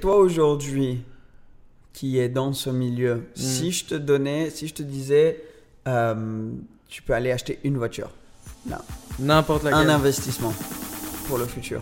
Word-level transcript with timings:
Toi 0.00 0.16
aujourd'hui, 0.16 1.02
qui 1.92 2.18
est 2.18 2.28
dans 2.28 2.52
ce 2.52 2.70
milieu, 2.70 3.28
si 3.34 3.72
je 3.72 3.84
te 3.86 3.94
donnais, 3.96 4.50
si 4.50 4.68
je 4.68 4.74
te 4.74 4.82
disais, 4.82 5.42
euh, 5.88 6.50
tu 6.88 7.02
peux 7.02 7.14
aller 7.14 7.32
acheter 7.32 7.58
une 7.64 7.76
voiture, 7.76 8.10
N'importe 9.18 9.64
laquelle. 9.64 9.90
un 9.90 9.94
investissement 9.94 10.54
pour 11.26 11.38
le 11.38 11.46
futur. 11.46 11.80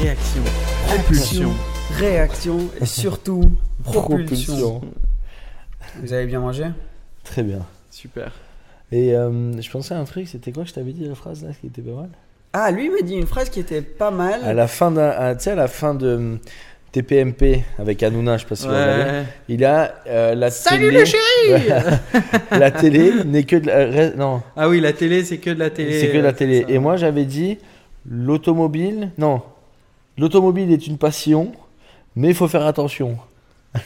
Réaction. 0.00 0.42
Propulsion. 0.86 1.52
Réaction 1.92 2.58
et 2.80 2.86
surtout 2.86 3.50
propulsion. 3.82 4.80
Vous 6.00 6.12
avez 6.12 6.26
bien 6.26 6.40
mangé? 6.40 6.66
Très 7.24 7.42
bien. 7.42 7.64
Super. 7.90 8.32
Et 8.92 9.14
euh, 9.14 9.60
je 9.60 9.70
pensais 9.70 9.94
à 9.94 9.98
un 9.98 10.04
truc, 10.04 10.28
c'était 10.28 10.52
quoi 10.52 10.62
que 10.62 10.68
je 10.68 10.74
t'avais 10.74 10.92
dit 10.92 11.04
la 11.06 11.14
phrase 11.14 11.42
là 11.44 11.50
qui 11.60 11.66
était 11.66 11.82
pas 11.82 11.92
mal? 11.96 12.08
Ah, 12.52 12.70
lui 12.70 12.86
il 12.86 12.92
m'a 12.92 13.02
dit 13.02 13.14
une 13.14 13.26
phrase 13.26 13.50
qui 13.50 13.60
était 13.60 13.82
pas 13.82 14.10
mal. 14.10 14.40
À 14.44 14.54
la 14.54 14.66
fin 14.68 14.90
d'un, 14.90 15.08
à- 15.10 15.34
tu 15.34 15.44
sais 15.44 15.50
à 15.50 15.54
la 15.56 15.68
fin 15.68 15.94
de 15.94 16.14
hum, 16.14 16.38
TPMP 16.92 17.64
avec 17.78 18.02
Hanouna, 18.02 18.36
je 18.38 18.42
sais 18.44 18.48
pas 18.48 18.54
si 18.56 18.66
vous 18.66 18.72
regardez, 18.72 19.02
Ouais. 19.10 19.24
il 19.48 19.64
a 19.64 19.94
euh, 20.06 20.34
la 20.34 20.50
Salut 20.50 20.86
télé. 20.86 20.98
le 21.00 21.04
chéri 21.04 21.68
La 22.52 22.70
télé 22.70 23.24
n'est 23.24 23.42
que 23.42 23.56
de 23.56 23.66
la, 23.66 24.10
non, 24.14 24.40
Ah 24.56 24.68
oui, 24.68 24.80
la 24.80 24.92
télé, 24.92 25.24
c'est 25.24 25.38
que 25.38 25.50
de 25.50 25.58
la 25.58 25.68
télé. 25.70 26.00
c'est 26.00 26.08
que 26.10 26.16
de 26.16 26.22
la 26.22 26.28
euh, 26.28 26.32
télé. 26.32 26.64
Et 26.68 26.78
moi 26.78 26.96
j'avais 26.96 27.24
dit 27.24 27.58
l'automobile, 28.08 29.10
non, 29.18 29.42
l'automobile 30.16 30.72
est 30.72 30.86
une 30.86 30.96
passion, 30.96 31.52
mais 32.14 32.28
il 32.28 32.34
faut 32.34 32.48
faire 32.48 32.64
attention. 32.64 33.18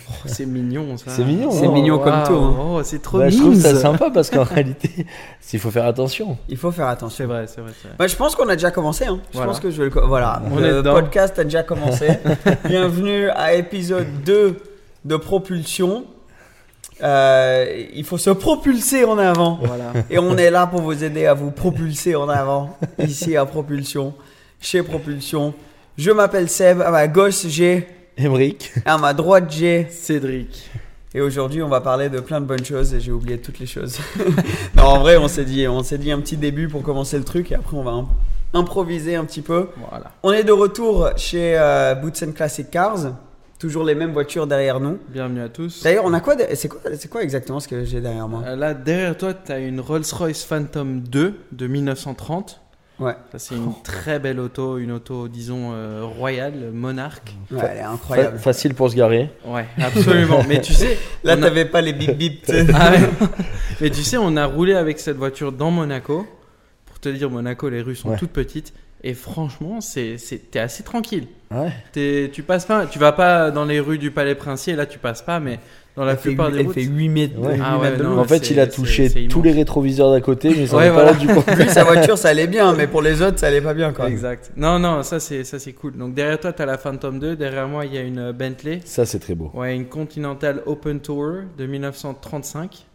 Oh, 0.08 0.12
c'est 0.26 0.46
mignon 0.46 0.96
ça. 0.96 1.04
C'est 1.08 1.24
mignon, 1.24 1.50
C'est 1.50 1.66
hein. 1.66 1.72
mignon 1.72 1.98
comme 1.98 2.22
tout, 2.26 2.34
hein. 2.34 2.56
Oh, 2.60 2.80
c'est 2.82 3.00
trop 3.00 3.18
Bah, 3.18 3.28
je 3.30 3.36
trouve 3.38 3.54
ça 3.54 3.74
sympa 3.74 4.10
parce 4.12 4.30
qu'en 4.30 4.42
réalité, 4.44 5.06
il 5.52 5.58
faut 5.58 5.70
faire 5.70 5.86
attention. 5.86 6.36
Il 6.48 6.56
faut 6.56 6.70
faire 6.70 6.86
attention. 6.88 7.16
C'est 7.16 7.24
vrai, 7.24 7.46
c'est 7.46 7.60
vrai. 7.60 7.72
Bah, 7.98 8.06
je 8.06 8.16
pense 8.16 8.34
qu'on 8.36 8.48
a 8.48 8.54
déjà 8.56 8.70
commencé. 8.70 9.06
Hein. 9.06 9.20
Je 9.30 9.36
Voilà. 9.36 9.50
pense 9.52 9.60
que 9.60 9.70
je 9.70 9.82
vais 9.82 9.90
le. 9.90 10.00
Voilà, 10.06 10.42
On 10.50 10.56
le 10.58 10.82
podcast 10.82 11.38
a 11.38 11.44
déjà 11.44 11.62
commencé. 11.62 12.08
Bienvenue 12.66 13.28
à 13.30 13.54
épisode 13.54 14.06
2 14.24 14.56
de 15.04 15.16
Propulsion. 15.16 16.04
Euh, 17.02 17.86
il 17.94 18.04
faut 18.04 18.18
se 18.18 18.30
propulser 18.30 19.04
en 19.04 19.16
avant. 19.18 19.58
Voilà. 19.62 19.92
Et 20.10 20.18
on 20.18 20.36
est 20.36 20.50
là 20.50 20.66
pour 20.66 20.82
vous 20.82 21.02
aider 21.02 21.24
à 21.26 21.32
vous 21.34 21.50
propulser 21.50 22.14
en 22.14 22.28
avant. 22.28 22.76
Ici 22.98 23.36
à 23.36 23.46
Propulsion, 23.46 24.12
chez 24.60 24.82
Propulsion. 24.82 25.54
Je 25.96 26.10
m'appelle 26.10 26.48
Seb. 26.48 26.82
À 26.82 26.90
ma 26.90 27.08
gauche, 27.08 27.46
j'ai. 27.46 27.86
Emric, 28.18 28.72
À 28.84 28.98
ma 28.98 29.12
droite, 29.14 29.50
j'ai. 29.50 29.86
Cédric. 29.90 30.70
Et 31.14 31.20
aujourd'hui, 31.20 31.62
on 31.62 31.68
va 31.68 31.80
parler 31.80 32.08
de 32.08 32.20
plein 32.20 32.40
de 32.40 32.46
bonnes 32.46 32.64
choses 32.64 32.94
et 32.94 33.00
j'ai 33.00 33.10
oublié 33.10 33.38
toutes 33.38 33.58
les 33.58 33.66
choses. 33.66 33.98
non, 34.76 34.84
en 34.84 34.98
vrai, 35.00 35.16
on 35.16 35.26
s'est 35.26 35.44
dit, 35.44 35.66
on 35.66 35.82
s'est 35.82 35.98
dit 35.98 36.12
un 36.12 36.20
petit 36.20 36.36
début 36.36 36.68
pour 36.68 36.82
commencer 36.82 37.18
le 37.18 37.24
truc 37.24 37.50
et 37.50 37.56
après 37.56 37.76
on 37.76 37.82
va 37.82 37.90
im- 37.92 38.08
improviser 38.54 39.16
un 39.16 39.24
petit 39.24 39.42
peu. 39.42 39.68
Voilà. 39.90 40.12
On 40.22 40.32
est 40.32 40.44
de 40.44 40.52
retour 40.52 41.10
chez 41.16 41.56
euh, 41.58 41.94
Boots 41.94 42.22
and 42.22 42.32
Classic 42.32 42.70
Cars. 42.70 43.12
Toujours 43.58 43.84
les 43.84 43.94
mêmes 43.94 44.12
voitures 44.12 44.46
derrière 44.46 44.78
nous. 44.80 44.98
Bienvenue 45.08 45.42
à 45.42 45.48
tous. 45.48 45.82
D'ailleurs, 45.82 46.04
on 46.06 46.14
a 46.14 46.20
quoi 46.20 46.36
de- 46.36 46.46
C'est 46.54 46.68
quoi, 46.68 46.80
quoi 47.10 47.22
exactement 47.22 47.58
ce 47.60 47.66
que 47.68 47.84
j'ai 47.84 48.00
derrière 48.00 48.28
moi? 48.28 48.42
Euh, 48.46 48.54
Là, 48.56 48.72
derrière 48.74 49.16
toi, 49.18 49.34
tu 49.34 49.50
as 49.52 49.58
une 49.58 49.80
Rolls-Royce 49.80 50.44
Phantom 50.44 51.00
2 51.00 51.34
de 51.52 51.66
1930. 51.66 52.60
Ouais, 53.00 53.14
Ça, 53.32 53.38
c'est 53.38 53.54
une 53.56 53.72
très 53.82 54.18
belle 54.18 54.38
auto, 54.38 54.76
une 54.78 54.92
auto, 54.92 55.26
disons, 55.26 55.72
euh, 55.72 56.04
royale, 56.04 56.70
monarque. 56.72 57.32
ouais, 57.50 57.58
elle 57.70 57.78
est 57.78 57.80
Fa- 57.82 57.90
incroyable. 57.90 58.38
facile 58.38 58.74
pour 58.74 58.90
se 58.90 58.94
garer. 58.96 59.30
Ouais, 59.46 59.64
absolument. 59.82 60.44
Mais 60.46 60.60
tu 60.60 60.74
sais, 60.74 60.98
Là, 61.24 61.34
on 61.36 61.42
a- 61.42 61.46
t'avais 61.46 61.64
pas 61.64 61.80
les 61.80 61.92
bip 61.94 62.16
bip. 62.16 62.44
tu. 62.46 62.52
Ah 62.74 62.90
ouais. 62.92 62.98
Mais 63.80 63.90
tu 63.90 64.02
sais, 64.02 64.18
on 64.18 64.36
a 64.36 64.44
roulé 64.46 64.74
avec 64.74 64.98
cette 65.00 65.16
voiture 65.16 65.50
dans 65.50 65.70
Monaco. 65.70 66.26
Pour 66.86 67.00
te 67.00 67.08
dire, 67.08 67.30
Monaco, 67.30 67.68
les 67.70 67.80
rues 67.80 67.96
sont 67.96 68.10
Ouais. 68.10 68.16
toutes 68.18 68.32
petites. 68.32 68.74
Et 69.02 69.14
franchement, 69.14 69.80
c'est, 69.80 70.18
c'est, 70.18 70.50
t'es 70.50 70.58
assez 70.58 70.82
tranquille. 70.82 71.26
Ouais. 71.50 71.72
T'es, 71.92 72.30
tu 72.30 72.42
passes 72.42 72.66
pas, 72.66 72.84
tu 72.84 72.98
vas 72.98 73.12
pas 73.12 73.50
dans 73.50 73.64
les 73.64 73.80
rues 73.80 73.96
du 73.96 74.10
Palais 74.10 74.34
Princier, 74.34 74.76
là 74.76 74.84
tu 74.84 74.98
passes 74.98 75.22
pas, 75.22 75.40
mais 75.40 75.58
dans 75.96 76.04
la 76.04 76.12
Elle 76.12 76.18
fait, 76.18 76.28
plupart 76.30 76.46
huit- 76.48 76.52
des 76.54 76.58
elle 76.60 76.66
routes. 76.66 76.74
fait 76.74 76.82
8 76.82 77.08
mètres, 77.08 77.38
Ouais. 77.38 77.54
huit 77.56 77.62
Ah 77.64 77.76
ouais, 77.78 77.82
mètres 77.90 77.98
de 77.98 78.02
non, 78.04 78.10
long. 78.10 78.18
En 78.20 78.24
fait, 78.24 78.50
il 78.50 78.60
a 78.60 78.66
touché 78.66 79.26
tous 79.28 79.42
les 79.42 79.52
rétroviseurs 79.52 80.12
d'à 80.12 80.20
côté, 80.20 80.54
mais 80.56 80.66
ça 80.66 80.76
Ouais, 80.76 80.84
n'est 80.84 80.88
pas 80.90 80.94
voilà. 81.02 81.12
rendu 81.12 81.26
compte. 81.26 81.50
Lui, 81.56 81.68
sa 81.68 81.84
voiture, 81.84 82.16
ça 82.16 82.28
allait 82.28 82.46
bien, 82.46 82.72
mais 82.74 82.86
pour 82.86 83.02
les 83.02 83.20
autres, 83.22 83.38
ça 83.38 83.48
allait 83.48 83.60
pas 83.60 83.74
bien, 83.74 83.92
quoi. 83.92 84.08
Exact. 84.08 84.50
Non, 84.56 84.78
non, 84.78 85.02
ça 85.02 85.18
c'est, 85.20 85.44
ça 85.44 85.58
c'est 85.58 85.72
cool. 85.72 85.96
Donc 85.96 86.14
derrière 86.14 86.38
toi, 86.40 86.52
tu 86.52 86.62
as 86.62 86.66
la 86.66 86.78
Phantom 86.78 87.18
2. 87.18 87.36
Derrière 87.36 87.66
moi, 87.68 87.84
il 87.86 87.94
y 87.94 87.98
a 87.98 88.02
une 88.02 88.32
Bentley. 88.32 88.80
Ça, 88.84 89.04
c'est 89.04 89.18
très 89.18 89.34
beau. 89.34 89.50
Ouais, 89.54 89.74
une 89.74 89.86
Continental 89.86 90.62
Open 90.66 91.00
Tour 91.00 91.32
de 91.58 91.66
1935. 91.66 92.86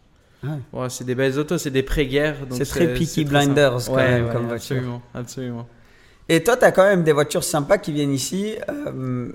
Ouais. 0.43 0.49
Ouais, 0.73 0.87
c'est 0.89 1.03
des 1.05 1.15
belles 1.15 1.37
autos, 1.39 1.57
c'est 1.57 1.71
des 1.71 1.83
pré-guerres. 1.83 2.35
C'est 2.51 2.65
très 2.65 2.93
Peaky 2.93 3.25
Blinders, 3.25 3.77
quand 3.87 3.95
Ouais, 3.95 4.07
même, 4.11 4.25
ouais, 4.27 4.31
comme 4.33 4.47
voiture. 4.47 4.75
absolument, 4.77 5.01
absolument. 5.13 5.67
Et 6.29 6.43
toi, 6.43 6.55
t'as 6.57 6.71
quand 6.71 6.83
même 6.85 7.03
des 7.03 7.11
voitures 7.11 7.43
sympas 7.43 7.77
qui 7.77 7.91
viennent 7.91 8.11
ici. 8.13 8.53
Euh, 8.69 9.29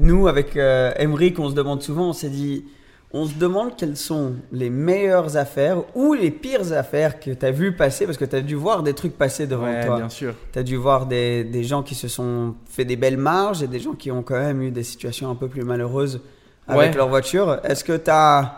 nous, 0.00 0.26
avec 0.28 0.56
euh, 0.56 0.92
Emmerich, 0.96 1.38
on 1.38 1.48
se 1.50 1.54
demande 1.54 1.82
souvent, 1.82 2.08
on 2.08 2.12
s'est 2.12 2.28
dit, 2.30 2.64
on 3.12 3.24
se 3.24 3.34
demande 3.34 3.74
quelles 3.76 3.96
sont 3.96 4.34
les 4.52 4.68
meilleures 4.68 5.36
affaires 5.38 5.78
ou 5.94 6.12
les 6.12 6.30
pires 6.30 6.72
affaires 6.72 7.18
que 7.20 7.30
t'as 7.30 7.50
vu 7.50 7.74
passer, 7.74 8.04
parce 8.04 8.18
que 8.18 8.24
t'as 8.26 8.40
dû 8.42 8.54
voir 8.54 8.82
des 8.82 8.92
trucs 8.92 9.16
passer 9.16 9.46
devant 9.46 9.64
Ouais, 9.64 9.86
toi. 9.86 9.96
bien 9.96 10.08
sûr. 10.10 10.34
T'as 10.52 10.62
dû 10.62 10.76
voir 10.76 11.06
des, 11.06 11.42
des 11.44 11.64
gens 11.64 11.82
qui 11.82 11.94
se 11.94 12.06
sont 12.08 12.54
fait 12.68 12.84
des 12.84 12.96
belles 12.96 13.16
marges 13.16 13.62
et 13.62 13.66
des 13.66 13.80
gens 13.80 13.94
qui 13.94 14.10
ont 14.10 14.22
quand 14.22 14.38
même 14.38 14.60
eu 14.62 14.70
des 14.70 14.82
situations 14.82 15.30
un 15.30 15.34
peu 15.34 15.48
plus 15.48 15.62
malheureuses 15.62 16.20
avec 16.66 16.90
Ouais. 16.90 16.96
leur 16.96 17.08
voiture. 17.08 17.60
Est-ce 17.64 17.82
que 17.82 17.96
t'as, 17.96 18.52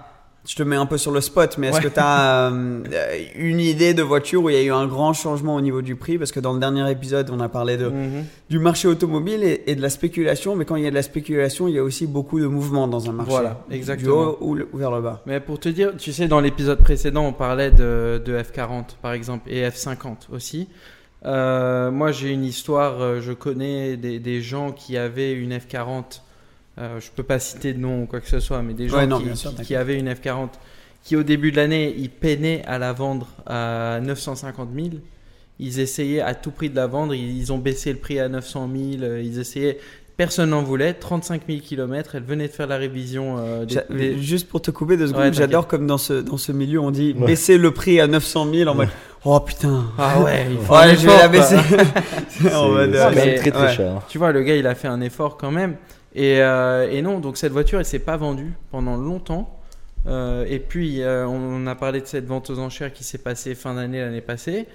je 0.47 0.56
te 0.56 0.62
mets 0.62 0.77
un 0.77 0.87
peu 0.87 0.97
sur 0.99 1.12
le 1.12 1.21
spot, 1.21 1.59
mais 1.59 1.69
est-ce 1.69 1.77
Ouais. 1.77 1.83
que 1.84 1.89
t'as 1.89 2.51
euh, 2.51 2.83
une 3.37 3.61
idée 3.61 3.93
de 3.95 4.03
voiture 4.03 4.43
où 4.43 4.49
il 4.51 4.55
y 4.56 4.59
a 4.59 4.62
eu 4.62 4.73
un 4.73 4.87
grand 4.87 5.12
changement 5.12 5.55
au 5.55 5.61
niveau 5.61 5.83
du 5.83 5.97
prix? 5.97 6.17
Parce 6.19 6.33
que 6.33 6.41
dans 6.41 6.53
le 6.55 6.59
dernier 6.61 6.91
épisode, 6.91 7.28
on 7.31 7.41
a 7.41 7.49
parlé 7.49 7.77
de, 7.77 7.89
Mhm. 7.89 8.25
du 8.49 8.59
marché 8.59 8.89
automobile 8.89 9.45
et, 9.45 9.62
et 9.67 9.75
de 9.75 9.83
la 9.83 9.91
spéculation, 9.91 10.56
mais 10.56 10.65
quand 10.65 10.77
il 10.77 10.83
y 10.84 10.87
a 10.87 10.91
de 10.91 10.95
la 10.95 11.03
spéculation, 11.03 11.69
il 11.69 11.75
y 11.75 11.79
a 11.79 11.83
aussi 11.83 12.06
beaucoup 12.06 12.41
de 12.41 12.47
mouvements 12.47 12.89
dans 12.89 13.09
un 13.11 13.12
marché. 13.12 13.31
Voilà, 13.33 13.62
Du 13.69 13.77
exactement. 13.77 14.15
haut 14.17 14.39
ou, 14.41 14.55
le- 14.55 14.69
ou 14.73 14.79
vers 14.79 14.91
le 14.91 15.03
bas. 15.03 15.21
Mais 15.27 15.41
pour 15.41 15.61
te 15.61 15.69
dire, 15.69 15.93
tu 15.99 16.12
sais, 16.12 16.27
dans 16.27 16.41
l'épisode 16.41 16.79
précédent, 16.79 17.25
on 17.27 17.33
parlait 17.34 17.71
de, 17.71 18.21
de 18.25 18.39
F40 18.39 18.97
par 19.03 19.12
exemple 19.12 19.49
et 19.50 19.69
F50 19.69 20.29
aussi. 20.32 20.69
Euh, 21.26 21.91
moi, 21.91 22.12
j'ai 22.12 22.31
une 22.31 22.44
histoire, 22.44 23.00
euh, 23.03 23.20
je 23.20 23.32
connais 23.32 23.99
des, 23.99 24.19
des 24.19 24.41
gens 24.41 24.73
qui 24.73 24.97
avaient 24.97 25.32
une 25.32 25.53
F40. 25.53 26.23
Euh, 26.81 26.99
je 26.99 27.11
peux 27.15 27.23
pas 27.23 27.38
citer 27.38 27.73
de 27.75 27.79
nom 27.79 28.03
ou 28.03 28.06
quoi 28.06 28.21
que 28.21 28.29
ce 28.29 28.41
soit, 28.41 28.62
mais 28.62 28.73
des 28.75 28.88
gens 28.88 28.97
Ouais, 28.97 29.06
non, 29.06 29.21
qui, 29.21 29.37
sûr, 29.37 29.53
avaient 29.77 29.99
une 29.99 30.09
F40 30.11 30.49
qui, 31.05 31.15
au 31.17 31.23
début 31.23 31.50
de 31.53 31.56
l'année, 31.56 31.94
ils 31.99 32.09
peinaient 32.11 32.62
à 32.67 32.79
la 32.79 32.93
vendre 32.93 33.27
à 33.47 34.00
950 34.03 34.69
000. 34.75 34.88
Ils 35.59 35.79
essayaient 35.81 36.21
à 36.23 36.35
tout 36.35 36.50
prix 36.50 36.71
de 36.71 36.77
la 36.77 36.87
vendre. 36.87 37.15
Ils, 37.15 37.53
ont 37.53 37.59
baissé 37.59 37.93
le 37.93 37.99
prix 37.99 38.19
à 38.19 38.29
900 38.29 38.71
000. 38.75 39.03
euh, 39.03 39.23
Ils 39.23 39.38
essayaient. 39.38 39.79
Personne 40.17 40.50
n'en 40.50 40.62
voulait. 40.62 40.94
35 40.94 41.43
000 41.49 41.61
km. 41.61 42.15
Elle 42.15 42.23
venait 42.23 42.47
de 42.49 42.53
faire 42.53 42.67
la 42.67 42.77
révision. 42.79 43.37
euh, 43.38 43.65
des- 43.67 43.75
J'a- 43.75 43.85
des- 43.91 44.19
Juste 44.23 44.49
pour 44.49 44.62
te 44.62 44.71
couper 44.71 44.97
deux 44.97 45.06
secondes, 45.09 45.23
Ouais, 45.23 45.33
j'adore 45.35 45.67
comme 45.67 45.87
dans 45.87 45.99
ce, 45.99 46.15
dans 46.15 46.37
ce 46.38 46.53
milieu, 46.53 46.81
on 46.81 46.91
dit 46.91 47.15
Ouais. 47.19 47.26
baisser 47.26 47.59
le 47.59 47.73
prix 47.73 48.00
à 48.00 48.06
900 48.06 48.50
000 48.53 48.71
en 48.71 48.75
mode 48.75 48.88
oh 49.25 49.41
putain. 49.41 49.85
Ah 49.99 50.21
ouais, 50.23 50.47
il 50.50 50.59
faut 50.59 50.75
Ouais, 50.75 50.97
je 50.97 51.06
vais 51.06 51.12
effort, 51.12 51.19
la 51.19 51.29
baisser. 51.29 51.56
C'est 52.29 52.55
En 52.55 52.69
mode, 52.71 52.93
c'est 52.93 52.99
euh, 53.00 53.09
quand 53.11 53.15
même 53.17 53.25
mais- 53.26 53.35
très 53.37 53.50
très 53.50 53.62
ouais. 53.67 53.73
cher. 53.75 54.03
Tu 54.09 54.17
vois, 54.19 54.33
le 54.33 54.43
gars, 54.43 54.56
il 54.56 54.67
a 54.67 54.75
fait 54.75 54.88
un 54.88 55.00
effort 55.03 55.37
quand 55.37 55.50
même. 55.50 55.76
Et, 56.15 56.43
euh, 56.43 56.91
et 56.91 57.03
non, 57.03 57.21
donc 57.21 57.37
cette 57.37 57.53
voiture, 57.53 57.79
elle 57.79 57.85
s'est 57.85 57.99
pas 58.01 58.17
vendue 58.17 58.53
pendant 58.71 58.97
longtemps. 58.97 59.57
Euh, 60.07 60.45
et 60.49 60.59
puis, 60.59 61.03
euh, 61.03 61.27
on 61.27 61.67
a 61.67 61.75
parlé 61.75 62.01
de 62.01 62.07
cette 62.07 62.27
vente 62.27 62.51
aux 62.51 62.59
enchères 62.59 62.93
qui 62.93 63.05
s'est 63.05 63.19
passée 63.19 63.55
fin 63.55 63.75
d'année 63.75 64.01
l'année 64.01 64.21
passée. 64.23 64.67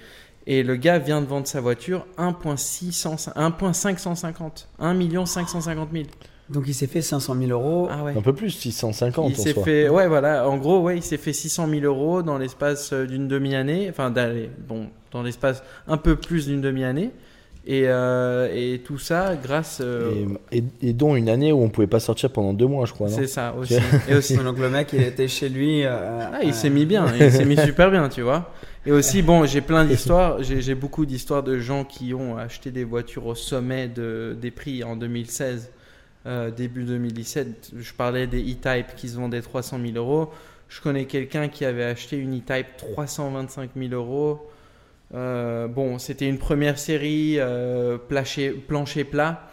Et 0.46 0.62
le 0.62 0.76
gars 0.76 0.98
vient 0.98 1.20
de 1.20 1.26
vendre 1.26 1.46
sa 1.48 1.60
voiture 1.60 2.06
1,650 2.18 3.34
1,550 3.36 4.68
1 4.78 5.26
550 5.26 5.88
000. 5.92 6.04
Donc 6.48 6.64
il 6.68 6.74
s'est 6.74 6.86
fait 6.86 7.02
500 7.02 7.34
000 7.34 7.50
euros. 7.50 7.88
Ah 7.90 8.04
ouais. 8.04 8.14
Un 8.16 8.22
peu 8.22 8.32
plus, 8.32 8.50
650 8.50 9.30
Il 9.30 9.40
en 9.40 9.42
s'est 9.42 9.52
soi. 9.52 9.64
fait, 9.64 9.88
ouais, 9.88 10.06
voilà. 10.06 10.48
En 10.48 10.56
gros, 10.58 10.80
ouais, 10.80 10.96
il 10.98 11.02
s'est 11.02 11.16
fait 11.16 11.32
600 11.32 11.68
000 11.68 11.80
euros 11.82 12.22
dans 12.22 12.38
l'espace 12.38 12.92
d'une 12.92 13.26
demi-année. 13.26 13.88
Enfin, 13.90 14.10
d'aller- 14.10 14.50
bon, 14.68 14.86
dans 15.10 15.24
l'espace 15.24 15.64
un 15.88 15.96
peu 15.96 16.14
plus 16.14 16.46
d'une 16.46 16.60
demi-année. 16.60 17.10
Et, 17.68 17.82
euh, 17.88 18.48
et 18.54 18.78
tout 18.84 18.98
ça 18.98 19.34
grâce. 19.34 19.80
euh, 19.82 20.26
Et, 20.52 20.58
et- 20.58 20.64
et 20.82 20.92
dont 20.92 21.16
une 21.16 21.28
année 21.28 21.50
où 21.52 21.60
on 21.62 21.68
pouvait 21.68 21.88
pas 21.88 21.98
sortir 21.98 22.30
pendant 22.30 22.52
deux 22.52 22.66
mois, 22.68 22.86
je 22.86 22.92
crois. 22.92 23.08
non 23.08 23.16
c'est 23.16 23.26
ça 23.26 23.54
aussi. 23.58 23.74
Et 24.08 24.14
aussi. 24.14 24.36
Donc 24.36 24.58
le 24.58 24.70
mec, 24.70 24.92
il 24.92 25.02
était 25.02 25.26
chez 25.26 25.48
lui. 25.48 25.84
euh, 25.84 26.20
Ah, 26.32 26.38
il 26.44 26.50
euh, 26.50 26.52
s'est 26.52 26.70
mis 26.70 26.86
bien, 26.86 27.06
il 27.18 27.32
s'est 27.32 27.44
mis 27.44 27.56
super 27.56 27.90
bien, 27.90 28.08
tu 28.08 28.22
vois. 28.22 28.52
Et 28.86 28.92
aussi, 28.92 29.20
bon, 29.20 29.44
j'ai 29.46 29.62
plein 29.62 29.84
d'histoires, 29.84 30.44
j'ai 30.44 30.60
j'ai 30.60 30.76
beaucoup 30.76 31.06
d'histoires 31.06 31.42
de 31.42 31.58
gens 31.58 31.82
qui 31.84 32.14
ont 32.14 32.36
acheté 32.36 32.70
des 32.70 32.84
voitures 32.84 33.26
au 33.26 33.34
sommet 33.34 33.88
de, 33.88 34.36
des 34.40 34.52
prix 34.52 34.84
en 34.84 34.94
2016, 34.94 35.72
euh, 36.26 36.52
début 36.52 36.84
2017. 36.84 37.72
Je 37.76 37.92
parlais 37.94 38.28
des 38.28 38.40
E-Type 38.42 38.94
qui 38.96 39.08
se 39.08 39.16
vendaient 39.16 39.40
300 39.42 39.78
000 39.84 39.96
euros. 39.96 40.30
Je 40.68 40.80
connais 40.80 41.06
quelqu'un 41.06 41.48
qui 41.48 41.64
avait 41.64 41.82
acheté 41.84 42.16
une 42.16 42.38
E-Type 42.38 42.76
325 42.92 43.70
000 43.76 43.92
euros. 43.92 44.38
Euh, 45.14 45.68
bon, 45.68 45.98
c'était 45.98 46.28
une 46.28 46.38
première 46.38 46.78
série, 46.78 47.36
euh, 47.38 47.96
plancher, 47.98 48.50
plancher 48.50 49.04
plat. 49.04 49.48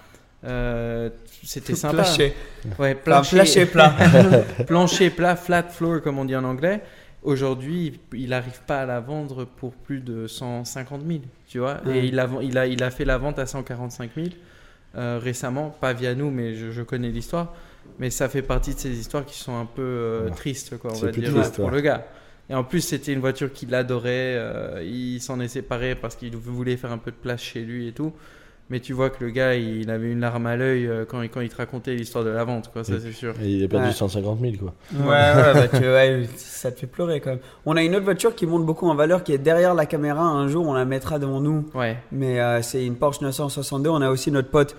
Euh, 0.45 1.09
c'était 1.43 1.75
sympa. 1.75 2.03
Plancher. 2.03 2.33
Ouais, 2.79 2.97
Enfin, 3.05 3.21
plancher 3.21 3.65
plat. 3.65 3.93
plancher 4.67 5.09
plat, 5.09 5.35
flat 5.35 5.63
floor 5.63 6.01
comme 6.01 6.19
on 6.19 6.25
dit 6.25 6.35
en 6.35 6.43
anglais. 6.43 6.81
Aujourd'hui, 7.21 8.01
il 8.13 8.29
n'arrive 8.29 8.59
pas 8.67 8.81
à 8.81 8.85
la 8.85 8.99
vendre 8.99 9.45
pour 9.45 9.71
plus 9.73 10.01
de 10.01 10.27
150 10.27 11.01
000, 11.07 11.19
tu 11.47 11.59
vois. 11.59 11.77
Ouais. 11.85 11.99
Et 11.99 12.05
il 12.07 12.19
a, 12.19 12.27
il, 12.41 12.57
a, 12.57 12.67
il 12.67 12.83
a 12.83 12.91
fait 12.91 13.05
la 13.05 13.17
vente 13.17 13.39
à 13.39 13.45
145 13.45 14.11
000 14.15 14.27
euh, 14.95 15.19
récemment, 15.23 15.69
pas 15.69 15.93
via 15.93 16.15
nous, 16.15 16.29
mais 16.29 16.53
je, 16.55 16.71
je 16.71 16.81
connais 16.81 17.09
l'histoire. 17.09 17.53
Mais 17.99 18.09
ça 18.09 18.27
fait 18.27 18.41
partie 18.41 18.73
de 18.73 18.79
ces 18.79 18.91
histoires 18.99 19.25
qui 19.25 19.37
sont 19.37 19.55
un 19.57 19.65
peu 19.65 19.81
euh, 19.81 20.29
tristes, 20.31 20.77
quoi, 20.77 20.91
on 20.91 20.95
C'est 20.95 21.05
va 21.07 21.11
plus 21.13 21.21
dire, 21.21 21.33
triste, 21.33 21.55
pour 21.55 21.65
ouais. 21.65 21.71
le 21.71 21.81
gars. 21.81 22.05
Et 22.49 22.55
en 22.55 22.63
plus, 22.63 22.81
c'était 22.81 23.13
une 23.13 23.19
voiture 23.21 23.51
qu'il 23.53 23.73
adorait. 23.73 24.35
euh, 24.37 24.83
il 24.85 25.19
s'en 25.21 25.39
est 25.39 25.47
séparé 25.47 25.95
parce 25.95 26.15
qu'il 26.15 26.35
voulait 26.35 26.77
faire 26.77 26.91
un 26.91 26.97
peu 26.97 27.11
de 27.11 27.15
place 27.15 27.41
chez 27.41 27.61
lui 27.61 27.87
et 27.87 27.91
tout. 27.93 28.11
Mais 28.69 28.79
tu 28.79 28.93
vois 28.93 29.09
que 29.09 29.23
le 29.23 29.29
gars, 29.29 29.55
il 29.55 29.89
avait 29.89 30.09
une 30.11 30.21
larme 30.21 30.45
à 30.47 30.55
l'œil 30.55 30.87
euh, 30.87 31.03
quand, 31.05 31.21
il- 31.21 31.29
quand 31.29 31.41
il 31.41 31.49
te 31.49 31.57
racontait 31.57 31.95
l'histoire 31.95 32.23
de 32.23 32.29
la 32.29 32.43
vente, 32.45 32.71
quoi, 32.71 32.83
ça 32.85 32.93
c'est 32.99 33.11
sûr. 33.11 33.33
Et 33.41 33.49
il 33.49 33.63
a 33.63 33.67
perdu 33.67 33.87
Ouais. 33.87 33.91
150 33.93 34.39
000, 34.39 34.53
quoi. 34.57 34.73
Ouais, 34.93 35.05
ouais, 35.07 35.53
bah, 35.53 35.67
tu- 35.67 35.83
ouais, 35.83 36.23
ça 36.37 36.71
te 36.71 36.79
fait 36.79 36.87
pleurer 36.87 37.19
quand 37.19 37.31
même. 37.31 37.39
On 37.65 37.75
a 37.75 37.83
une 37.83 37.93
autre 37.95 38.05
voiture 38.05 38.33
qui 38.35 38.45
monte 38.45 38.65
beaucoup 38.65 38.87
en 38.89 38.95
valeur, 38.95 39.23
qui 39.23 39.33
est 39.33 39.37
derrière 39.37 39.73
la 39.73 39.85
caméra. 39.85 40.21
Un 40.23 40.47
jour, 40.47 40.65
on 40.65 40.73
la 40.73 40.85
mettra 40.85 41.19
devant 41.19 41.41
nous. 41.41 41.65
Ouais. 41.75 41.97
Mais 42.13 42.39
euh, 42.39 42.61
c'est 42.61 42.85
une 42.85 42.95
Porsche 42.95 43.21
962. 43.21 43.89
On 43.89 44.01
a 44.01 44.09
aussi 44.09 44.31
notre 44.31 44.49
pote 44.49 44.75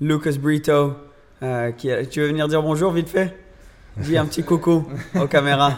Lucas 0.00 0.36
Brito. 0.40 0.94
euh, 1.42 1.70
qui 1.72 1.90
a- 1.92 2.06
Tu 2.06 2.20
veux 2.20 2.28
venir 2.28 2.48
dire 2.48 2.62
bonjour 2.62 2.90
vite 2.92 3.10
fait? 3.10 3.36
Dis 3.98 4.16
un 4.18 4.26
petit 4.26 4.42
coucou 4.42 4.84
aux 5.18 5.26
caméras. 5.28 5.72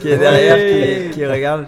qui 0.00 0.08
est 0.08 0.18
derrière, 0.18 1.10
qui, 1.10 1.10
qui 1.14 1.26
regarde. 1.26 1.66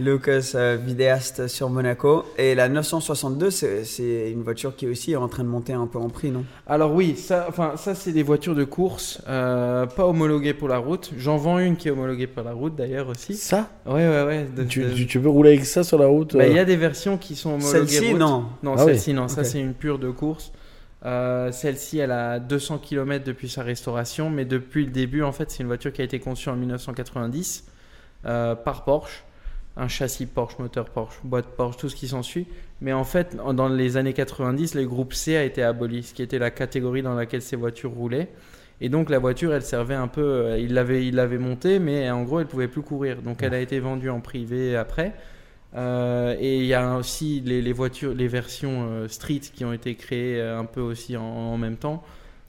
Lucas, 0.00 0.52
euh, 0.54 0.78
vidéaste 0.82 1.46
sur 1.48 1.68
Monaco. 1.70 2.24
Et 2.38 2.54
la 2.54 2.68
962, 2.68 3.50
c'est 3.50 4.30
une 4.32 4.42
voiture 4.42 4.74
qui 4.74 4.88
aussi 4.88 5.12
est 5.12 5.16
en 5.16 5.28
train 5.28 5.44
de 5.44 5.48
monter 5.48 5.74
un 5.74 5.86
peu 5.86 5.98
en 5.98 6.08
prix, 6.08 6.30
non? 6.30 6.44
Alors 6.66 6.92
oui, 6.94 7.14
ça, 7.14 7.46
enfin, 7.48 7.74
ça 7.76 7.94
c'est 7.94 8.10
des 8.10 8.22
voitures 8.24 8.54
de 8.56 8.64
course, 8.64 9.20
euh, 9.28 9.86
pas 9.86 10.06
homologuées 10.06 10.54
pour 10.54 10.66
la 10.68 10.78
route. 10.78 11.12
J'en 11.18 11.36
vends 11.36 11.58
une 11.58 11.76
qui 11.76 11.88
est 11.88 11.90
homologuée 11.90 12.26
pour 12.26 12.42
la 12.42 12.52
route 12.52 12.74
d'ailleurs 12.74 13.08
aussi. 13.08 13.34
Ça? 13.34 13.68
Ouais, 13.86 14.08
ouais, 14.08 14.24
ouais. 14.24 14.46
de- 14.56 14.64
tu, 14.64 14.82
de- 14.82 15.04
tu, 15.04 15.20
peux 15.20 15.28
rouler 15.28 15.50
avec 15.50 15.66
ça 15.66 15.84
sur 15.84 15.98
la 15.98 16.06
route 16.06 16.34
Bah, 16.36 16.46
Il 16.46 16.52
euh 16.52 16.56
y 16.56 16.58
a 16.58 16.64
des 16.64 16.76
versions 16.76 17.18
qui 17.18 17.36
sont 17.36 17.50
homologuées 17.50 17.86
Celle-ci, 17.86 18.10
route. 18.12 18.18
non. 18.18 18.46
Non, 18.62 18.74
Ah 18.78 18.84
celle-ci, 18.86 19.12
non. 19.12 19.28
Ça 19.28 19.44
c'est 19.44 19.60
une 19.60 19.74
pure 19.74 19.98
de 19.98 20.10
course. 20.10 20.52
Euh, 21.04 21.50
Celle-ci, 21.52 21.98
elle 21.98 22.12
a 22.12 22.38
200 22.38 22.78
km 22.78 23.24
depuis 23.24 23.48
sa 23.48 23.62
restauration, 23.62 24.30
mais 24.30 24.44
depuis 24.44 24.84
le 24.84 24.90
début, 24.90 25.22
en 25.22 25.32
fait, 25.32 25.50
c'est 25.50 25.62
une 25.62 25.66
voiture 25.66 25.92
qui 25.92 26.00
a 26.00 26.04
été 26.04 26.20
conçue 26.20 26.48
en 26.48 26.56
1990 26.56 27.66
euh, 28.26 28.54
par 28.54 28.84
Porsche. 28.84 29.24
Un 29.76 29.88
châssis 29.88 30.26
Porsche, 30.26 30.58
moteur 30.58 30.90
Porsche, 30.90 31.18
boîte 31.24 31.46
Porsche, 31.56 31.78
tout 31.78 31.88
ce 31.88 31.96
qui 31.96 32.08
s'ensuit. 32.08 32.46
Mais 32.82 32.92
en 32.92 33.04
fait, 33.04 33.36
dans 33.36 33.68
les 33.68 33.96
années 33.96 34.12
90, 34.12 34.74
le 34.74 34.86
groupe 34.86 35.14
C 35.14 35.36
a 35.36 35.44
été 35.44 35.62
aboli, 35.62 36.02
ce 36.02 36.12
qui 36.12 36.22
était 36.22 36.38
la 36.38 36.50
catégorie 36.50 37.02
dans 37.02 37.14
laquelle 37.14 37.40
ces 37.42 37.56
voitures 37.56 37.92
roulaient. 37.92 38.28
Et 38.82 38.88
donc 38.88 39.08
la 39.08 39.18
voiture, 39.18 39.54
elle 39.54 39.62
servait 39.62 39.94
un 39.94 40.08
peu, 40.08 40.22
euh, 40.22 40.58
il 40.58 40.74
l'avait, 40.74 41.06
il 41.06 41.14
l'avait 41.14 41.38
montée, 41.38 41.78
mais 41.78 42.10
en 42.10 42.22
gros, 42.24 42.40
elle 42.40 42.46
pouvait 42.46 42.68
plus 42.68 42.82
courir. 42.82 43.22
Donc 43.22 43.42
elle 43.42 43.54
a 43.54 43.60
été 43.60 43.80
vendue 43.80 44.10
en 44.10 44.20
privé 44.20 44.76
après. 44.76 45.14
Euh, 45.74 46.36
et 46.38 46.58
il 46.58 46.66
y 46.66 46.74
a 46.74 46.96
aussi 46.96 47.42
les, 47.44 47.62
les 47.62 47.72
voitures, 47.72 48.12
les 48.14 48.28
versions 48.28 48.86
euh, 48.90 49.08
street 49.08 49.40
qui 49.54 49.64
ont 49.64 49.72
été 49.72 49.94
créées 49.94 50.38
euh, 50.40 50.58
un 50.58 50.64
peu 50.66 50.80
aussi 50.82 51.16
en, 51.16 51.22
en 51.22 51.56
même 51.56 51.76
temps. 51.76 52.02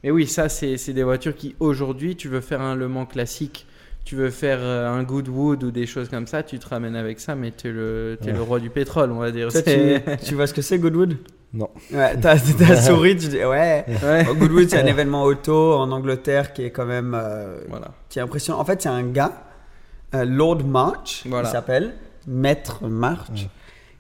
Mais 0.04 0.12
oui, 0.12 0.28
ça, 0.28 0.50
c'est 0.50 0.76
des 0.94 1.04
voitures 1.04 1.34
qui 1.36 1.56
aujourd'hui, 1.62 2.16
tu 2.18 2.28
veux 2.28 2.42
faire 2.42 2.60
un 2.62 2.76
Le 2.76 2.90
Mans 2.90 3.06
classique, 3.06 3.66
tu 4.04 4.18
veux 4.18 4.30
faire 4.30 4.60
euh, 4.62 4.90
un 4.90 5.04
Goodwood 5.04 5.64
ou 5.64 5.72
des 5.72 5.86
choses 5.86 6.10
comme 6.10 6.28
ça, 6.28 6.44
tu 6.44 6.60
te 6.60 6.68
ramènes 6.68 6.98
avec 6.98 7.22
ça, 7.22 7.36
mais 7.36 7.52
tu 7.52 7.70
es, 7.70 7.72
le, 7.72 8.18
t'es 8.22 8.28
Ouais. 8.28 8.34
le 8.34 8.42
roi 8.42 8.60
du 8.60 8.70
pétrole, 8.70 9.12
on 9.14 9.20
va 9.20 9.32
dire. 9.32 9.48
Tu, 9.54 9.62
tu 10.26 10.36
vois 10.36 10.46
ce 10.48 10.54
que 10.54 10.62
c'est 10.62 10.78
Goodwood? 10.78 11.16
Non. 11.54 11.70
Ouais, 11.94 12.18
t'as 12.20 12.36
t'as 12.38 12.76
souri, 12.82 13.16
tu 13.16 13.28
dis 13.28 13.38
ouais. 13.38 13.86
Ouais. 14.04 14.24
Bon, 14.26 14.34
Goodwood, 14.34 14.70
c'est 14.70 14.82
un 14.82 14.86
événement 14.88 15.24
auto 15.24 15.76
en 15.76 15.90
Angleterre 15.92 16.52
qui 16.52 16.64
est 16.66 16.72
quand 16.72 16.86
même 16.86 17.16
euh, 17.18 17.62
Voilà. 17.70 17.92
qui 18.10 18.20
est 18.20 18.22
impressionnant. 18.22 18.60
En 18.60 18.66
fait, 18.66 18.82
c'est 18.82 18.90
un 18.90 19.04
gars, 19.04 19.32
euh, 20.16 20.26
Lord 20.26 20.66
March, 20.66 21.24
Voilà. 21.26 21.48
il 21.48 21.52
s'appelle, 21.54 21.94
Maître 22.28 22.88
March. 22.88 23.48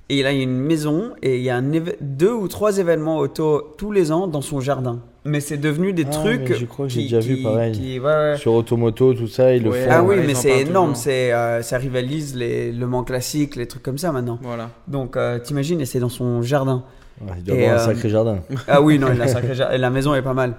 Et 0.10 0.20
il 0.20 0.26
a 0.26 0.32
une 0.34 0.58
maison 0.60 1.12
et 1.22 1.38
il 1.38 1.44
y 1.44 1.50
a 1.50 1.56
un 1.56 1.64
deux 2.02 2.32
ou 2.34 2.48
trois 2.48 2.78
événements 2.78 3.18
auto 3.20 3.74
tous 3.78 3.92
les 3.92 4.12
ans 4.12 4.28
dans 4.28 4.42
son 4.42 4.60
jardin. 4.60 5.00
Mais 5.26 5.40
c'est 5.40 5.58
devenu 5.58 5.94
des 5.94 6.04
Ah, 6.06 6.12
trucs. 6.12 6.54
je 6.54 6.66
crois 6.66 6.88
que 6.88 6.92
j'ai 6.92 7.00
qui- 7.02 7.06
déjà 7.08 7.20
vu 7.20 7.38
qui- 7.38 7.44
pareil. 7.44 7.72
qui- 7.72 8.00
ouais, 8.00 8.06
ouais. 8.06 8.36
Sur 8.38 8.54
Automoto, 8.54 9.14
tout 9.14 9.28
ça, 9.28 9.56
ils 9.56 9.64
le 9.64 9.70
Ouais. 9.70 9.86
font. 9.86 9.90
Ah 9.92 10.04
oui, 10.04 10.18
ouais, 10.18 10.24
mais 10.28 10.34
c'est 10.36 10.64
le 10.66 10.70
énorme. 10.70 10.96
C'est, 10.96 11.32
euh, 11.32 11.62
ça 11.62 11.78
rivalise 11.78 12.36
les 12.36 12.74
Le 12.74 12.86
Mans 12.86 13.04
classique, 13.06 13.56
les 13.56 13.66
trucs 13.66 13.82
comme 13.84 13.98
ça 13.98 14.12
maintenant. 14.12 14.38
Voilà. 14.42 14.70
Donc 14.90 15.16
euh, 15.16 15.40
t'imagines, 15.40 15.80
et 15.80 15.86
c'est 15.86 16.00
dans 16.00 16.10
son 16.10 16.42
jardin. 16.42 16.84
Ouais, 17.22 17.28
il 17.38 17.44
doit 17.46 17.56
Et, 17.56 17.66
avoir 17.68 17.80
un 17.80 17.84
euh, 17.90 17.94
sacré 17.94 18.10
jardin. 18.10 18.40
Ah 18.68 18.82
oui, 18.82 19.00
non, 19.00 19.08
il 19.14 19.22
a 19.22 19.24
un 19.24 19.28
sacré 19.30 19.56
jar- 19.56 19.72
et 19.74 19.78
La 19.78 19.90
maison 19.90 20.14
est 20.14 20.22
pas 20.22 20.34
mal. 20.34 20.56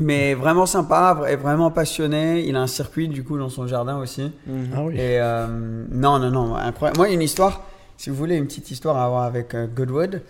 Mais 0.00 0.34
vraiment 0.34 0.66
sympa, 0.66 1.16
vra- 1.20 1.36
vraiment 1.36 1.70
passionné. 1.70 2.44
Il 2.46 2.56
a 2.56 2.60
un 2.62 2.66
circuit 2.66 3.08
du 3.08 3.22
coup 3.24 3.38
dans 3.38 3.48
son 3.48 3.66
jardin 3.66 3.98
aussi. 3.98 4.30
Mhm. 4.46 4.68
Ah 4.74 4.82
oui. 4.84 4.94
Et 4.94 5.20
euh, 5.20 5.46
non, 5.90 6.18
non, 6.18 6.30
non, 6.30 6.54
incroyable. 6.56 6.98
Moi, 6.98 7.10
une 7.10 7.22
histoire, 7.22 7.62
si 7.96 8.10
vous 8.10 8.16
voulez, 8.16 8.36
une 8.36 8.46
petite 8.46 8.70
histoire 8.70 8.96
à 8.96 9.04
avoir 9.04 9.22
avec 9.22 9.54
euh, 9.54 9.66
Goodwood. 9.66 10.22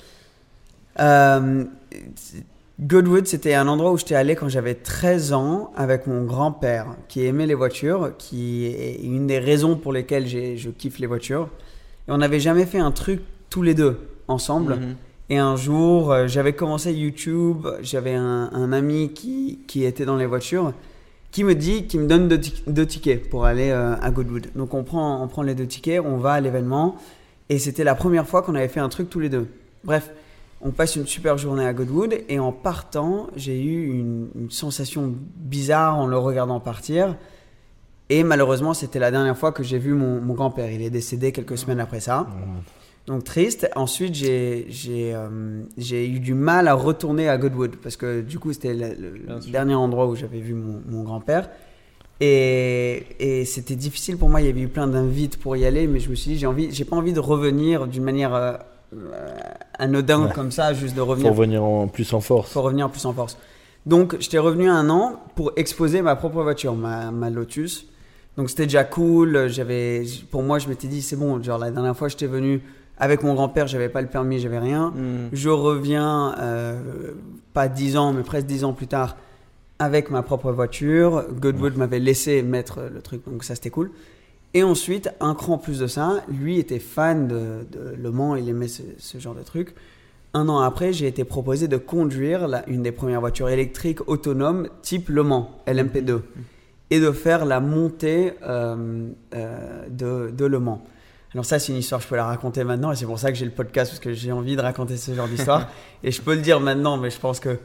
Euh, 1.01 1.65
Goodwood, 2.81 3.27
c'était 3.27 3.55
un 3.55 3.69
endroit 3.69 3.93
où 3.93 3.99
j'étais 3.99 4.17
allé 4.17 4.35
quand 4.35 4.49
j'avais 4.49 4.75
13 4.75 5.33
ans 5.33 5.71
avec 5.77 6.07
mon 6.07 6.25
grand-père 6.25 6.87
qui 7.09 7.25
aimait 7.25 7.47
les 7.47 7.55
voitures, 7.55 8.13
qui 8.19 8.67
est 8.67 9.01
une 9.03 9.27
des 9.29 9.39
raisons 9.39 9.77
pour 9.77 9.93
lesquelles 9.93 10.27
j'ai- 10.27 10.57
je 10.57 10.71
kiffe 10.71 10.99
les 10.99 11.07
voitures. 11.07 11.49
Et 12.09 12.13
on 12.13 12.19
n'avait 12.19 12.41
jamais 12.41 12.67
fait 12.67 12.81
un 12.81 12.91
truc 12.91 13.21
tous 13.49 13.63
les 13.63 13.75
deux 13.75 13.99
ensemble. 14.29 14.75
Mhm. 14.77 14.97
Et 15.31 15.39
un 15.39 15.57
jour, 15.57 16.13
euh, 16.13 16.27
j'avais 16.27 16.53
commencé 16.53 16.93
YouTube, 16.93 17.67
j'avais 17.81 18.15
un, 18.15 18.73
ami 18.73 19.13
qui, 19.15 19.85
était 19.85 20.05
dans 20.05 20.17
les 20.17 20.27
voitures, 20.27 20.75
qui 21.31 21.45
me 21.45 21.55
dit, 21.55 21.87
qui 21.87 21.99
me 21.99 22.07
donne 22.07 22.29
deux, 22.29 22.41
tic- 22.41 22.63
deux 22.67 22.87
tickets 22.87 23.31
pour 23.31 23.47
aller 23.47 23.71
euh, 23.71 23.97
à 24.01 24.11
Goodwood. 24.11 24.49
Donc 24.55 24.75
on 24.75 24.85
prend, 24.85 25.43
les 25.43 25.55
deux 25.55 25.67
tickets, 25.67 26.03
on 26.05 26.19
va 26.19 26.33
à 26.33 26.41
l'événement, 26.41 26.97
et 27.49 27.59
c'était 27.59 27.85
la 27.85 27.95
première 27.95 28.27
fois 28.27 28.43
qu'on 28.43 28.55
avait 28.55 28.69
fait 28.69 28.81
un 28.81 28.91
truc 28.91 29.09
tous 29.09 29.21
les 29.21 29.31
deux. 29.31 29.49
Bref, 29.83 30.11
on 30.61 30.71
passe 30.71 30.97
une 30.97 31.07
super 31.07 31.39
journée 31.39 31.65
à 31.65 31.73
Goodwood, 31.73 32.19
et 32.29 32.39
en 32.39 32.53
partant, 32.53 33.29
j'ai 33.35 33.63
eu 33.63 33.91
une, 33.93 34.51
sensation 34.51 35.15
bizarre 35.37 35.99
en 35.99 36.07
le 36.07 36.19
regardant 36.19 36.61
partir. 36.61 37.17
Et 38.11 38.25
malheureusement, 38.25 38.75
c'était 38.75 38.99
la 38.99 39.11
dernière 39.11 39.39
fois 39.39 39.53
que 39.53 39.63
j'ai 39.63 39.79
vu 39.79 39.95
mon, 39.95 40.21
mon 40.21 40.35
grand-père. 40.35 40.71
Il 40.71 40.83
est 40.83 40.91
décédé 40.91 41.33
quelques 41.33 41.57
semaines 41.57 41.81
après 41.81 42.01
ça. 42.01 42.27
Donc 43.07 43.25
triste. 43.25 43.69
Ensuite, 43.77 44.15
j'ai 44.15 44.67
euh, 45.15 45.63
eu 45.91 46.21
du 46.21 46.35
mal 46.35 46.69
à 46.69 46.75
retourner 46.75 47.29
à 47.29 47.37
Goodwood 47.37 47.77
parce 47.77 47.97
que 47.97 48.23
du 48.23 48.39
coup, 48.39 48.53
c'était 48.53 48.75
le, 48.75 49.21
dernier 49.51 49.75
endroit 49.75 50.07
où 50.07 50.17
j'avais 50.17 50.41
vu 50.41 50.55
mon, 50.55 50.81
mon 50.89 51.03
grand-père. 51.03 51.51
Et, 52.21 53.07
et 53.19 53.45
c'était 53.45 53.75
difficile 53.75 54.17
pour 54.17 54.31
moi. 54.31 54.41
Il 54.41 54.47
y 54.47 54.51
avait 54.51 54.61
eu 54.61 54.69
plein 54.69 54.87
d'invites 54.87 55.37
pour 55.39 55.57
y 55.57 55.67
aller, 55.67 55.87
mais 55.87 56.01
je 56.01 56.09
me 56.09 56.15
suis 56.15 56.33
dit, 56.33 56.39
j'ai 56.39 56.47
envie, 56.47 56.73
j'ai 56.73 56.85
pas 56.85 56.97
envie 56.97 57.13
de 57.13 57.21
revenir 57.21 57.87
d'une 57.87 58.05
manière 58.05 58.35
euh, 58.35 58.57
anodin 59.79 60.27
Ouais. 60.27 60.33
comme 60.33 60.53
ça, 60.53 60.73
juste 60.73 60.95
de 60.95 61.01
revenir 61.01 61.31
revenir 61.31 61.65
en 61.65 61.89
plus 61.89 62.13
en 62.13 62.21
force. 62.21 62.51
faut 62.53 62.63
revenir 62.63 62.89
plus 62.89 63.05
en 63.05 63.13
force. 63.13 63.37
Donc, 63.85 64.17
j'étais 64.21 64.39
revenu 64.39 64.71
un 64.71 64.89
an 64.89 65.21
pour 65.35 65.53
exposer 65.57 66.01
ma 66.01 66.17
propre 66.17 66.43
voiture, 66.43 66.75
ma, 66.75 67.11
ma 67.11 67.29
Lotus. 67.29 67.87
Donc, 68.39 68.49
c'était 68.49 68.65
déjà 68.65 68.85
cool. 68.85 69.49
J'avais, 69.49 70.05
pour 70.31 70.43
moi, 70.43 70.59
je 70.59 70.69
m'étais 70.69 70.87
dit, 70.87 71.03
c'est 71.03 71.17
bon. 71.17 71.43
Genre, 71.43 71.59
la 71.59 71.71
dernière 71.71 71.97
fois, 71.97 72.09
j'étais 72.09 72.27
venu 72.27 72.63
avec 72.99 73.23
mon 73.23 73.35
grand-père, 73.35 73.67
j'avais 73.67 73.89
pas 73.89 74.01
le 74.03 74.09
permis, 74.09 74.39
j'avais 74.39 74.59
rien. 74.59 74.93
Mhm. 74.97 75.29
Je 75.33 75.49
reviens, 75.49 76.35
euh, 76.39 77.13
pas 77.53 77.69
10 77.69 77.97
ans, 77.97 78.13
mais 78.13 78.23
presque 78.23 78.47
10 78.47 78.65
ans 78.65 78.73
plus 78.73 78.87
tard, 78.87 79.17
avec 79.79 80.11
ma 80.11 80.23
propre 80.23 80.53
voiture. 80.53 81.25
Goodwood 81.41 81.77
m'avait 81.77 81.99
laissé 81.99 82.43
mettre 82.43 82.81
le 82.93 83.01
truc, 83.03 83.23
donc 83.27 83.43
ça 83.45 83.55
c'était 83.55 83.71
cool. 83.71 83.91
Et 84.57 84.63
ensuite, 84.63 85.11
un 85.21 85.35
cran 85.35 85.59
plus 85.59 85.81
de 85.81 85.89
ça, 85.89 86.23
lui 86.29 86.59
était 86.61 86.79
fan 86.79 87.27
de, 87.27 87.67
de 87.73 87.95
Le 88.01 88.11
Mans, 88.13 88.37
il 88.37 88.49
aimait 88.49 88.69
ce, 88.69 88.83
ce 88.99 89.19
genre 89.19 89.35
de 89.35 89.43
truc. 89.43 89.75
Un 90.33 90.49
an 90.49 90.61
après, 90.61 90.93
j'ai 90.93 91.07
été 91.09 91.25
proposé 91.25 91.67
de 91.69 91.77
conduire 91.77 92.47
la- 92.47 92.69
une 92.69 92.83
des 92.83 92.93
premières 92.93 93.21
voitures 93.21 93.49
électriques 93.49 94.09
autonomes 94.09 94.69
type 94.83 95.09
Le 95.09 95.25
Mans, 95.25 95.51
LMP2, 95.67 96.21
et 96.91 97.01
de 97.01 97.11
faire 97.11 97.45
la 97.45 97.59
montée 97.59 98.35
euh, 98.47 99.09
euh, 99.35 99.87
de, 99.91 100.31
de 100.31 100.45
Le 100.45 100.59
Mans. 100.61 100.85
Alors 101.35 101.45
ça, 101.45 101.59
c'est 101.59 101.73
une 101.73 101.79
histoire, 101.79 102.01
je 102.01 102.07
peux 102.07 102.17
la 102.17 102.27
raconter 102.27 102.63
maintenant, 102.63 102.93
et 102.93 102.97
c'est 102.97 103.07
pour 103.07 103.19
ça 103.19 103.33
que 103.33 103.37
j'ai 103.37 103.45
le 103.45 103.51
podcast, 103.51 103.91
parce 103.91 104.01
que 104.01 104.13
j'ai 104.13 104.31
envie 104.31 104.55
de 104.55 104.63
raconter 104.63 104.97
ce 104.97 105.13
genre 105.15 105.27
d'histoire. 105.27 105.69
et 106.05 106.13
je 106.13 106.23
peux 106.23 106.35
le 106.35 106.41
dire 106.41 106.61
maintenant, 106.61 106.97
mais 106.97 107.11
je 107.11 107.19
pense 107.19 107.41
que 107.41 107.59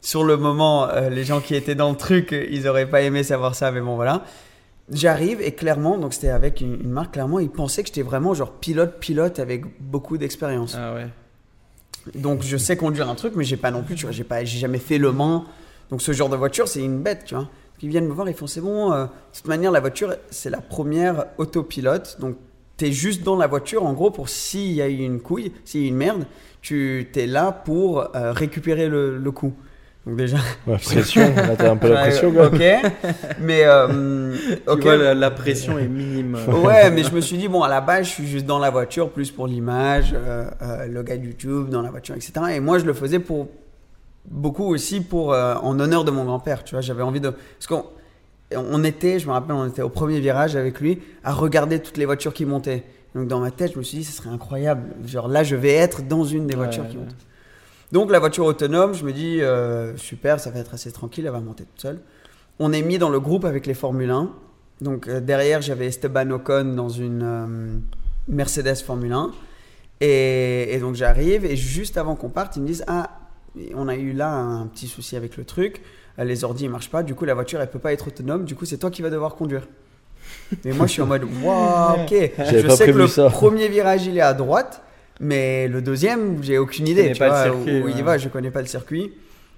sur 0.00 0.24
le 0.24 0.36
moment, 0.36 0.88
euh, 0.88 1.10
les 1.10 1.24
gens 1.24 1.40
qui 1.40 1.54
étaient 1.54 1.74
dans 1.74 1.90
le 1.90 1.96
truc, 1.96 2.34
ils 2.50 2.66
auraient 2.66 2.88
pas 2.88 3.02
aimé 3.02 3.22
savoir 3.22 3.54
ça, 3.54 3.70
mais 3.70 3.80
bon, 3.80 3.96
voilà. 3.96 4.24
J'arrive 4.90 5.40
et 5.42 5.52
clairement, 5.52 5.98
donc 5.98 6.14
c'était 6.14 6.30
avec 6.30 6.60
une, 6.60 6.74
une 6.74 6.90
marque, 6.90 7.12
clairement, 7.12 7.38
ils 7.38 7.50
pensaient 7.50 7.82
que 7.82 7.88
j'étais 7.88 8.02
vraiment 8.02 8.34
genre 8.34 8.52
pilote-pilote 8.52 9.38
avec 9.38 9.80
beaucoup 9.80 10.18
d'expérience. 10.18 10.74
Ah 10.76 10.94
ouais. 10.94 11.06
Donc 12.14 12.42
je 12.42 12.56
sais 12.56 12.76
conduire 12.76 13.08
un 13.08 13.14
truc, 13.14 13.34
mais 13.36 13.44
j'ai 13.44 13.56
pas 13.56 13.70
non 13.70 13.82
plus, 13.82 13.94
tu 13.94 14.02
vois, 14.06 14.12
j'ai 14.12 14.24
pas, 14.24 14.44
j'ai 14.44 14.58
jamais 14.58 14.78
fait 14.78 14.98
le 14.98 15.12
Mans. 15.12 15.44
Donc 15.90 16.02
ce 16.02 16.12
genre 16.12 16.28
de 16.28 16.36
voiture, 16.36 16.66
c'est 16.66 16.82
une 16.82 17.02
bête, 17.02 17.24
tu 17.26 17.34
vois. 17.34 17.48
Ils 17.82 17.88
viennent 17.88 18.06
me 18.06 18.12
voir, 18.12 18.28
ils 18.28 18.34
font 18.34 18.46
c'est 18.46 18.60
bon. 18.60 18.92
euh, 18.92 19.04
de 19.04 19.10
toute 19.34 19.48
manière, 19.48 19.72
la 19.72 19.80
voiture, 19.80 20.14
c'est 20.30 20.50
la 20.50 20.60
première 20.60 21.26
autopilote. 21.38 22.16
Donc 22.20 22.36
juste 22.90 23.22
dans 23.22 23.36
la 23.36 23.46
voiture, 23.46 23.84
en 23.84 23.92
gros, 23.92 24.10
pour 24.10 24.28
s'il 24.28 24.72
y 24.72 24.82
a 24.82 24.88
eu 24.88 24.96
une 24.96 25.20
couille, 25.20 25.52
s'il 25.64 25.82
y 25.82 25.84
a 25.84 25.86
eu 25.86 25.90
une 25.90 25.96
merde, 25.96 26.24
tu 26.60 27.06
es 27.14 27.26
là 27.26 27.52
pour 27.52 28.16
euh, 28.16 28.32
récupérer 28.32 28.88
le, 28.88 29.18
le 29.18 29.30
coup. 29.30 29.52
Donc 30.04 30.16
déjà. 30.16 30.38
Ouais, 30.66 30.78
pression, 30.78 31.32
là 31.36 31.54
t'as 31.56 31.70
un 31.70 31.76
peu 31.76 31.88
la 31.88 32.00
pression, 32.00 32.32
gars. 32.32 32.46
ok. 32.46 32.60
Mais 33.40 33.62
euh, 33.64 34.34
ok. 34.66 34.80
Tu 34.80 34.82
vois, 34.82 34.96
la, 34.96 35.14
la 35.14 35.30
pression 35.30 35.78
est 35.78 35.86
minime. 35.86 36.36
Ouais, 36.64 36.90
mais 36.90 37.04
je 37.04 37.14
me 37.14 37.20
suis 37.20 37.36
dit, 37.36 37.46
bon, 37.46 37.62
à 37.62 37.68
la 37.68 37.80
base, 37.80 38.06
je 38.06 38.10
suis 38.10 38.26
juste 38.26 38.46
dans 38.46 38.58
la 38.58 38.70
voiture, 38.70 39.10
plus 39.10 39.30
pour 39.30 39.46
l'image, 39.46 40.12
euh, 40.12 40.44
euh, 40.60 40.86
le 40.86 41.02
gars 41.04 41.16
de 41.16 41.24
YouTube, 41.24 41.68
dans 41.68 41.82
la 41.82 41.90
voiture, 41.90 42.16
etc. 42.16 42.32
Et 42.54 42.60
moi, 42.60 42.78
je 42.80 42.84
le 42.84 42.94
faisais 42.94 43.20
pour 43.20 43.46
beaucoup 44.28 44.64
aussi 44.64 45.00
pour 45.00 45.32
euh, 45.32 45.54
en 45.56 45.78
honneur 45.78 46.04
de 46.04 46.10
mon 46.10 46.24
grand-père, 46.24 46.64
tu 46.64 46.74
vois. 46.74 46.80
J'avais 46.80 47.02
envie 47.02 47.20
de. 47.20 47.30
Parce 47.30 47.66
qu'on 47.68 47.84
on 48.56 48.84
était, 48.84 49.18
je 49.18 49.26
me 49.26 49.32
rappelle, 49.32 49.54
on 49.54 49.66
était 49.66 49.82
au 49.82 49.88
premier 49.88 50.20
virage 50.20 50.56
avec 50.56 50.80
lui 50.80 51.00
à 51.24 51.32
regarder 51.32 51.80
toutes 51.80 51.96
les 51.96 52.04
voitures 52.06 52.32
qui 52.34 52.44
montaient. 52.46 52.84
Donc 53.14 53.28
dans 53.28 53.40
ma 53.40 53.50
tête, 53.50 53.72
je 53.74 53.78
me 53.78 53.82
suis 53.82 53.98
dit, 53.98 54.04
ce 54.04 54.12
serait 54.12 54.30
incroyable. 54.30 54.82
Genre 55.06 55.28
là, 55.28 55.44
je 55.44 55.56
vais 55.56 55.72
être 55.74 56.06
dans 56.08 56.24
une 56.24 56.46
des 56.46 56.54
Ouais, 56.54 56.64
voitures 56.64 56.88
qui 56.88 56.96
ouais. 56.96 57.02
montent. 57.04 57.16
Donc 57.92 58.10
la 58.10 58.18
voiture 58.18 58.46
autonome, 58.46 58.94
je 58.94 59.04
me 59.04 59.12
dis, 59.12 59.42
euh, 59.42 59.96
super, 59.96 60.40
ça 60.40 60.50
va 60.50 60.60
être 60.60 60.72
assez 60.74 60.90
tranquille, 60.92 61.26
elle 61.26 61.32
va 61.32 61.40
monter 61.40 61.64
toute 61.64 61.80
seule. 61.80 62.00
On 62.58 62.72
est 62.72 62.82
mis 62.82 62.98
dans 62.98 63.10
le 63.10 63.20
groupe 63.20 63.44
avec 63.44 63.66
les 63.66 63.74
Formule 63.74 64.10
1. 64.10 64.30
Donc 64.80 65.08
euh, 65.08 65.20
derrière, 65.20 65.60
j'avais 65.60 65.86
Esteban 65.86 66.30
Ocon 66.30 66.74
dans 66.74 66.88
une 66.88 67.22
euh, 67.22 67.46
Mercedes 68.28 68.76
Formule 68.76 69.12
1. 69.12 69.30
Et, 70.00 70.74
et 70.74 70.78
donc 70.78 70.94
j'arrive, 70.94 71.44
et 71.44 71.54
juste 71.56 71.96
avant 71.98 72.16
qu'on 72.16 72.30
parte, 72.30 72.56
ils 72.56 72.62
me 72.62 72.66
disent, 72.66 72.84
ah, 72.86 73.10
on 73.74 73.88
a 73.88 73.94
eu 73.96 74.12
là 74.12 74.32
un 74.34 74.66
petit 74.66 74.88
souci 74.88 75.14
avec 75.16 75.36
le 75.36 75.44
truc, 75.44 75.82
les 76.18 76.44
ordi 76.44 76.64
ne 76.64 76.70
marchent 76.70 76.90
pas, 76.90 77.02
du 77.02 77.14
coup 77.14 77.24
la 77.24 77.34
voiture 77.34 77.60
elle 77.60 77.70
peut 77.70 77.78
pas 77.78 77.92
être 77.92 78.08
autonome, 78.08 78.44
du 78.44 78.54
coup 78.54 78.64
c'est 78.64 78.78
toi 78.78 78.90
qui 78.90 79.02
vas 79.02 79.10
devoir 79.10 79.34
conduire. 79.34 79.66
Et 80.64 80.72
moi 80.72 80.86
je 80.86 80.92
suis 80.92 81.02
en 81.02 81.06
mode, 81.06 81.24
waouh, 81.42 82.02
ok, 82.02 82.10
je 82.10 82.66
pas 82.66 82.76
sais 82.76 82.86
que 82.86 82.90
le 82.92 83.06
ça. 83.06 83.28
premier 83.30 83.68
virage 83.68 84.06
il 84.06 84.16
est 84.16 84.20
à 84.22 84.34
droite, 84.34 84.82
mais 85.20 85.68
le 85.68 85.82
deuxième, 85.82 86.42
j'ai 86.42 86.58
aucune 86.58 86.88
idée. 86.88 87.12
Tu 87.12 87.18
vois, 87.24 87.44
circuit, 87.44 87.82
où 87.82 87.88
il 87.88 88.02
va, 88.02 88.18
je 88.18 88.28
connais 88.28 88.50
pas 88.50 88.60
le 88.60 88.66
circuit. 88.66 89.12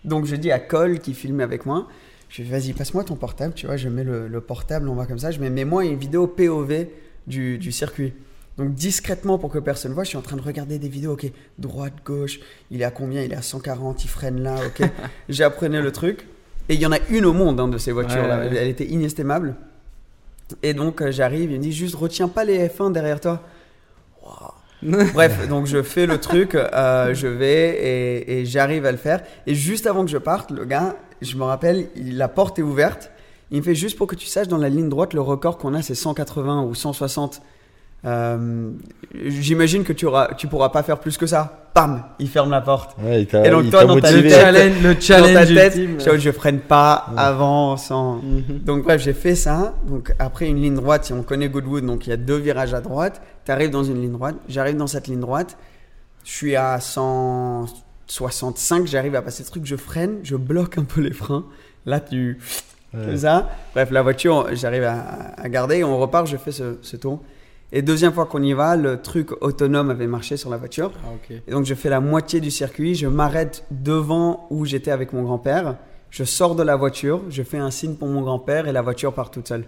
Donc 0.05 0.27
je 0.27 0.37
dis 0.37 0.53
à 0.53 0.59
Cole 0.59 0.99
qui 0.99 1.15
filmait 1.15 1.45
avec 1.45 1.65
moi, 1.67 1.89
je 2.29 2.43
dis 2.43 2.51
vas-y 2.51 2.73
passe-moi 2.73 3.05
ton 3.05 3.17
portable, 3.17 3.55
tu 3.55 3.67
vois, 3.67 3.77
je 3.77 3.89
mets 3.89 4.05
le, 4.05 4.29
le 4.29 4.41
portable, 4.41 4.89
on 4.89 4.95
va 4.95 5.07
comme 5.07 5.19
ça, 5.19 5.31
je 5.31 5.41
mets 5.41 5.51
mets-moi 5.51 5.85
une 5.87 5.97
vidéo 5.97 6.27
POV 6.27 6.87
du, 7.27 7.59
du 7.59 7.73
circuit. 7.73 8.13
Donc 8.59 8.75
discrètement 8.75 9.39
pour 9.39 9.51
que 9.51 9.59
personne 9.59 9.93
voit, 9.93 10.05
je 10.05 10.11
suis 10.11 10.19
en 10.19 10.23
train 10.23 10.37
de 10.37 10.43
regarder 10.43 10.79
des 10.79 10.89
vidéos, 10.89 11.15
ok, 11.15 11.27
droite, 11.59 11.95
gauche, 12.05 12.39
il 12.71 12.83
est 12.83 12.85
à 12.85 12.91
combien? 12.91 13.23
Il 13.23 13.33
est 13.33 13.37
à 13.37 13.43
140, 13.43 14.05
il 14.05 14.09
freine 14.09 14.43
là, 14.43 14.57
ok. 14.67 14.89
J'apprenais 15.29 15.81
le 15.81 15.91
truc. 15.91 16.27
Et 16.69 16.75
il 16.75 16.81
y 16.81 16.87
en 16.87 16.93
a 16.93 16.99
une 17.11 17.27
au 17.27 17.33
monde 17.33 17.61
hein, 17.61 17.69
de 17.69 17.79
ces 17.79 17.93
voitures 17.93 18.27
là, 18.27 18.39
Ouais, 18.39 18.49
ouais. 18.49 18.57
elle 18.57 18.69
était 18.69 18.87
inestimable. 18.87 19.55
Et 20.63 20.75
donc 20.75 21.01
euh, 21.03 21.11
j'arrive, 21.11 21.51
il 21.51 21.59
me 21.59 21.63
dit 21.63 21.73
juste 21.73 21.95
retiens 21.95 22.29
pas 22.29 22.45
les 22.45 22.69
F1 22.69 22.93
derrière 22.93 23.21
toi. 23.21 23.43
Bref, 24.83 25.49
donc 25.49 25.67
je 25.67 25.83
fais 25.83 26.05
le 26.07 26.19
truc, 26.19 26.55
euh, 26.55 27.15
je 27.15 27.27
vais 27.27 27.69
et, 27.71 28.41
et 28.41 28.45
j'arrive 28.47 28.85
à 28.85 28.93
le 28.93 28.99
faire. 28.99 29.23
Et 29.47 29.55
juste 29.55 29.87
avant 29.87 30.05
que 30.05 30.11
je 30.11 30.19
parte, 30.19 30.51
le 30.51 30.65
gars, 30.67 30.97
je 31.23 31.37
me 31.37 31.45
rappelle, 31.45 31.87
il- 31.97 32.19
la 32.19 32.29
porte 32.29 32.59
est 32.59 32.63
ouverte. 32.63 33.11
Il 33.51 33.59
me 33.59 33.63
fait 33.63 33.75
juste 33.75 33.97
pour 33.97 34.07
que 34.07 34.15
tu 34.15 34.27
saches, 34.27 34.49
dans 34.49 34.59
la 34.59 34.69
ligne 34.69 34.89
droite, 34.91 35.15
le 35.15 35.21
record 35.23 35.57
qu'on 35.59 35.73
a, 35.75 35.81
c'est 35.83 35.95
180 35.95 36.63
ou 36.65 36.75
160. 36.75 37.41
Euh, 38.07 38.71
J'imagine 39.27 39.85
que 39.85 39.93
tu 39.93 40.07
auras, 40.07 40.35
tu 40.35 40.49
pourras 40.49 40.71
pas 40.71 40.83
faire 40.83 40.99
plus 40.99 41.17
que 41.17 41.27
ça. 41.27 41.69
Pam, 41.73 42.03
il 42.19 42.29
ferme 42.29 42.51
la 42.51 42.61
porte. 42.61 42.97
Ouais, 43.01 43.23
il 43.23 43.27
t'a 43.27 43.47
Et 43.47 43.51
donc, 43.51 43.65
il 43.65 43.71
toi, 43.71 43.81
t'a 43.81 43.87
dans 43.87 44.01
ta 44.01 44.11
Le 44.13 44.23
tête- 44.23 44.33
challenge, 44.33 44.83
le 44.83 44.95
Dans 44.95 45.01
challenge 45.01 45.33
ta 45.35 45.47
tête, 45.47 45.77
ultime. 45.77 46.01
je, 46.01 46.19
je 46.19 46.31
freine 46.33 46.59
pas 46.61 47.07
avant, 47.17 47.77
sans. 47.77 48.17
Mhm. 48.17 48.59
Donc 48.65 48.83
bref, 48.85 49.01
j'ai 49.01 49.13
fait 49.13 49.35
ça. 49.37 49.75
Donc 49.87 50.13
après 50.19 50.49
une 50.49 50.61
ligne 50.61 50.75
droite, 50.75 51.05
si 51.05 51.13
on 51.13 51.23
connaît 51.23 51.49
Goodwood, 51.49 51.87
donc 51.87 52.07
il 52.07 52.11
y 52.11 52.13
a 52.13 52.17
deux 52.17 52.37
virages 52.39 52.75
à 52.75 52.81
droite. 52.81 53.23
Tu 53.45 53.53
arrives 53.53 53.71
dans 53.71 53.85
une 53.85 54.01
ligne 54.01 54.13
droite. 54.13 54.35
J'arrive 54.49 54.77
dans 54.77 54.87
cette 54.89 55.07
ligne 55.07 55.21
droite. 55.21 55.57
Je 56.25 56.31
suis 56.33 56.57
à 56.57 56.81
165. 56.81 58.87
J'arrive 58.87 59.15
à 59.15 59.23
passer 59.23 59.45
ce 59.45 59.51
truc. 59.51 59.65
Je 59.65 59.77
freine. 59.77 60.19
Je 60.23 60.37
bloque 60.37 60.79
un 60.79 60.85
peu 60.85 61.01
les 61.01 61.13
freins. 61.13 61.45
Là, 61.87 62.01
tu 62.01 62.39
Ouais. 62.93 63.07
comme 63.07 63.17
ça. 63.17 63.51
Bref, 63.75 63.91
la 63.91 64.03
voiture, 64.03 64.47
j'arrive 64.53 64.85
à, 64.85 64.95
à 65.37 65.49
garder. 65.49 65.83
On 65.83 65.99
repart. 65.99 66.27
Je 66.29 66.37
fais 66.37 66.53
ce, 66.53 66.79
ce 66.83 66.97
tour. 66.97 67.21
Et 67.77 67.83
deuxième 67.83 68.13
fois 68.13 68.27
qu'on 68.27 68.41
y 68.41 68.53
va, 68.53 68.77
le 68.77 69.03
truc 69.03 69.33
autonome 69.43 69.91
avait 69.91 70.07
marché 70.07 70.37
sur 70.37 70.49
la 70.49 70.57
voiture. 70.57 70.93
Ah. 71.05 71.35
Et 71.49 71.51
donc 71.51 71.67
je 71.67 71.75
fais 71.75 71.89
la 71.89 71.99
moitié 71.99 72.39
du 72.41 72.53
circuit, 72.53 72.95
je 72.95 73.09
m'arrête 73.09 73.65
devant 73.73 74.47
où 74.51 74.65
j'étais 74.65 74.93
avec 74.93 75.13
mon 75.13 75.25
grand-père, 75.25 75.75
je 76.09 76.23
sors 76.23 76.55
de 76.55 76.63
la 76.63 76.77
voiture, 76.77 77.23
je 77.31 77.43
fais 77.43 77.59
un 77.59 77.73
signe 77.73 77.97
pour 77.97 78.07
mon 78.07 78.23
grand-père 78.23 78.69
et 78.69 78.73
la 78.73 78.81
voiture 78.81 79.13
part 79.13 79.33
toute 79.33 79.49
seule. 79.49 79.65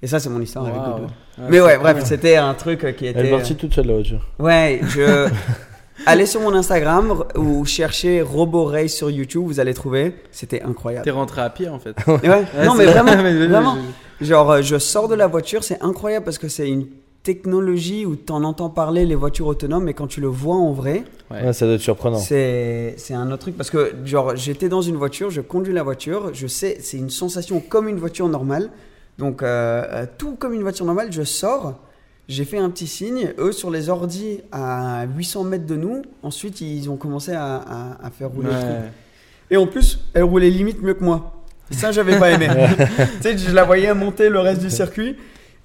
Et 0.00 0.06
ça 0.06 0.18
c'est 0.18 0.30
mon 0.30 0.40
histoire 0.40 0.64
avec. 0.64 0.80
Goodwood. 0.80 1.10
Ah, 1.36 1.42
Mais 1.50 1.60
ouais, 1.60 1.76
bref, 1.76 2.02
c'était 2.06 2.36
un 2.36 2.54
truc 2.54 2.80
qui 2.96 3.06
était... 3.06 3.20
Elle 3.20 3.26
est 3.26 3.30
partie 3.30 3.54
toute 3.54 3.74
seule, 3.74 3.88
la 3.88 3.92
voiture. 3.92 4.26
Ouais, 4.38 4.80
je... 4.88 5.28
Allez 6.06 6.24
sur 6.24 6.40
mon 6.40 6.54
Instagram 6.54 7.24
ou 7.36 7.66
cherchez 7.66 8.22
Robo 8.22 8.64
Race 8.64 8.94
sur 8.94 9.10
YouTube, 9.10 9.42
vous 9.44 9.60
allez 9.60 9.74
trouver. 9.74 10.14
C'était 10.30 10.62
incroyable. 10.62 11.04
T'es 11.04 11.10
rentré 11.10 11.42
à 11.42 11.50
pied 11.50 11.68
en 11.68 11.78
fait. 11.78 11.94
Ouais, 12.06 12.46
non 12.64 12.74
mais 12.74 12.86
vraiment, 12.86 13.16
vraiment. 13.48 13.76
Genre, 14.20 14.50
euh, 14.50 14.62
je 14.62 14.78
sors 14.78 15.08
de 15.08 15.14
la 15.14 15.26
voiture, 15.26 15.64
c'est 15.64 15.82
incroyable 15.82 16.24
parce 16.24 16.38
que 16.38 16.48
c'est 16.48 16.68
une 16.68 16.86
technologie 17.22 18.06
où 18.06 18.16
t'en 18.16 18.42
entends 18.44 18.70
parler 18.70 19.04
les 19.06 19.14
voitures 19.14 19.46
autonomes, 19.46 19.84
mais 19.84 19.94
quand 19.94 20.06
tu 20.06 20.20
le 20.20 20.26
vois 20.28 20.56
en 20.56 20.72
vrai, 20.72 21.04
Ouais. 21.30 21.44
Ouais, 21.44 21.52
ça 21.52 21.64
doit 21.64 21.76
être 21.76 21.80
surprenant. 21.80 22.18
c'est 22.18 22.96
un 23.12 23.26
autre 23.28 23.38
truc 23.42 23.56
parce 23.56 23.70
que 23.70 23.92
genre 24.04 24.34
j'étais 24.34 24.68
dans 24.68 24.82
une 24.82 24.96
voiture, 24.96 25.30
je 25.30 25.40
conduis 25.40 25.72
la 25.72 25.84
voiture, 25.84 26.30
je 26.34 26.48
sais 26.48 26.78
c'est 26.80 26.96
une 26.96 27.10
sensation 27.10 27.60
comme 27.60 27.88
une 27.88 27.98
voiture 27.98 28.28
normale. 28.28 28.70
Donc 29.18 29.42
euh, 29.42 29.84
euh, 29.92 30.06
tout 30.18 30.34
comme 30.34 30.54
une 30.54 30.62
voiture 30.62 30.86
normale, 30.86 31.12
je 31.12 31.22
sors, 31.22 31.78
j'ai 32.26 32.44
fait 32.44 32.58
un 32.58 32.68
petit 32.70 32.88
signe, 32.88 33.32
eux 33.38 33.52
sur 33.52 33.70
les 33.70 33.90
ordis 33.90 34.40
à 34.50 35.04
800 35.16 35.44
mètres 35.44 35.66
de 35.66 35.76
nous, 35.76 36.02
ensuite 36.24 36.60
ils 36.62 36.90
ont 36.90 36.96
commencé 36.96 37.30
à, 37.32 37.56
à- 37.56 38.06
à 38.06 38.10
faire 38.10 38.30
rouler 38.30 38.48
le 38.48 38.52
truc. 38.54 38.64
Ouais. 38.64 38.90
Et 39.52 39.56
en 39.56 39.66
plus, 39.68 40.00
elle 40.14 40.24
roulait 40.24 40.50
limite 40.50 40.82
mieux 40.82 40.94
que 40.94 41.04
moi. 41.04 41.44
Et 41.70 41.74
ça 41.74 41.92
j'avais 41.92 42.18
pas 42.18 42.30
aimé. 42.32 42.48
tu 42.88 43.22
sais, 43.22 43.38
je 43.38 43.54
la 43.54 43.62
voyais 43.62 43.94
monter 43.94 44.30
le 44.30 44.40
reste 44.40 44.62
du 44.62 44.70
circuit 44.70 45.16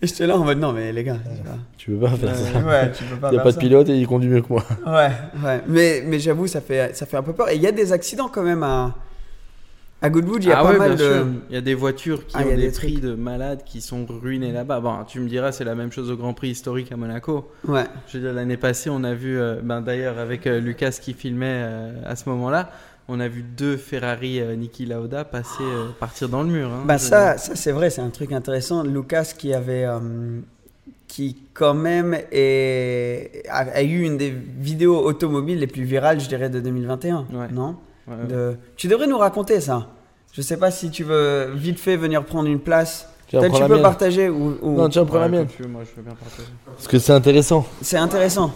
j'étais 0.05 0.27
là 0.27 0.37
en 0.37 0.43
mode 0.43 0.59
non 0.59 0.71
mais 0.73 0.91
les 0.91 1.03
gars, 1.03 1.17
Tu 1.77 1.91
peux 1.91 1.99
pas 2.07 2.09
faire 2.11 2.35
ça. 2.35 2.59
ouais, 2.59 2.91
tu 2.91 3.03
peux 3.03 3.17
pas 3.17 3.29
Il 3.31 3.33
n'y 3.33 3.39
a 3.39 3.43
pas 3.43 3.51
de 3.51 3.57
pilote 3.57 3.89
et 3.89 3.97
il 3.97 4.07
conduit 4.07 4.29
mieux 4.29 4.41
que 4.41 4.49
moi. 4.49 4.63
Ouais, 4.85 5.11
ouais. 5.43 5.61
Mais, 5.67 6.03
mais 6.05 6.19
j'avoue, 6.19 6.47
ça 6.47 6.61
fait, 6.61 6.95
ça 6.95 7.05
fait 7.05 7.17
un 7.17 7.23
peu 7.23 7.33
peur. 7.33 7.49
Et 7.49 7.55
il 7.55 7.61
y 7.61 7.67
a 7.67 7.71
des 7.71 7.91
accidents 7.93 8.29
quand 8.29 8.43
même 8.43 8.63
à, 8.63 8.95
à 10.01 10.09
Goodwood. 10.09 10.43
Il 10.43 10.49
y 10.49 10.51
a 10.51 10.59
ah 10.59 10.63
pas 10.63 10.71
ouais, 10.71 10.77
mal 10.77 10.95
de. 10.95 11.25
Il 11.49 11.55
y 11.55 11.57
a 11.57 11.61
des 11.61 11.73
voitures 11.73 12.25
qui 12.27 12.35
Ah, 12.37 12.41
il 12.43 12.47
y 12.47 12.49
ont 12.49 12.53
a 12.53 12.55
des, 12.57 12.61
des 12.63 12.71
prix 12.71 12.93
trucs. 12.93 13.03
de 13.03 13.15
malades 13.15 13.63
qui 13.65 13.81
sont 13.81 14.05
ruinés 14.07 14.51
là-bas. 14.51 14.79
Bon, 14.79 15.03
tu 15.07 15.19
me 15.19 15.27
diras, 15.29 15.51
c'est 15.51 15.63
la 15.63 15.75
même 15.75 15.91
chose 15.91 16.11
au 16.11 16.15
Grand 16.17 16.33
Prix 16.33 16.49
historique 16.49 16.91
à 16.91 16.97
Monaco. 16.97 17.51
Ouais. 17.67 17.85
Je 18.07 18.17
veux 18.17 18.23
dire, 18.25 18.33
l'année 18.33 18.57
passée, 18.57 18.89
on 18.89 19.03
a 19.03 19.13
vu, 19.13 19.39
euh, 19.39 19.61
ben, 19.63 19.81
d'ailleurs, 19.81 20.19
avec 20.19 20.47
euh, 20.47 20.59
Lucas 20.59 20.97
qui 21.01 21.13
filmait 21.13 21.45
euh, 21.63 21.91
à 22.05 22.15
ce 22.15 22.29
moment-là, 22.29 22.69
on 23.07 23.19
a 23.19 23.27
vu 23.27 23.43
deux 23.43 23.77
Ferrari 23.77 24.39
euh, 24.39 24.55
Niki 24.55 24.85
Lauda 24.85 25.23
passer, 25.25 25.61
euh, 25.61 25.89
partir 25.99 26.27
dans 26.29 26.41
le 26.43 26.49
mur. 26.49 26.69
hein. 26.69 26.83
Bah, 26.85 26.97
ça, 26.97 27.37
ça 27.37 27.55
c'est 27.55 27.71
vrai, 27.71 27.89
c'est 27.89 28.01
un 28.01 28.09
truc 28.09 28.31
intéressant. 28.31 28.83
Lucas 28.83 29.33
qui 29.37 29.53
avait. 29.53 29.85
euh, 29.85 30.39
qui, 31.07 31.37
quand 31.53 31.75
même, 31.75 32.17
est, 32.31 33.43
a, 33.47 33.57
a 33.59 33.81
eu 33.83 34.01
une 34.01 34.17
des 34.17 34.31
vidéos 34.31 34.97
automobiles 35.05 35.59
les 35.59 35.67
plus 35.67 35.83
virales, 35.83 36.19
je 36.19 36.27
dirais, 36.27 36.49
de 36.49 36.59
2021. 36.59 37.27
Ouais. 37.31 37.47
Non? 37.51 37.75
Ouais, 38.07 38.15
ouais. 38.15 38.27
de... 38.27 38.55
Tu 38.75 38.87
devrais 38.87 39.07
nous 39.07 39.17
raconter 39.17 39.61
ça. 39.61 39.87
Je 40.33 40.41
sais 40.41 40.57
pas 40.57 40.71
si 40.71 40.89
tu 40.89 41.03
veux 41.03 41.51
vite 41.53 41.79
fait 41.79 41.95
venir 41.95 42.25
prendre 42.25 42.49
une 42.49 42.59
place. 42.59 43.07
Tu 43.27 43.35
la 43.37 43.43
peux 43.49 43.73
mienne. 43.73 43.81
partager 43.81 44.29
ou. 44.29 44.57
ou- 44.61 44.75
Non, 44.77 44.89
tiens, 44.89 45.05
prends 45.05 45.19
la 45.19 45.29
mienne. 45.29 45.47
tu 45.47 45.63
veux, 45.63 45.69
moi, 45.69 45.83
je 45.83 45.95
veux 45.95 46.01
bien 46.05 46.15
partager. 46.15 46.49
Parce 46.65 46.87
que 46.87 46.99
c'est 46.99 47.13
intéressant. 47.13 47.65
C'est 47.81 47.97
intéressant. 47.97 48.51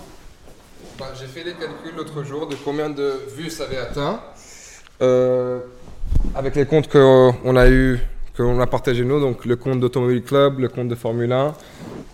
Bah, 1.00 1.06
J'ai 1.20 1.28
fait 1.28 1.44
les 1.46 1.54
calculs 1.54 1.96
l'autre 1.96 2.24
jour 2.24 2.48
de 2.48 2.56
combien 2.66 2.90
de 2.90 3.14
vues 3.38 3.50
ça 3.50 3.64
avait 3.64 3.78
atteint. 3.78 4.20
Euh, 5.02 5.60
avec 6.36 6.56
les 6.56 6.66
comptes 6.66 6.90
qu'on 6.90 7.56
a 7.56 7.70
eu, 7.70 8.00
qu'on 8.36 8.60
a 8.60 8.68
partagé 8.68 9.04
nous, 9.04 9.20
donc 9.20 9.46
le 9.46 9.56
compte 9.56 9.80
d'Automobile 9.80 10.22
Club, 10.24 10.60
le 10.60 10.68
compte 10.68 10.88
de 10.88 10.96
Formule 10.96 11.32
1 11.32 11.54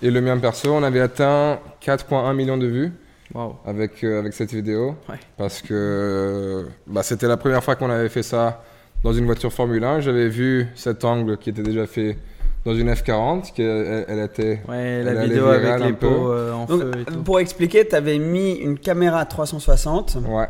et 0.02 0.12
le 0.12 0.22
mien 0.22 0.38
perso, 0.38 0.72
on 0.72 0.84
avait 0.84 1.00
atteint 1.02 1.60
4,1 1.84 2.34
millions 2.36 2.58
de 2.58 2.68
vues 2.68 2.92
avec, 3.66 4.04
euh, 4.04 4.20
avec 4.20 4.34
cette 4.34 4.52
vidéo. 4.54 4.96
Ouais. 5.10 5.16
Parce 5.38 5.62
que 5.62 6.66
bah, 6.88 7.04
c'était 7.04 7.28
la 7.28 7.38
première 7.38 7.64
fois 7.64 7.76
qu'on 7.76 7.90
avait 7.90 8.10
fait 8.10 8.24
ça 8.24 8.64
dans 9.04 9.14
une 9.14 9.26
voiture 9.26 9.52
Formule 9.52 9.84
1. 9.84 10.02
J'avais 10.02 10.30
vu 10.30 10.68
cet 10.76 11.04
angle 11.04 11.38
qui 11.38 11.50
était 11.50 11.64
déjà 11.64 11.86
fait 11.88 12.18
dans 12.66 12.74
une 12.74 12.92
F40, 12.92 13.54
qui 13.54 13.62
elle, 13.62 14.06
elle 14.08 14.20
était. 14.20 14.62
Ouais, 14.68 15.04
la 15.04 15.24
vidéo 15.26 15.48
avec 15.48 15.80
les 15.84 15.94
peu. 15.94 16.08
pots 16.08 16.32
euh, 16.32 16.54
en 16.54 16.66
Donc, 16.66 16.82
feu 16.82 16.92
et 17.00 17.06
tout. 17.06 17.24
pour 17.24 17.40
expliquer, 17.40 17.88
tu 17.88 17.96
avais 17.96 18.18
mis 18.18 18.54
une 18.54 18.80
caméra 18.80 19.26
360. 19.26 20.18
Ouais. 20.28 20.48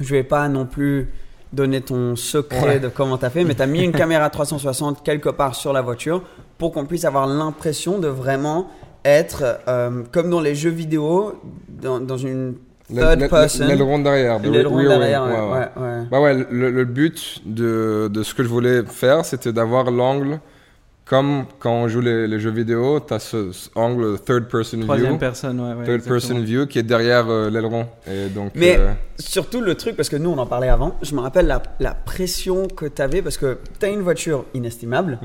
Je 0.00 0.14
vais 0.14 0.22
pas 0.22 0.48
non 0.48 0.66
plus 0.66 1.08
donner 1.52 1.80
ton 1.80 2.14
secret 2.16 2.60
Ouais. 2.62 2.80
de 2.80 2.88
comment 2.88 3.16
tu 3.18 3.24
as 3.24 3.30
fait, 3.30 3.44
mais 3.44 3.54
tu 3.54 3.62
as 3.62 3.66
mis 3.66 3.82
une 3.82 3.92
caméra 3.92 4.28
360 4.30 5.02
quelque 5.02 5.28
part 5.30 5.54
sur 5.54 5.72
la 5.72 5.80
voiture 5.82 6.22
pour 6.58 6.72
qu'on 6.72 6.84
puisse 6.84 7.04
avoir 7.04 7.26
l'impression 7.26 7.98
de 7.98 8.08
vraiment 8.08 8.68
être 9.04 9.58
euh, 9.68 10.02
comme 10.12 10.28
dans 10.28 10.40
les 10.40 10.54
jeux 10.54 10.70
vidéo, 10.70 11.40
dans, 11.68 12.00
dans 12.00 12.16
une 12.18 12.54
third 12.94 13.28
person. 13.30 13.66
L'aileron 13.66 14.00
derrière. 14.00 14.40
de 14.40 14.50
L'aileron 14.50 14.82
derrière, 14.82 15.24
ouais. 15.24 16.04
Bah 16.10 16.20
ouais, 16.20 16.34
le, 16.50 16.70
le 16.70 16.84
but 16.84 17.40
de, 17.46 18.08
de 18.12 18.22
ce 18.22 18.34
que 18.34 18.42
je 18.42 18.48
voulais 18.48 18.82
faire, 18.86 19.24
c'était 19.24 19.52
d'avoir 19.52 19.90
l'angle 19.90 20.40
comme 21.08 21.46
quand 21.58 21.72
on 21.72 21.88
joue 21.88 22.00
les, 22.00 22.26
les 22.26 22.38
jeux 22.38 22.50
vidéo, 22.50 23.00
tu 23.00 23.14
as 23.14 23.18
ce, 23.18 23.50
ce 23.52 23.68
angle 23.74 24.18
third 24.20 24.48
person 24.48 24.80
Troisième 24.80 25.10
view, 25.12 25.18
personne, 25.18 25.58
ouais. 25.60 25.68
ouais 25.74 25.84
third 25.84 25.94
exactement. 25.96 26.14
person 26.14 26.38
view 26.40 26.66
qui 26.66 26.78
est 26.78 26.82
derrière 26.82 27.28
euh, 27.28 27.48
l'aileron. 27.50 27.86
Et 28.06 28.26
donc, 28.28 28.52
Mais 28.54 28.76
euh, 28.78 28.92
surtout 29.18 29.60
le 29.60 29.74
truc, 29.74 29.96
parce 29.96 30.08
que 30.08 30.16
nous 30.16 30.30
on 30.30 30.38
en 30.38 30.46
parlait 30.46 30.68
avant, 30.68 30.96
je 31.02 31.14
me 31.14 31.20
rappelle 31.20 31.46
la, 31.46 31.62
la 31.80 31.94
pression 31.94 32.66
que 32.68 32.86
tu 32.86 33.00
avais 33.02 33.22
parce 33.22 33.38
que 33.38 33.58
tu 33.80 33.86
as 33.86 33.88
une 33.88 34.00
voiture 34.02 34.44
inestimable. 34.54 35.18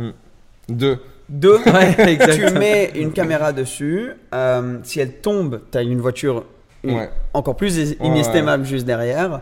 deux. 0.70 0.98
Deux, 1.30 1.58
Ouais, 1.66 2.18
tu 2.36 2.54
mets 2.54 2.92
une 2.96 3.12
caméra 3.14 3.54
dessus. 3.54 4.12
euh, 4.34 4.78
si 4.84 5.00
elle 5.00 5.14
tombe, 5.22 5.62
tu 5.72 5.78
as 5.78 5.82
une 5.82 6.00
voiture 6.02 6.44
une- 6.84 6.96
Ouais. 6.98 7.10
encore 7.34 7.56
plus 7.56 7.96
inestimable 8.02 8.66
juste 8.66 8.86
derrière. 8.86 9.40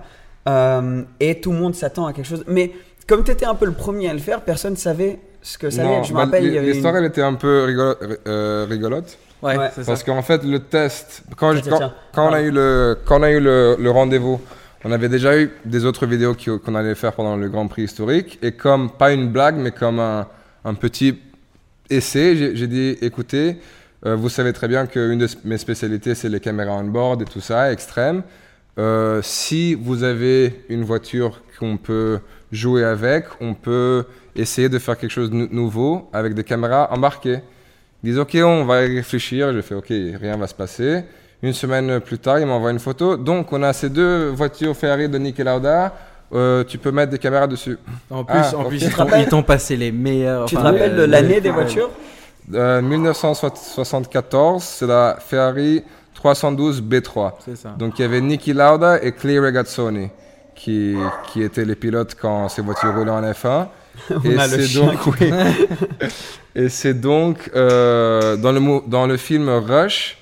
Euh, 0.47 1.03
et 1.19 1.41
tout 1.41 1.51
le 1.51 1.57
monde 1.57 1.73
s'attend 1.75 2.05
à 2.07 2.13
quelque 2.13 2.25
chose. 2.27 2.43
Mais 2.47 2.71
comme 3.07 3.23
tu 3.23 3.31
étais 3.31 3.45
un 3.45 3.55
peu 3.55 3.65
le 3.65 3.71
premier 3.73 4.09
à 4.09 4.13
le 4.13 4.19
faire, 4.19 4.41
personne 4.41 4.73
ne 4.73 4.77
savait 4.77 5.19
ce 5.41 5.57
que 5.57 5.69
ça 5.69 5.81
allait 5.81 5.89
Non, 5.89 5.99
être. 5.99 6.05
Je 6.07 6.11
me 6.13 6.17
bah, 6.17 6.25
rappelle, 6.25 6.45
il 6.45 6.53
y 6.53 6.57
avait 6.57 6.71
L'histoire, 6.71 6.95
une... 6.95 7.03
elle 7.03 7.09
était 7.09 7.21
un 7.21 7.33
peu 7.33 7.65
rigolo- 7.65 7.95
euh, 8.27 8.65
rigolote. 8.69 9.17
Ouais, 9.41 9.57
Ouais. 9.57 9.69
c'est 9.73 9.81
ça. 9.83 9.87
Parce 9.87 10.03
qu'en 10.03 10.21
fait, 10.21 10.43
le 10.43 10.59
test, 10.59 11.23
quand, 11.35 11.53
je- 11.55 11.61
on 12.17 12.33
a 12.33 12.41
eu 12.41 12.51
le, 12.51 12.97
quand 13.05 13.19
on 13.19 13.23
a 13.23 13.31
eu 13.31 13.39
le, 13.39 13.75
le 13.79 13.89
rendez-vous, 13.89 14.39
on 14.83 14.91
avait 14.91 15.09
déjà 15.09 15.37
eu 15.39 15.51
des 15.65 15.85
autres 15.85 16.05
vidéos 16.05 16.35
qu'on 16.63 16.75
allait 16.75 16.95
faire 16.95 17.13
pendant 17.13 17.35
le 17.35 17.49
Grand 17.49 17.67
Prix 17.67 17.83
historique. 17.83 18.37
Et 18.41 18.51
comme, 18.51 18.91
pas 18.91 19.11
une 19.13 19.29
blague, 19.31 19.55
mais 19.57 19.71
comme 19.71 19.99
un, 19.99 20.27
un 20.63 20.73
petit 20.75 21.17
essai, 21.89 22.35
j'ai 22.35 22.55
j'ai 22.55 22.67
dit, 22.67 22.97
écoutez, 23.01 23.57
euh, 24.05 24.15
vous 24.15 24.29
savez 24.29 24.53
très 24.53 24.67
bien 24.67 24.85
qu'une 24.87 25.17
de 25.19 25.27
mes 25.43 25.57
spécialités, 25.57 26.15
c'est 26.15 26.29
les 26.29 26.39
caméras 26.39 26.73
on-board 26.73 27.21
et 27.21 27.25
tout 27.25 27.41
ça, 27.41 27.71
extrême. 27.71 28.23
Euh, 28.79 29.21
si 29.23 29.73
vous 29.75 30.03
avez 30.03 30.63
une 30.69 30.83
voiture 30.83 31.41
qu'on 31.59 31.77
peut 31.77 32.19
jouer 32.51 32.83
avec, 32.83 33.25
on 33.41 33.53
peut 33.53 34.05
essayer 34.35 34.69
de 34.69 34.79
faire 34.79 34.97
quelque 34.97 35.11
chose 35.11 35.29
de 35.29 35.35
nou- 35.35 35.47
nouveau 35.51 36.09
avec 36.13 36.33
des 36.33 36.43
caméras 36.43 36.89
embarquées. 36.91 37.39
Ils 38.03 38.09
disent 38.11 38.19
ok, 38.19 38.37
on 38.43 38.65
va 38.65 38.83
y 38.85 38.95
réfléchir. 38.97 39.53
Je 39.53 39.61
fais 39.61 39.75
ok, 39.75 39.87
rien 39.89 40.37
va 40.37 40.47
se 40.47 40.55
passer. 40.55 41.03
Une 41.43 41.53
semaine 41.53 41.99
plus 41.99 42.19
tard, 42.19 42.39
ils 42.39 42.45
m'envoient 42.45 42.71
une 42.71 42.79
photo. 42.79 43.17
Donc 43.17 43.51
on 43.51 43.61
a 43.63 43.73
ces 43.73 43.89
deux 43.89 44.29
voitures 44.29 44.75
Ferrari 44.75 45.09
de 45.09 45.17
Niki 45.17 45.43
Lauda. 45.43 45.93
Euh, 46.33 46.63
tu 46.63 46.77
peux 46.77 46.91
mettre 46.91 47.11
des 47.11 47.17
caméras 47.19 47.47
dessus. 47.47 47.77
En 48.09 48.23
plus, 48.23 48.37
Ah, 48.39 48.57
en 48.57 48.63
plus 48.65 48.81
ils 48.83 49.27
t'ont- 49.27 49.43
passé 49.43 49.75
les 49.75 49.91
meilleurs. 49.91 50.45
Tu 50.45 50.55
te 50.55 50.59
enfin, 50.61 50.71
rappelles 50.71 50.93
euh, 50.93 51.05
de 51.07 51.11
l'année 51.11 51.41
des 51.41 51.49
voitures? 51.51 51.89
Euh, 52.53 52.81
1974, 52.81 54.63
c'est 54.63 54.87
la 54.87 55.17
Ferrari 55.19 55.83
312 56.13 56.81
B3. 56.81 57.33
C'est 57.43 57.55
ça. 57.57 57.69
Donc 57.77 57.99
il 57.99 58.03
y 58.03 58.05
avait 58.05 58.21
Niki 58.21 58.53
Lauda 58.53 59.01
et 59.03 59.11
Clay 59.11 59.39
Regazzoni 59.39 60.09
qui, 60.55 60.95
qui 61.27 61.41
étaient 61.43 61.65
les 61.65 61.75
pilotes 61.75 62.15
quand 62.19 62.47
ces 62.49 62.61
voitures 62.61 62.93
roulaient 62.95 63.11
en 63.11 63.21
F1. 63.23 63.67
On 64.25 64.37
a 64.37 64.47
le 64.47 64.53
c'est 64.53 64.63
chien 64.67 64.87
donc, 64.87 65.07
oui. 65.19 65.31
et 66.55 66.69
c'est 66.69 66.93
donc 66.99 67.49
euh, 67.55 68.35
dans, 68.37 68.51
le, 68.51 68.59
mo- 68.59 68.83
dans 68.87 69.07
le 69.07 69.17
film 69.17 69.49
Rush, 69.49 70.17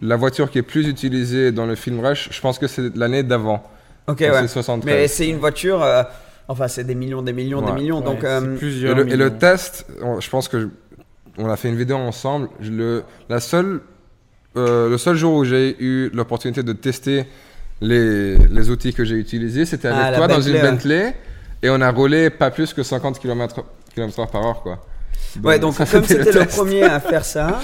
la 0.00 0.16
voiture 0.16 0.50
qui 0.50 0.58
est 0.58 0.62
plus 0.62 0.86
utilisée 0.88 1.52
dans 1.52 1.66
le 1.66 1.74
film 1.74 2.00
Rush, 2.04 2.28
je 2.32 2.40
pense 2.40 2.58
que 2.58 2.66
c'est 2.66 2.94
l'année 2.96 3.22
d'avant. 3.22 3.62
Ok, 4.06 4.20
ouais. 4.20 4.30
C'est 4.42 4.48
73. 4.48 4.84
Mais 4.84 5.08
c'est 5.08 5.28
une 5.28 5.38
voiture. 5.38 5.82
euh, 5.82 6.02
enfin, 6.48 6.68
c'est 6.68 6.84
des 6.84 6.94
millions, 6.94 7.22
des 7.22 7.32
millions, 7.32 7.60
des 7.62 7.72
millions. 7.72 7.98
Ouais, 7.98 8.04
donc, 8.04 8.18
c'est 8.20 8.26
euh, 8.26 8.54
Et 8.54 8.58
plusieurs 8.58 8.94
le, 8.96 9.02
et 9.08 9.16
le 9.16 9.26
millions. 9.26 9.38
test, 9.38 9.86
on- 10.02 10.20
je 10.20 10.30
pense 10.30 10.48
que 10.48 10.60
je- 10.60 10.66
on 11.36 11.48
a 11.50 11.56
fait 11.56 11.68
une 11.68 11.76
vidéo 11.76 11.96
ensemble. 11.96 12.48
Je 12.60 12.70
le, 12.70 13.02
la 13.28 13.38
seule, 13.40 13.80
euh, 14.56 14.88
le 14.88 14.98
seul 14.98 15.16
jour 15.16 15.34
où 15.34 15.44
j'ai 15.44 15.76
eu 15.82 16.10
l'opportunité 16.14 16.62
de 16.62 16.72
tester 16.72 17.26
les, 17.80 18.36
les 18.38 18.70
outils 18.70 18.92
que 18.94 19.04
j'ai 19.04 19.14
utilisés, 19.16 19.64
c'était 19.66 19.88
avec 19.88 20.00
Ah, 20.02 20.10
la 20.10 20.16
toi 20.16 20.26
dans 20.28 20.40
une. 20.40 20.60
Bentley. 20.60 21.14
Et 21.62 21.70
on 21.70 21.80
a 21.80 21.90
roulé 21.90 22.30
pas 22.30 22.50
plus 22.50 22.72
que 22.72 22.82
50 22.82 23.18
km, 23.18 23.64
par 24.30 24.46
heure. 24.46 24.62
Quoi. 24.62 24.78
ouais, 25.42 25.58
donc 25.58 25.76
comme 25.90 26.04
c'était 26.04 26.32
le, 26.32 26.46
premier 26.46 26.84
à 26.84 27.00
faire 27.00 27.24
ça, 27.24 27.60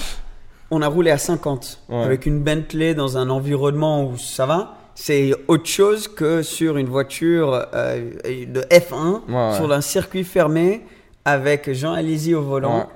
on 0.69 0.81
a 0.81 0.87
roulé 0.87 1.11
à 1.11 1.17
50 1.17 1.79
Ouais. 1.89 2.03
avec 2.03 2.25
une 2.25 2.41
Bentley 2.41 2.93
dans 2.93 3.17
un 3.17 3.29
environnement 3.29 4.03
où 4.05 4.17
ça 4.17 4.45
va. 4.45 4.75
C'est 4.95 5.33
autre 5.47 5.67
chose 5.67 6.07
que 6.07 6.41
sur 6.41 6.77
une 6.77 6.87
voiture 6.87 7.67
euh, 7.73 8.11
de 8.25 8.61
F1 8.61 9.21
Ouais, 9.27 9.33
ouais. 9.51 9.55
sur 9.57 9.71
un 9.71 9.81
circuit 9.81 10.23
fermé 10.23 10.85
avec 11.25 11.73
Jean 11.73 11.93
Alizzi 11.93 12.33
au 12.33 12.41
volant. 12.43 12.89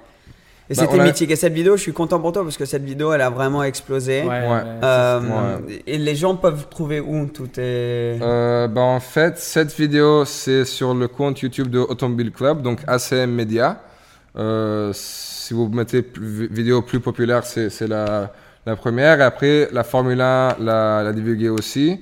Et 0.71 0.75
Bah, 0.75 0.83
c'était 0.87 0.99
a- 0.99 1.03
mythique. 1.03 1.31
Et 1.31 1.35
cette 1.35 1.53
vidéo, 1.53 1.77
je 1.77 1.81
suis 1.81 1.93
content 1.93 2.19
pour 2.19 2.31
toi 2.31 2.43
parce 2.43 2.55
que 2.57 2.65
cette 2.65 2.83
vidéo, 2.83 3.11
elle 3.11 3.21
a 3.21 3.29
vraiment 3.31 3.63
explosé. 3.63 4.21
Ouais, 4.21 4.27
Ouais. 4.27 4.61
Euh, 4.83 5.19
Ouais. 5.19 5.83
Et 5.87 5.97
les 5.97 6.15
gens 6.15 6.35
peuvent 6.35 6.67
trouver 6.69 6.99
où 6.99 7.25
tout 7.27 7.49
est. 7.57 8.19
Euh, 8.21 8.67
bah, 8.67 8.81
en 8.81 8.99
fait, 8.99 9.37
cette 9.39 9.73
vidéo, 9.75 10.25
c'est 10.25 10.65
sur 10.65 10.93
le 10.93 11.07
compte 11.07 11.39
YouTube 11.41 11.69
de 11.69 11.79
Automobile 11.79 12.31
Club, 12.31 12.61
donc 12.61 12.79
ACM 12.87 13.31
Media. 13.31 13.81
Euh, 14.37 14.91
si 14.93 15.53
vous 15.55 15.67
mettez 15.69 16.03
plus- 16.03 16.47
vidéo 16.51 16.83
plus 16.83 16.99
populaire, 16.99 17.43
c'est 17.45 17.87
la, 17.87 18.31
la 18.65 18.75
première. 18.75 19.19
Et 19.19 19.23
après, 19.23 19.69
la 19.73 19.83
Formule 19.83 20.21
1 20.21 20.55
l'a, 20.59 21.01
l'a 21.03 21.11
divulguée 21.13 21.49
aussi. 21.49 21.99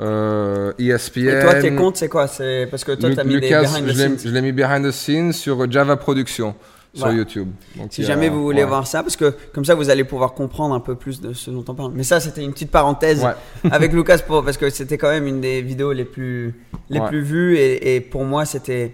Euh, 0.00 0.72
ESPN. 0.78 1.28
Et 1.28 1.40
toi, 1.42 1.54
tes 1.54 1.74
comptes, 1.74 1.96
c'est 1.96 2.08
quoi? 2.08 2.26
C'est 2.28 2.66
parce 2.70 2.84
que 2.84 2.92
toi, 2.92 3.10
tu 3.10 3.18
as 3.20 3.24
mis 3.24 3.34
Lucas, 3.34 3.62
des 3.62 3.66
behind 3.66 3.86
the 3.88 3.92
scenes. 3.94 4.18
je 4.24 4.28
l'ai 4.30 4.42
mis 4.42 4.52
behind 4.52 4.84
the 4.86 4.90
scenes 4.90 5.32
sur 5.32 5.70
Java 5.70 5.96
Production 5.96 6.54
sur 6.96 7.04
Voilà. 7.06 7.18
YouTube. 7.18 7.48
Donc, 7.76 7.88
Si 7.92 8.02
a- 8.02 8.06
jamais 8.06 8.28
vous 8.28 8.42
voulez 8.42 8.62
ouais. 8.62 8.68
voir 8.68 8.86
ça, 8.86 9.02
parce 9.02 9.16
que 9.16 9.34
comme 9.52 9.64
ça, 9.64 9.74
vous 9.74 9.90
allez 9.90 10.04
pouvoir 10.04 10.32
comprendre 10.34 10.74
un 10.74 10.80
peu 10.80 10.94
plus 10.94 11.20
de 11.20 11.32
ce 11.32 11.50
dont 11.50 11.64
on 11.68 11.74
parle. 11.74 11.92
Mais 11.94 12.02
ça, 12.02 12.18
c'était 12.20 12.42
une 12.42 12.52
petite 12.52 12.70
parenthèse 12.70 13.22
Ouais. 13.24 13.32
avec 13.70 13.92
Lucas, 13.92 14.18
pour, 14.26 14.44
parce 14.44 14.56
que 14.56 14.70
c'était 14.70 14.98
quand 14.98 15.10
même 15.10 15.26
une 15.26 15.40
des 15.40 15.62
vidéos 15.62 15.92
les 15.92 16.04
plus, 16.04 16.54
les 16.90 16.98
Ouais. 17.00 17.08
plus 17.08 17.22
vues. 17.22 17.56
Et, 17.58 17.96
et 17.96 18.00
pour 18.00 18.24
moi, 18.24 18.44
c'était 18.44 18.92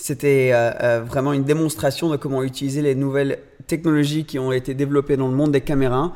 c'était 0.00 0.50
euh, 0.52 0.70
euh, 0.80 1.02
vraiment 1.04 1.32
une 1.32 1.42
démonstration 1.42 2.08
de 2.08 2.16
comment 2.16 2.42
utiliser 2.44 2.82
les 2.82 2.94
nouvelles 2.94 3.38
technologies 3.66 4.24
qui 4.24 4.38
ont 4.38 4.52
été 4.52 4.72
développées 4.74 5.16
dans 5.16 5.26
le 5.28 5.34
monde 5.34 5.50
des 5.50 5.60
caméras 5.60 6.12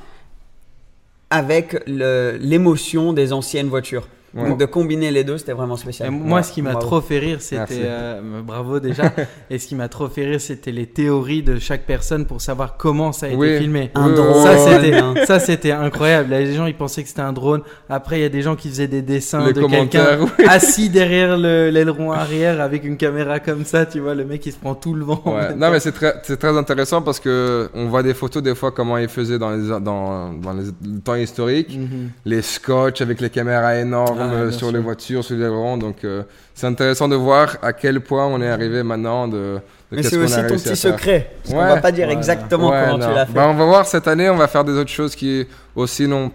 avec 1.30 1.82
l'émotion 1.86 3.12
des 3.12 3.32
anciennes 3.32 3.68
voitures. 3.68 4.06
Ouais. 4.34 4.48
Donc 4.48 4.58
de 4.58 4.64
combiner 4.64 5.10
les 5.10 5.24
deux, 5.24 5.36
c'était 5.36 5.52
vraiment 5.52 5.74
Et 5.74 5.78
spécial. 5.78 6.10
moi, 6.10 6.38
Ouais, 6.38 6.42
ce 6.42 6.52
qui 6.52 6.62
m'a 6.62 6.74
trop 6.76 7.00
fait 7.02 7.18
rire, 7.18 7.36
c'était. 7.40 7.82
euh, 7.84 8.40
bravo 8.42 8.80
déjà. 8.80 9.12
et 9.50 9.58
ce 9.58 9.66
qui 9.66 9.74
m'a 9.74 9.88
trop 9.88 10.08
fait 10.08 10.24
rire, 10.24 10.40
c'était 10.40 10.72
les 10.72 10.86
théories 10.86 11.42
de 11.42 11.58
chaque 11.58 11.82
personne 11.84 12.24
pour 12.24 12.40
savoir 12.40 12.76
comment 12.78 13.12
ça 13.12 13.26
a 13.26 13.28
été 13.28 13.58
filmé. 13.58 13.90
Un 13.94 14.08
drone. 14.10 14.42
Ça 14.42 14.56
c'était, 14.56 15.26
ça 15.26 15.38
c'était 15.38 15.72
incroyable. 15.72 16.30
Là, 16.30 16.40
Les 16.40 16.54
gens 16.54 16.64
ils 16.66 16.74
pensaient 16.76 17.02
que 17.02 17.08
c'était 17.10 17.20
un 17.20 17.34
drone. 17.34 17.60
Après 17.90 18.18
il 18.18 18.22
y 18.22 18.24
a 18.24 18.30
des 18.30 18.40
gens 18.42 18.56
qui 18.56 18.68
faisaient 18.68 18.88
des 18.88 19.02
dessins 19.02 19.44
Les 19.46 19.52
de 19.52 19.66
quelqu'un 19.66 20.18
oui. 20.20 20.44
assis 20.48 20.88
derrière 20.88 21.36
le- 21.36 21.68
l'aileron 21.70 22.12
arrière 22.12 22.60
avec 22.62 22.84
une 22.84 22.96
caméra 22.96 23.38
comme 23.38 23.64
ça. 23.66 23.84
Tu 23.84 24.00
vois 24.00 24.14
le 24.14 24.24
mec 24.24 24.46
il 24.46 24.52
se 24.52 24.58
prend 24.58 24.74
tout 24.74 24.94
le 24.94 25.04
vent. 25.04 25.22
Ouais. 25.26 25.54
Non, 25.54 25.70
mais 25.70 25.80
c'est 25.80 25.92
très, 25.92 26.14
c'est 26.22 26.38
très 26.38 26.56
intéressant 26.56 27.02
parce 27.02 27.20
que 27.20 27.68
on 27.74 27.88
voit 27.88 28.02
des 28.02 28.14
photos 28.14 28.42
des 28.42 28.54
fois 28.54 28.70
comment 28.72 28.96
ils 28.96 29.08
faisaient 29.08 29.38
dans 29.38 29.50
les, 29.50 29.68
dans, 29.80 30.32
dans 30.32 30.52
les 30.54 30.64
le 30.90 31.00
temps 31.00 31.16
historique. 31.16 31.76
Mhm. 31.78 32.10
Les 32.24 32.40
scotch 32.40 33.00
avec 33.02 33.20
les 33.20 33.28
caméras 33.28 33.76
énormes 33.78 34.21
Ah, 34.30 34.34
euh, 34.34 34.50
sur 34.50 34.68
sûr. 34.68 34.72
les 34.76 34.78
voitures, 34.82 35.24
sur 35.24 35.34
les 35.36 35.42
ailerons. 35.42 35.76
Donc, 35.76 36.04
euh, 36.04 36.22
c'est 36.54 36.66
intéressant 36.66 37.08
de 37.08 37.16
voir 37.16 37.56
à 37.62 37.72
quel 37.72 38.00
point 38.00 38.26
on 38.26 38.40
est 38.42 38.48
arrivé 38.48 38.82
maintenant 38.82 39.26
de, 39.28 39.34
de 39.36 39.60
Mais 39.90 40.02
c'est 40.02 40.16
aussi 40.16 40.36
ton 40.46 40.54
petit 40.56 40.76
secret. 40.76 41.30
Parce 41.42 41.54
qu'on 41.54 41.60
Ouais. 41.60 41.68
va 41.74 41.80
pas 41.80 41.92
dire 41.92 42.10
exactement 42.10 42.70
Ouais, 42.70 42.82
comment 42.84 42.98
non. 42.98 43.08
tu 43.08 43.14
l'as 43.14 43.26
fait. 43.26 43.32
Bah, 43.32 43.46
on 43.48 43.54
va 43.54 43.64
voir 43.64 43.86
cette 43.86 44.06
année, 44.08 44.28
on 44.30 44.36
va 44.36 44.48
faire 44.48 44.64
des 44.64 44.72
autres 44.72 44.90
choses 44.90 45.14
qui 45.16 45.46
aussi 45.76 46.06
n'ont 46.06 46.30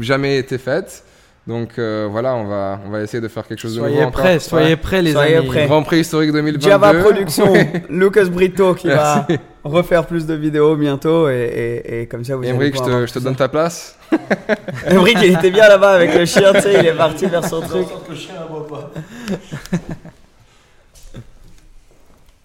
jamais 0.00 0.38
été 0.38 0.58
faites. 0.58 1.02
Donc 1.46 1.78
euh, 1.78 2.08
voilà, 2.10 2.34
on 2.34 2.44
va, 2.44 2.80
on 2.84 2.90
va 2.90 3.02
essayer 3.02 3.20
de 3.20 3.28
faire 3.28 3.46
quelque 3.46 3.60
chose 3.60 3.74
de 3.76 3.78
Soyez 3.80 3.98
nouveau. 4.00 4.10
prêts, 4.10 4.30
encore. 4.30 4.40
soyez 4.42 4.74
prêts 4.74 5.00
les 5.00 5.12
Soyez 5.12 5.36
amis. 5.36 5.46
prêts. 5.46 5.66
Grand 5.66 5.82
Prix 5.84 6.00
historique 6.00 6.32
2022. 6.32 6.68
Java 6.68 6.92
Production. 6.94 7.52
Lucas 7.88 8.24
Brito 8.24 8.74
qui 8.74 8.88
va 8.88 9.24
Merci. 9.28 9.40
Refaire 9.68 10.06
plus 10.06 10.26
de 10.26 10.34
vidéos 10.34 10.76
bientôt 10.76 11.28
et, 11.28 11.82
et- 11.84 12.00
et 12.02 12.06
comme 12.06 12.24
ça 12.24 12.36
vous 12.36 12.42
allez 12.42 12.50
Emmerich, 12.52 12.76
je 12.76 12.82
te, 12.82 13.06
je 13.06 13.12
te 13.12 13.18
donne 13.18 13.36
ta 13.36 13.48
place. 13.48 13.96
Emmerich, 14.86 15.18
il 15.22 15.34
était 15.34 15.50
bien 15.50 15.68
là-bas 15.68 15.92
avec 15.92 16.14
le 16.14 16.24
chien, 16.24 16.52
tu 16.52 16.60
sais, 16.62 16.74
il 16.80 16.86
est 16.86 16.92
parti 16.96 17.26
vers 17.26 17.44
son 17.46 17.60
truc. 17.60 17.86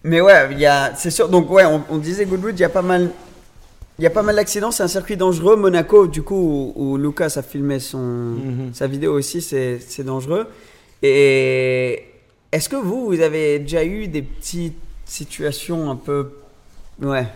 Mais 0.04 0.20
ouais, 0.20 0.48
il 0.50 0.58
y 0.58 0.66
a, 0.66 0.94
c'est 0.96 1.10
sûr. 1.10 1.28
Donc 1.28 1.50
ouais, 1.50 1.64
on, 1.64 1.82
on 1.90 1.98
disait 1.98 2.24
Goodwood, 2.26 2.58
il 2.58 2.62
y 2.62 2.64
a 2.64 2.68
pas 2.68 2.82
mal, 2.82 3.10
il 3.98 4.02
y 4.02 4.06
a 4.06 4.10
pas 4.10 4.22
mal 4.22 4.34
d'accidents. 4.34 4.72
C'est 4.72 4.82
un 4.82 4.88
circuit 4.88 5.16
dangereux. 5.16 5.54
Monaco, 5.56 6.08
du 6.08 6.22
coup, 6.22 6.72
où, 6.74 6.92
où 6.94 6.96
Lucas 6.96 7.34
a 7.36 7.42
filmé 7.42 7.78
son 7.78 7.98
Mhm. 7.98 8.70
sa 8.74 8.86
vidéo 8.88 9.12
aussi, 9.14 9.40
c'est 9.40 9.78
c'est 9.78 10.02
dangereux. 10.04 10.48
Et 11.04 12.04
est-ce 12.50 12.68
que 12.68 12.76
vous, 12.76 13.06
vous 13.06 13.20
avez 13.20 13.60
déjà 13.60 13.84
eu 13.84 14.08
des 14.08 14.22
petites 14.22 14.76
situations 15.04 15.88
un 15.90 15.96
peu, 15.96 16.30
ouais, 17.00 17.26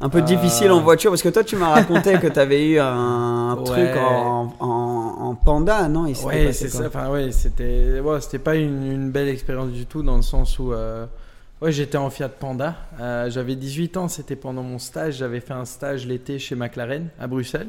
un 0.00 0.08
peu 0.08 0.18
Euh. 0.18 0.22
difficiles 0.22 0.70
en 0.70 0.80
voiture 0.80 1.10
Parce 1.10 1.22
que 1.22 1.28
toi, 1.28 1.44
tu 1.44 1.56
m'as 1.56 1.70
raconté 1.70 2.18
que 2.18 2.26
tu 2.26 2.38
avais 2.38 2.68
eu 2.68 2.78
un, 2.78 3.54
Ouais. 3.58 3.64
truc 3.64 3.90
en, 3.96 4.52
en, 4.60 5.16
en 5.28 5.34
panda, 5.34 5.88
non? 5.88 6.06
Il 6.06 6.16
Ouais, 6.24 6.52
c'est 6.52 6.68
ça. 6.68 6.86
Enfin, 6.88 7.08
ouais, 7.10 7.30
c'était, 7.32 8.00
ouais, 8.00 8.20
c'était 8.20 8.38
pas 8.40 8.56
une, 8.56 8.90
une 8.90 9.10
belle 9.10 9.28
expérience 9.28 9.70
du 9.70 9.86
tout 9.86 10.02
dans 10.02 10.16
le 10.16 10.22
sens 10.22 10.58
où, 10.58 10.72
euh, 10.72 11.06
ouais, 11.60 11.70
j'étais 11.72 11.98
en 11.98 12.10
Fiat 12.10 12.28
Panda. 12.28 12.74
Euh, 13.00 13.30
j'avais 13.30 13.54
18 13.54 13.96
ans, 13.96 14.08
c'était 14.08 14.36
pendant 14.36 14.62
mon 14.62 14.78
stage. 14.78 15.14
J'avais 15.18 15.40
fait 15.40 15.54
un 15.54 15.64
stage 15.64 16.06
l'été 16.06 16.38
chez 16.38 16.54
McLaren 16.56 17.08
à 17.20 17.26
Bruxelles. 17.26 17.68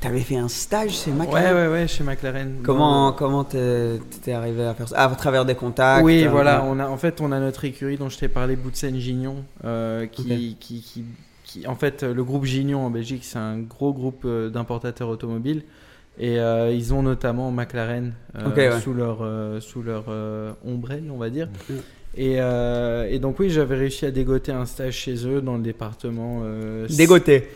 T'avais 0.00 0.20
fait 0.20 0.36
un 0.36 0.48
stage, 0.48 1.06
Ouais, 1.06 1.12
McLaren 1.12 1.54
ouais, 1.54 1.68
ouais, 1.68 1.86
chez 1.86 2.02
McLaren. 2.02 2.60
Comment 2.62 3.12
comment 3.12 3.44
t'es 3.44 4.00
arrivé 4.32 4.64
à 4.64 4.72
faire 4.74 4.88
ça? 4.88 4.94
Ah, 4.98 5.04
À 5.04 5.14
travers 5.14 5.44
des 5.44 5.54
contacts 5.54 6.02
Oui, 6.04 6.24
euh, 6.24 6.30
voilà. 6.30 6.62
ouais. 6.62 6.68
On 6.70 6.78
a, 6.80 6.88
en 6.88 6.96
fait, 6.96 7.20
on 7.20 7.32
a 7.32 7.38
notre 7.38 7.64
écurie 7.66 7.98
dont 7.98 8.08
je 8.08 8.16
t'ai 8.18 8.28
parlé, 8.28 8.56
Boutsen 8.56 8.96
Gignon, 8.98 9.44
euh, 9.64 10.06
qui, 10.06 10.22
Ok. 10.22 10.28
qui, 10.58 10.80
qui, 10.80 11.04
qui- 11.44 11.66
en 11.66 11.74
fait, 11.74 12.02
euh, 12.02 12.14
le 12.14 12.24
groupe 12.24 12.46
Gignon 12.46 12.80
en 12.86 12.90
Belgique, 12.90 13.24
c'est 13.24 13.38
un 13.38 13.58
gros 13.58 13.92
groupe 13.92 14.26
d'importateurs 14.26 15.08
automobiles. 15.08 15.62
Et 16.18 16.38
euh, 16.40 16.70
ils 16.72 16.92
ont 16.94 17.02
notamment 17.02 17.50
McLaren 17.50 18.12
ouais. 18.34 18.80
sous 18.80 18.94
leur, 18.94 19.18
sous 19.62 19.82
leur 19.82 20.04
ombrelle, 20.66 21.04
on 21.12 21.18
va 21.18 21.28
dire. 21.28 21.48
Et, 22.16 22.36
euh, 22.40 23.06
et 23.08 23.20
donc, 23.20 23.38
oui, 23.38 23.50
j'avais 23.50 23.76
réussi 23.76 24.04
à 24.04 24.10
dégoter 24.10 24.50
un 24.50 24.66
stage 24.66 24.94
chez 24.94 25.14
eux 25.28 25.40
dans 25.40 25.54
le 25.56 25.62
département. 25.62 26.40
euh. 26.44 26.86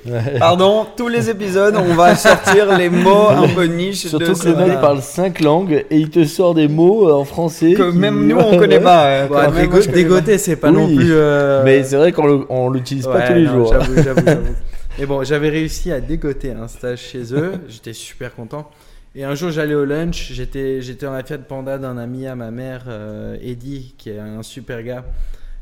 Ouais. 0.06 0.38
Pardon, 0.38 0.86
tous 0.96 1.08
les 1.08 1.28
épisodes, 1.28 1.74
on 1.76 1.94
va 1.94 2.14
sortir 2.14 2.78
les 2.78 2.88
mots 2.88 3.28
un 3.30 3.48
peu 3.48 3.64
niches. 3.64 4.06
Surtout 4.06 4.32
de 4.32 4.38
que 4.38 4.48
le 4.48 4.54
mec 4.54 4.80
parle 4.80 5.02
cinq 5.02 5.40
langues 5.40 5.84
et 5.90 5.96
il 5.98 6.08
te 6.08 6.24
sort 6.24 6.54
des 6.54 6.68
mots 6.68 7.08
euh, 7.08 7.12
en 7.14 7.24
français. 7.24 7.72
que 7.74 7.90
qui- 7.90 7.98
même 7.98 8.28
nous 8.28 8.36
on 8.36 8.56
connaît 8.56 8.78
pas. 8.80 9.06
euh, 9.06 9.28
moi, 9.28 9.48
dégoter, 9.92 10.38
c'est 10.38 10.56
pas 10.56 10.70
Oui. 10.70 10.74
non 10.76 10.86
plus. 10.86 11.08
euh, 11.12 11.62
Mais 11.64 11.82
c'est 11.82 11.96
vrai 11.96 12.12
qu'on 12.12 12.46
on 12.48 12.70
l'utilise 12.70 13.06
pas 13.06 13.22
tous 13.26 13.32
les 13.34 13.44
non, 13.46 13.52
jours. 13.54 13.72
J'avoue, 13.72 14.02
j'avoue, 14.02 14.20
j'avoue. 14.24 14.40
Mais 15.00 15.06
bon, 15.06 15.24
j'avais 15.24 15.48
réussi 15.48 15.90
à 15.90 15.98
dégoter 16.00 16.52
un 16.52 16.68
stage 16.68 17.00
chez 17.00 17.34
eux. 17.34 17.54
J'étais 17.68 17.92
super 17.92 18.32
content. 18.32 18.70
Et 19.16 19.22
un 19.22 19.36
jour, 19.36 19.50
j'allais 19.50 19.74
au 19.74 19.84
lunch. 19.84 20.32
J'étais, 20.32 20.80
j'étais 20.82 21.06
dans 21.06 21.12
la 21.12 21.22
Fiat 21.22 21.38
Panda 21.38 21.78
d'un 21.78 21.96
ami 21.98 22.26
à 22.26 22.34
ma 22.34 22.50
mère, 22.50 22.86
euh, 22.88 23.36
Eddie, 23.40 23.94
qui 23.96 24.10
est 24.10 24.18
un 24.18 24.42
super 24.42 24.82
gars, 24.82 25.04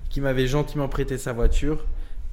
qui 0.08 0.22
m'avait 0.22 0.46
gentiment 0.46 0.88
prêté 0.88 1.18
sa 1.18 1.34
voiture. 1.34 1.84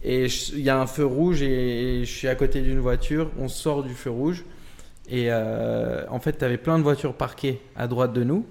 Et 0.01 0.27
il 0.53 0.61
y 0.61 0.69
a 0.69 0.79
un 0.79 0.87
feu 0.87 1.05
rouge 1.05 1.41
et, 1.41 1.99
et 1.99 2.05
je 2.05 2.09
suis 2.11 2.29
à 2.29 2.35
côté 2.35 2.61
d'une 2.61 2.79
voiture. 2.79 3.31
On 3.37 3.49
sort 3.49 3.83
du 3.83 3.93
feu 3.93 4.09
rouge. 4.09 4.45
Et 5.09 5.25
euh, 5.29 6.05
en 6.09 6.19
fait, 6.19 6.37
tu 6.37 6.45
avais 6.45 6.57
plein 6.57 6.77
de 6.77 6.83
voitures 6.83 7.13
parquées 7.13 7.59
à 7.75 7.87
droite 7.87 8.13
de 8.13 8.23
nous. 8.23 8.45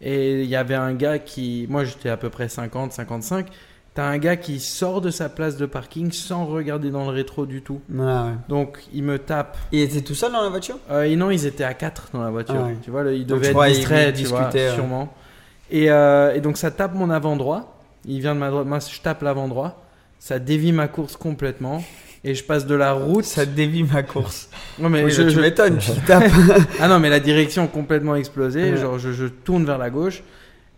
Et 0.00 0.42
il 0.42 0.48
y 0.48 0.56
avait 0.56 0.74
un 0.74 0.94
gars 0.94 1.20
qui. 1.20 1.66
Moi, 1.68 1.84
j'étais 1.84 2.08
à 2.08 2.16
peu 2.16 2.30
près 2.30 2.48
50, 2.48 2.92
55. 2.92 3.46
T'as 3.98 4.06
un 4.06 4.18
gars 4.18 4.36
qui 4.36 4.60
sort 4.60 5.00
de 5.00 5.10
sa 5.10 5.28
place 5.28 5.56
de 5.56 5.66
parking 5.66 6.12
sans 6.12 6.46
regarder 6.46 6.92
dans 6.92 7.06
le 7.06 7.10
rétro 7.10 7.46
du 7.46 7.62
tout. 7.62 7.80
Ah, 7.98 8.26
ouais. 8.26 8.32
Donc, 8.48 8.78
il 8.94 9.02
me 9.02 9.18
tape. 9.18 9.58
Il 9.72 9.80
était 9.80 10.02
tout 10.02 10.14
seul 10.14 10.30
dans 10.30 10.40
la 10.44 10.50
voiture? 10.50 10.78
Euh, 10.88 11.16
non, 11.16 11.32
ils 11.32 11.46
étaient 11.46 11.64
à 11.64 11.74
4 11.74 12.10
dans 12.12 12.22
la 12.22 12.30
voiture. 12.30 12.54
Ah 12.56 12.66
ouais. 12.66 12.76
Tu 12.80 12.92
vois, 12.92 13.10
il 13.10 13.26
devait 13.26 13.48
être 13.48 13.64
distrait, 13.66 14.12
tu 14.12 14.26
vois, 14.26 14.42
discutait, 14.42 14.68
ouais. 14.68 14.74
sûrement. 14.76 15.12
Et, 15.72 15.90
euh, 15.90 16.32
et 16.32 16.40
donc, 16.40 16.58
ça 16.58 16.70
tape 16.70 16.94
mon 16.94 17.10
avant 17.10 17.34
droit. 17.34 17.76
Il 18.04 18.20
vient 18.20 18.36
de 18.36 18.38
ma 18.38 18.50
droite. 18.50 18.68
Moi, 18.68 18.78
je 18.78 19.00
tape 19.00 19.20
l'avant 19.22 19.48
droit. 19.48 19.84
Ça 20.20 20.38
dévie 20.38 20.70
ma 20.70 20.86
course 20.86 21.16
complètement. 21.16 21.82
Et 22.22 22.36
je 22.36 22.44
passe 22.44 22.66
de 22.66 22.76
la 22.76 22.92
route. 22.92 23.24
Ça 23.24 23.46
dévie 23.46 23.82
ma 23.82 24.04
course. 24.04 24.48
Non, 24.78 24.90
mais 24.90 25.02
Oui, 25.02 25.10
je- 25.10 25.40
m'étonnes, 25.40 25.78
tu 25.78 25.90
tapes. 26.06 26.30
Ah 26.78 26.86
non, 26.86 27.00
mais 27.00 27.10
la 27.10 27.18
direction 27.18 27.66
complètement 27.66 28.14
explosé. 28.14 28.70
Ouais. 28.70 28.76
Genre, 28.76 28.96
je, 29.00 29.10
je 29.10 29.26
tourne 29.26 29.64
vers 29.64 29.76
la 29.78 29.90
gauche. 29.90 30.22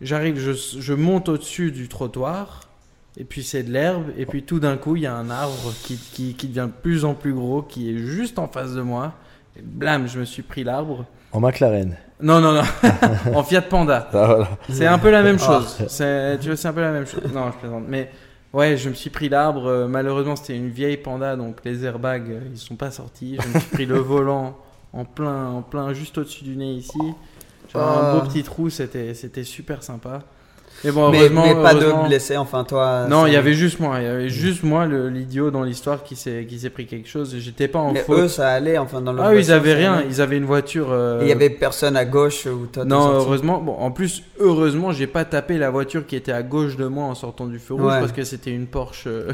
J'arrive, 0.01 0.39
je, 0.39 0.53
je 0.81 0.95
monte 0.95 1.29
au-dessus 1.29 1.71
du 1.71 1.87
trottoir. 1.87 2.70
Et 3.16 3.25
puis 3.25 3.42
c'est 3.42 3.62
de 3.62 3.70
l'herbe. 3.73 4.05
Et 4.16 4.27
puis 4.27 4.42
tout 4.44 4.61
d'un 4.61 4.77
coup, 4.77 4.96
il 4.96 5.03
y 5.03 5.07
a 5.07 5.14
un 5.14 5.31
arbre 5.31 5.73
qui, 5.83 5.96
qui, 5.96 6.35
qui 6.35 6.49
devient 6.49 6.68
de 6.68 6.81
plus 6.83 7.05
en 7.05 7.14
plus 7.14 7.33
gros, 7.35 7.62
qui 7.62 7.90
est 7.90 7.99
juste 7.99 8.38
en 8.38 8.46
face 8.49 8.73
de 8.75 8.83
moi. 8.83 9.12
Et 9.57 9.62
blam, 9.62 10.07
je 10.09 10.18
me 10.20 10.25
suis 10.25 10.42
pris 10.42 10.62
l'arbre. 10.64 11.05
En 11.33 11.40
McLaren. 11.40 11.96
Non, 12.23 12.40
non, 12.40 12.53
non. 12.53 12.62
en 13.35 13.42
Fiat 13.42 13.62
Panda. 13.62 14.09
Ah, 14.12 14.27
voilà. 14.27 14.49
C'est 14.70 14.87
un 14.87 14.99
peu 14.99 15.11
la 15.11 15.23
même 15.23 15.38
Ah. 15.40 15.46
chose. 15.46 15.85
C'est, 15.88 16.38
tu 16.40 16.49
vois, 16.49 16.57
c'est 16.57 16.68
un 16.68 16.73
peu 16.73 16.81
la 16.83 16.92
même 16.92 17.07
chose. 17.07 17.23
Non, 17.33 17.51
je 17.53 17.59
plaisante. 17.59 17.85
Mais 17.88 18.11
ouais, 18.53 18.77
je 18.77 18.88
me 18.90 18.94
suis 18.94 19.11
pris 19.11 19.29
l'arbre. 19.29 19.66
Euh, 19.66 19.88
Malheureusement, 19.88 20.37
c'était 20.37 20.57
une 20.57 20.68
vieille 20.70 20.96
Panda, 20.99 21.37
donc 21.37 21.59
les 21.64 21.85
airbags, 21.85 22.31
euh, 22.31 22.40
ils 22.53 22.59
sont 22.59 22.77
pas 22.77 22.90
sortis. 22.90 23.38
Je 23.42 23.49
me 23.49 23.61
suis 23.61 23.70
pris 23.70 23.87
le 23.87 23.99
volant 23.99 24.57
en 24.92 25.05
plein, 25.05 25.46
en 25.49 25.62
plein, 25.62 25.92
juste 25.94 26.18
au-dessus 26.18 26.44
du 26.44 26.57
nez 26.57 26.73
ici. 26.75 26.99
J'avais 27.73 27.85
Ah. 27.88 28.11
un 28.12 28.18
beau 28.18 28.27
petit 28.27 28.42
trou. 28.42 28.68
C'était, 28.70 29.14
c'était 29.14 29.44
super 29.44 29.83
sympa. 29.83 30.20
Mais 30.83 30.93
bon, 30.93 31.11
mais, 31.11 31.19
heureusement, 31.19 31.43
mais 31.47 31.55
pas 31.63 31.75
de 31.75 32.07
blessés, 32.09 32.39
enfin 32.39 32.65
toi. 32.65 33.07
Non, 33.07 33.27
il 33.27 33.35
y 33.35 33.37
avait 33.37 33.53
juste 33.53 33.81
moi. 33.81 33.97
Il 33.99 34.05
y 34.05 34.09
avait 34.09 34.29
juste 34.31 34.63
moi, 34.63 34.87
le- 34.87 35.11
l'idiot 35.11 35.51
dans 35.51 35.63
l'histoire, 35.63 36.03
qui 36.03 36.17
s'est, 36.17 36.47
qui 36.49 36.59
s'est 36.59 36.71
pris 36.71 36.87
quelque 36.87 37.07
chose. 37.09 37.37
J'étais 37.39 37.69
pas 37.69 37.81
en 37.81 37.93
Mais 37.93 38.01
faute. 38.01 38.19
eux, 38.19 38.29
ça 38.29 38.49
allait, 38.49 38.79
enfin 38.79 39.03
dans 39.03 39.13
le. 39.13 39.21
ah, 39.21 39.35
ils 39.35 39.53
avaient 39.53 39.75
rien. 39.75 40.03
Ils 40.09 40.23
avaient 40.23 40.39
une 40.39 40.47
voiture. 40.47 40.87
euh, 40.91 41.19
Il 41.21 41.29
y 41.29 41.33
avait 41.33 41.51
personne 41.51 41.97
à 41.99 42.07
gauche 42.07 42.47
où 42.47 42.65
toi. 42.67 42.87
non, 42.87 43.11
heureusement. 43.13 43.61
Bon, 43.61 43.75
en 43.79 43.91
plus, 43.91 44.23
heureusement, 44.39 44.91
j'ai 44.93 45.07
pas 45.07 45.27
tapé 45.27 45.59
la 45.59 45.69
voiture 45.69 46.07
qui 46.07 46.17
était 46.17 46.33
à 46.33 46.43
gauche 46.43 46.77
de 46.79 46.87
moi 46.87 47.05
en 47.05 47.15
sortant 47.15 47.45
du 47.47 47.59
feu 47.59 47.75
rouge 47.75 47.85
Ouais. 47.85 48.01
parce 48.01 48.13
que 48.13 48.25
c'était 48.25 48.53
une 48.53 48.67
Porsche. 48.67 49.05
euh, 49.07 49.33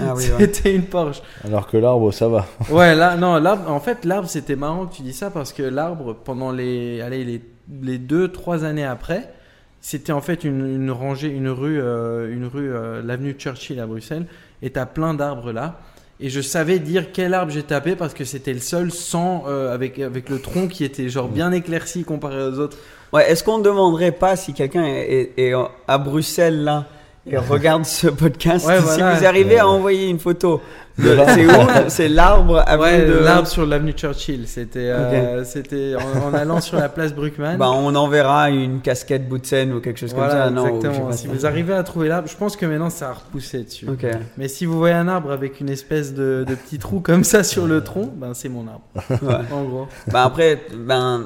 Ah 0.00 0.14
oui, 0.16 0.24
ouais. 0.38 0.46
c'était 0.46 0.74
une 0.74 0.82
Porsche. 0.82 1.22
Alors 1.44 1.68
que 1.68 1.76
l'arbre, 1.76 2.12
ça 2.12 2.26
va. 2.28 2.44
Ouais, 2.70 2.96
là, 2.96 3.16
non, 3.16 3.36
l'arbre. 3.38 3.70
En 3.70 3.78
fait, 3.80 4.04
l'arbre, 4.04 4.28
c'était 4.28 4.56
marrant 4.56 4.86
que 4.86 4.96
tu 4.96 5.02
dis 5.02 5.12
ça 5.12 5.30
parce 5.30 5.52
que 5.52 5.62
l'arbre, 5.62 6.16
pendant 6.24 6.50
les, 6.50 7.00
allez, 7.02 7.22
les, 7.24 7.40
les 7.82 7.98
deux, 7.98 8.28
trois 8.32 8.64
années 8.64 8.84
après, 8.84 9.30
c'était 9.80 10.12
en 10.12 10.20
fait 10.20 10.44
une, 10.44 10.90
rangée, 10.90 11.28
une 11.28 11.48
rue, 11.48 11.80
euh, 11.80 12.32
une 12.32 12.46
rue, 12.46 12.72
euh, 12.72 13.02
l'avenue 13.02 13.34
Churchill 13.38 13.80
à 13.80 13.86
Bruxelles, 13.86 14.26
et 14.62 14.70
t'as 14.70 14.86
plein 14.86 15.14
d'arbres 15.14 15.52
là. 15.52 15.80
Et 16.20 16.30
je 16.30 16.40
savais 16.40 16.80
dire 16.80 17.12
quel 17.12 17.32
arbre 17.32 17.52
j'ai 17.52 17.62
tapé 17.62 17.94
parce 17.94 18.12
que 18.12 18.24
c'était 18.24 18.52
le 18.52 18.58
seul 18.58 18.90
sans 18.90 19.44
euh, 19.46 19.72
avec 19.72 20.00
avec 20.00 20.28
le 20.28 20.40
tronc 20.40 20.66
qui 20.66 20.82
était 20.82 21.08
genre 21.08 21.28
bien 21.28 21.52
éclairci 21.52 22.02
comparé 22.02 22.42
aux 22.42 22.58
autres. 22.58 22.76
Ouais, 23.12 23.30
est-ce 23.30 23.44
qu'on 23.44 23.58
ne 23.58 23.62
demanderait 23.62 24.12
pas 24.12 24.34
si 24.34 24.52
quelqu'un 24.52 24.84
est 24.84 25.54
à 25.86 25.98
Bruxelles 25.98 26.64
là 26.64 26.86
et 27.26 27.36
regarde 27.36 27.84
ce 27.84 28.08
podcast, 28.08 28.66
Ouais, 28.66 28.80
si 28.80 29.00
vous 29.00 29.26
arrivez 29.26 29.54
Ouais. 29.54 29.60
à 29.60 29.68
envoyer 29.68 30.08
une 30.08 30.18
photo, 30.18 30.60
de- 30.98 31.16
c'est 31.34 31.46
où 31.46 31.50
C'est 31.88 32.08
l'arbre 32.08 32.62
à 32.66 32.76
Ouais, 32.78 33.04
de... 33.06 33.12
l'arbre 33.12 33.46
sur 33.46 33.66
l'avenue 33.66 33.92
Churchill. 33.92 34.48
C'était, 34.48 34.88
euh, 34.88 35.44
c'était 35.44 35.94
en, 35.94 36.28
en 36.30 36.34
allant 36.34 36.60
sur 36.60 36.78
la 36.78 36.88
place 36.88 37.14
Bruckmann. 37.14 37.56
Bah, 37.58 37.70
on 37.70 37.94
enverra 37.94 38.50
une 38.50 38.80
casquette 38.80 39.28
Boutsen 39.28 39.72
ou 39.74 39.80
quelque 39.80 39.98
chose 40.00 40.14
voilà, 40.14 40.46
comme 40.46 40.56
ça. 40.56 40.62
Non, 40.62 40.76
exactement. 40.76 41.12
Si 41.12 41.26
ça. 41.26 41.32
vous 41.32 41.46
arrivez 41.46 41.74
à 41.74 41.82
trouver 41.82 42.08
l'arbre, 42.08 42.28
je 42.28 42.36
pense 42.36 42.56
que 42.56 42.66
maintenant 42.66 42.90
ça 42.90 43.10
a 43.10 43.12
repoussé 43.12 43.62
dessus. 43.62 43.88
Ok. 43.88 44.06
Mais 44.38 44.48
si 44.48 44.64
vous 44.66 44.76
voyez 44.78 44.94
un 44.94 45.06
arbre 45.08 45.30
avec 45.30 45.60
une 45.60 45.68
espèce 45.68 46.14
de, 46.14 46.44
de 46.48 46.54
petit 46.54 46.78
trou 46.78 47.00
comme 47.00 47.24
ça 47.24 47.44
sur 47.44 47.66
le 47.66 47.84
tronc, 47.84 48.10
ben 48.16 48.32
c'est 48.34 48.48
mon 48.48 48.66
arbre. 48.66 48.82
Ouais. 49.22 49.34
En 49.52 49.64
gros. 49.64 49.86
Bah 50.10 50.24
après, 50.24 50.58
ben, 50.74 51.24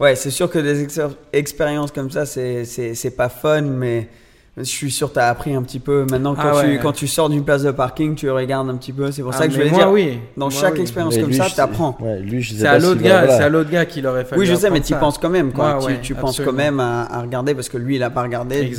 ouais, 0.00 0.14
c'est 0.16 0.30
sûr 0.30 0.48
que 0.48 0.58
des 0.60 0.86
expériences 1.32 1.90
comme 1.90 2.10
ça, 2.10 2.24
c'est, 2.24 2.64
c'est, 2.64 2.94
c'est 2.94 3.10
pas 3.10 3.28
fun, 3.28 3.62
mais 3.62 4.08
je 4.56 4.62
suis 4.62 4.90
sûr 4.92 5.08
que 5.08 5.14
tu 5.14 5.20
as 5.20 5.28
appris 5.28 5.52
un 5.52 5.62
petit 5.62 5.80
peu. 5.80 6.06
Maintenant, 6.08 6.34
quand, 6.36 6.42
Ah 6.54 6.60
tu, 6.62 6.66
ouais. 6.68 6.78
quand 6.80 6.92
tu 6.92 7.08
sors 7.08 7.28
d'une 7.28 7.44
place 7.44 7.64
de 7.64 7.72
parking, 7.72 8.14
tu 8.14 8.30
regardes 8.30 8.70
un 8.70 8.76
petit 8.76 8.92
peu. 8.92 9.10
C'est 9.10 9.22
pour 9.22 9.32
Ah, 9.34 9.38
ça 9.38 9.48
que 9.48 9.52
je 9.52 9.58
vais 9.58 9.68
moi, 9.68 9.78
dire, 9.78 9.90
oui. 9.90 10.18
dans 10.36 10.46
Moi, 10.48 10.60
chaque 10.60 10.74
oui. 10.74 10.80
expérience 10.82 11.14
Mais 11.16 11.22
comme 11.22 11.30
lui, 11.30 11.36
ça, 11.36 11.46
tu 11.52 11.60
apprends. 11.60 11.96
Ouais, 12.00 12.22
C'est 12.42 12.66
à 12.66 12.78
l'autre 12.78 13.02
gars, 13.02 13.18
voilà. 13.24 13.36
c'est 13.36 13.42
à 13.42 13.48
l'autre 13.48 13.70
gars 13.70 13.84
qu'il 13.84 14.06
aurait 14.06 14.24
fallu. 14.24 14.42
Oui, 14.42 14.46
je 14.46 14.54
sais, 14.54 14.70
mais 14.70 14.80
tu 14.80 14.94
penses 14.94 15.18
quand 15.18 15.28
même, 15.30 15.52
quoi. 15.52 15.74
Ouais, 15.74 15.80
tu 15.80 15.86
ouais, 15.86 15.98
tu 16.02 16.14
penses 16.14 16.40
quand 16.40 16.52
même 16.52 16.78
à, 16.78 17.02
à 17.04 17.20
regarder 17.22 17.54
parce 17.54 17.68
que 17.68 17.78
lui, 17.78 17.96
il 17.96 18.02
a 18.04 18.10
pas 18.10 18.22
regardé, 18.22 18.70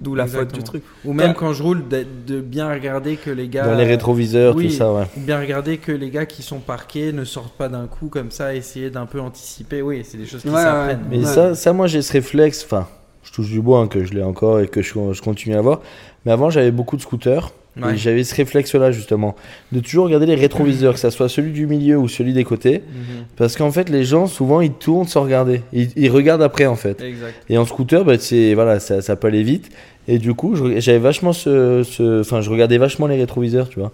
d'où, 0.00 0.14
la 0.14 0.26
faute 0.26 0.52
du 0.52 0.62
truc. 0.62 0.82
Ou 1.04 1.12
même 1.14 1.32
quand 1.34 1.52
je 1.54 1.62
roule, 1.62 1.88
de, 1.88 2.04
de 2.26 2.40
bien 2.40 2.70
regarder 2.70 3.16
que 3.16 3.30
les 3.30 3.48
gars. 3.48 3.64
Dans 3.64 3.74
les 3.74 3.84
rétroviseurs, 3.86 4.54
oui, 4.54 4.68
tout 4.68 4.74
ça, 4.74 4.92
ouais. 4.92 5.04
Bien 5.16 5.40
regarder 5.40 5.78
que 5.78 5.92
les 5.92 6.10
gars 6.10 6.26
qui 6.26 6.42
sont 6.42 6.58
parqués 6.58 7.12
ne 7.12 7.24
sortent 7.24 7.56
pas 7.56 7.68
d'un 7.68 7.86
coup 7.86 8.08
comme 8.08 8.30
ça, 8.30 8.54
essayer 8.54 8.90
d'un 8.90 9.06
peu 9.06 9.20
anticiper. 9.20 9.80
Oui, 9.80 10.02
c'est 10.04 10.18
des 10.18 10.26
choses 10.26 10.42
qui 10.42 10.48
s'apprennent. 10.50 11.00
Mais 11.10 11.24
ça, 11.24 11.72
moi, 11.72 11.86
j'ai 11.86 12.02
ce 12.02 12.12
réflexe. 12.12 12.62
Enfin, 12.64 12.86
je 13.24 13.32
touche 13.32 13.48
du 13.50 13.60
bois, 13.60 13.80
hein, 13.80 13.86
que 13.88 14.04
je 14.04 14.12
l'ai 14.14 14.22
encore 14.22 14.60
et 14.60 14.66
que 14.68 14.82
je, 14.82 14.92
je 15.12 15.22
continue 15.22 15.54
à 15.54 15.58
avoir. 15.58 15.80
Mais 16.26 16.32
avant, 16.32 16.50
j'avais 16.50 16.70
beaucoup 16.70 16.96
de 16.96 17.02
scooters. 17.02 17.52
Ouais. 17.80 17.96
J'avais 17.96 18.22
ce 18.22 18.34
réflexe-là, 18.34 18.92
justement. 18.92 19.34
De 19.72 19.80
toujours 19.80 20.04
regarder 20.04 20.26
les 20.26 20.34
rétroviseurs, 20.34 20.92
que 20.92 21.00
ça 21.00 21.10
soit 21.10 21.30
celui 21.30 21.52
du 21.52 21.66
milieu 21.66 21.96
ou 21.96 22.06
celui 22.06 22.34
des 22.34 22.44
côtés. 22.44 22.80
Mhm. 22.80 23.24
Parce 23.36 23.56
qu'en 23.56 23.72
fait, 23.72 23.88
les 23.88 24.04
gens, 24.04 24.26
souvent, 24.26 24.60
ils 24.60 24.72
tournent 24.74 25.08
sans 25.08 25.22
regarder. 25.22 25.62
Ils, 25.72 25.88
ils 25.96 26.10
regardent 26.10 26.42
après, 26.42 26.66
en 26.66 26.76
fait. 26.76 27.00
Exact. 27.00 27.32
Et 27.48 27.56
en 27.56 27.64
scooter, 27.64 28.04
bah, 28.04 28.18
c'est, 28.18 28.52
voilà, 28.52 28.78
ça, 28.78 29.00
ça 29.00 29.16
peut 29.16 29.28
aller 29.28 29.42
vite. 29.42 29.70
Et 30.06 30.18
du 30.18 30.34
coup, 30.34 30.54
j'avais 30.80 30.98
vachement 30.98 31.32
ce, 31.32 31.82
ce- 31.82 32.20
enfin, 32.20 32.42
je 32.42 32.50
regardais 32.50 32.76
vachement 32.76 33.06
les 33.06 33.16
rétroviseurs, 33.16 33.70
tu 33.70 33.78
vois. 33.80 33.92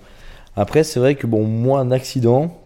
Après, 0.56 0.82
c'est 0.82 0.98
vrai 0.98 1.14
que 1.14 1.28
bon, 1.28 1.44
moi, 1.44 1.78
un 1.78 1.92
accident, 1.92 2.58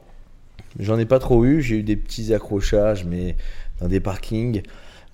j'en 0.80 0.98
ai 0.98 1.04
pas 1.04 1.18
trop 1.18 1.44
eu. 1.44 1.60
J'ai 1.60 1.76
eu 1.76 1.82
des 1.82 1.96
petits 1.96 2.32
accrochages, 2.32 3.04
mais 3.04 3.36
dans 3.82 3.88
des 3.88 4.00
parkings. 4.00 4.62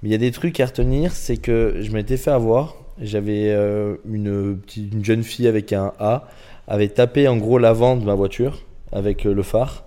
Mais 0.03 0.09
il 0.11 0.13
y 0.13 0.15
a 0.15 0.19
des 0.19 0.31
trucs 0.31 0.59
à 0.61 0.67
retenir, 0.67 1.13
c'est 1.13 1.37
que 1.37 1.77
je 1.81 1.91
m'étais 1.93 2.17
fait 2.17 2.31
avoir 2.31 2.77
j'avais 3.01 3.51
euh, 3.51 3.95
une, 4.11 4.59
petite- 4.59 4.93
une 4.93 5.05
jeune 5.05 5.23
fille 5.23 5.47
avec 5.47 5.73
un 5.73 5.93
A, 6.01 6.29
avait 6.67 6.89
tapé 6.89 7.29
en 7.29 7.37
gros 7.37 7.59
l'avant 7.59 7.97
de 7.97 8.05
ma 8.05 8.15
voiture 8.15 8.63
avec 8.93 9.27
euh, 9.27 9.33
le 9.35 9.43
phare, 9.43 9.85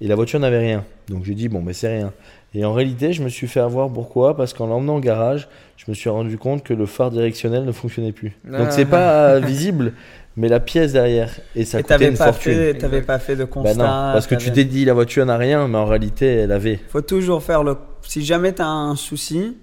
et 0.00 0.06
la 0.06 0.14
voiture 0.14 0.38
n'avait 0.40 0.58
rien. 0.58 0.84
Donc 1.08 1.24
j'ai 1.24 1.34
dit, 1.34 1.48
bon, 1.48 1.60
mais 1.62 1.72
c'est 1.72 1.92
rien. 1.92 2.12
Et 2.54 2.64
en 2.64 2.72
réalité, 2.72 3.12
je 3.12 3.22
me 3.22 3.28
suis 3.28 3.48
fait 3.48 3.60
avoir 3.60 3.90
pourquoi? 3.90 4.36
Parce 4.36 4.52
qu'en 4.52 4.66
l'emmenant 4.66 4.96
au 4.96 5.00
garage, 5.00 5.48
je 5.76 5.84
me 5.88 5.94
suis 5.94 6.10
rendu 6.10 6.36
compte 6.38 6.62
que 6.62 6.74
le 6.74 6.86
phare 6.86 7.10
directionnel 7.10 7.64
ne 7.64 7.72
fonctionnait 7.72 8.12
plus. 8.12 8.38
Ah. 8.52 8.58
Donc 8.58 8.72
c'est 8.72 8.84
pas 8.84 9.40
visible, 9.40 9.94
mais 10.36 10.48
la 10.48 10.60
pièce 10.60 10.92
derrière. 10.92 11.30
Et 11.54 11.64
ça 11.64 11.78
Et 11.80 11.82
coûtait 11.82 12.08
une 12.08 12.16
pas 12.16 12.32
fortune. 12.32 12.74
t'avais 12.78 13.02
pas 13.02 13.18
fait 13.18 13.36
de 13.36 13.44
Bah 13.44 13.50
constat. 13.50 13.74
non, 13.74 14.12
parce 14.12 14.26
que 14.26 14.34
tu 14.34 14.50
dit 14.50 14.84
la 14.84 14.94
voiture 14.94 15.24
n'a 15.26 15.36
rien, 15.36 15.68
mais 15.68 15.78
en 15.78 15.86
réalité 15.86 16.26
elle 16.26 16.52
avait. 16.52 16.80
Faut 16.88 17.00
toujours 17.02 17.42
faire 17.42 17.62
le. 17.64 17.76
Si 18.02 18.24
jamais 18.24 18.52
t'as 18.52 18.66
un 18.66 18.96
souci, 18.96 19.56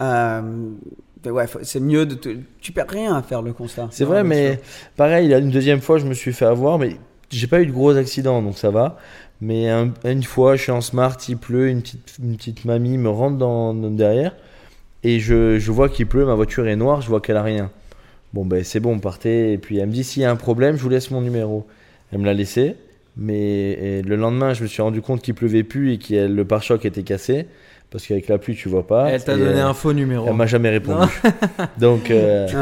euh, 0.00 0.40
ben 1.22 1.30
ouais, 1.32 1.46
faut- 1.46 1.60
c'est 1.62 1.80
mieux 1.80 2.06
de. 2.06 2.14
te- 2.14 2.36
Tu 2.60 2.72
perds 2.72 2.86
rien 2.88 3.14
à 3.14 3.22
faire 3.22 3.42
le 3.42 3.52
constat. 3.52 3.88
C'est 3.90 4.04
vrai, 4.04 4.22
mais 4.24 4.60
pareil, 4.96 5.32
une 5.32 5.50
deuxième 5.50 5.80
fois, 5.80 5.98
je 5.98 6.04
me 6.06 6.14
suis 6.14 6.32
fait 6.32 6.44
avoir, 6.44 6.78
mais 6.78 6.96
j'ai 7.30 7.46
pas 7.46 7.60
eu 7.60 7.66
de 7.66 7.72
gros 7.72 7.96
accidents, 7.96 8.42
donc 8.42 8.56
ça 8.58 8.70
va. 8.70 8.98
Mais 9.40 9.68
un- 9.68 9.92
une 10.04 10.22
fois, 10.22 10.56
je 10.56 10.62
suis 10.62 10.72
en 10.72 10.80
smart, 10.80 11.16
il 11.28 11.36
pleut, 11.36 11.68
une 11.68 11.82
petite, 11.82 12.14
une 12.22 12.36
petite 12.36 12.64
mamie 12.64 12.96
me 12.96 13.08
rentre 13.10 13.36
dans, 13.36 13.74
dans- 13.74 13.90
derrière, 13.90 14.34
et 15.02 15.20
je, 15.20 15.58
je 15.58 15.72
vois 15.72 15.88
qu'il 15.88 16.06
pleut, 16.06 16.24
ma 16.24 16.34
voiture 16.34 16.66
est 16.68 16.76
noire, 16.76 17.00
je 17.02 17.08
vois 17.08 17.20
qu'elle 17.20 17.36
a 17.36 17.42
rien. 17.42 17.70
Bon, 18.36 18.44
ben 18.44 18.62
c'est 18.62 18.80
bon, 18.80 18.98
partez. 18.98 19.54
Et 19.54 19.58
puis 19.58 19.78
elle 19.78 19.86
me 19.86 19.92
dit 19.92 20.04
s'il 20.04 20.20
y 20.20 20.26
a 20.26 20.30
un 20.30 20.36
problème, 20.36 20.76
je 20.76 20.82
vous 20.82 20.90
laisse 20.90 21.10
mon 21.10 21.22
numéro. 21.22 21.66
Elle 22.12 22.18
me 22.18 22.26
l'a 22.26 22.34
laissé, 22.34 22.76
mais 23.16 23.70
et 23.72 24.02
le 24.02 24.14
lendemain, 24.16 24.52
je 24.52 24.62
me 24.62 24.68
suis 24.68 24.82
rendu 24.82 25.00
compte 25.00 25.22
qu'il 25.22 25.32
pleuvait 25.34 25.62
plus 25.62 25.94
et 25.94 25.98
que 25.98 26.26
le 26.26 26.44
pare-choc 26.44 26.84
était 26.84 27.02
cassé, 27.02 27.46
parce 27.90 28.06
qu'avec 28.06 28.28
la 28.28 28.36
pluie, 28.36 28.54
tu 28.54 28.68
vois 28.68 28.86
pas. 28.86 29.08
Elle 29.10 29.24
t'a 29.24 29.32
Et, 29.34 29.38
donné 29.38 29.60
euh, 29.60 29.66
un 29.66 29.72
faux 29.72 29.94
numéro. 29.94 30.26
Elle 30.28 30.34
m'a 30.34 30.44
jamais 30.46 30.68
répondu. 30.68 31.08
donc. 31.78 32.10
euh, 32.10 32.46
Ouais, 32.48 32.52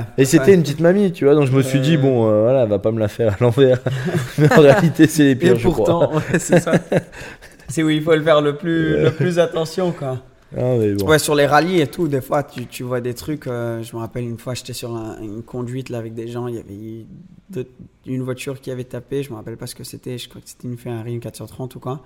ouais. 0.00 0.04
et 0.18 0.26
c'était 0.26 0.48
Ouais. 0.48 0.54
une 0.54 0.62
petite 0.62 0.80
mamie, 0.80 1.12
tu 1.12 1.24
vois, 1.24 1.34
donc 1.34 1.46
je 1.46 1.52
me 1.52 1.62
suis 1.62 1.80
dit, 1.80 1.96
bon, 1.96 2.28
euh, 2.28 2.42
voilà, 2.42 2.64
elle 2.64 2.68
va 2.68 2.78
pas 2.78 2.92
me 2.92 3.00
la 3.00 3.08
faire 3.08 3.32
à 3.32 3.36
l'envers. 3.40 3.78
Mais 4.38 4.52
en 4.52 4.60
réalité, 4.60 5.06
c'est 5.06 5.24
les 5.24 5.30
Et 5.30 5.34
pires, 5.36 5.56
je 5.58 5.66
crois. 5.68 5.86
pourtant, 5.86 6.12
c'est 6.38 6.60
ça. 6.60 6.72
C'est 7.68 7.82
où 7.82 7.88
il 7.88 8.02
faut 8.02 8.14
le 8.14 8.22
faire 8.22 8.42
le 8.42 8.56
plus, 8.56 9.02
le 9.02 9.10
plus 9.12 9.38
attention, 9.38 9.92
quoi. 9.92 10.18
Ah, 10.56 10.76
mais 10.78 10.92
bon. 10.94 11.06
Ouais, 11.08 11.18
sur 11.18 11.34
les 11.34 11.46
rallyes 11.46 11.80
et 11.80 11.86
tout, 11.86 12.08
des 12.08 12.20
fois, 12.20 12.42
tu, 12.42 12.66
tu 12.66 12.82
vois 12.82 13.00
des 13.00 13.14
trucs. 13.14 13.46
euh, 13.46 13.82
je 13.82 13.94
me 13.96 14.00
rappelle 14.00 14.24
une 14.24 14.38
fois, 14.38 14.54
j'étais 14.54 14.72
sur 14.74 14.94
un- 14.94 15.20
une 15.20 15.42
conduite 15.42 15.88
là 15.88 15.98
avec 15.98 16.14
des 16.14 16.28
gens. 16.28 16.46
Il 16.48 16.56
y 16.56 16.58
avait 16.58 16.74
eu 16.74 17.06
deux- 17.50 17.68
une 18.06 18.22
voiture 18.22 18.60
qui 18.60 18.70
avait 18.70 18.84
tapé. 18.84 19.22
Je 19.22 19.30
me 19.30 19.36
rappelle 19.36 19.56
pas 19.56 19.66
ce 19.66 19.74
que 19.74 19.84
c'était. 19.84 20.18
Je 20.18 20.28
crois 20.28 20.40
que 20.42 20.48
c'était 20.48 20.68
une 20.68 20.76
Ferrari, 20.76 21.14
une 21.14 21.20
430 21.20 21.74
ou 21.76 21.80
quoi. 21.80 22.02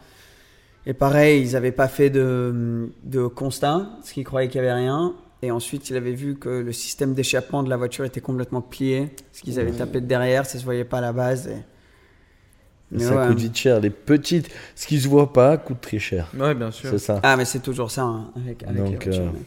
Et 0.86 0.94
pareil, 0.94 1.42
ils 1.42 1.56
avaient 1.56 1.72
pas 1.72 1.88
fait 1.88 2.10
de, 2.10 2.88
de 3.02 3.26
constat, 3.26 3.88
parce 3.96 4.12
qu'ils 4.12 4.22
croyaient 4.24 4.48
qu'il 4.48 4.58
y 4.60 4.64
avait 4.64 4.72
rien. 4.74 5.14
Et 5.42 5.50
ensuite, 5.50 5.90
ils 5.90 5.96
avaient 5.96 6.12
vu 6.14 6.36
que 6.36 6.48
le 6.48 6.72
système 6.72 7.12
d'échappement 7.14 7.62
de 7.64 7.68
la 7.68 7.76
voiture 7.76 8.04
était 8.04 8.20
complètement 8.20 8.60
plié, 8.62 9.08
parce 9.32 9.40
qu'ils 9.42 9.58
avaient 9.58 9.72
tapé 9.72 10.00
de 10.00 10.06
derrière, 10.06 10.46
ça 10.46 10.58
se 10.58 10.64
voyait 10.64 10.84
pas 10.84 10.98
à 10.98 11.00
la 11.02 11.12
base. 11.12 11.48
Et... 11.48 11.56
Mais 12.92 13.00
ça 13.00 13.16
ouais. 13.16 13.26
coûte 13.28 13.38
vite 13.38 13.56
cher. 13.56 13.80
Les 13.80 13.90
petites, 13.90 14.48
ce 14.74 14.86
qui 14.86 15.00
se 15.00 15.08
voit 15.08 15.32
pas, 15.32 15.56
coûte 15.56 15.80
très 15.80 15.98
cher. 15.98 16.28
Ouais, 16.38 16.54
bien 16.54 16.70
sûr. 16.70 16.90
C'est 16.90 16.98
ça. 16.98 17.20
Ah, 17.22 17.36
mais 17.36 17.44
c'est 17.44 17.58
toujours 17.60 17.90
ça 17.90 18.02
hein, 18.02 18.30
avec, 18.36 18.62
avec 18.62 18.76
Donc, 18.76 18.90
les 18.90 19.10
voitures, 19.10 19.24
euh, 19.34 19.38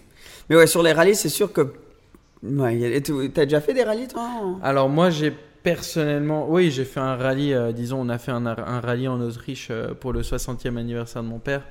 mais... 0.49 0.55
ouais, 0.57 0.67
sur 0.67 0.83
les 0.83 0.91
rallyes, 0.91 1.15
c'est 1.15 1.29
sûr 1.29 1.51
que. 1.53 1.73
Ouais, 2.43 3.01
t'as 3.33 3.45
déjà 3.45 3.59
fait 3.61 3.73
des 3.73 3.83
rallyes, 3.83 4.07
toi 4.07 4.29
Alors 4.63 4.87
moi 4.87 5.09
j'ai 5.09 5.33
personnellement, 5.61 6.49
oui 6.49 6.71
j'ai 6.71 6.85
fait 6.85 7.01
un 7.01 7.17
rallye, 7.17 7.53
euh, 7.53 7.73
disons 7.73 7.99
on 7.99 8.07
a 8.07 8.17
fait 8.17 8.31
un, 8.31 8.45
un 8.45 8.79
rallye 8.79 9.09
en 9.09 9.19
Autriche 9.19 9.67
euh, 9.71 9.93
pour 9.93 10.13
le 10.13 10.21
60e 10.21 10.77
anniversaire 10.77 11.21
de 11.21 11.27
mon 11.27 11.39
père. 11.39 11.63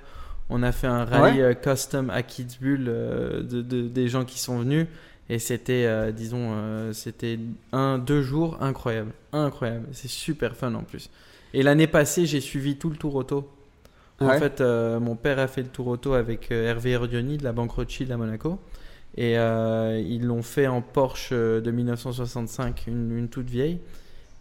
On 0.50 0.62
a 0.62 0.72
fait 0.72 0.86
un 0.86 1.06
rallye 1.06 1.42
Ouais. 1.42 1.56
custom 1.56 2.10
à 2.10 2.22
Kitzbühel 2.22 2.84
euh, 2.86 3.42
de, 3.42 3.62
de- 3.62 3.88
des 3.88 4.08
gens 4.08 4.24
qui 4.26 4.38
sont 4.38 4.58
venus 4.58 4.86
et 5.30 5.38
c'était, 5.38 5.84
euh, 5.86 6.10
disons, 6.12 6.50
euh, 6.52 6.92
c'était 6.92 7.38
un, 7.72 7.96
deux 7.98 8.20
jours 8.22 8.58
incroyable, 8.60 9.12
incroyable. 9.32 9.86
C'est 9.92 10.08
super 10.08 10.54
fun 10.54 10.74
en 10.74 10.82
plus. 10.82 11.08
Et 11.54 11.62
l'année 11.62 11.86
passée 11.86 12.26
j'ai 12.26 12.40
suivi 12.40 12.76
tout 12.76 12.90
le 12.90 12.96
tour 12.96 13.14
auto. 13.14 13.48
En 14.20 14.30
fait, 14.38 14.60
euh, 14.60 14.98
mon 14.98 15.14
père 15.14 15.38
a 15.38 15.46
fait 15.46 15.62
le 15.62 15.68
tour 15.68 15.86
auto 15.86 16.14
avec 16.14 16.50
euh, 16.50 16.68
Hervé 16.68 16.90
Erdioni 16.90 17.36
de 17.36 17.44
la 17.44 17.52
Banque 17.52 17.70
Rothschild 17.70 18.10
à 18.10 18.16
Monaco. 18.16 18.58
Et 19.16 19.38
euh, 19.38 20.02
ils 20.04 20.26
l'ont 20.26 20.42
fait 20.42 20.66
en 20.66 20.82
Porsche 20.82 21.32
de 21.32 21.70
1965, 21.70 22.84
une, 22.88 23.16
une 23.16 23.28
toute 23.28 23.48
vieille. 23.48 23.78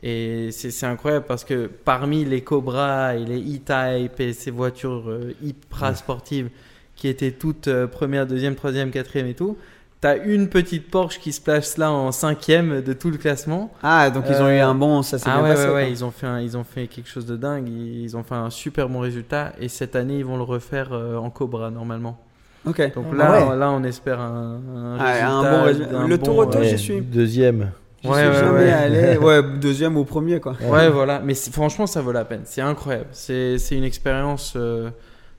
Et 0.04 0.50
c'est 0.52 0.86
incroyable 0.86 1.26
parce 1.28 1.43
que 1.43 1.67
parmi 1.67 2.24
les 2.24 2.41
Cobra 2.41 3.15
et 3.15 3.26
les 3.26 3.39
E-Type 3.39 4.20
et 4.20 4.34
ces 4.34 4.52
voitures 4.52 5.10
euh, 5.10 5.34
hyper 5.41 5.98
sportives 5.98 6.50
qui 6.96 7.08
étaient 7.08 7.32
toutes 7.32 7.70
première, 7.86 8.26
deuxième, 8.26 8.56
troisième, 8.56 8.89
quatrième 8.89 9.28
et 9.28 9.36
tout, 9.36 9.58
t'as 10.01 10.17
une 10.23 10.47
petite 10.49 10.89
Porsche 10.91 11.19
qui 11.19 11.31
se 11.31 11.41
place 11.41 11.77
là 11.77 11.91
en 11.91 12.12
cinquième 12.12 12.81
de 12.81 12.93
tout 12.93 13.10
le 13.10 13.17
classement. 13.17 13.71
Ah, 13.83 14.10
donc 14.10 14.25
ils 14.29 14.36
ont 14.41 14.49
eu 14.49 14.60
Euh, 14.60 14.67
un 14.67 14.75
bon. 14.75 15.01
Ça 15.01 15.17
s'est 15.17 15.25
Ah 15.27 15.38
bien 15.41 15.43
ouais, 15.49 15.55
passé. 15.55 15.69
ouais, 15.69 15.91
ils 15.91 16.03
ont 16.05 16.12
fait 16.12 16.27
un- 16.27 16.39
ils 16.41 16.55
ont 16.57 16.63
fait 16.63 16.88
quelque 16.88 17.10
chose 17.10 17.25
de 17.25 17.36
dingue. 17.36 17.67
Ils, 17.67 18.01
ils 18.03 18.17
ont 18.17 18.23
fait 18.23 18.36
un 18.36 18.49
super 18.49 18.89
bon 18.89 18.99
résultat 18.99 19.53
et 19.60 19.67
cette 19.69 19.95
année 19.95 20.17
ils 20.17 20.25
vont 20.25 20.38
le 20.38 20.43
refaire 20.43 20.89
euh, 20.91 21.17
en 21.17 21.29
Cobra 21.29 21.71
normalement. 21.71 22.19
Ok. 22.65 22.93
Donc 22.95 23.05
Ah 23.13 23.15
là, 23.15 23.47
ouais. 23.49 23.55
là 23.57 23.71
on 23.71 23.83
espère 23.83 24.19
un, 24.19 24.60
un 24.75 24.97
Ah, 24.99 25.03
un 25.03 25.41
résultat. 25.41 25.57
bon 25.57 25.63
résultat. 25.63 26.07
Le 26.07 26.17
bon, 26.17 26.25
tour 26.25 26.38
auto, 26.38 26.57
euh, 26.60 26.63
j'y 26.63 26.77
suis. 26.77 27.01
Deuxième. 27.01 27.71
Je 28.03 28.10
Ouais, 28.10 28.19
suis 28.19 28.27
ouais, 28.27 28.33
jamais 28.36 28.60
ouais. 28.65 28.71
allé. 28.71 29.17
Ouais, 29.21 29.41
deuxième 29.60 29.97
ou 29.97 30.05
premier, 30.05 30.39
quoi. 30.39 30.53
Ouais, 30.69 30.88
voilà. 30.89 31.19
Mais 31.19 31.33
franchement, 31.33 31.88
ça 31.88 32.01
vaut 32.01 32.12
la 32.12 32.25
peine. 32.25 32.41
C'est 32.45 32.62
incroyable. 32.62 33.07
C'est 33.12 33.57
c'est 33.57 33.75
une 33.75 33.83
expérience. 33.83 34.53
euh, 34.55 34.89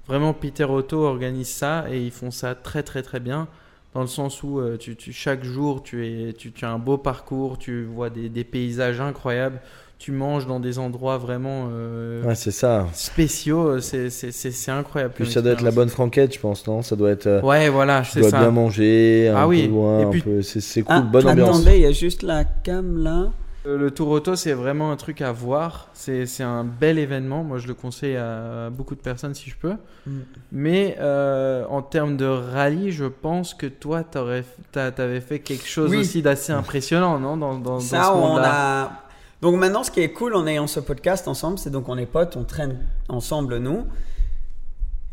vraiment, 0.08 0.32
Peter 0.32 0.64
Otto 0.64 1.04
organise 1.04 1.48
ça 1.50 1.84
et 1.90 2.00
ils 2.02 2.10
font 2.10 2.30
ça 2.32 2.54
très, 2.56 2.82
très, 2.82 3.02
très 3.02 3.20
bien. 3.20 3.46
Dans 3.98 4.02
le 4.02 4.06
sens 4.08 4.44
où 4.44 4.60
euh, 4.60 4.76
tu, 4.76 4.94
tu- 4.94 5.12
chaque 5.12 5.42
jour, 5.42 5.82
tu, 5.82 6.06
es, 6.06 6.32
tu, 6.32 6.52
tu 6.52 6.64
as 6.64 6.70
un 6.70 6.78
beau 6.78 6.98
parcours, 6.98 7.58
tu 7.58 7.82
vois 7.82 8.10
des, 8.10 8.28
des 8.28 8.44
paysages 8.44 9.00
incroyables, 9.00 9.60
tu 9.98 10.12
manges 10.12 10.46
dans 10.46 10.60
des 10.60 10.78
endroits 10.78 11.18
vraiment 11.18 11.68
euh, 11.72 12.22
Ouais, 12.22 12.36
c'est 12.36 12.52
ça. 12.52 12.86
spéciaux. 12.92 13.80
C'est 13.80 14.08
c'est- 14.10 14.30
c'est- 14.30 14.52
c'est 14.52 14.70
incroyable. 14.70 15.14
Puis 15.16 15.26
ça 15.32 15.42
doit 15.42 15.50
être 15.50 15.62
la 15.62 15.72
bonne 15.72 15.88
franquette, 15.88 16.32
je 16.32 16.38
pense, 16.38 16.64
non? 16.68 16.82
Ça 16.82 16.94
doit 16.94 17.10
être. 17.10 17.26
euh, 17.26 17.40
Ouais, 17.42 17.68
voilà, 17.70 18.02
tu 18.02 18.10
c'est 18.12 18.20
dois 18.20 18.30
ça. 18.30 18.38
bien 18.38 18.52
manger, 18.52 19.30
un 19.34 19.36
Ah 19.36 19.42
peu 19.42 19.48
oui. 19.48 19.66
loin, 19.66 19.98
Et 19.98 20.04
un 20.04 20.10
puis- 20.10 20.22
peu- 20.22 20.42
c'est 20.42 20.60
c'est 20.60 20.82
cool, 20.82 20.94
Ah, 20.96 21.00
bonne 21.00 21.26
ambiance. 21.26 21.48
attendez, 21.56 21.74
il 21.78 21.82
y 21.82 21.86
a 21.86 21.90
juste 21.90 22.22
la 22.22 22.44
cam 22.44 23.02
là. 23.02 23.32
Euh, 23.68 23.76
Le 23.76 23.90
Tour 23.90 24.08
Auto, 24.08 24.34
c'est 24.34 24.52
vraiment 24.54 24.90
un 24.90 24.96
truc 24.96 25.20
à 25.20 25.30
voir. 25.30 25.88
C'est 25.92 26.40
un 26.42 26.64
bel 26.64 26.98
événement. 26.98 27.44
Moi, 27.44 27.58
je 27.58 27.66
le 27.66 27.74
conseille 27.74 28.16
à 28.16 28.70
beaucoup 28.70 28.94
de 28.94 29.00
personnes 29.00 29.34
si 29.34 29.50
je 29.50 29.56
peux. 29.56 29.74
Mm. 30.06 30.18
Mais 30.52 30.96
euh, 31.00 31.64
en 31.68 31.82
termes 31.82 32.16
de 32.16 32.24
rallye, 32.26 32.90
je 32.90 33.04
pense 33.04 33.54
que 33.54 33.66
toi, 33.66 34.02
tu 34.04 34.18
avais 34.78 35.20
fait 35.20 35.40
quelque 35.40 35.66
chose 35.66 35.90
Oui. 35.90 35.98
aussi 35.98 36.22
d'assez 36.22 36.52
impressionnant, 36.52 37.18
non 37.18 37.36
dans, 37.36 37.54
dans, 37.54 37.74
dans 37.74 37.80
Ça, 37.80 38.04
ce 38.04 38.10
on 38.10 38.36
a. 38.38 38.90
Donc 39.42 39.54
maintenant, 39.56 39.84
ce 39.84 39.90
qui 39.90 40.00
est 40.00 40.12
cool 40.12 40.34
en 40.34 40.46
ayant 40.48 40.66
ce 40.66 40.80
podcast 40.80 41.28
ensemble, 41.28 41.58
c'est 41.58 41.70
donc 41.70 41.88
on 41.88 41.96
est 41.96 42.06
potes, 42.06 42.36
on 42.36 42.42
traîne 42.42 42.78
ensemble 43.08 43.58
nous, 43.58 43.84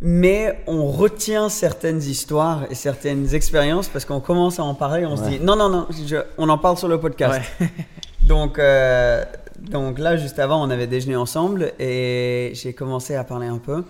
mais 0.02 0.64
on 0.66 0.88
retient 0.88 1.48
certaines 1.48 2.02
histoires 2.02 2.64
et 2.72 2.76
certaines 2.76 3.36
expériences 3.36 3.88
parce 3.88 4.04
qu'on 4.04 4.20
commence 4.22 4.60
à 4.60 4.64
en 4.64 4.74
parler, 4.74 5.06
on 5.06 5.16
se 5.16 5.24
dit 5.30 5.40
non 5.40 5.56
non 5.56 5.70
non, 5.70 5.86
je- 6.08 6.24
on 6.40 6.50
en 6.50 6.58
parle 6.58 6.78
sur 6.78 6.88
le 6.88 7.00
podcast. 7.00 7.40
Donc 8.28 8.60
euh, 8.60 9.24
donc 9.60 10.00
là, 10.00 10.18
juste 10.18 10.40
avant, 10.40 10.66
on 10.66 10.70
avait 10.70 10.88
déjeuné 10.88 11.16
ensemble 11.16 11.74
et 11.80 12.52
j'ai 12.54 12.74
commencé 12.74 13.16
à 13.16 13.24
parler 13.24 13.48
un 13.48 13.58
peu 13.58 13.84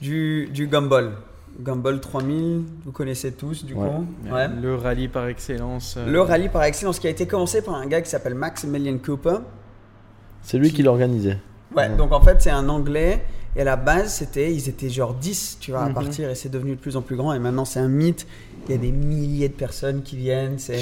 du 0.00 0.48
du 0.52 0.66
gumball. 0.66 1.12
Gumball 1.60 2.00
3000, 2.00 2.62
vous 2.84 2.92
connaissez 2.92 3.32
tous 3.32 3.64
du 3.64 3.74
Ouais. 3.74 3.88
coup. 3.88 4.06
Ouais. 4.32 4.46
Le 4.48 4.76
rallye 4.76 5.08
par 5.08 5.26
excellence. 5.26 5.96
euh, 5.98 6.06
Le 6.06 6.20
rallye 6.20 6.48
par 6.48 6.62
excellence 6.62 7.00
qui 7.00 7.08
a 7.08 7.10
été 7.10 7.26
commencé 7.26 7.62
par 7.62 7.74
un 7.74 7.86
gars 7.86 8.00
qui 8.00 8.08
s'appelle 8.10 8.34
Maximilian 8.34 8.98
Cooper. 8.98 9.38
C'est 10.42 10.58
lui 10.58 10.72
qui 10.72 10.82
l'organisait. 10.84 11.38
Ouais, 11.76 11.88
donc 11.96 12.12
en 12.12 12.20
fait, 12.20 12.40
c'est 12.40 12.50
un 12.50 12.68
anglais. 12.68 13.24
Et 13.56 13.62
à 13.62 13.64
la 13.64 13.76
base, 13.76 14.12
c'était, 14.14 14.54
ils 14.54 14.68
étaient 14.68 14.88
genre 14.88 15.14
10, 15.14 15.58
tu 15.60 15.72
vois, 15.72 15.80
à 15.82 15.88
Mhm. 15.88 15.94
partir. 15.94 16.30
Et 16.30 16.34
c'est 16.36 16.48
devenu 16.48 16.76
de 16.76 16.80
plus 16.80 16.96
en 16.96 17.02
plus 17.02 17.16
grand. 17.16 17.32
Et 17.34 17.40
maintenant, 17.40 17.64
c'est 17.64 17.80
un 17.80 17.88
mythe. 17.88 18.26
Il 18.68 18.72
y 18.74 18.78
a 18.78 18.80
des 18.80 18.92
milliers 18.92 19.48
de 19.48 19.54
personnes 19.54 20.02
qui 20.02 20.16
viennent. 20.16 20.58
C'est... 20.58 20.76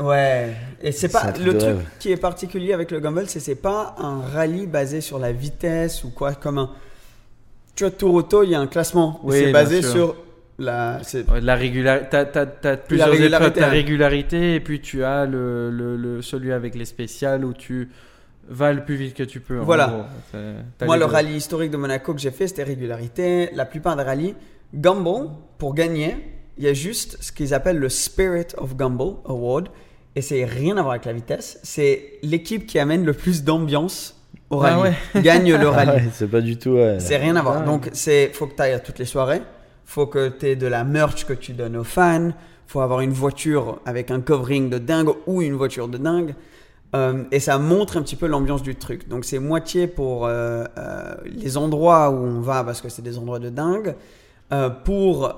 Ouais. 0.00 0.54
Et 0.82 0.92
c'est 0.92 1.08
pas. 1.08 1.32
Le 1.32 1.50
truc 1.50 1.60
rêve. 1.62 1.84
qui 1.98 2.10
est 2.12 2.16
particulier 2.16 2.72
avec 2.72 2.90
le 2.90 3.00
Gumball, 3.00 3.28
c'est 3.28 3.40
c'est 3.40 3.54
pas 3.56 3.94
un 3.98 4.20
rallye 4.20 4.66
basé 4.66 5.00
sur 5.00 5.18
la 5.18 5.32
vitesse 5.32 6.04
ou 6.04 6.10
quoi, 6.10 6.34
comme 6.34 6.58
un. 6.58 6.70
Tu 7.74 7.84
vois, 7.84 7.90
Tour 7.90 8.14
Auto, 8.14 8.42
il 8.42 8.50
y 8.50 8.54
a 8.54 8.60
un 8.60 8.66
classement. 8.66 9.20
Oui, 9.22 9.36
c'est 9.36 9.42
bien 9.44 9.52
basé 9.52 9.82
sûr. 9.82 9.90
sur 9.92 10.16
la. 10.58 10.98
c'est- 11.02 11.28
Ouais, 11.30 11.40
la 11.42 11.54
régularité. 11.56 12.06
T'as, 12.10 12.24
t'as- 12.24 12.46
t'as 12.46 12.76
plusieurs 12.76 13.08
épreuves, 13.08 13.20
régularité, 13.22 13.60
ta 13.60 13.66
ouais. 13.66 13.72
régularité, 13.72 14.54
et 14.54 14.60
puis 14.60 14.80
tu 14.80 15.04
as 15.04 15.26
le, 15.26 15.70
le, 15.70 15.96
le- 15.96 16.22
celui 16.22 16.52
avec 16.52 16.74
les 16.74 16.86
spéciales 16.86 17.44
où 17.44 17.52
tu 17.52 17.90
vas 18.48 18.72
le 18.72 18.82
plus 18.82 18.96
vite 18.96 19.14
que 19.14 19.22
tu 19.24 19.40
peux. 19.40 19.58
Voilà. 19.58 20.08
t'as 20.78 20.86
Moi, 20.86 20.96
le 20.96 21.04
deux. 21.04 21.12
rallye 21.12 21.36
historique 21.36 21.70
de 21.70 21.76
Monaco 21.76 22.14
que 22.14 22.20
j'ai 22.20 22.30
fait, 22.30 22.48
c'était 22.48 22.62
régularité. 22.64 23.50
La 23.54 23.66
plupart 23.66 23.94
des 23.94 24.02
rallyes, 24.04 24.34
Gumball, 24.74 25.28
pour 25.58 25.74
gagner, 25.74 26.16
il 26.58 26.64
y 26.64 26.68
a 26.68 26.72
juste 26.72 27.16
ce 27.20 27.32
qu'ils 27.32 27.54
appellent 27.54 27.78
le 27.78 27.88
Spirit 27.88 28.48
of 28.56 28.76
Gumball 28.76 29.14
Award. 29.26 29.68
Et 30.16 30.22
c'est 30.22 30.44
rien 30.44 30.76
à 30.76 30.82
voir 30.82 30.92
avec 30.94 31.04
la 31.04 31.12
vitesse. 31.12 31.60
C'est 31.62 32.14
l'équipe 32.22 32.66
qui 32.66 32.78
amène 32.78 33.04
le 33.04 33.12
plus 33.12 33.44
d'ambiance 33.44 34.16
au 34.50 34.60
Ah 34.62 34.76
rallye. 34.76 34.94
ouais. 35.14 35.22
Gagne 35.22 35.52
le 35.54 35.66
Ah 35.68 35.70
rallye. 35.70 35.90
ouais, 35.90 36.10
c'est 36.12 36.26
pas 36.28 36.40
du 36.40 36.56
tout. 36.58 36.70
ouais. 36.70 36.96
C'est 36.98 37.16
rien 37.18 37.36
à 37.36 37.42
voir. 37.42 37.58
Ah. 37.62 37.64
Donc, 37.64 37.88
c'est 37.92 38.30
faut 38.34 38.46
que 38.46 38.56
tu 38.56 38.62
ailles 38.62 38.72
à 38.72 38.80
toutes 38.80 38.98
les 38.98 39.04
soirées. 39.04 39.42
faut 39.84 40.06
que 40.06 40.28
tu 40.30 40.46
aies 40.46 40.56
de 40.56 40.66
la 40.66 40.82
merch 40.84 41.24
que 41.24 41.32
tu 41.34 41.52
donnes 41.52 41.76
aux 41.76 41.84
fans, 41.84 42.30
faut 42.66 42.80
avoir 42.80 43.00
une 43.00 43.12
voiture 43.12 43.80
avec 43.86 44.10
un 44.10 44.20
covering 44.20 44.68
de 44.70 44.78
dingue 44.78 45.10
ou 45.26 45.40
une 45.42 45.54
voiture 45.54 45.86
de 45.88 45.98
dingue. 45.98 46.34
Euh, 46.96 47.24
et 47.30 47.38
ça 47.38 47.58
montre 47.58 47.96
un 47.98 48.02
petit 48.02 48.16
peu 48.16 48.26
l'ambiance 48.26 48.62
du 48.62 48.74
truc. 48.74 49.08
Donc 49.08 49.24
c'est 49.24 49.38
moitié 49.38 49.86
pour 49.86 50.26
euh, 50.26 50.64
euh, 50.78 51.14
les 51.26 51.56
endroits 51.58 52.10
où 52.10 52.16
on 52.16 52.40
va 52.40 52.64
parce 52.64 52.80
que 52.80 52.88
c'est 52.88 53.02
des 53.02 53.18
endroits 53.18 53.38
de 53.38 53.50
dingue, 53.50 53.94
pour 54.84 55.34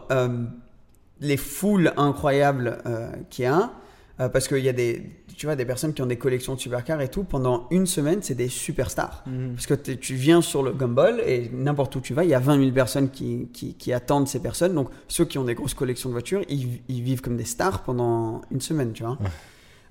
les 1.20 1.37
foules 1.37 1.92
incroyables 1.96 2.78
euh, 2.87 3.11
qu'il 3.28 3.44
y 3.44 3.48
a, 3.48 3.72
euh, 4.20 4.28
parce 4.28 4.48
qu'il 4.48 4.59
y 4.59 4.68
a 4.68 4.72
des, 4.72 5.02
tu 5.37 5.46
vois, 5.46 5.56
des 5.56 5.64
personnes 5.64 5.94
qui 5.94 6.02
ont 6.02 6.06
des 6.06 6.18
collections 6.18 6.54
de 6.54 6.61
supercars 6.61 7.00
et 7.00 7.09
tout. 7.09 7.24
Pendant 7.24 7.66
une 7.70 7.87
semaine, 7.87 8.18
c'est 8.22 8.35
des 8.35 8.48
superstars. 8.48 9.24
Mhm. 9.26 9.54
Parce 9.54 9.66
que 9.66 9.74
tu 9.74 10.14
viens 10.14 10.42
sur 10.42 10.62
le 10.62 10.72
Gumball 10.72 11.20
et 11.26 11.50
n'importe 11.52 11.96
où 11.96 12.00
tu 12.00 12.12
vas, 12.12 12.24
il 12.24 12.30
y 12.30 12.35
a 12.35 12.38
20 12.38 12.59
000 12.59 12.70
personnes 12.72 13.11
qui, 13.11 13.48
qui, 13.52 13.74
qui 13.74 13.92
attendent 13.92 14.28
ces 14.28 14.40
personnes. 14.40 14.74
Donc 14.74 14.90
ceux 15.09 15.24
qui 15.24 15.38
ont 15.38 15.44
des 15.44 15.54
grosses 15.54 15.74
collections 15.74 16.11
de 16.11 16.14
voitures, 16.14 16.42
ils, 16.48 16.80
ils 16.88 17.02
vivent 17.02 17.22
comme 17.22 17.37
des 17.37 17.44
stars 17.44 17.83
pendant 17.83 18.42
une 18.50 18.61
semaine, 18.61 18.92
tu 18.92 19.04
vois. 19.04 19.16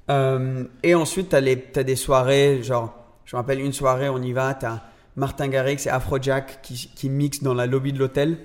Euh, 0.10 0.64
et 0.84 0.96
ensuite, 0.96 1.30
tu 1.30 1.36
as, 1.36 1.84
des 1.84 1.96
soirées, 1.96 2.64
genre, 2.64 2.94
je 3.26 3.36
me 3.36 3.42
rappelle 3.42 3.60
une 3.60 3.74
soirée, 3.74 4.10
on 4.10 4.22
y 4.22 4.32
va, 4.32 4.54
tu 4.56 4.66
as 4.66 4.84
Martin 5.16 5.48
Garrix 5.48 5.86
et 5.86 5.90
Afrojack 5.90 6.62
qui, 6.62 6.92
qui 6.96 7.10
mixent 7.10 7.44
dans 7.44 7.54
la 7.54 7.68
lobby 7.68 7.94
de 7.94 8.00
l'hôtel. 8.00 8.38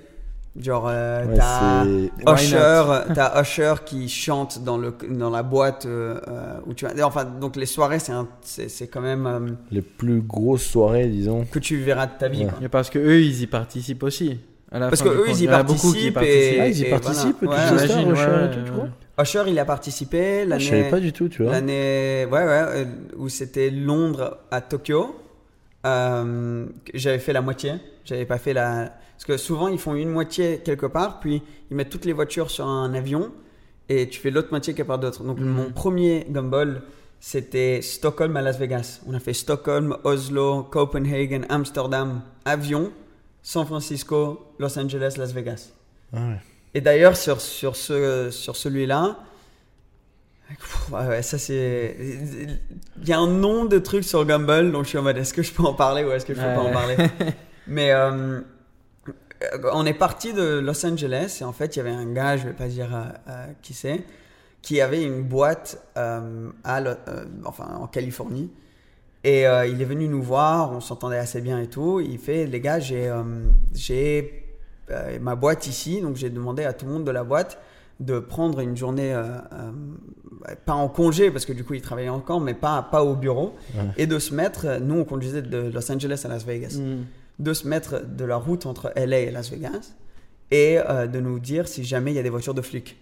Genre, 0.57 0.87
euh, 0.87 1.25
Ouais, 1.25 1.35
t'as 1.37 1.83
Usher, 2.33 2.83
t'as 3.13 3.41
Usher 3.41 3.73
qui 3.85 4.07
chante 4.07 4.63
dans, 4.63 4.77
le, 4.77 4.93
dans 5.09 5.29
la 5.29 5.43
boîte 5.43 5.85
euh, 5.85 6.17
euh, 6.29 6.53
où 6.65 6.73
tu 6.73 6.85
vas. 6.85 6.93
Enfin, 7.05 7.25
donc 7.25 7.57
les 7.57 7.65
soirées, 7.65 7.99
c'est 7.99 8.13
un- 8.13 8.29
c'est 8.41 8.69
c'est 8.69 8.87
quand 8.87 9.01
même 9.01 9.27
euh, 9.27 9.39
les 9.71 9.81
plus 9.81 10.21
grosses 10.21 10.63
soirées, 10.63 11.07
disons. 11.07 11.43
que 11.51 11.59
tu 11.59 11.77
verras 11.81 12.05
de 12.07 12.13
ta 12.17 12.29
vie. 12.29 12.45
Ouais. 12.45 12.51
quoi. 12.51 12.59
Et 12.63 12.69
parce 12.69 12.89
que 12.89 12.99
eux, 12.99 13.21
ils 13.21 13.41
y 13.41 13.47
participent 13.47 14.03
aussi. 14.03 14.39
à 14.71 14.79
la 14.79 14.87
Parce 14.89 15.01
fin 15.03 15.09
que 15.09 15.13
eux, 15.15 15.25
ils 15.29 15.41
y 15.43 15.47
participent 15.47 16.19
et- 16.21 16.57
Ah, 16.61 16.67
ils 16.69 16.77
y 16.79 16.83
et 16.85 16.89
participent, 16.89 17.35
voilà. 17.41 17.73
Ouais, 17.73 17.83
Usher 17.85 17.93
et 17.93 18.05
ouais, 18.05 18.49
tout, 18.51 18.59
tu 18.65 18.71
ouais. 18.71 18.77
vois. 19.17 19.23
Usher, 19.23 19.43
il 19.47 19.59
a 19.59 19.65
participé 19.65 20.45
Ah, 20.49 20.57
Je 20.57 20.65
savais 20.65 20.77
l'année. 20.79 20.89
pas 20.91 20.99
du 21.01 21.11
tout, 21.11 21.27
tu 21.27 21.43
vois. 21.43 21.51
L'année, 21.51 22.25
ouais, 22.31 22.39
ouais, 22.39 22.45
euh, 22.47 22.85
où 23.17 23.27
c'était 23.27 23.69
Londres 23.71 24.37
à 24.51 24.61
Tokyo. 24.61 25.15
Euh, 25.85 26.65
J'avais 26.93 27.19
fait 27.19 27.33
la 27.33 27.41
moitié. 27.41 27.73
J'avais 28.05 28.25
pas 28.25 28.37
fait 28.37 28.53
la. 28.53 28.93
Parce 29.15 29.25
que 29.25 29.37
souvent, 29.37 29.67
ils 29.69 29.79
font 29.79 29.95
une 29.95 30.09
moitié 30.09 30.59
quelque 30.63 30.85
part, 30.85 31.19
puis 31.19 31.41
ils 31.71 31.77
mettent 31.77 31.89
toutes 31.89 32.05
les 32.05 32.13
voitures 32.13 32.51
sur 32.51 32.67
un 32.67 32.93
avion 32.93 33.31
et 33.89 34.09
tu 34.09 34.19
fais 34.19 34.29
l'autre 34.31 34.49
moitié 34.51 34.73
quelque 34.73 34.87
part 34.87 34.99
d'autre. 34.99 35.23
Donc, 35.23 35.39
Mhm. 35.39 35.47
mon 35.47 35.71
premier 35.71 36.25
gumball, 36.29 36.81
c'était 37.19 37.81
Stockholm 37.81 38.35
à 38.37 38.41
Las 38.41 38.57
Vegas. 38.59 38.99
On 39.07 39.13
a 39.13 39.19
fait 39.19 39.33
Stockholm, 39.33 39.95
Oslo, 40.03 40.63
Copenhagen, 40.63 41.41
Amsterdam, 41.49 42.21
avion, 42.43 42.91
San 43.41 43.65
Francisco, 43.65 44.51
Los 44.59 44.77
Angeles, 44.77 45.15
Las 45.17 45.31
Vegas. 45.33 45.69
Ah 46.13 46.17
ouais. 46.17 46.41
Et 46.73 46.81
d'ailleurs, 46.81 47.15
sur, 47.15 47.39
sur, 47.39 47.75
ce, 47.75 48.29
sur 48.31 48.55
celui-là, 48.57 49.17
ouais, 50.91 51.07
ouais, 51.07 51.21
ça 51.21 51.37
c'est. 51.37 51.95
Il 53.01 53.07
y 53.07 53.13
a 53.13 53.19
un 53.19 53.27
nom 53.27 53.65
de 53.65 53.79
truc 53.79 54.03
sur 54.03 54.25
Gumball, 54.25 54.71
donc 54.71 54.83
je 54.83 54.89
suis 54.89 54.97
en 54.97 55.03
mode 55.03 55.17
est-ce 55.17 55.33
que 55.33 55.41
je 55.41 55.51
peux 55.53 55.63
en 55.63 55.73
parler 55.73 56.03
ou 56.03 56.11
est-ce 56.11 56.25
que 56.25 56.33
je 56.33 56.39
peux 56.39 56.45
pas 56.45 56.59
en 56.59 56.71
parler? 56.71 56.97
Mais 57.67 57.91
euh, 57.91 58.41
on 59.73 59.85
est 59.85 59.93
parti 59.93 60.33
de 60.33 60.59
Los 60.59 60.85
Angeles 60.85 61.39
et 61.41 61.43
en 61.43 61.53
fait, 61.53 61.75
il 61.75 61.79
y 61.79 61.81
avait 61.81 61.91
un 61.91 62.05
gars, 62.11 62.37
je 62.37 62.47
vais 62.47 62.53
pas 62.53 62.67
dire 62.67 62.93
euh, 62.95 63.03
euh, 63.29 63.45
qui 63.61 63.73
c'est, 63.73 64.03
qui 64.61 64.81
avait 64.81 65.03
une 65.03 65.21
boîte 65.23 65.81
euh, 65.97 66.49
à, 66.63 66.81
Lo- 66.81 66.91
euh, 67.07 67.25
enfin, 67.45 67.67
en 67.79 67.87
Californie. 67.87 68.49
Et 69.23 69.47
euh, 69.47 69.65
il 69.65 69.81
est 69.81 69.85
venu 69.85 70.07
nous 70.07 70.21
voir, 70.21 70.71
on 70.71 70.79
s'entendait 70.81 71.17
assez 71.17 71.41
bien 71.41 71.59
et 71.59 71.67
tout. 71.67 71.99
Il 71.99 72.19
fait, 72.19 72.45
les 72.45 72.59
gars, 72.61 72.79
j'ai 72.79 73.07
euh, 73.09 73.23
euh, 74.91 75.19
ma 75.19 75.35
boîte 75.35 75.67
ici, 75.67 76.01
donc 76.01 76.15
j'ai 76.15 76.29
demandé 76.29 76.63
à 76.63 76.73
tout 76.73 76.85
le 76.85 76.91
monde 76.93 77.05
de 77.05 77.11
la 77.11 77.23
boîte 77.23 77.57
de 77.99 78.19
prendre 78.19 78.59
une 78.59 78.75
journée, 78.75 79.13
euh, 79.13 79.23
euh, 79.53 79.71
pas 80.65 80.73
en 80.73 80.89
congé, 80.89 81.31
parce 81.31 81.45
que 81.45 81.53
du 81.53 81.63
coup 81.63 81.73
il 81.75 81.81
travaillait 81.81 82.09
encore, 82.09 82.41
mais 82.41 82.53
pas, 82.53 82.81
pas 82.91 83.03
au 83.03 83.15
bureau, 83.15 83.55
Ouais. 83.73 83.83
et 83.97 84.05
de 84.05 84.19
se 84.19 84.33
mettre, 84.33 84.79
nous 84.81 84.95
on 84.99 85.05
conduisait 85.05 85.41
de 85.41 85.71
Los 85.73 85.91
Angeles 85.91 86.21
à 86.25 86.27
Las 86.27 86.45
Vegas, 86.45 86.77
Mm. 86.79 87.05
De 87.39 87.53
se 87.53 87.67
mettre 87.67 88.05
de 88.05 88.25
la 88.25 88.37
route 88.37 88.65
entre 88.65 88.91
LA 88.95 89.19
et 89.19 89.31
Las 89.31 89.49
Vegas, 89.49 89.93
et 90.51 90.77
euh, 90.77 91.07
de 91.07 91.19
nous 91.19 91.39
dire 91.39 91.67
si 91.67 91.83
jamais 91.83 92.11
il 92.11 92.15
y 92.15 92.19
a 92.19 92.23
des 92.23 92.29
voitures 92.29 92.53
de 92.53 92.61
flics. 92.61 92.97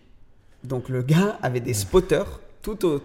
Donc 0.63 0.89
le 0.89 1.01
gars 1.01 1.37
avait 1.41 1.59
des 1.59 1.73
spotters 1.73 2.39
tout 2.61 2.85
au, 2.85 3.01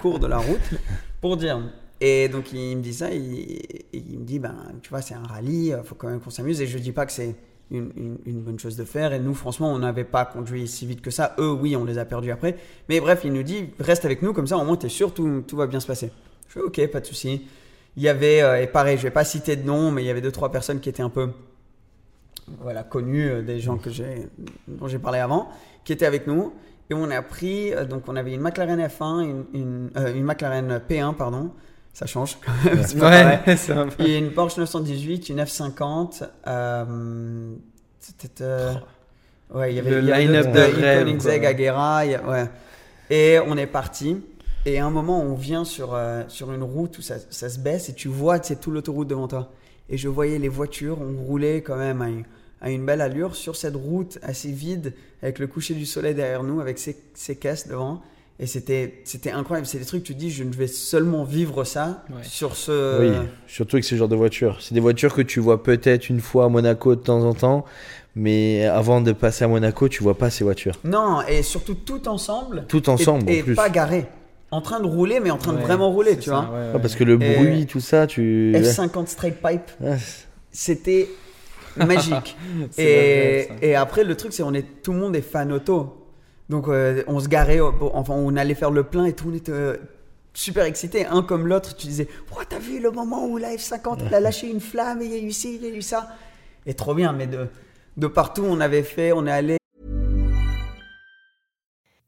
cours 0.00 0.18
de 0.18 0.26
la 0.26 0.38
route 0.38 0.80
pour 1.20 1.36
dire. 1.36 1.60
Et 2.00 2.28
donc 2.28 2.52
il 2.52 2.78
me 2.78 2.82
dit 2.82 2.94
ça, 2.94 3.10
il, 3.12 4.18
me 4.18 4.24
dit, 4.24 4.38
ben, 4.38 4.56
tu 4.82 4.88
vois, 4.88 5.02
c'est 5.02 5.14
un 5.14 5.22
rallye, 5.22 5.74
il 5.78 5.84
faut 5.84 5.94
quand 5.94 6.08
même 6.08 6.20
qu'on 6.20 6.30
s'amuse. 6.30 6.60
Et 6.62 6.66
je 6.66 6.78
dis 6.78 6.92
pas 6.92 7.04
que 7.04 7.12
c'est 7.12 7.36
une, 7.70 8.16
bonne 8.26 8.58
chose 8.58 8.76
de 8.76 8.84
faire. 8.84 9.12
Et 9.12 9.20
nous, 9.20 9.34
franchement, 9.34 9.72
on 9.72 9.78
n'avait 9.78 10.04
pas 10.04 10.24
conduit 10.24 10.66
si 10.66 10.86
vite 10.86 11.02
que 11.02 11.10
ça. 11.10 11.34
Eux, 11.38 11.50
oui, 11.52 11.76
on 11.76 11.84
les 11.84 11.98
a 11.98 12.04
perdus 12.04 12.30
après. 12.30 12.56
Mais 12.88 13.00
bref, 13.00 13.20
il 13.24 13.32
nous 13.32 13.42
dit, 13.42 13.66
reste 13.78 14.04
avec 14.06 14.22
nous, 14.22 14.32
comme 14.32 14.46
ça, 14.46 14.56
au 14.56 14.64
moins, 14.64 14.76
tu 14.76 14.86
es 14.86 14.88
sûr, 14.88 15.12
tout, 15.12 15.44
tout 15.46 15.56
va 15.56 15.66
bien 15.66 15.80
se 15.80 15.86
passer. 15.86 16.10
Je 16.48 16.54
fais, 16.54 16.60
ok, 16.60 16.86
pas 16.90 17.00
de 17.00 17.06
souci. 17.06 17.42
Il 18.00 18.04
y 18.04 18.08
avait, 18.08 18.40
euh, 18.40 18.62
et 18.62 18.66
pareil, 18.66 18.96
je 18.96 19.02
vais 19.02 19.10
pas 19.10 19.24
citer 19.24 19.56
de 19.56 19.66
nom, 19.66 19.90
mais 19.90 20.02
il 20.02 20.06
y 20.06 20.10
avait 20.10 20.22
deux, 20.22 20.32
trois 20.32 20.50
personnes 20.50 20.80
qui 20.80 20.88
étaient 20.88 21.02
un 21.02 21.10
peu 21.10 21.28
voilà, 22.62 22.82
connus, 22.82 23.28
euh, 23.28 23.42
des 23.42 23.60
gens 23.60 23.76
que 23.76 23.90
j'ai, 23.90 24.26
dont 24.66 24.88
j'ai 24.88 24.98
parlé 24.98 25.18
avant, 25.18 25.50
qui 25.84 25.92
étaient 25.92 26.06
avec 26.06 26.26
nous. 26.26 26.54
Et 26.88 26.94
on 26.94 27.10
a 27.10 27.20
pris, 27.20 27.74
euh, 27.74 27.84
donc 27.84 28.04
on 28.08 28.16
avait 28.16 28.32
une 28.32 28.40
McLaren 28.40 28.80
F1, 28.80 29.20
une, 29.22 29.44
une, 29.52 29.90
euh, 29.98 30.14
une 30.14 30.24
McLaren 30.24 30.80
P1, 30.88 31.14
pardon. 31.14 31.50
Ça 31.92 32.06
change 32.06 32.38
quand 32.42 32.52
même. 32.64 32.78
Ouais, 33.02 33.38
peu- 33.44 34.04
Et 34.06 34.16
une 34.16 34.30
Porsche 34.32 34.56
918, 34.56 35.28
une 35.28 35.40
F50. 35.42 36.22
Euh, 36.46 37.52
c'était. 37.98 38.42
euh, 38.42 38.72
ouais, 39.52 39.72
il 39.72 39.76
y 39.76 39.78
avait 39.78 39.90
Le 39.90 39.98
il 39.98 40.06
y 40.06 40.12
avait 40.12 40.24
line-up 40.26 40.46
de 40.46 40.98
Koenigsegg 41.04 41.40
quoi. 41.42 41.50
Agera. 41.50 42.06
il 42.06 42.12
y 42.12 42.14
a- 42.14 42.22
ouais. 42.26 42.44
Et 43.10 43.38
on 43.46 43.58
est 43.58 43.66
parti. 43.66 44.16
Et 44.66 44.78
à 44.78 44.84
un 44.86 44.90
moment, 44.90 45.22
on 45.22 45.34
vient 45.34 45.64
sur, 45.64 45.94
euh, 45.94 46.22
sur 46.28 46.52
une 46.52 46.62
route 46.62 46.98
où 46.98 47.02
ça, 47.02 47.14
ça 47.30 47.48
se 47.48 47.58
baisse 47.58 47.88
et 47.88 47.94
tu 47.94 48.08
vois 48.08 48.38
c'est 48.42 48.60
tout 48.60 48.70
l'autoroute 48.70 49.08
devant 49.08 49.26
toi. 49.28 49.50
Et 49.88 49.96
je 49.96 50.08
voyais 50.08 50.38
les 50.38 50.48
voitures, 50.48 50.98
on 51.00 51.16
roulait 51.24 51.62
quand 51.62 51.76
même 51.76 52.02
à 52.02 52.08
une, 52.08 52.24
à 52.60 52.70
une 52.70 52.84
belle 52.84 53.00
allure 53.00 53.34
sur 53.36 53.56
cette 53.56 53.74
route 53.74 54.18
assez 54.22 54.52
vide, 54.52 54.92
avec 55.22 55.38
le 55.38 55.46
coucher 55.46 55.74
du 55.74 55.86
soleil 55.86 56.14
derrière 56.14 56.42
nous, 56.42 56.60
avec 56.60 56.78
ces, 56.78 56.96
ces 57.14 57.36
caisses 57.36 57.66
devant. 57.68 58.02
Et 58.38 58.46
c'était 58.46 59.00
c'était 59.04 59.30
incroyable. 59.32 59.66
C'est 59.66 59.78
des 59.78 59.84
trucs, 59.84 60.02
tu 60.02 60.14
te 60.14 60.18
dis, 60.18 60.30
je 60.30 60.44
ne 60.44 60.52
vais 60.52 60.66
seulement 60.66 61.24
vivre 61.24 61.64
ça 61.64 62.04
Ouais. 62.08 62.22
sur 62.22 62.56
ce. 62.56 63.00
Oui, 63.00 63.28
surtout 63.46 63.76
avec 63.76 63.84
ce 63.84 63.96
genre 63.96 64.08
de 64.08 64.16
voiture. 64.16 64.58
C'est 64.60 64.74
des 64.74 64.80
voitures 64.80 65.14
que 65.14 65.20
tu 65.22 65.40
vois 65.40 65.62
peut-être 65.62 66.08
une 66.08 66.20
fois 66.20 66.44
à 66.46 66.48
Monaco 66.48 66.94
de 66.94 67.00
temps 67.00 67.22
en 67.24 67.34
temps, 67.34 67.64
mais 68.14 68.64
avant 68.66 69.00
de 69.02 69.12
passer 69.12 69.44
à 69.44 69.48
Monaco, 69.48 69.88
tu 69.88 70.02
vois 70.02 70.16
pas 70.16 70.30
ces 70.30 70.44
voitures. 70.44 70.78
Non, 70.84 71.20
et 71.28 71.42
surtout 71.42 71.74
tout 71.74 72.08
ensemble. 72.08 72.64
Tout 72.68 72.88
ensemble 72.88 73.28
et, 73.28 73.36
en 73.36 73.38
et 73.40 73.42
plus. 73.42 73.54
pas 73.56 73.68
garé. 73.68 74.06
En 74.52 74.60
train 74.60 74.80
de 74.80 74.86
rouler, 74.86 75.20
mais 75.20 75.30
en 75.30 75.38
train 75.38 75.52
de 75.52 75.58
vraiment 75.60 75.90
rouler, 75.92 76.16
tu 76.16 76.30
ça, 76.30 76.40
vois. 76.40 76.40
ouais, 76.58 76.66
Ouais, 76.68 76.72
ouais. 76.74 76.80
parce 76.80 76.96
que 76.96 77.04
le 77.04 77.22
Et- 77.22 77.36
bruit, 77.36 77.66
tout 77.66 77.80
ça, 77.80 78.06
tu. 78.06 78.52
F50 78.54 79.06
straight 79.06 79.36
pipe, 79.40 79.70
Ouais. 79.80 79.96
c'était 80.50 81.08
magique. 81.76 82.36
Et, 82.78 83.48
et 83.62 83.74
après, 83.76 84.02
le 84.04 84.16
truc, 84.16 84.32
c'est 84.32 84.42
on 84.42 84.52
est 84.52 84.82
tout 84.82 84.92
le 84.92 84.98
monde 84.98 85.14
est 85.14 85.20
fan 85.22 85.52
auto. 85.52 85.96
Donc, 86.48 86.66
euh, 86.66 87.04
on 87.06 87.20
se 87.20 87.28
garait, 87.28 87.60
enfin, 87.60 88.14
on 88.14 88.34
allait 88.36 88.56
faire 88.56 88.72
le 88.72 88.82
plein 88.82 89.04
et 89.04 89.12
tout, 89.12 89.28
on 89.30 89.34
était 89.36 89.52
euh, 89.52 89.76
super 90.34 90.64
excités. 90.64 91.06
Un 91.06 91.22
comme 91.22 91.46
l'autre, 91.46 91.76
tu 91.76 91.86
disais, 91.86 92.08
oh, 92.32 92.40
t'as 92.48 92.58
vu 92.58 92.80
le 92.80 92.90
moment 92.90 93.24
où 93.28 93.36
la 93.38 93.54
F50, 93.54 93.98
elle 94.08 94.14
a 94.14 94.18
lâché 94.18 94.50
une 94.50 94.58
flamme 94.60 95.00
et 95.00 95.04
il 95.04 95.12
y 95.12 95.14
a 95.14 95.20
eu 95.22 95.30
ci, 95.30 95.54
il 95.62 95.64
y 95.64 95.72
a 95.72 95.76
eu 95.76 95.80
ça? 95.82 96.08
Et 96.66 96.74
trop 96.74 96.94
bien, 96.94 97.12
mais 97.12 97.28
de, 97.28 97.46
de 97.96 98.06
partout, 98.08 98.44
on 98.44 98.58
avait 98.60 98.82
fait, 98.82 99.12
on 99.12 99.28
est 99.28 99.30
allé 99.30 99.58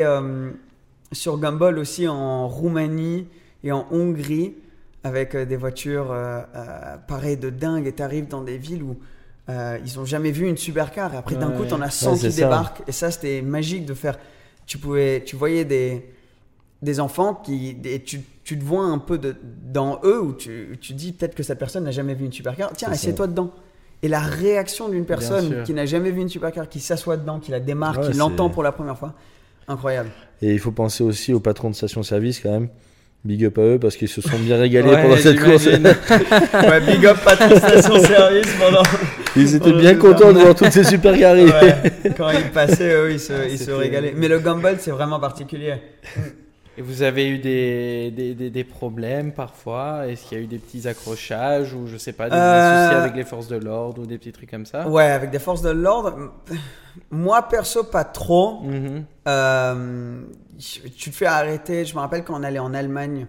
Euh, 0.00 0.50
sur 1.12 1.38
Gumball 1.38 1.78
aussi 1.78 2.08
en 2.08 2.48
Roumanie 2.48 3.28
et 3.62 3.70
en 3.70 3.86
Hongrie 3.92 4.56
avec 5.04 5.36
euh, 5.36 5.44
des 5.44 5.54
voitures 5.56 6.10
euh, 6.10 6.40
euh, 6.56 6.96
pareilles 7.06 7.36
de 7.36 7.48
dingue. 7.48 7.86
Et 7.86 7.92
t'arrives 7.92 8.26
dans 8.26 8.42
des 8.42 8.58
villes 8.58 8.82
où 8.82 8.98
ils 9.84 10.00
ont 10.00 10.04
jamais 10.04 10.32
vu 10.32 10.48
une 10.48 10.56
supercar. 10.56 11.14
Et 11.14 11.16
après 11.18 11.36
d'un 11.36 11.50
Ouais. 11.50 11.56
coup 11.58 11.64
t'en 11.66 11.80
as 11.80 11.90
100 11.90 12.10
Ouais, 12.10 12.16
c'est 12.18 12.26
qui 12.28 12.32
ça. 12.32 12.42
débarquent. 12.42 12.82
Et 12.88 12.92
ça 12.92 13.12
c'était 13.12 13.40
magique 13.40 13.86
de 13.86 13.94
faire 13.94 14.18
tu 14.66 14.78
pouvais 14.78 15.22
tu 15.24 15.36
voyais 15.36 15.64
des 15.64 16.04
des 16.82 16.98
enfants 16.98 17.34
qui 17.36 17.76
et 17.84 18.02
tu, 18.02 18.20
tu 18.42 18.58
te 18.58 18.64
vois 18.64 18.82
un 18.84 18.98
peu 18.98 19.16
de, 19.16 19.36
dans 19.72 20.00
eux 20.02 20.20
où 20.20 20.32
tu, 20.32 20.76
tu 20.80 20.92
dis 20.94 21.12
peut-être 21.12 21.34
que 21.36 21.42
cette 21.44 21.58
personne 21.60 21.84
n'a 21.84 21.92
jamais 21.92 22.14
vu 22.14 22.24
une 22.24 22.32
supercar. 22.32 22.72
Tiens 22.74 22.88
assieds-toi 22.90 23.28
dedans. 23.28 23.52
Et 24.02 24.08
la 24.08 24.20
réaction 24.20 24.88
d'une 24.88 25.06
personne 25.06 25.62
qui 25.62 25.72
n'a 25.72 25.86
jamais 25.86 26.10
vu 26.10 26.20
une 26.20 26.28
supercar 26.28 26.68
qui 26.68 26.80
s'assoit 26.80 27.16
dedans 27.16 27.38
qui 27.38 27.52
la 27.52 27.60
démarre 27.60 28.00
Ouais, 28.00 28.10
qui 28.10 28.16
l'entend 28.18 28.50
pour 28.50 28.64
la 28.64 28.72
première 28.72 28.98
fois 28.98 29.14
incroyable 29.68 30.10
Et 30.42 30.52
il 30.52 30.58
faut 30.58 30.72
penser 30.72 31.02
aussi 31.04 31.32
aux 31.32 31.40
patrons 31.40 31.70
de 31.70 31.74
station-service 31.74 32.40
quand 32.40 32.50
même. 32.52 32.68
Big 33.24 33.42
up 33.46 33.56
à 33.56 33.62
eux 33.62 33.78
parce 33.78 33.96
qu'ils 33.96 34.08
se 34.08 34.20
sont 34.20 34.38
bien 34.38 34.58
régalés 34.58 34.90
Ouais, 34.90 35.02
pendant 35.02 35.16
cette 35.16 35.40
course. 35.40 35.64
ouais, 35.66 36.80
big 36.86 37.06
up 37.06 37.16
patron 37.24 37.56
station 37.56 37.98
service 38.02 38.54
pendant 38.60 38.82
Ils 39.34 39.54
étaient 39.54 39.64
Pendant 39.70 39.78
bien 39.78 39.94
contents 39.94 40.12
de 40.12 40.16
Superman. 40.18 40.42
voir 40.42 40.54
toutes 40.54 40.72
ces 40.72 40.84
super 40.84 41.18
carrés. 41.18 41.46
Ouais, 41.46 42.12
quand 42.18 42.28
ils 42.30 42.50
passaient, 42.50 42.94
eux, 42.94 43.12
ils 43.12 43.18
se, 43.20 43.32
ils 43.50 43.58
se 43.58 43.70
régalaient. 43.70 44.12
Mais 44.14 44.28
le 44.28 44.40
gumball, 44.40 44.76
c'est 44.78 44.90
vraiment 44.90 45.18
particulier. 45.20 45.76
Et 46.76 46.82
vous 46.82 47.02
avez 47.02 47.28
eu 47.28 47.38
des, 47.38 48.10
des, 48.10 48.34
des, 48.34 48.50
des 48.50 48.64
problèmes 48.64 49.32
parfois? 49.32 50.08
Est-ce 50.08 50.26
qu'il 50.26 50.38
y 50.38 50.40
a 50.40 50.44
eu 50.44 50.48
des 50.48 50.58
petits 50.58 50.88
accrochages 50.88 51.72
ou 51.72 51.86
je 51.86 51.96
sais 51.96 52.12
pas, 52.12 52.28
des 52.28 52.36
Euh, 52.36 52.86
soucis 52.88 52.96
avec 52.96 53.14
les 53.14 53.24
forces 53.24 53.46
de 53.46 53.56
l'ordre 53.56 54.02
ou 54.02 54.06
des 54.06 54.18
petits 54.18 54.32
trucs 54.32 54.50
comme 54.50 54.66
ça? 54.66 54.88
Ouais, 54.88 55.04
avec 55.04 55.30
des 55.30 55.38
forces 55.38 55.62
de 55.62 55.70
l'ordre. 55.70 56.32
Moi, 57.10 57.42
perso, 57.48 57.84
pas 57.84 58.04
trop. 58.04 58.62
Mhm. 58.62 59.04
Euh, 59.28 60.22
tu 60.58 61.10
te 61.10 61.14
fais 61.16 61.26
arrêter. 61.26 61.84
Je 61.84 61.94
me 61.94 62.00
rappelle 62.00 62.24
quand 62.24 62.38
on 62.38 62.42
allait 62.42 62.58
en 62.58 62.74
Allemagne. 62.74 63.26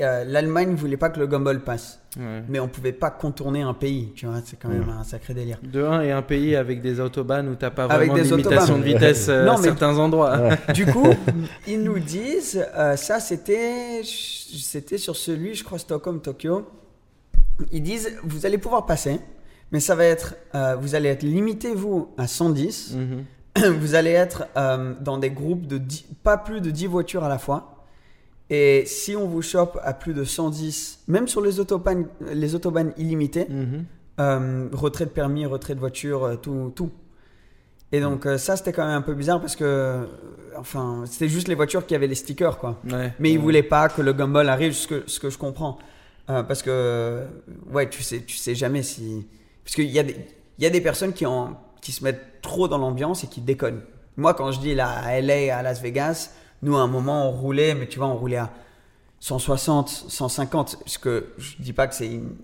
Euh, 0.00 0.24
L'Allemagne 0.24 0.74
voulait 0.74 0.96
pas 0.96 1.08
que 1.10 1.18
le 1.20 1.26
gumball 1.26 1.60
passe. 1.60 2.00
Ouais. 2.18 2.42
Mais 2.48 2.60
on 2.60 2.68
pouvait 2.68 2.92
pas 2.92 3.10
contourner 3.10 3.62
un 3.62 3.74
pays. 3.74 4.12
Tu 4.14 4.26
vois, 4.26 4.36
c'est 4.44 4.58
quand 4.58 4.68
même 4.68 4.88
un 4.88 5.04
sacré 5.04 5.34
délire. 5.34 5.58
De 5.62 5.82
un 5.84 6.00
et 6.02 6.12
un 6.12 6.22
pays 6.22 6.56
avec 6.56 6.80
des 6.80 7.00
autobahns 7.00 7.46
où 7.48 7.54
t'as 7.54 7.70
pas 7.70 7.84
Avec 7.84 8.10
vraiment 8.10 8.22
des 8.22 8.28
de 8.30 8.36
limitation 8.36 8.78
de 8.78 8.82
vitesse 8.84 9.26
euh, 9.28 9.44
Non, 9.46 9.52
à 9.52 9.56
mais- 9.58 9.62
certains 9.64 9.98
endroits. 9.98 10.38
Du 10.74 10.86
coup, 10.86 11.08
ils 11.66 11.82
nous 11.82 11.98
disent, 11.98 12.64
euh, 12.76 12.96
ça 12.96 13.20
c'était, 13.20 14.00
c'était 14.04 14.98
sur 14.98 15.16
celui, 15.16 15.54
je 15.54 15.64
crois 15.64 15.78
Stockholm, 15.78 16.20
Tokyo. 16.20 16.66
Ils 17.72 17.82
disent, 17.82 18.16
vous 18.24 18.46
allez 18.46 18.58
pouvoir 18.58 18.86
passer, 18.86 19.20
mais 19.72 19.80
ça 19.80 19.94
va 19.94 20.04
être, 20.04 20.34
euh, 20.54 20.76
vous 20.80 20.94
allez 20.94 21.08
être 21.08 21.22
limité 21.22 21.74
vous 21.74 22.08
à 22.18 22.26
110. 22.26 22.94
Mhm. 22.96 23.24
Vous 23.80 23.94
allez 23.94 24.10
être 24.10 24.44
euh, 24.58 24.92
dans 25.00 25.16
des 25.16 25.30
groupes 25.30 25.66
de 25.66 25.78
10 25.78 26.04
pas 26.22 26.36
plus 26.36 26.60
de 26.60 26.70
10 26.70 26.88
voitures 26.88 27.24
à 27.24 27.30
la 27.30 27.38
fois. 27.38 27.75
Et 28.50 28.84
si 28.86 29.16
on 29.16 29.26
vous 29.26 29.42
chope 29.42 29.78
à 29.82 29.92
plus 29.92 30.14
de 30.14 30.22
110, 30.24 31.00
même 31.08 31.26
sur 31.26 31.40
les 31.40 31.58
autobahns, 31.58 32.04
les 32.32 32.54
autobahns 32.54 32.92
illimités, 32.96 33.46
Mhm. 33.48 33.84
euh, 34.20 34.68
retrait 34.72 35.06
de 35.06 35.10
permis, 35.10 35.46
retrait 35.46 35.74
de 35.74 35.80
voiture, 35.80 36.24
euh, 36.24 36.36
tout, 36.36 36.72
tout. 36.74 36.90
Et 37.92 38.00
donc 38.00 38.26
euh, 38.26 38.36
ça 38.38 38.56
c'était 38.56 38.72
quand 38.72 38.84
même 38.86 38.96
un 38.96 39.02
peu 39.02 39.14
bizarre 39.14 39.40
parce 39.40 39.56
que, 39.56 40.06
enfin, 40.56 41.04
c'était 41.06 41.28
juste 41.28 41.48
les 41.48 41.54
voitures 41.54 41.86
qui 41.86 41.94
avaient 41.94 42.06
les 42.08 42.14
stickers 42.16 42.58
quoi. 42.58 42.80
Ouais. 42.90 43.12
Mais 43.18 43.30
ils 43.30 43.36
Ouais. 43.36 43.42
voulaient 43.42 43.62
pas 43.62 43.88
que 43.88 44.02
le 44.02 44.12
gumball 44.12 44.48
arrive, 44.48 44.72
ce 44.72 44.86
que, 44.88 45.02
ce 45.06 45.18
que 45.20 45.30
je 45.30 45.38
comprends. 45.38 45.78
Euh, 46.28 46.42
parce 46.42 46.62
que, 46.62 47.24
ouais, 47.72 47.88
tu 47.88 48.02
sais, 48.02 48.20
tu 48.26 48.36
sais 48.36 48.54
jamais 48.56 48.82
si. 48.82 49.26
Parce 49.64 49.76
qu'il 49.76 49.86
y, 49.90 49.98
a 50.00 50.02
des- 50.02 50.16
il 50.58 50.64
y 50.64 50.66
a 50.66 50.70
des 50.70 50.80
personnes 50.80 51.12
qui, 51.12 51.24
en, 51.26 51.56
qui 51.80 51.92
se 51.92 52.02
mettent 52.02 52.40
trop 52.42 52.66
dans 52.66 52.78
l'ambiance 52.78 53.22
et 53.22 53.28
qui 53.28 53.40
déconnent. 53.40 53.82
Moi, 54.16 54.34
quand 54.34 54.50
je 54.50 54.58
dis 54.58 54.74
là 54.74 54.88
à 54.90 55.20
LA, 55.20 55.56
à 55.56 55.62
Las 55.62 55.80
Vegas, 55.80 56.30
nous 56.62 56.76
à 56.76 56.80
un 56.80 56.86
moment 56.86 57.28
on 57.28 57.32
roulait, 57.32 57.74
mais 57.74 57.86
tu 57.86 57.98
vois, 57.98 58.08
on 58.08 58.16
roulait 58.16 58.36
à 58.38 58.50
160, 59.20 59.88
150. 60.08 60.78
Ce 60.86 60.98
que 60.98 61.26
je 61.38 61.54
dis 61.58 61.72
pas 61.72 61.86
que 61.86 61.94
c'est. 61.94 62.06
une- 62.06 62.36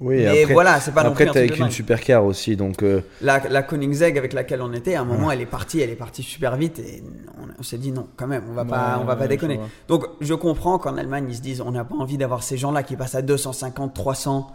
Oui, 0.00 0.16
mais 0.16 0.42
après, 0.42 0.52
voilà, 0.52 0.80
c'est 0.80 0.92
pas 0.92 1.02
non 1.04 1.10
après 1.10 1.24
plus 1.24 1.30
un 1.30 1.32
t'es 1.32 1.46
truc 1.46 1.52
avec 1.60 1.66
une 1.66 1.70
supercar 1.72 2.24
aussi, 2.24 2.54
donc 2.56 2.82
euh, 2.82 3.00
La, 3.22 3.38
la 3.48 3.62
Koenigsegg 3.62 4.18
avec 4.18 4.32
laquelle 4.34 4.60
on 4.60 4.72
était, 4.74 4.94
à 4.94 5.00
un 5.00 5.04
moment, 5.04 5.30
elle 5.30 5.40
est 5.40 5.46
partie, 5.46 5.80
elle 5.80 5.88
est 5.88 5.94
partie 5.96 6.22
super 6.22 6.56
vite 6.56 6.78
et 6.80 7.02
on, 7.38 7.46
on 7.58 7.62
s'est 7.62 7.78
dit 7.78 7.92
non, 7.92 8.06
quand 8.16 8.26
même, 8.26 8.44
on 8.50 8.52
va 8.52 8.64
pas, 8.66 8.96
Ouais, 8.96 9.02
on 9.02 9.04
va 9.06 9.16
pas 9.16 9.22
ouais, 9.22 9.28
déconner. 9.28 9.58
Donc, 9.88 10.04
je 10.20 10.34
comprends 10.34 10.78
qu'en 10.78 10.98
Allemagne, 10.98 11.26
ils 11.30 11.36
se 11.36 11.40
disent, 11.40 11.62
on 11.62 11.70
n'a 11.70 11.84
pas 11.84 11.94
envie 11.94 12.18
d'avoir 12.18 12.42
ces 12.42 12.58
gens-là 12.58 12.82
qui 12.82 12.96
passent 12.96 13.14
à 13.14 13.22
250, 13.22 13.94
300, 13.94 14.50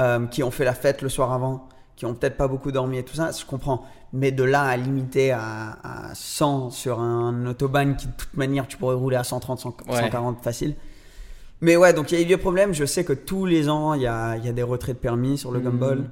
euh, 0.00 0.26
qui 0.26 0.42
ont 0.42 0.50
fait 0.50 0.64
la 0.66 0.74
fête 0.74 1.00
le 1.00 1.08
soir 1.08 1.32
avant, 1.32 1.66
qui 1.96 2.06
ont 2.06 2.14
peut-être 2.14 2.36
pas 2.36 2.48
beaucoup 2.48 2.72
dormi 2.72 2.98
et 2.98 3.02
tout 3.04 3.14
ça, 3.14 3.30
je 3.38 3.44
comprends. 3.44 3.84
Mais 4.12 4.30
de 4.32 4.44
là 4.44 4.62
à 4.62 4.76
limiter 4.76 5.30
à, 5.30 5.78
à 5.82 6.14
100 6.14 6.70
sur 6.70 7.00
un 7.00 7.46
autobahn 7.46 7.96
qui, 7.96 8.06
de 8.06 8.12
toute 8.16 8.34
manière, 8.36 8.66
tu 8.68 8.76
pourrais 8.76 8.94
rouler 8.94 9.16
à 9.16 9.24
130, 9.24 9.58
100, 9.60 9.76
Ouais. 9.88 10.00
140 10.00 10.42
facile. 10.42 10.74
Mais 11.60 11.76
ouais, 11.76 11.92
donc 11.92 12.10
il 12.10 12.18
y 12.18 12.20
a 12.20 12.22
eu 12.22 12.26
des 12.26 12.36
problèmes. 12.36 12.74
Je 12.74 12.84
sais 12.84 13.04
que 13.04 13.12
tous 13.12 13.46
les 13.46 13.68
ans, 13.68 13.94
il 13.94 14.02
y 14.02 14.06
a, 14.06 14.36
il 14.36 14.44
y 14.44 14.48
a 14.48 14.52
des 14.52 14.62
retraits 14.64 14.96
de 14.96 15.00
permis 15.00 15.38
sur 15.38 15.52
le 15.52 15.60
Mhm. 15.60 15.64
gumball. 15.64 16.10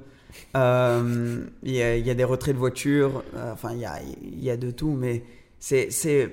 Euh, 0.55 1.39
Il 1.63 1.71
y, 1.75 1.81
a, 1.81 1.97
il 1.97 2.05
y 2.05 2.09
a 2.09 2.13
des 2.13 2.23
retraits 2.23 2.53
de 2.55 2.59
voitures. 2.59 3.23
euh, 3.35 3.51
Enfin, 3.53 3.71
il 3.73 3.79
y 3.79 3.85
a, 3.85 3.99
il 4.21 4.43
y 4.43 4.49
a 4.49 4.57
de 4.57 4.71
tout. 4.71 4.91
Mais 4.91 5.23
c'est 5.59 5.91
c'est 5.91 6.31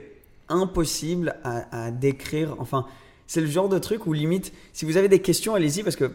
impossible 0.49 1.37
à, 1.45 1.87
à 1.87 1.91
décrire. 1.91 2.55
Enfin, 2.59 2.87
c'est 3.27 3.41
le 3.41 3.47
genre 3.47 3.69
de 3.69 3.79
truc 3.79 4.07
où 4.07 4.13
limite, 4.13 4.53
si 4.73 4.85
vous 4.85 4.97
avez 4.97 5.09
des 5.09 5.21
questions, 5.21 5.55
allez-y 5.55 5.83
parce 5.83 5.97
que 5.97 6.11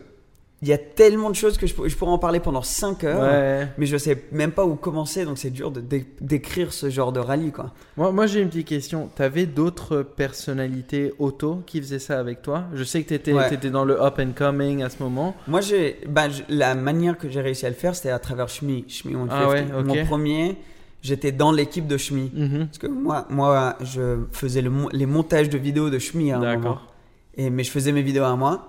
il 0.66 0.70
y 0.70 0.74
a 0.74 0.78
tellement 0.78 1.30
de 1.30 1.36
choses 1.36 1.58
que 1.58 1.68
je, 1.68 1.74
pour- 1.76 1.90
je 1.90 1.96
pourrais 1.98 2.12
en 2.14 2.18
parler 2.18 2.40
pendant 2.40 2.62
5 2.62 3.04
heures. 3.04 3.22
Ouais. 3.22 3.68
Mais 3.78 3.86
je 3.86 3.98
sais 3.98 4.24
même 4.32 4.52
pas 4.54 4.64
où 4.66 4.76
commencer. 4.76 5.26
Donc 5.26 5.38
c'est 5.38 5.50
dur 5.50 5.72
de 5.72 5.82
dé- 5.82 6.06
décrire 6.22 6.72
ce 6.72 6.90
genre 6.90 7.12
de 7.12 7.20
rallye. 7.20 7.52
Quoi. 7.52 7.74
Moi, 7.98 8.14
moi 8.14 8.28
j'ai 8.28 8.40
une 8.40 8.48
petite 8.48 8.68
question. 8.70 9.10
T'avais 9.14 9.46
d'autres 9.46 10.04
personnalités 10.04 11.14
auto 11.20 11.64
qui 11.66 11.82
faisaient 11.82 12.00
ça 12.00 12.20
avec 12.20 12.42
toi? 12.42 12.66
Je 12.74 12.84
sais 12.84 13.04
que 13.04 13.10
t'étais 13.10 13.34
Ouais. 13.34 13.54
étais 13.54 13.70
dans 13.70 13.84
le 13.86 14.02
up 14.02 14.20
and 14.20 14.32
coming 14.36 14.84
à 14.84 14.90
ce 14.90 15.02
moment. 15.04 15.36
Moi, 15.48 15.62
j'ai, 15.62 15.98
bah, 16.08 16.28
la 16.50 16.76
manière 16.76 17.18
que 17.18 17.30
j'ai 17.30 17.42
réussi 17.42 17.66
à 17.66 17.70
le 17.70 17.76
faire, 17.76 17.96
c'était 17.96 18.10
à 18.12 18.20
travers 18.20 18.48
Shmi, 18.50 18.86
Shmi 18.88 19.14
150. 19.14 19.30
Ah 19.32 19.50
ouais. 19.50 19.66
Mon 19.84 20.06
premier, 20.06 20.56
j'étais 21.02 21.32
dans 21.32 21.52
l'équipe 21.52 21.88
de 21.88 21.98
Shmi. 21.98 22.32
Mhm. 22.34 22.66
Parce 22.68 22.78
que 22.78 22.88
moi, 22.88 23.26
moi 23.30 23.76
je 23.82 24.20
faisais 24.32 24.62
le 24.62 24.72
les 24.92 25.06
montages 25.06 25.50
de 25.50 25.58
vidéos 25.58 25.90
de 25.90 26.00
Shmi 26.00 26.32
à 26.32 26.38
un 26.38 26.40
moment. 26.40 26.56
D'accord. 26.56 26.88
Et, 27.36 27.50
mais 27.50 27.64
je 27.64 27.72
faisais 27.72 27.92
mes 27.92 28.02
vidéos 28.02 28.24
à 28.24 28.36
moi. 28.36 28.68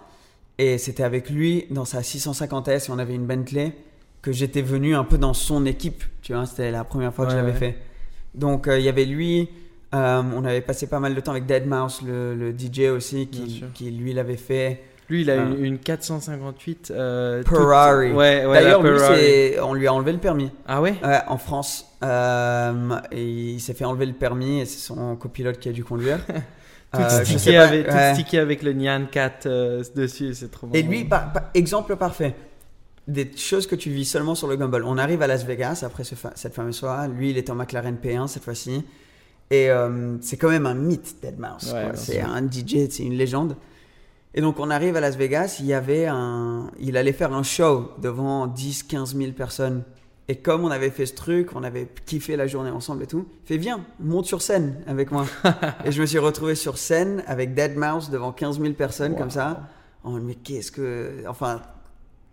Et 0.58 0.78
c'était 0.78 1.02
avec 1.02 1.30
lui, 1.30 1.66
dans 1.70 1.84
sa 1.84 2.00
650S, 2.00 2.86
et 2.88 2.92
on 2.92 2.98
avait 2.98 3.14
une 3.14 3.26
Bentley, 3.26 3.72
que 4.22 4.30
j'étais 4.32 4.62
venu 4.62 4.94
un 4.94 5.04
peu 5.04 5.18
dans 5.18 5.34
son 5.34 5.66
équipe. 5.66 6.02
Tu 6.22 6.32
vois, 6.32 6.46
c'était 6.46 6.70
la 6.70 6.84
première 6.84 7.12
fois 7.12 7.26
que 7.26 7.30
Ouais, 7.32 7.36
je 7.38 7.40
l'avais 7.44 7.52
ouais. 7.52 7.58
fait. 7.58 7.76
Donc, 8.34 8.68
euh, 8.68 8.78
il 8.78 8.84
y 8.84 8.88
avait 8.88 9.04
lui. 9.04 9.48
euh, 9.94 10.22
on 10.34 10.44
avait 10.44 10.60
passé 10.60 10.86
pas 10.88 10.98
mal 11.00 11.14
de 11.14 11.20
temps 11.20 11.30
avec 11.32 11.44
Deadmau5, 11.46 12.04
le, 12.06 12.34
le 12.34 12.52
DJ 12.52 12.88
aussi, 12.90 13.28
qui, 13.28 13.90
lui 13.90 14.12
l'avait 14.12 14.36
fait. 14.36 14.82
Lui, 15.10 15.20
il 15.22 15.30
a 15.30 15.34
Ah. 15.40 15.44
une, 15.44 15.64
une 15.64 15.78
458. 15.78 16.90
euh, 16.90 17.42
toute- 17.42 17.56
Ferrari. 17.56 18.12
Ouais. 18.12 18.42
D'ailleurs, 18.44 18.82
lui, 18.82 18.98
Ferrari. 18.98 19.52
on 19.62 19.74
lui 19.74 19.86
a 19.86 19.92
enlevé 19.92 20.12
le 20.12 20.18
permis. 20.18 20.50
Ah 20.66 20.80
ouais? 20.80 20.94
Ouais, 21.04 21.18
en 21.28 21.36
France. 21.36 21.86
Euh, 22.02 22.98
et 23.12 23.22
il 23.24 23.60
s'est 23.60 23.74
fait 23.74 23.84
enlever 23.84 24.06
le 24.06 24.14
permis 24.14 24.60
et 24.60 24.64
c'est 24.66 24.78
son 24.78 25.14
copilote 25.16 25.58
qui 25.58 25.68
a 25.68 25.72
dû 25.72 25.84
conduire. 25.84 26.18
Tout, 26.94 27.02
Euh, 27.02 27.24
stické, 27.24 27.84
tout 27.84 28.14
stické 28.14 28.38
avec 28.38 28.62
le 28.62 28.72
Nyan 28.72 29.06
4 29.10 29.46
euh, 29.46 29.82
dessus, 29.94 30.34
c'est 30.34 30.50
trop 30.50 30.68
Et 30.72 30.82
marrant. 30.82 30.90
lui, 30.92 31.04
par- 31.04 31.32
par- 31.32 31.42
exemple 31.54 31.96
parfait. 31.96 32.34
Des 33.06 33.30
choses 33.36 33.66
que 33.66 33.74
tu 33.76 33.90
vis 33.90 34.06
seulement 34.06 34.34
sur 34.34 34.48
le 34.48 34.56
Gumball. 34.56 34.82
On 34.84 34.96
arrive 34.96 35.20
à 35.22 35.26
Las 35.26 35.44
Vegas 35.44 35.82
après 35.84 36.04
ce 36.04 36.14
fa- 36.14 36.32
cette 36.34 36.54
fameuse 36.54 36.76
soirée. 36.76 37.08
Lui, 37.08 37.30
il 37.30 37.36
était 37.38 37.50
en 37.50 37.54
McLaren 37.56 37.96
P1 38.02 38.28
cette 38.28 38.44
fois-ci. 38.44 38.82
Et 39.50 39.70
euh, 39.70 40.16
c'est 40.22 40.38
quand 40.38 40.48
même 40.48 40.64
un 40.64 40.74
mythe, 40.74 41.16
Dead 41.22 41.38
Mouse. 41.38 41.72
Ouais, 41.74 41.90
c'est 41.94 42.20
un 42.22 42.40
DJ, 42.42 42.88
c'est 42.90 43.02
une 43.02 43.12
légende. 43.14 43.56
Et 44.36 44.40
donc, 44.40 44.58
on 44.58 44.70
arrive 44.70 44.96
à 44.96 45.00
Las 45.00 45.16
Vegas. 45.16 45.58
Il 45.60 45.66
y 45.66 45.74
avait 45.74 46.06
un. 46.06 46.70
Il 46.80 46.96
allait 46.96 47.12
faire 47.12 47.32
un 47.34 47.42
show 47.42 47.92
devant 48.00 48.46
10-15 48.46 49.14
000 49.16 49.32
personnes. 49.32 49.82
Et 50.28 50.36
comme 50.36 50.64
on 50.64 50.70
avait 50.70 50.88
fait 50.90 51.04
ce 51.04 51.14
truc, 51.14 51.54
on 51.54 51.62
avait 51.62 51.86
kiffé 52.06 52.36
la 52.36 52.46
journée 52.46 52.70
ensemble 52.70 53.02
et 53.02 53.06
tout, 53.06 53.26
il 53.44 53.46
fait 53.48 53.56
viens, 53.58 53.80
monte 54.00 54.24
sur 54.24 54.40
scène 54.40 54.76
avec 54.86 55.10
moi. 55.12 55.26
et 55.84 55.92
je 55.92 56.00
me 56.00 56.06
suis 56.06 56.18
retrouvé 56.18 56.54
sur 56.54 56.78
scène 56.78 57.22
avec 57.26 57.54
Dead 57.54 57.76
Mouse 57.76 58.08
devant 58.10 58.32
15 58.32 58.58
000 58.60 58.72
personnes 58.72 59.16
comme 59.16 59.30
ça. 59.30 59.60
Oh, 60.02 60.10
mais 60.22 60.34
qu'est-ce 60.34 60.72
que. 60.72 61.10
Enfin, 61.28 61.60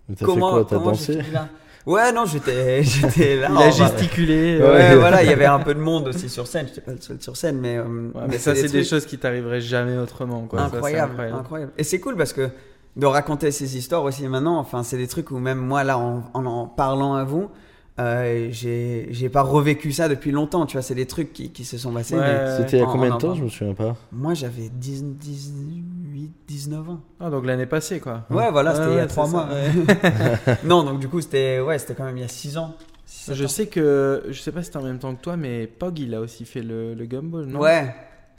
Mais 0.07 0.15
T'as 0.15 0.19
fait 0.19 0.25
comment. 0.25 0.51
quoi? 0.51 0.63
T'as 0.63 0.75
comment 0.77 0.91
dansé? 0.91 1.21
là? 1.33 1.49
Ouais, 1.85 2.11
non, 2.13 2.25
j'étais 2.25 2.83
là. 3.37 3.49
Il 3.51 3.57
a 3.57 3.71
gesticulé. 3.71 4.59
Ouais, 4.61 4.95
voilà, 4.95 5.23
il 5.23 5.29
y 5.29 5.33
avait 5.33 5.45
un 5.45 5.59
peu 5.59 5.73
de 5.73 5.79
monde 5.79 6.07
aussi 6.09 6.29
sur 6.29 6.47
scène. 6.47 6.67
J'étais 6.67 6.81
pas 6.81 6.91
le 6.93 7.01
seul 7.01 7.21
sur 7.21 7.35
scène, 7.35 7.57
mais. 7.59 7.77
euh, 7.77 7.83
Ouais, 8.13 8.21
mais 8.29 8.37
ça, 8.37 8.55
c'est 8.55 8.69
des 8.71 8.83
choses 8.85 9.05
qui 9.05 9.17
t'arriveraient 9.17 9.61
jamais 9.61 9.97
autrement. 9.97 10.43
Quoi. 10.43 10.59
Ça, 10.59 10.65
c'est 10.69 10.75
incroyables, 10.77 11.21
incroyable. 11.33 11.71
Et 11.77 11.83
c'est 11.83 11.99
cool 11.99 12.15
parce 12.15 12.31
que 12.33 12.49
de 12.95 13.05
raconter 13.05 13.51
ces 13.51 13.75
histoires 13.77 14.03
aussi 14.03 14.27
maintenant, 14.27 14.59
enfin, 14.59 14.83
c'est 14.83 14.97
des 14.97 15.07
trucs 15.07 15.31
où 15.31 15.39
même 15.39 15.57
moi, 15.59 15.83
là, 15.83 15.97
en 15.97 16.23
en, 16.33 16.45
en 16.45 16.67
parlant 16.67 17.15
à 17.15 17.23
vous, 17.23 17.49
euh, 18.01 18.47
j'ai 18.51 19.07
j'ai 19.11 19.29
pas 19.29 19.41
revécu 19.41 19.91
ça 19.91 20.07
depuis 20.09 20.31
longtemps. 20.31 20.65
Tu 20.65 20.73
vois, 20.77 20.81
c'est 20.81 20.95
des 20.95 21.05
trucs 21.07 21.33
qui, 21.33 21.51
qui 21.51 21.63
se 21.65 21.77
sont 21.77 21.91
passés. 21.93 22.17
Ouais. 22.17 22.45
C'était 22.57 22.77
il 22.77 22.79
y 22.79 22.83
a 22.83 22.87
en- 22.87 22.91
combien 22.91 23.11
en 23.11 23.15
de 23.15 23.21
temps 23.21 23.35
Je 23.35 23.43
me 23.43 23.49
souviens 23.49 23.73
pas. 23.73 23.95
Moi, 24.11 24.33
j'avais 24.33 24.69
10 24.69 25.03
18, 25.03 26.31
19 26.47 26.89
ans. 26.89 26.99
Ah, 27.19 27.29
donc 27.29 27.45
l'année 27.45 27.65
passée, 27.65 27.99
quoi. 27.99 28.25
Ouais, 28.29 28.51
voilà, 28.51 28.73
c'était 28.75 28.87
Ouais, 28.87 28.91
il 28.93 28.95
y 28.97 28.99
a 28.99 29.03
ouais, 29.03 29.07
3 29.07 29.25
c'est 29.25 29.31
mois. 29.31 29.47
non, 30.65 30.83
donc 30.83 30.99
du 30.99 31.07
coup, 31.07 31.21
c'était 31.21 31.59
ouais, 31.59 31.77
c'était 31.79 31.93
quand 31.95 32.05
même 32.05 32.17
il 32.17 32.21
y 32.21 32.25
a 32.25 32.29
6 32.29 32.57
ans. 32.57 32.75
Je 33.29 33.43
ans. 33.43 33.47
sais 33.47 33.67
que, 33.67 34.23
je 34.29 34.39
sais 34.41 34.51
pas 34.51 34.61
si 34.61 34.67
c'était 34.67 34.77
en 34.77 34.83
même 34.83 34.99
temps 34.99 35.13
que 35.15 35.21
toi, 35.21 35.37
mais 35.37 35.67
Pog, 35.67 35.99
il 35.99 36.13
a 36.15 36.21
aussi 36.21 36.45
fait 36.45 36.61
le, 36.61 36.93
le 36.93 37.05
gumball, 37.05 37.45
non? 37.45 37.59
Ouais. 37.59 37.93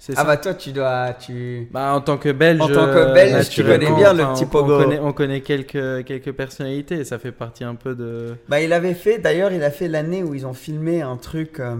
C'est 0.04 0.14
Ah 0.16 0.22
ça 0.22 0.24
bah 0.24 0.36
toi, 0.36 0.54
tu 0.54 0.72
dois. 0.72 1.12
Tu... 1.14 1.68
Bah, 1.70 1.94
en 1.94 2.00
tant 2.00 2.18
que 2.18 2.32
Belge, 2.32 2.60
En 2.60 2.66
tant 2.66 2.86
que 2.86 2.98
euh, 2.98 3.14
Belge, 3.14 3.48
tu 3.50 3.62
connais 3.62 3.88
bien 3.92 4.12
le 4.12 4.24
petit 4.34 4.42
on- 4.42 4.48
Pogo. 4.48 4.74
On 4.80 4.82
connaît, 4.82 4.98
on 4.98 5.12
connaît 5.12 5.40
quelques, 5.42 6.04
quelques 6.04 6.32
personnalités, 6.32 7.04
ça 7.04 7.20
fait 7.20 7.30
partie 7.30 7.62
un 7.62 7.76
peu 7.76 7.94
de. 7.94 8.34
Bah, 8.48 8.60
il 8.60 8.72
avait 8.72 8.94
fait, 8.94 9.18
d'ailleurs, 9.18 9.52
il 9.52 9.62
a 9.62 9.70
fait 9.70 9.86
l'année 9.86 10.24
où 10.24 10.34
ils 10.34 10.44
ont 10.44 10.54
filmé 10.54 11.02
un 11.02 11.16
truc, 11.16 11.60
euh, 11.60 11.76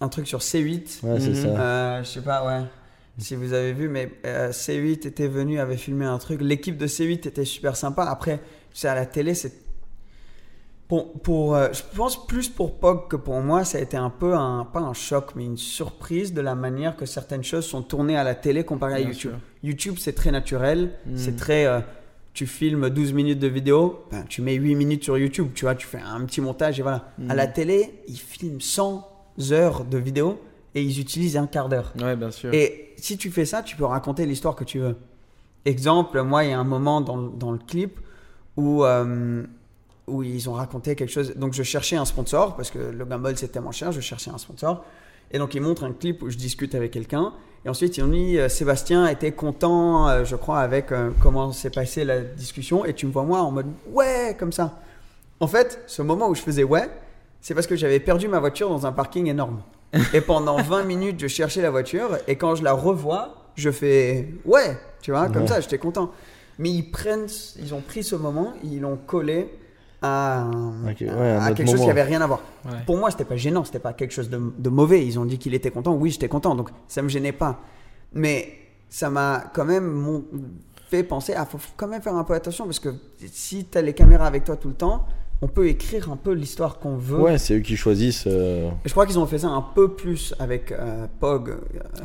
un 0.00 0.08
truc 0.08 0.26
sur 0.26 0.38
C8. 0.38 1.00
Ouais, 1.02 1.20
c'est 1.20 1.28
Mhm. 1.28 1.34
ça. 1.34 1.48
Euh, 1.60 2.02
je 2.04 2.08
sais 2.08 2.22
pas, 2.22 2.46
ouais. 2.46 2.62
Si 3.18 3.36
vous 3.36 3.52
avez 3.52 3.74
vu, 3.74 3.90
mais 3.90 4.10
euh, 4.24 4.48
C8 4.50 5.06
était 5.06 5.28
venu, 5.28 5.60
avait 5.60 5.76
filmé 5.76 6.06
un 6.06 6.16
truc. 6.16 6.40
L'équipe 6.40 6.78
de 6.78 6.86
C8 6.86 7.28
était 7.28 7.44
super 7.44 7.76
sympa. 7.76 8.04
Après, 8.04 8.38
tu 8.72 8.80
sais, 8.80 8.88
à 8.88 8.94
la 8.94 9.04
télé, 9.04 9.34
c'est. 9.34 9.52
Pour, 10.88 11.14
pour, 11.22 11.54
euh, 11.56 11.68
je 11.72 11.82
pense 11.96 12.26
plus 12.26 12.48
pour 12.50 12.78
Pog 12.78 13.08
que 13.08 13.16
pour 13.16 13.40
moi, 13.40 13.64
ça 13.64 13.78
a 13.78 13.80
été 13.80 13.96
un 13.96 14.10
peu 14.10 14.34
un, 14.34 14.66
pas 14.70 14.80
un 14.80 14.92
choc, 14.92 15.30
mais 15.34 15.44
une 15.46 15.56
surprise 15.56 16.34
de 16.34 16.42
la 16.42 16.54
manière 16.54 16.94
que 16.96 17.06
certaines 17.06 17.42
choses 17.42 17.64
sont 17.64 17.80
tournées 17.82 18.16
à 18.18 18.22
la 18.24 18.34
télé 18.34 18.64
comparé 18.64 18.92
à 18.94 18.96
Bien 18.98 19.06
YouTube. 19.08 19.30
sûr. 19.32 19.38
YouTube, 19.62 19.94
c'est 19.98 20.12
très 20.12 20.30
naturel. 20.30 20.92
C'est 21.16 21.36
très. 21.36 21.64
euh, 21.66 21.80
tu 22.34 22.46
filmes 22.46 22.90
12 22.90 23.12
minutes 23.12 23.38
de 23.38 23.46
vidéo, 23.46 24.00
ben, 24.10 24.24
tu 24.28 24.42
mets 24.42 24.54
8 24.54 24.74
minutes 24.74 25.04
sur 25.04 25.16
YouTube, 25.16 25.48
tu 25.54 25.64
vois, 25.64 25.74
tu 25.76 25.86
fais 25.86 26.00
un 26.00 26.20
petit 26.26 26.40
montage 26.40 26.80
et 26.80 26.82
voilà. 26.82 27.08
Mm. 27.16 27.30
À 27.30 27.34
la 27.34 27.46
télé, 27.46 27.94
ils 28.08 28.18
filment 28.18 28.60
100 28.60 29.08
heures 29.52 29.84
de 29.84 29.96
vidéo 29.98 30.38
et 30.74 30.82
ils 30.82 31.00
utilisent 31.00 31.36
un 31.36 31.46
quart 31.46 31.68
d'heure. 31.68 31.94
Ouais, 32.02 32.16
bien 32.16 32.30
sûr. 32.32 32.52
Et 32.52 32.92
si 32.96 33.16
tu 33.16 33.30
fais 33.30 33.44
ça, 33.46 33.62
tu 33.62 33.76
peux 33.76 33.84
raconter 33.84 34.26
l'histoire 34.26 34.54
que 34.56 34.64
tu 34.64 34.80
veux. 34.80 34.96
Exemple, 35.64 36.20
moi, 36.22 36.44
il 36.44 36.50
y 36.50 36.52
a 36.52 36.58
un 36.58 36.64
moment 36.64 37.00
dans, 37.00 37.16
le- 37.16 37.30
dans 37.30 37.52
le 37.52 37.58
clip 37.58 37.98
où, 38.56 38.84
euh, 38.84 39.44
où 40.06 40.22
ils 40.22 40.48
ont 40.50 40.52
raconté 40.54 40.94
quelque 40.96 41.10
chose. 41.10 41.34
Donc, 41.36 41.54
je 41.54 41.62
cherchais 41.62 41.96
un 41.96 42.04
sponsor 42.04 42.56
parce 42.56 42.70
que 42.70 42.78
le 42.78 43.04
Gumball, 43.04 43.36
c'est 43.38 43.48
tellement 43.48 43.72
cher, 43.72 43.90
je 43.92 44.00
cherchais 44.00 44.30
un 44.30 44.38
sponsor. 44.38 44.84
Et 45.32 45.38
donc, 45.38 45.54
ils 45.54 45.60
montrent 45.62 45.84
un 45.84 45.92
clip 45.92 46.22
où 46.22 46.30
je 46.30 46.36
discute 46.36 46.74
avec 46.74 46.90
quelqu'un. 46.92 47.32
Et 47.64 47.68
ensuite, 47.70 47.96
ils 47.96 48.04
ont 48.04 48.08
dit 48.08 48.38
euh, 48.38 48.48
Sébastien 48.50 49.06
était 49.08 49.32
content, 49.32 50.08
euh, 50.08 50.24
je 50.24 50.36
crois, 50.36 50.58
avec 50.60 50.92
euh, 50.92 51.10
comment 51.22 51.50
s'est 51.52 51.70
passée 51.70 52.04
la 52.04 52.20
discussion. 52.20 52.84
Et 52.84 52.92
tu 52.92 53.06
me 53.06 53.12
vois, 53.12 53.22
moi, 53.24 53.40
en 53.40 53.50
mode 53.50 53.66
ouais, 53.90 54.36
comme 54.38 54.52
ça. 54.52 54.78
En 55.40 55.46
fait, 55.46 55.80
ce 55.86 56.02
moment 56.02 56.28
où 56.28 56.34
je 56.34 56.42
faisais 56.42 56.62
ouais, 56.64 56.88
c'est 57.40 57.54
parce 57.54 57.66
que 57.66 57.74
j'avais 57.76 58.00
perdu 58.00 58.28
ma 58.28 58.38
voiture 58.38 58.68
dans 58.68 58.86
un 58.86 58.92
parking 58.92 59.26
énorme. 59.28 59.62
Et 60.12 60.20
pendant 60.20 60.56
20 60.62 60.84
minutes, 60.84 61.18
je 61.20 61.26
cherchais 61.26 61.62
la 61.62 61.70
voiture. 61.70 62.18
Et 62.28 62.36
quand 62.36 62.54
je 62.54 62.62
la 62.62 62.72
revois, 62.72 63.34
je 63.54 63.70
fais 63.70 64.28
ouais, 64.44 64.76
tu 65.00 65.10
vois, 65.12 65.28
comme 65.28 65.42
Ouais. 65.42 65.48
ça, 65.48 65.60
j'étais 65.60 65.78
content. 65.78 66.10
Mais 66.58 66.68
ils 66.70 66.90
prennent, 66.90 67.26
ils 67.58 67.72
ont 67.74 67.80
pris 67.80 68.04
ce 68.04 68.14
moment, 68.14 68.52
ils 68.62 68.80
l'ont 68.80 68.96
collé 68.96 69.48
à, 70.04 70.46
ouais, 70.84 71.08
à 71.08 71.52
quelque 71.52 71.70
chose 71.70 71.80
qui 71.82 71.90
avait 71.90 72.02
rien 72.02 72.20
à 72.20 72.26
voir. 72.26 72.40
Ouais. 72.64 72.72
Pour 72.86 72.96
moi, 72.98 73.10
c'était 73.10 73.24
pas 73.24 73.36
gênant, 73.36 73.64
c'était 73.64 73.78
pas 73.78 73.92
quelque 73.92 74.12
chose 74.12 74.28
de, 74.30 74.40
de 74.58 74.68
mauvais. 74.70 75.04
Ils 75.06 75.18
ont 75.18 75.24
dit 75.24 75.38
qu'il 75.38 75.54
était 75.54 75.70
content. 75.70 75.94
Oui, 75.94 76.10
j'étais 76.10 76.28
content, 76.28 76.54
donc 76.54 76.70
ça 76.88 77.02
me 77.02 77.08
gênait 77.08 77.32
pas. 77.32 77.60
Mais 78.12 78.52
ça 78.90 79.10
m'a 79.10 79.44
quand 79.54 79.64
même 79.64 79.90
mon- 79.90 80.24
fait 80.90 81.02
penser, 81.02 81.34
ah, 81.36 81.46
faut 81.46 81.58
quand 81.76 81.88
même 81.88 82.02
faire 82.02 82.14
un 82.14 82.24
peu 82.24 82.34
attention 82.34 82.64
parce 82.66 82.78
que 82.78 82.90
si 83.32 83.64
tu 83.64 83.78
as 83.78 83.82
les 83.82 83.94
caméras 83.94 84.26
avec 84.26 84.44
toi 84.44 84.56
tout 84.56 84.68
le 84.68 84.74
temps, 84.74 85.06
on 85.42 85.48
peut 85.48 85.66
écrire 85.66 86.10
un 86.12 86.16
peu 86.16 86.32
l'histoire 86.32 86.78
qu'on 86.78 86.96
veut. 86.96 87.18
Ouais, 87.20 87.38
c'est 87.38 87.54
eux 87.56 87.60
qui 87.60 87.76
choisissent. 87.76 88.24
euh, 88.26 88.68
Et 88.84 88.88
Je 88.88 88.92
crois 88.92 89.04
qu'ils 89.04 89.18
ont 89.18 89.26
fait 89.26 89.38
ça 89.38 89.48
un 89.48 89.62
peu 89.74 89.88
plus 89.94 90.32
avec 90.38 90.70
euh, 90.72 91.06
Pog 91.20 91.50
euh, 91.50 91.56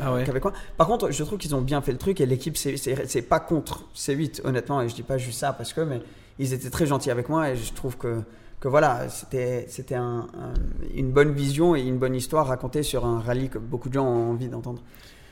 Ah 0.02 0.14
ouais. 0.14 0.24
qu'avec 0.24 0.44
moi. 0.44 0.52
Par 0.78 0.88
contre, 0.88 1.12
je 1.12 1.24
trouve 1.24 1.38
qu'ils 1.38 1.54
ont 1.56 1.62
bien 1.62 1.82
fait 1.82 1.92
le 1.92 1.98
truc 2.00 2.20
et 2.22 2.26
l'équipe, 2.26 2.58
c'est 2.58 3.22
pas 3.22 3.40
contre 3.40 3.84
C8, 3.96 4.42
honnêtement. 4.46 4.82
Et 4.82 4.90
je 4.90 4.96
dis 4.96 5.04
pas 5.04 5.18
juste 5.18 5.40
ça 5.40 5.54
parce 5.54 5.72
que, 5.74 5.82
mais 5.82 6.02
ils 6.40 6.54
étaient 6.54 6.70
très 6.72 6.86
gentils 6.88 7.12
avec 7.12 7.30
moi 7.30 7.50
et 7.52 7.56
je 7.56 7.72
trouve 7.74 7.98
que, 7.98 8.22
que 8.60 8.68
voilà, 8.68 9.08
c'était 9.10 9.66
c'était 9.70 9.96
un- 9.96 10.28
un- 10.34 10.54
une 10.96 11.12
bonne 11.12 11.32
vision 11.34 11.76
et 11.76 11.82
une 11.82 11.98
bonne 12.00 12.16
histoire 12.16 12.48
racontée 12.48 12.82
sur 12.84 13.06
un 13.06 13.20
rallye 13.20 13.50
que 13.50 13.60
beaucoup 13.60 13.90
de 13.90 13.94
gens 13.94 14.06
ont 14.06 14.32
envie 14.32 14.48
d'entendre. 14.48 14.82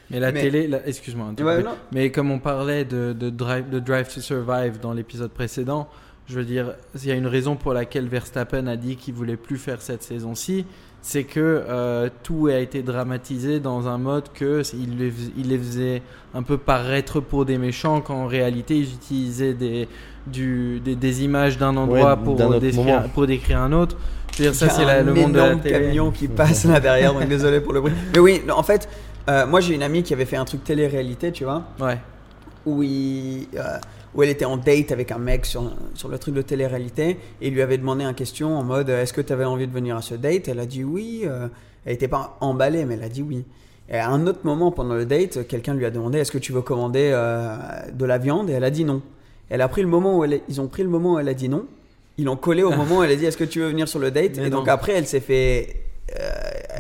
Mais 0.09 0.19
la 0.21 0.31
Mais- 0.31 0.41
télé, 0.41 0.67
la- 0.67 0.87
excuse-moi. 0.87 1.33
Ouais. 1.41 1.63
Mais 1.91 2.11
comme 2.11 2.31
on 2.31 2.39
parlait 2.39 2.85
de, 2.85 3.11
de 3.13 3.29
drive, 3.29 3.69
de 3.69 3.79
Drive 3.79 4.13
to 4.13 4.21
Survive 4.21 4.79
dans 4.79 4.93
l'épisode 4.93 5.31
précédent, 5.31 5.89
je 6.27 6.35
veux 6.39 6.45
dire, 6.45 6.75
il 6.95 7.05
y 7.05 7.11
a 7.11 7.15
une 7.15 7.27
raison 7.27 7.55
pour 7.57 7.73
laquelle 7.73 8.07
Verstappen 8.07 8.67
a 8.67 8.75
dit 8.77 8.95
qu'il 8.95 9.13
voulait 9.13 9.35
plus 9.37 9.57
faire 9.57 9.81
cette 9.81 10.03
saison-ci, 10.03 10.65
c'est 11.01 11.23
que 11.25 11.39
euh, 11.67 12.09
tout 12.23 12.47
a 12.47 12.55
été 12.59 12.83
dramatisé 12.83 13.59
dans 13.59 13.87
un 13.89 13.97
mode 13.97 14.31
que 14.33 14.61
il 14.73 14.97
les, 14.97 15.13
il 15.37 15.49
les 15.49 15.57
faisait 15.57 16.01
un 16.33 16.43
peu 16.43 16.57
paraître 16.57 17.19
pour 17.19 17.45
des 17.45 17.57
méchants, 17.57 17.99
quand 18.01 18.15
en 18.15 18.27
réalité 18.27 18.77
ils 18.77 18.93
utilisaient 18.93 19.53
des, 19.53 19.87
du, 20.31 20.79
des, 20.79 20.95
des 20.95 21.23
images 21.23 21.57
d'un 21.57 21.75
endroit 21.77 22.15
Ouais, 22.15 22.23
pour, 22.23 22.35
décrire, 22.59 22.75
moment. 22.83 23.03
pour 23.13 23.27
décrire 23.27 23.59
un 23.59 23.71
autre. 23.73 23.97
Je 24.33 24.43
veux 24.43 24.49
dire, 24.51 24.55
ça 24.55 24.69
c'est 24.69 24.85
le 25.03 25.13
monde 25.13 25.33
de 25.33 25.39
la 25.39 25.55
télé. 25.55 25.79
camion 25.87 26.11
qui 26.11 26.27
passe 26.27 26.65
là 26.65 26.79
derrière, 26.79 27.13
donc 27.13 27.27
désolé 27.29 27.59
pour 27.59 27.73
le 27.73 27.81
bruit. 27.81 27.93
Mais 28.13 28.19
oui, 28.19 28.41
en 28.55 28.61
fait, 28.63 28.87
euh, 29.29 29.47
moi 29.47 29.59
j'ai 29.61 29.73
une 29.73 29.83
amie 29.83 30.03
qui 30.03 30.13
avait 30.13 30.25
fait 30.25 30.37
un 30.37 30.45
truc 30.45 30.63
télé-réalité, 30.63 31.31
tu 31.31 31.43
vois. 31.43 31.63
Ouais. 31.79 31.97
où, 32.65 32.83
il, 32.83 33.47
euh, 33.55 33.77
où 34.13 34.23
elle 34.23 34.29
était 34.29 34.45
en 34.45 34.57
date 34.57 34.91
avec 34.91 35.11
un 35.11 35.17
mec 35.17 35.45
sur, 35.45 35.71
sur 35.95 36.09
le 36.09 36.17
truc 36.19 36.35
de 36.35 36.41
télé-réalité 36.41 37.17
et 37.41 37.47
il 37.47 37.53
lui 37.53 37.61
avait 37.61 37.77
demandé 37.77 38.03
une 38.03 38.13
question 38.13 38.57
en 38.57 38.63
mode 38.63 38.89
est-ce 38.89 39.13
que 39.13 39.21
tu 39.21 39.31
avais 39.33 39.45
envie 39.45 39.67
de 39.67 39.73
venir 39.73 39.95
à 39.97 40.01
ce 40.01 40.15
date? 40.15 40.47
Elle 40.47 40.59
a 40.59 40.65
dit 40.65 40.83
oui. 40.83 41.23
euh, 41.25 41.47
elle 41.85 41.93
n'était 41.93 42.07
pas 42.09 42.37
emballée, 42.41 42.85
mais 42.85 42.95
elle 42.95 43.03
a 43.03 43.09
dit 43.09 43.21
oui. 43.21 43.45
Et 43.89 43.97
à 43.97 44.09
un 44.09 44.27
autre 44.27 44.39
moment 44.43 44.71
pendant 44.71 44.95
le 44.95 45.05
date, 45.05 45.47
quelqu'un 45.47 45.73
lui 45.73 45.85
a 45.85 45.89
demandé 45.91 46.17
est-ce 46.19 46.31
que 46.31 46.37
tu 46.37 46.51
veux 46.51 46.61
commander 46.61 47.09
euh, 47.13 47.55
de 47.93 48.05
la 48.05 48.17
viande? 48.17 48.49
Et 48.49 48.53
elle 48.53 48.65
a 48.65 48.69
dit 48.71 48.83
non. 48.83 49.01
Elle 49.49 49.61
a 49.61 49.67
pris 49.67 49.81
le 49.81 49.87
moment 49.87 50.17
où 50.17 50.23
elle, 50.23 50.41
ils 50.49 50.59
ont 50.61 50.67
pris 50.67 50.83
le 50.83 50.89
moment 50.89 51.13
où 51.13 51.19
elle 51.19 51.29
a 51.29 51.33
dit 51.33 51.49
non. 51.49 51.65
Ils 52.17 52.25
l'ont 52.25 52.35
collé 52.35 52.63
au 52.63 52.71
moment 52.75 52.97
où 52.99 53.03
elle 53.03 53.11
a 53.11 53.15
dit 53.15 53.25
est-ce 53.25 53.37
que 53.37 53.43
tu 53.43 53.59
veux 53.59 53.69
venir 53.69 53.87
sur 53.87 53.99
le 53.99 54.11
date? 54.11 54.37
Mais 54.37 54.47
Et 54.47 54.49
donc 54.49 54.67
après, 54.67 54.93
elle 54.93 55.07
s'est 55.07 55.19
fait 55.19 55.83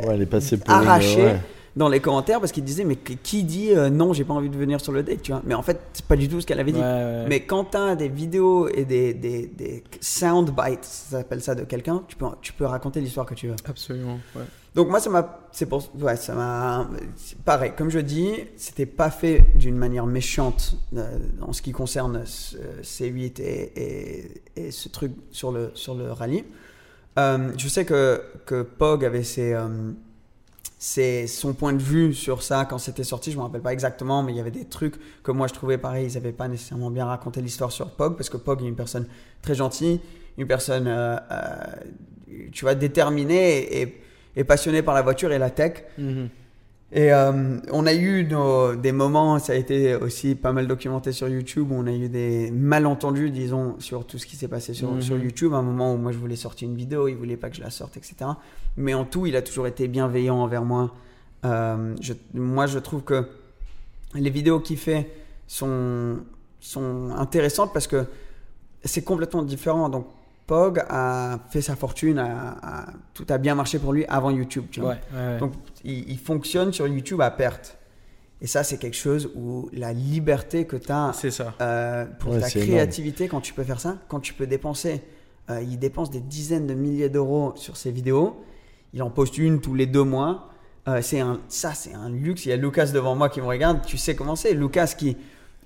Ouais, 0.03 0.13
elle 0.13 0.21
est 0.21 0.25
passée 0.25 0.57
pour. 0.57 0.73
une- 0.73 0.87
ouais. 1.25 1.39
dans 1.75 1.89
les 1.89 1.99
commentaires 1.99 2.39
parce 2.39 2.51
qu'il 2.51 2.63
disait 2.63 2.85
mais 2.85 2.95
qui 2.95 3.43
dit 3.43 3.69
euh, 3.71 3.89
non 3.91 4.11
j'ai 4.13 4.23
pas 4.23 4.33
envie 4.33 4.49
de 4.49 4.57
venir 4.57 4.81
sur 4.81 4.91
le 4.91 5.03
date 5.03 5.21
tu 5.21 5.31
vois? 5.31 5.41
Mais 5.45 5.53
en 5.53 5.61
fait 5.61 5.79
c'est 5.93 6.05
pas 6.05 6.15
du 6.15 6.27
tout 6.27 6.41
ce 6.41 6.47
qu'elle 6.47 6.59
avait 6.59 6.71
dit 6.71 6.79
Ouais, 6.79 6.85
ouais. 6.85 7.25
mais 7.29 7.41
quand 7.41 7.65
t'as 7.65 7.95
des 7.95 8.07
vidéos 8.09 8.67
et 8.69 8.83
des, 8.85 9.13
des, 9.13 9.45
des 9.47 9.83
sound 10.01 10.49
bites 10.49 10.83
ça 10.83 11.17
s'appelle 11.17 11.41
ça 11.41 11.53
de 11.55 11.63
quelqu'un 11.65 12.03
tu 12.07 12.15
peux 12.15 12.25
tu 12.41 12.53
peux 12.53 12.65
raconter 12.65 12.99
l'histoire 13.01 13.25
que 13.27 13.35
tu 13.35 13.47
veux 13.47 13.55
Absolument. 13.69 14.17
ouais. 14.35 14.41
Donc 14.77 14.89
moi 14.89 14.99
ça 14.99 15.09
m'a 15.09 15.39
c'est 15.51 15.65
pour 15.65 15.83
ouais 15.99 16.15
ça 16.15 16.35
m'a 16.35 16.87
pareil 17.43 17.71
comme 17.75 17.89
je 17.89 17.97
dis 17.99 18.31
c'était 18.57 18.85
pas 18.85 19.09
fait 19.09 19.43
d'une 19.55 19.75
manière 19.75 20.05
méchante 20.05 20.75
euh, 20.95 21.17
en 21.41 21.51
ce 21.51 21.63
qui 21.63 21.71
concerne 21.71 22.23
ce- 22.25 22.57
C8 22.83 23.41
et, 23.41 24.41
et, 24.55 24.71
ce 24.71 24.87
truc 24.87 25.11
sur 25.31 25.51
le 25.51 25.71
sur 25.73 25.95
le 25.95 26.11
rallye 26.11 26.45
Euh, 27.17 27.51
je 27.57 27.67
sais 27.67 27.83
que 27.85 28.21
que 28.45 28.61
Pog 28.61 29.03
avait 29.03 29.23
ses 29.23 29.51
euh, 29.53 29.67
c'est 30.77 31.25
son 31.25 31.53
point 31.55 31.73
de 31.73 31.81
vue 31.81 32.13
sur 32.13 32.43
ça 32.43 32.65
quand 32.69 32.77
c'était 32.77 33.03
sorti. 33.03 33.31
Je 33.31 33.37
me 33.37 33.41
rappelle 33.41 33.63
pas 33.63 33.73
exactement, 33.73 34.21
mais 34.21 34.31
il 34.33 34.37
y 34.37 34.39
avait 34.39 34.51
des 34.51 34.65
trucs 34.65 34.95
que 35.23 35.31
moi 35.31 35.47
je 35.47 35.53
trouvais 35.53 35.79
pareil. 35.79 36.05
Ils 36.07 36.13
n'avaient 36.13 36.31
pas 36.43 36.47
nécessairement 36.47 36.91
bien 36.91 37.05
raconté 37.07 37.41
l'histoire 37.41 37.71
sur 37.71 37.89
Pog 37.89 38.15
parce 38.15 38.29
que 38.29 38.37
Pog 38.37 38.61
est 38.61 38.67
une 38.67 38.75
personne 38.75 39.07
très 39.41 39.55
gentille, 39.55 39.99
une 40.37 40.45
personne, 40.45 40.87
tu 42.51 42.65
vois, 42.65 42.75
déterminée 42.75 43.81
et 43.81 44.01
passionnée 44.43 44.81
par 44.81 44.93
la 44.95 45.01
voiture 45.01 45.31
et 45.31 45.39
la 45.39 45.49
tech. 45.49 45.83
Mhm. 45.97 46.29
Et 46.93 47.11
euh, 47.11 47.57
on 47.73 47.85
a 47.85 47.93
eu 47.93 48.23
nos- 48.25 48.73
des 48.75 48.93
moments, 48.93 49.39
ça 49.39 49.51
a 49.51 49.55
été 49.57 49.95
aussi 49.95 50.35
pas 50.35 50.53
mal 50.53 50.67
documenté 50.67 51.11
sur 51.11 51.27
YouTube, 51.27 51.69
où 51.71 51.75
on 51.75 51.85
a 51.85 51.91
eu 51.91 52.07
des 52.07 52.49
malentendus, 52.51 53.29
disons, 53.29 53.75
sur 53.79 54.07
tout 54.07 54.17
ce 54.17 54.25
qui 54.25 54.37
s'est 54.37 54.47
passé 54.47 54.73
sur, 54.73 55.03
sur 55.03 55.17
YouTube. 55.17 55.53
Un 55.53 55.63
moment 55.63 55.93
où 55.93 55.97
moi 55.97 56.13
je 56.13 56.17
voulais 56.17 56.37
sortir 56.37 56.69
une 56.69 56.75
vidéo, 56.77 57.09
il 57.09 57.15
voulait 57.17 57.35
pas 57.35 57.49
que 57.49 57.57
je 57.57 57.61
la 57.61 57.71
sorte, 57.71 57.97
etc. 57.97 58.15
Mais 58.77 58.93
en 58.93 59.03
tout, 59.03 59.25
il 59.25 59.35
a 59.35 59.41
toujours 59.41 59.67
été 59.67 59.89
bienveillant 59.89 60.37
envers 60.37 60.63
moi. 60.63 60.93
Euh, 61.43 61.93
je- 61.99 62.13
moi, 62.33 62.67
je 62.67 62.79
trouve 62.79 63.01
que 63.03 63.27
les 64.15 64.29
vidéos 64.29 64.61
qu'il 64.61 64.77
fait 64.77 65.09
sont, 65.45 66.19
sont 66.61 67.09
intéressantes 67.17 67.73
parce 67.73 67.87
que 67.87 68.05
c'est 68.85 69.03
complètement 69.03 69.43
différent. 69.43 69.89
Donc, 69.89 70.07
Pog 70.47 70.81
a 70.89 71.39
fait 71.49 71.61
sa 71.61 71.75
fortune, 71.75 72.17
a- 72.19 72.57
a- 72.63 72.85
tout 73.13 73.25
a 73.29 73.37
bien 73.37 73.53
marché 73.53 73.79
pour 73.79 73.93
lui 73.93 74.05
avant 74.05 74.31
YouTube. 74.31 74.65
Tu 74.71 74.79
vois. 74.79 74.91
Ouais, 74.91 74.97
ouais, 75.13 75.27
ouais. 75.33 75.37
Donc, 75.39 75.51
il, 75.83 76.09
il 76.09 76.17
fonctionne 76.17 76.71
sur 76.73 76.87
YouTube 76.87 77.21
à 77.21 77.29
perte. 77.31 77.77
Et 78.41 78.47
ça, 78.47 78.63
c'est 78.63 78.77
quelque 78.77 78.95
chose 78.95 79.31
où 79.35 79.67
la 79.73 79.91
liberté 79.93 80.65
que 80.65 80.75
tu 80.77 80.91
as 80.91 81.11
c'est 81.13 81.31
ça. 81.31 81.53
pour 82.19 82.31
Ouais, 82.33 82.39
ta 82.39 82.47
créativité, 82.65 83.27
quand 83.27 83.41
tu 83.41 83.53
peux 83.53 83.63
faire 83.63 83.79
ça, 83.79 83.97
quand 84.07 84.19
tu 84.19 84.33
peux 84.33 84.45
dépenser, 84.47 85.01
euh, 85.49 85.61
il 85.61 85.79
dépense 85.79 86.11
des 86.11 86.19
dizaines 86.19 86.67
de 86.67 86.73
milliers 86.75 87.09
d'euros 87.09 87.53
sur 87.55 87.75
ses 87.77 87.91
vidéos. 87.91 88.43
Il 88.93 89.01
en 89.03 89.09
poste 89.09 89.37
une 89.37 89.59
tous 89.59 89.73
les 89.73 89.85
deux 89.87 90.03
mois. 90.03 90.49
Euh, 90.87 91.01
c'est 91.01 91.19
un, 91.19 91.39
ça, 91.49 91.73
c'est 91.73 91.93
un 91.93 92.09
luxe. 92.09 92.45
Il 92.45 92.49
y 92.49 92.51
a 92.53 92.57
Lucas 92.57 92.85
devant 92.93 93.15
moi 93.15 93.27
qui 93.29 93.41
me 93.41 93.45
regarde. 93.47 93.81
Tu 93.85 93.97
sais 93.97 94.15
comment 94.15 94.35
c'est. 94.37 94.53
Lucas 94.53 94.93
qui, 94.97 95.17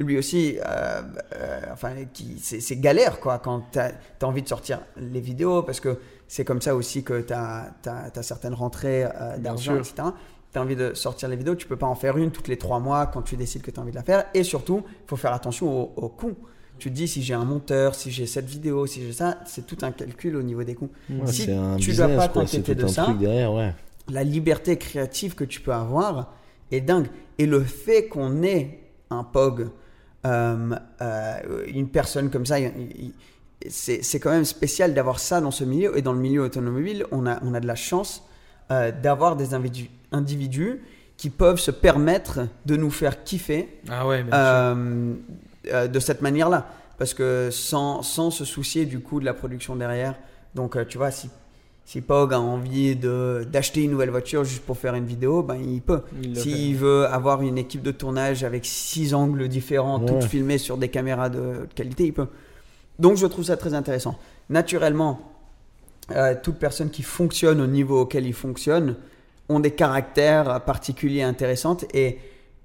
lui 0.02 0.18
aussi, 0.18 0.58
euh, 0.58 1.02
euh, 1.36 1.62
enfin, 1.72 1.94
c'est, 2.40 2.76
galère 2.78 3.20
quoi 3.20 3.40
quand 3.40 3.64
tu 3.72 3.80
as, 3.80 3.94
envie 4.24 4.42
de 4.42 4.48
sortir 4.48 4.80
les 4.98 5.20
vidéos 5.20 5.64
parce 5.64 5.80
que 5.80 6.00
c'est 6.28 6.46
comme 6.46 6.62
ça 6.62 6.76
aussi 6.76 7.04
que 7.04 7.22
tu 7.22 7.34
as, 7.34 7.74
certaines 8.22 8.54
rentrées 8.54 9.06
euh, 9.06 9.38
d'argent, 9.38 9.76
etc. 9.76 10.10
Tu 10.52 10.60
as 10.60 10.62
envie 10.62 10.76
de 10.76 10.94
sortir 10.94 11.30
les 11.30 11.36
vidéos, 11.36 11.56
tu 11.56 11.68
peux 11.68 11.78
pas 11.78 11.88
en 11.88 11.96
faire 11.96 12.18
une 12.18 12.32
toutes 12.32 12.48
les 12.48 12.58
trois 12.58 12.80
mois 12.80 13.06
quand 13.06 13.22
tu 13.22 13.38
décides 13.38 13.62
que 13.62 13.72
tu 13.72 13.80
as 13.80 13.84
envie 13.84 13.92
de 13.92 13.96
la 13.96 14.04
faire. 14.04 14.26
Et 14.34 14.44
surtout, 14.44 14.84
il 14.86 15.08
faut 15.08 15.16
faire 15.16 15.34
attention 15.34 15.72
au, 15.72 15.94
au 15.96 16.10
coût. 16.10 16.36
Tu 16.78 16.90
te 16.90 16.96
dis 16.96 17.08
si 17.08 17.22
j'ai 17.22 17.36
un 17.36 17.46
monteur, 17.46 17.94
si 17.96 18.12
j'ai 18.12 18.26
cette 18.26 18.48
vidéo, 18.48 18.88
si 18.88 19.04
j'ai 19.06 19.14
ça, 19.14 19.38
c'est 19.46 19.68
tout 19.68 19.78
un 19.84 19.92
calcul 19.92 20.36
au 20.36 20.42
niveau 20.42 20.64
des 20.64 20.74
coûts. 20.74 20.90
Ouais, 21.10 21.28
si 21.28 21.46
tu 21.46 21.52
dois 21.52 21.76
business, 21.78 22.18
pas 22.18 22.28
t'inquiéter 22.28 22.76
de 22.76 22.88
ça, 22.88 23.04
truc 23.04 23.20
derrière, 23.20 23.54
ouais. 23.54 23.74
la 24.10 24.24
liberté 24.24 24.78
créative 24.78 25.36
que 25.36 25.44
tu 25.44 25.62
peux 25.62 25.74
avoir 25.74 26.34
est 26.72 26.82
dingue. 26.82 27.08
Et 27.38 27.46
le 27.46 27.64
fait 27.64 28.08
qu'on 28.08 28.42
ait 28.42 28.80
un 29.12 29.24
POG, 29.24 29.70
euh, 30.26 30.76
euh, 31.02 31.66
une 31.68 31.90
personne 31.90 32.30
comme 32.30 32.46
ça, 32.46 32.58
c'est 33.68 34.20
quand 34.20 34.32
même 34.32 34.46
spécial 34.46 34.94
d'avoir 34.94 35.20
ça 35.20 35.42
dans 35.42 35.52
ce 35.52 35.64
milieu. 35.64 35.98
Et 35.98 36.02
dans 36.02 36.14
le 36.14 36.20
milieu 36.20 36.44
automobile, 36.44 37.06
on 37.12 37.26
a, 37.26 37.40
on 37.44 37.54
a 37.54 37.60
de 37.60 37.68
la 37.68 37.76
chance 37.76 38.24
euh, 38.72 38.92
d'avoir 38.92 39.36
des 39.36 39.54
individus, 39.54 39.90
individus 40.12 40.82
qui 41.18 41.30
peuvent 41.30 41.60
se 41.60 41.72
permettre 41.72 42.48
de 42.66 42.76
nous 42.76 42.92
faire 42.92 43.24
kiffer 43.24 43.80
Ah 43.90 44.08
ouais, 44.08 44.24
de 44.24 46.00
cette 46.00 46.22
manière-là. 46.22 46.68
Parce 46.98 47.14
que 47.14 47.50
sans, 47.52 48.04
sans 48.04 48.32
se 48.32 48.46
soucier 48.46 48.86
du 48.86 49.00
coût 49.00 49.20
de 49.20 49.26
la 49.26 49.34
production 49.34 49.76
derrière. 49.76 50.16
Donc, 50.54 50.78
tu 50.88 50.98
vois, 50.98 51.12
si, 51.12 51.30
si 51.86 52.02
Pog 52.02 52.34
a 52.34 52.40
envie 52.40 52.96
de- 52.96 53.46
d'acheter 53.52 53.84
une 53.84 53.92
nouvelle 53.92 54.12
voiture 54.12 54.44
juste 54.44 54.64
pour 54.64 54.78
faire 54.78 54.96
une 54.96 55.06
vidéo, 55.06 55.44
ben, 55.44 55.56
il 55.56 55.82
peut. 55.82 56.02
S'il 56.36 56.76
veut 56.78 57.06
avoir 57.08 57.42
une 57.42 57.58
équipe 57.58 57.82
de 57.82 57.92
tournage 57.92 58.44
avec 58.44 58.66
six 58.66 59.14
angles 59.14 59.48
différents, 59.50 60.00
Ouais. 60.00 60.06
toutes 60.08 60.24
filmées 60.30 60.58
sur 60.58 60.78
des 60.78 60.88
caméras 60.90 61.30
de 61.30 61.68
qualité, 61.76 62.06
il 62.06 62.14
peut. 62.14 62.28
Donc, 63.00 63.18
je 63.18 63.26
trouve 63.28 63.46
ça 63.46 63.58
très 63.58 63.74
intéressant. 63.74 64.16
Naturellement, 64.50 65.20
euh, 66.12 66.36
toute 66.42 66.56
personne 66.60 66.90
qui 66.92 67.04
fonctionne 67.04 67.60
au 67.62 67.68
niveau 67.68 68.02
auquel 68.02 68.26
il 68.26 68.34
fonctionne 68.34 68.96
ont 69.50 69.60
des 69.60 69.72
caractères 69.72 70.62
particuliers 70.62 71.24
intéressants 71.24 71.78
et 71.94 72.18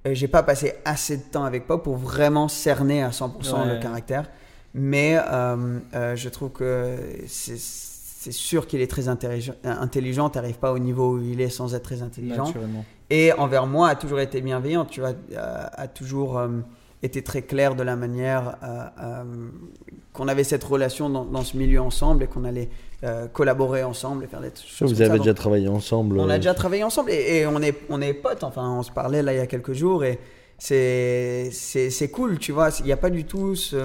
euh, 0.06 0.14
j'ai 0.14 0.28
pas 0.28 0.42
passé 0.42 0.74
assez 0.84 1.16
de 1.16 1.22
temps 1.22 1.44
avec 1.44 1.66
Pop 1.66 1.82
pour 1.82 1.96
vraiment 1.96 2.48
cerner 2.48 3.02
à 3.02 3.10
100% 3.10 3.62
Ouais. 3.64 3.74
le 3.74 3.80
caractère 3.80 4.28
mais 4.74 5.16
euh, 5.18 5.78
euh, 5.94 6.16
je 6.16 6.28
trouve 6.28 6.50
que 6.50 6.96
c'est 7.26 7.56
c'est 8.26 8.32
sûr 8.32 8.66
qu'il 8.66 8.80
est 8.80 8.90
très 8.90 9.06
intelligent 9.08 9.54
intelligent 9.64 10.28
t'arrives 10.30 10.58
pas 10.58 10.72
au 10.72 10.78
niveau 10.80 11.14
où 11.14 11.22
il 11.22 11.40
est 11.40 11.48
sans 11.48 11.74
être 11.76 11.84
très 11.84 12.02
intelligent 12.02 12.52
et 13.08 13.32
envers 13.34 13.66
moi 13.68 13.88
a 13.90 13.94
toujours 13.94 14.18
été 14.18 14.40
bienveillant, 14.40 14.84
tu 14.84 14.98
vois, 15.00 15.12
a 15.36 15.86
toujours 15.86 16.38
euh, 16.38 16.48
été 17.04 17.22
très 17.22 17.42
clair 17.42 17.76
de 17.76 17.84
la 17.84 17.94
manière 17.94 18.56
euh, 18.64 18.66
euh, 19.00 19.24
qu'on 20.12 20.26
avait 20.26 20.42
cette 20.42 20.64
relation 20.64 21.08
dans, 21.08 21.24
dans 21.24 21.44
ce 21.44 21.56
milieu 21.56 21.80
ensemble 21.80 22.24
et 22.24 22.26
qu'on 22.26 22.44
allait 22.44 22.68
euh, 23.04 23.28
collaborer 23.28 23.84
ensemble 23.84 24.24
et 24.24 24.26
faire 24.26 24.40
des 24.40 24.48
choses. 24.56 24.90
Vous 24.90 24.96
comme 24.96 24.96
ça. 24.96 25.04
avez 25.04 25.18
Donc, 25.18 25.26
déjà 25.26 25.34
travaillé 25.34 25.68
ensemble. 25.68 26.18
on 26.18 26.28
a 26.28 26.34
euh, 26.34 26.36
déjà 26.38 26.54
travaillé 26.54 26.82
ensemble 26.82 27.12
et, 27.12 27.38
et 27.38 27.46
on 27.46 27.62
est 27.62 27.76
on 27.90 28.00
est 28.00 28.12
potes. 28.14 28.42
Enfin, 28.42 28.68
on 28.78 28.82
se 28.82 28.90
parlait 28.90 29.22
là 29.22 29.32
il 29.34 29.36
y 29.36 29.40
a 29.40 29.46
quelques 29.46 29.74
jours 29.74 30.02
et 30.04 30.18
c'est 30.58 31.50
c'est 31.52 31.90
c'est 31.90 32.08
cool, 32.08 32.38
tu 32.38 32.50
vois. 32.50 32.70
Il 32.80 32.86
n'y 32.86 32.92
a 32.92 32.96
pas 32.96 33.10
du 33.10 33.24
tout 33.24 33.54
ce 33.54 33.76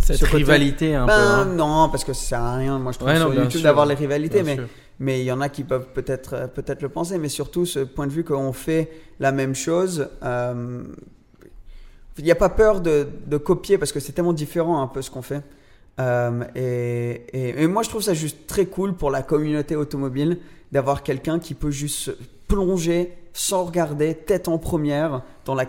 Cette 0.00 0.22
rivalité 0.22 0.94
un 0.94 1.06
Ben, 1.06 1.14
peu. 1.14 1.20
hein. 1.20 1.44
non, 1.46 1.88
parce 1.88 2.04
que 2.04 2.12
ça 2.12 2.22
sert 2.22 2.42
à 2.42 2.56
rien. 2.56 2.78
Moi, 2.78 2.92
je 2.92 2.98
trouve 2.98 3.10
Ouais, 3.10 3.16
sur 3.18 3.30
bien 3.30 3.42
YouTube 3.42 3.62
d'avoir 3.62 3.86
les 3.86 3.94
rivalités, 3.94 4.42
Bien 4.42 4.44
mais 4.44 4.54
sûr. 4.56 4.68
mais 4.98 5.20
il 5.20 5.24
y 5.24 5.32
en 5.32 5.40
a 5.40 5.48
qui 5.48 5.62
peuvent 5.64 5.88
peut-être 5.94 6.34
euh, 6.34 6.46
peut-être 6.46 6.82
le 6.82 6.88
penser, 6.88 7.18
mais 7.18 7.28
surtout 7.28 7.66
ce 7.66 7.80
point 7.80 8.06
de 8.06 8.12
vue 8.12 8.24
qu'on 8.24 8.52
fait 8.52 8.90
la 9.20 9.30
même 9.32 9.54
chose. 9.54 10.08
euh, 10.22 10.82
il 12.18 12.24
n'y 12.24 12.30
a 12.32 12.34
pas 12.36 12.48
peur 12.50 12.80
de, 12.82 13.06
de 13.26 13.36
copier 13.38 13.78
parce 13.78 13.92
que 13.92 14.00
c'est 14.00 14.12
tellement 14.12 14.32
différent 14.34 14.82
un 14.82 14.86
peu 14.88 15.00
ce 15.00 15.10
qu'on 15.10 15.22
fait. 15.22 15.42
Euh, 16.00 16.42
et, 16.54 17.24
et- 17.32 17.62
et 17.62 17.66
moi, 17.66 17.82
je 17.82 17.88
trouve 17.88 18.02
ça 18.02 18.12
juste 18.14 18.46
très 18.46 18.66
cool 18.66 18.94
pour 18.94 19.10
la 19.10 19.22
communauté 19.22 19.74
automobile 19.76 20.38
d'avoir 20.72 21.02
quelqu'un 21.02 21.38
qui 21.38 21.54
peut 21.54 21.70
juste 21.70 22.10
plonger 22.46 23.16
sans 23.32 23.64
regarder, 23.64 24.14
tête 24.14 24.48
en 24.48 24.58
première, 24.58 25.22
dans 25.46 25.54
la 25.54 25.64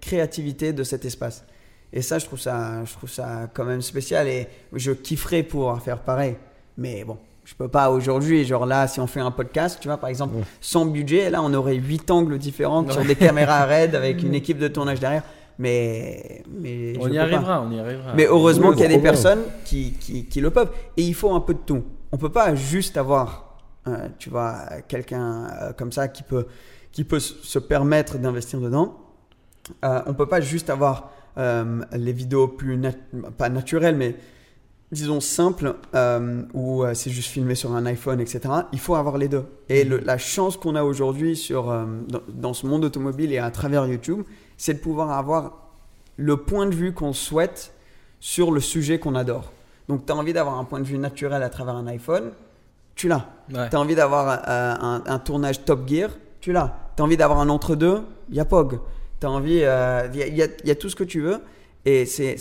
créativité 0.00 0.72
de 0.72 0.82
cet 0.82 1.04
espace. 1.04 1.44
Et 1.92 2.02
ça, 2.02 2.18
je 2.18 2.26
trouve 2.26 2.40
ça, 2.40 2.84
je 2.84 2.92
trouve 2.92 3.10
ça 3.10 3.48
quand 3.54 3.64
même 3.64 3.82
spécial 3.82 4.28
et 4.28 4.48
je 4.72 4.92
kifferais 4.92 5.42
pouvoir 5.42 5.80
faire 5.82 6.00
pareil. 6.00 6.36
Mais 6.76 7.04
bon, 7.04 7.16
je 7.44 7.54
peux 7.54 7.68
pas 7.68 7.90
aujourd'hui. 7.90 8.44
Genre 8.44 8.66
là, 8.66 8.86
si 8.88 9.00
on 9.00 9.06
fait 9.06 9.20
un 9.20 9.30
podcast, 9.30 9.78
tu 9.80 9.88
vois, 9.88 9.96
par 9.96 10.10
exemple, 10.10 10.34
sans 10.60 10.84
budget, 10.84 11.30
là, 11.30 11.40
on 11.42 11.54
aurait 11.54 11.76
huit 11.76 12.10
angles 12.10 12.38
différents 12.38 12.88
sur 12.90 13.04
des 13.04 13.14
caméras 13.14 13.64
RAID 13.64 13.94
avec 13.94 14.22
une 14.22 14.34
équipe 14.34 14.58
de 14.58 14.68
tournage 14.68 15.00
derrière. 15.00 15.22
Mais, 15.58 16.42
mais 16.50 16.92
On 17.00 17.08
y 17.10 17.14
pas. 17.16 17.22
arrivera, 17.22 17.62
on 17.62 17.70
y 17.70 17.80
arrivera. 17.80 18.12
Mais 18.14 18.26
heureusement 18.26 18.68
Oui, 18.68 18.74
qu'il 18.74 18.82
y 18.82 18.92
a 18.92 18.94
des 18.94 19.02
personnes 19.02 19.40
qui, 19.64 19.92
qui, 19.92 20.26
qui 20.26 20.40
le 20.42 20.50
peuvent. 20.50 20.70
Et 20.98 21.02
il 21.02 21.14
faut 21.14 21.32
un 21.32 21.40
peu 21.40 21.54
de 21.54 21.60
tout. 21.64 21.82
On 22.12 22.18
peut 22.18 22.28
pas 22.28 22.54
juste 22.54 22.98
avoir, 22.98 23.56
euh, 23.88 24.08
tu 24.18 24.28
vois, 24.28 24.56
quelqu'un 24.86 25.46
euh, 25.62 25.72
comme 25.72 25.92
ça 25.92 26.08
qui 26.08 26.22
peut, 26.24 26.46
qui 26.92 27.04
peut 27.04 27.20
se 27.20 27.32
se 27.42 27.58
permettre 27.58 28.18
d'investir 28.18 28.60
dedans. 28.60 28.98
Euh, 29.84 30.02
on 30.06 30.12
peut 30.12 30.28
pas 30.28 30.40
juste 30.42 30.68
avoir 30.68 31.10
euh, 31.38 31.82
les 31.92 32.12
vidéos 32.12 32.48
plus, 32.48 32.76
nat- 32.76 32.92
pas 33.36 33.48
naturelles, 33.48 33.96
mais 33.96 34.16
disons 34.92 35.20
simples, 35.20 35.74
euh, 35.94 36.42
où 36.54 36.84
euh, 36.84 36.94
c'est 36.94 37.10
juste 37.10 37.30
filmé 37.30 37.54
sur 37.54 37.72
un 37.74 37.84
iPhone, 37.86 38.20
etc. 38.20 38.40
Il 38.72 38.78
faut 38.78 38.94
avoir 38.94 39.18
les 39.18 39.28
deux. 39.28 39.44
Et 39.68 39.84
le- 39.84 39.98
la 39.98 40.16
chance 40.18 40.56
qu'on 40.56 40.74
a 40.76 40.82
aujourd'hui 40.84 41.36
sur, 41.36 41.64
dans, 41.66 42.20
dans 42.28 42.54
ce 42.54 42.66
monde 42.66 42.84
automobile 42.84 43.32
et 43.32 43.38
à 43.38 43.50
travers 43.50 43.86
YouTube, 43.86 44.22
c'est 44.56 44.74
de 44.74 44.78
pouvoir 44.78 45.10
avoir 45.10 45.58
le 46.16 46.36
point 46.38 46.66
de 46.66 46.74
vue 46.74 46.94
qu'on 46.94 47.12
souhaite 47.12 47.72
sur 48.20 48.50
le 48.52 48.60
sujet 48.60 48.98
qu'on 48.98 49.14
adore. 49.14 49.52
Donc, 49.88 50.06
tu 50.06 50.12
as 50.12 50.16
envie 50.16 50.32
d'avoir 50.32 50.58
un 50.58 50.64
point 50.64 50.80
de 50.80 50.84
vue 50.86 50.98
naturel 50.98 51.42
à 51.42 51.48
travers 51.50 51.74
un 51.76 51.86
iPhone, 51.88 52.30
tu 52.94 53.08
l'as. 53.08 53.26
Ouais. 53.52 53.68
Tu 53.68 53.76
as 53.76 53.80
envie 53.80 53.94
d'avoir 53.94 54.28
euh, 54.48 54.74
un, 54.80 55.02
un 55.06 55.18
tournage 55.18 55.64
Top 55.64 55.86
Gear, 55.86 56.10
tu 56.40 56.52
l'as. 56.52 56.74
Tu 56.96 57.02
as 57.02 57.04
envie 57.04 57.16
d'avoir 57.18 57.40
un 57.40 57.48
entre-deux, 57.50 58.00
il 58.30 58.36
y 58.36 58.40
a 58.40 58.44
POG. 58.46 58.80
Tu 59.20 59.26
as 59.26 59.30
envie, 59.30 59.60
euh, 59.62 60.08
il 60.12 60.20
y, 60.36 60.42
a- 60.42 60.46
y 60.46 60.70
y 60.70 60.76
tout 60.76 60.88
ce 60.88 60.96
que 60.96 61.04
tu 61.04 61.20
veux. 61.20 61.38
Et 61.84 62.04
c'est 62.04 62.36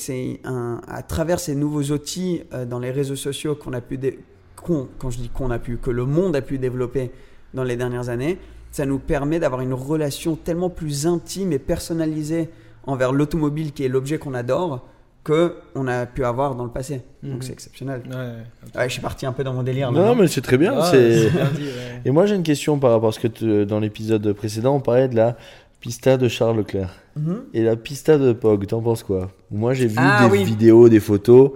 à 0.45 1.01
travers 1.03 1.39
ces 1.39 1.55
nouveaux 1.55 1.83
outils 1.93 2.41
euh, 2.53 2.65
dans 2.65 2.79
les 2.79 2.89
réseaux 2.91 3.15
sociaux 3.15 3.55
qu'on 3.55 3.73
a 3.73 3.81
pu, 3.81 3.97
dé- 3.97 4.19
qu'on- 4.55 4.87
quand 4.97 5.09
je 5.11 5.19
dis 5.19 5.29
qu'on 5.29 5.51
a 5.51 5.59
pu, 5.59 5.77
que 5.77 5.91
le 5.91 6.05
monde 6.05 6.35
a 6.35 6.41
pu 6.41 6.57
développer 6.57 7.11
dans 7.53 7.63
les 7.63 7.75
dernières 7.75 8.09
années, 8.09 8.39
ça 8.71 8.85
nous 8.85 8.99
permet 8.99 9.39
d'avoir 9.39 9.61
une 9.61 9.73
relation 9.73 10.35
tellement 10.35 10.69
plus 10.69 11.05
intime 11.07 11.53
et 11.53 11.59
personnalisée 11.59 12.49
envers 12.87 13.11
l'automobile 13.13 13.71
qui 13.71 13.85
est 13.85 13.87
l'objet 13.87 14.17
qu'on 14.17 14.33
adore 14.33 14.87
que 15.23 15.55
on 15.75 15.87
a 15.87 16.05
pu 16.05 16.23
avoir 16.25 16.55
dans 16.55 16.65
le 16.65 16.69
passé. 16.71 17.01
Donc 17.23 17.35
Mhm. 17.35 17.41
c'est 17.41 17.53
exceptionnel. 17.53 18.01
Ouais. 18.09 18.79
Ouais, 18.79 18.87
je 18.87 18.93
suis 18.93 19.01
parti 19.01 19.25
un 19.25 19.31
peu 19.31 19.43
dans 19.43 19.53
mon 19.53 19.63
délire. 19.63 19.91
Non, 19.91 19.99
maintenant. 20.01 20.21
mais 20.21 20.27
c'est 20.27 20.41
très 20.41 20.57
bien. 20.57 20.73
Ah, 20.77 20.87
c'est... 20.91 21.29
bien 21.31 21.49
dit, 21.55 21.63
ouais. 21.63 22.01
Et 22.05 22.11
moi, 22.11 22.25
j'ai 22.27 22.35
une 22.35 22.43
question 22.43 22.77
par 22.79 22.91
rapport 22.91 23.09
à 23.09 23.11
ce 23.11 23.19
que 23.19 23.27
tu- 23.27 23.65
dans 23.65 23.79
l'épisode 23.79 24.33
précédent, 24.33 24.75
on 24.75 24.81
parlait 24.81 25.07
de 25.07 25.15
la 25.15 25.35
pista 25.79 26.17
de 26.17 26.27
Charles 26.27 26.57
Leclerc. 26.57 26.89
Mhm. 27.15 27.43
Et 27.53 27.63
la 27.63 27.75
pista 27.75 28.17
de 28.17 28.33
Pog, 28.33 28.65
t'en 28.67 28.81
penses 28.81 29.03
quoi? 29.03 29.31
Moi, 29.51 29.73
j'ai 29.73 29.87
vu 29.87 29.95
Ah, 29.97 30.25
des 30.25 30.31
oui. 30.31 30.43
vidéos, 30.43 30.89
des 30.89 30.99
photos 30.99 31.51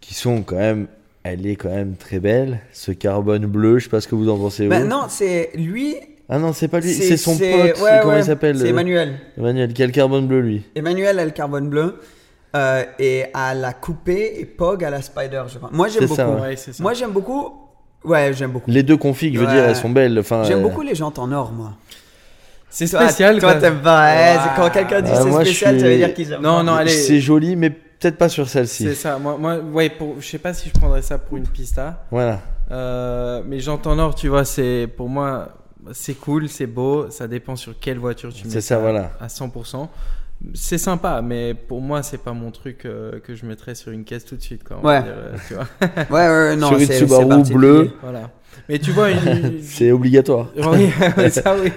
qui 0.00 0.14
sont 0.14 0.42
quand 0.42 0.56
même. 0.56 0.86
Elle 1.22 1.44
est 1.46 1.56
quand 1.56 1.70
même 1.70 1.96
très 1.96 2.20
belle. 2.20 2.60
Ce 2.72 2.92
carbone 2.92 3.46
bleu, 3.46 3.78
je 3.78 3.84
sais 3.84 3.90
pas 3.90 4.00
ce 4.00 4.06
que 4.08 4.14
vous 4.14 4.28
en 4.28 4.38
pensez. 4.38 4.68
Ben 4.68 4.82
vous. 4.84 4.88
non, 4.88 5.02
c'est 5.08 5.50
lui. 5.56 5.96
Ah 6.28 6.38
non, 6.38 6.52
c'est 6.52 6.68
pas 6.68 6.80
lui, 6.80 6.92
C'est- 6.92 7.16
son 7.16 7.32
pote. 7.36 7.40
ouais, 7.42 7.72
comment 8.02 8.14
ouais, 8.14 8.20
il 8.20 8.24
s'appelle 8.24 8.56
C'est 8.58 8.64
euh, 8.66 8.70
Emmanuel. 8.70 9.18
Emmanuel, 9.36 9.72
qui 9.72 9.82
a 9.82 9.86
le 9.86 9.92
carbone 9.92 10.26
bleu 10.26 10.40
lui. 10.40 10.62
Emmanuel 10.74 11.18
a 11.18 11.24
le 11.24 11.30
carbone 11.32 11.68
bleu 11.68 12.00
euh, 12.56 12.82
et 12.98 13.24
à 13.34 13.54
la 13.54 13.72
coupée 13.72 14.34
et 14.38 14.44
Pog 14.44 14.82
à 14.84 14.90
la 14.90 15.02
spider, 15.02 15.42
je 15.48 15.58
crois. 15.58 15.70
Moi 15.72 15.88
j'aime 15.88 16.02
beaucoup. 16.04 16.14
ça, 16.16 16.28
ouais. 16.30 16.40
Ouais, 16.40 16.56
c'est 16.56 16.72
ça. 16.74 16.82
Moi 16.82 16.94
j'aime 16.94 17.10
beaucoup. 17.12 17.52
Ouais, 18.04 18.32
j'aime 18.32 18.52
beaucoup. 18.52 18.70
Les 18.70 18.82
deux 18.84 18.96
configs, 18.96 19.34
je 19.34 19.40
veux 19.40 19.46
Ouais. 19.46 19.52
dire, 19.52 19.64
elles 19.64 19.76
sont 19.76 19.90
belles. 19.90 20.18
Enfin, 20.18 20.42
J'aime 20.44 20.58
euh, 20.58 20.62
beaucoup 20.62 20.82
les 20.82 20.94
jantes 20.94 21.18
en 21.18 21.30
or, 21.32 21.52
moi. 21.52 21.72
C'est 22.70 22.88
Toi- 22.88 23.02
spécial. 23.04 23.38
Toi, 23.38 23.52
quoi. 23.52 23.60
t'aimes 23.60 23.80
pas. 23.80 24.04
ouais, 24.06 24.36
quand 24.56 24.70
quelqu'un 24.70 25.00
dit 25.02 25.10
Ah, 25.14 25.20
c'est 25.22 25.32
spécial, 25.32 25.74
suis- 25.74 25.80
ça 25.80 25.88
veut 25.88 25.96
dire 25.96 26.14
qu'ils 26.14 26.32
aiment 26.32 26.42
Non, 26.42 26.62
non, 26.62 26.74
allez. 26.74 26.90
C'est 26.90 27.20
joli, 27.20 27.56
mais 27.56 27.70
peut-être 27.70 28.18
pas 28.18 28.28
sur 28.28 28.48
celle-ci. 28.48 28.84
C'est 28.84 28.94
ça. 28.94 29.18
Moi, 29.18 29.36
moi, 29.38 29.56
ouais, 29.58 29.88
pour, 29.90 30.16
je 30.20 30.26
sais 30.26 30.38
pas 30.38 30.52
si 30.54 30.68
je 30.68 30.74
prendrais 30.78 31.02
ça 31.02 31.18
pour 31.18 31.36
une 31.36 31.46
pista. 31.48 32.04
Voilà. 32.10 32.40
Euh, 32.70 33.42
mais 33.46 33.60
j'entends 33.60 33.98
or, 33.98 34.14
tu 34.14 34.28
vois, 34.28 34.44
c'est 34.44 34.88
pour 34.96 35.08
moi, 35.08 35.48
c'est 35.92 36.14
cool, 36.14 36.48
c'est 36.48 36.66
beau. 36.66 37.08
Ça 37.10 37.28
dépend 37.28 37.56
sur 37.56 37.78
quelle 37.80 37.98
voiture 37.98 38.32
tu 38.34 38.44
mets. 38.44 38.50
C'est 38.52 38.60
ça, 38.60 38.78
voilà. 38.78 39.12
À 39.20 39.28
100%. 39.28 39.88
C'est 40.54 40.78
sympa, 40.78 41.22
mais 41.22 41.54
pour 41.54 41.80
moi, 41.80 42.02
c'est 42.02 42.18
pas 42.22 42.32
mon 42.32 42.50
truc 42.50 42.84
euh, 42.84 43.20
que 43.20 43.34
je 43.34 43.46
mettrais 43.46 43.74
sur 43.74 43.90
une 43.90 44.04
caisse 44.04 44.24
tout 44.24 44.36
de 44.36 44.42
suite. 44.42 44.62
Quoi, 44.64 44.78
Ouais. 44.84 45.02
dire, 45.02 45.12
euh, 45.16 45.36
tu 45.48 45.54
vois. 45.54 45.66
Ouais, 46.10 46.28
ouais, 46.28 46.56
non, 46.56 46.68
Sur 46.68 46.78
une 46.78 46.92
Subaru 46.92 47.42
bleue. 47.54 47.90
voilà. 48.02 48.30
Mais 48.68 48.78
tu 48.78 48.90
vois, 48.90 49.10
une, 49.10 49.58
C'est 49.62 49.92
obligatoire. 49.92 50.48
Oui, 50.56 50.90
ça 51.30 51.54
oui, 51.62 51.70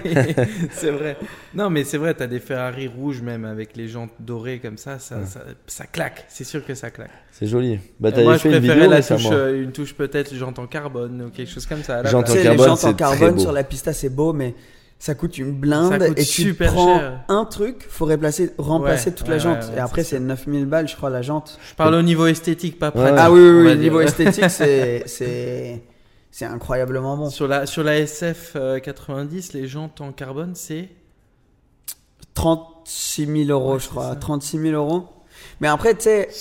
c'est 0.72 0.90
vrai. 0.90 1.16
Non, 1.54 1.70
mais 1.70 1.84
c'est 1.84 1.98
vrai, 1.98 2.14
t'as 2.14 2.26
des 2.26 2.38
Ferrari 2.40 2.86
rouges 2.86 3.22
même 3.22 3.44
avec 3.44 3.76
les 3.76 3.88
jantes 3.88 4.12
dorées 4.18 4.58
comme 4.60 4.76
ça, 4.76 4.98
ça, 4.98 5.24
ça, 5.26 5.40
ça 5.66 5.86
claque. 5.86 6.24
C'est 6.28 6.44
sûr 6.44 6.64
que 6.64 6.74
ça 6.74 6.90
claque. 6.90 7.10
C'est 7.32 7.46
joli. 7.46 7.78
Bah, 7.98 8.10
t'avais 8.12 8.24
moi, 8.24 8.34
je 8.34 8.40
fait 8.40 8.48
une 8.50 8.58
préférais 8.58 8.74
vidéo 8.76 8.90
la 8.90 9.02
touche, 9.02 9.26
euh, 9.30 9.62
une 9.62 9.72
touche 9.72 9.94
peut-être 9.94 10.34
jante 10.34 10.58
en 10.58 10.66
carbone 10.66 11.22
ou 11.22 11.30
quelque 11.30 11.50
chose 11.50 11.66
comme 11.66 11.82
ça. 11.82 12.04
Jante 12.04 12.28
en 12.30 12.34
les 12.34 12.42
carbone, 12.42 12.66
jantes 12.66 12.84
en 12.84 12.94
carbone 12.94 13.38
sur 13.38 13.52
la 13.52 13.64
pista, 13.64 13.92
c'est 13.92 14.10
beau, 14.10 14.32
mais 14.32 14.54
ça 15.00 15.14
coûte 15.16 15.36
une 15.38 15.52
blinde. 15.52 15.90
Ça 15.98 15.98
coûte 16.08 16.18
et 16.18 16.24
tu 16.24 16.42
super 16.42 16.72
prends 16.72 16.98
cher. 16.98 17.24
un 17.28 17.44
truc, 17.46 17.84
faut 17.88 18.04
remplacer, 18.06 18.52
remplacer 18.58 19.08
Ouais, 19.10 19.16
toute 19.16 19.26
ouais, 19.26 19.32
la 19.34 19.38
jante. 19.38 19.62
ouais, 19.64 19.68
ouais, 19.70 19.76
et 19.76 19.80
après, 19.80 20.04
c'est 20.04 20.16
c'est 20.16 20.20
9000 20.20 20.66
balles, 20.66 20.86
je 20.88 20.94
crois, 20.94 21.10
la 21.10 21.22
jante. 21.22 21.58
Je 21.70 21.74
parle 21.74 21.94
au 21.94 22.02
niveau 22.02 22.26
esthétique, 22.26 22.78
pas 22.78 22.86
Ouais. 22.88 22.92
pratique. 22.92 23.16
Ah 23.18 23.32
oui, 23.32 23.40
oui, 23.40 23.66
oui, 23.72 23.76
niveau 23.78 24.00
esthétique, 24.00 24.44
c'est, 24.50 25.02
c'est, 25.06 25.82
c'est 26.30 26.44
incroyablement 26.44 27.16
bon. 27.16 27.30
Sur 27.30 27.48
la, 27.48 27.64
sur 27.66 27.82
la 27.82 27.96
SF 27.98 28.52
euh, 28.54 28.78
90, 28.78 29.54
les 29.54 29.66
jantes 29.66 30.00
en 30.00 30.12
carbone, 30.12 30.52
c'est. 30.54 30.88
36 32.34 33.26
000 33.46 33.50
euros, 33.50 33.74
Ouais, 33.74 33.80
je 33.80 33.88
crois. 33.88 34.10
ça. 34.10 34.16
36 34.16 34.58
000 34.58 34.74
euros. 34.74 35.08
Mais 35.60 35.68
après, 35.68 35.94
tu 35.94 36.02
sais. 36.04 36.28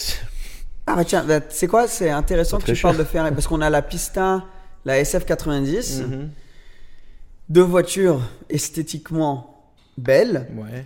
Ah, 0.91 0.95
bah 0.95 1.05
tiens, 1.05 1.23
bah, 1.23 1.39
c'est 1.49 1.67
quoi? 1.67 1.87
C'est 1.87 2.09
intéressant 2.09 2.57
que 2.57 2.63
tu 2.71 2.81
parles 2.81 2.97
de 2.97 3.03
Ferrari 3.03 3.29
parce 3.31 3.45
qu'on 3.45 3.61
a 3.61 3.69
la 3.69 3.83
Pista, 3.83 4.43
la 4.85 4.99
SF90, 5.03 6.01
Mhm. 6.01 6.29
Deux 7.49 7.61
voitures 7.63 8.21
esthétiquement 8.49 9.63
belles. 9.97 10.47
Ouais. 10.55 10.85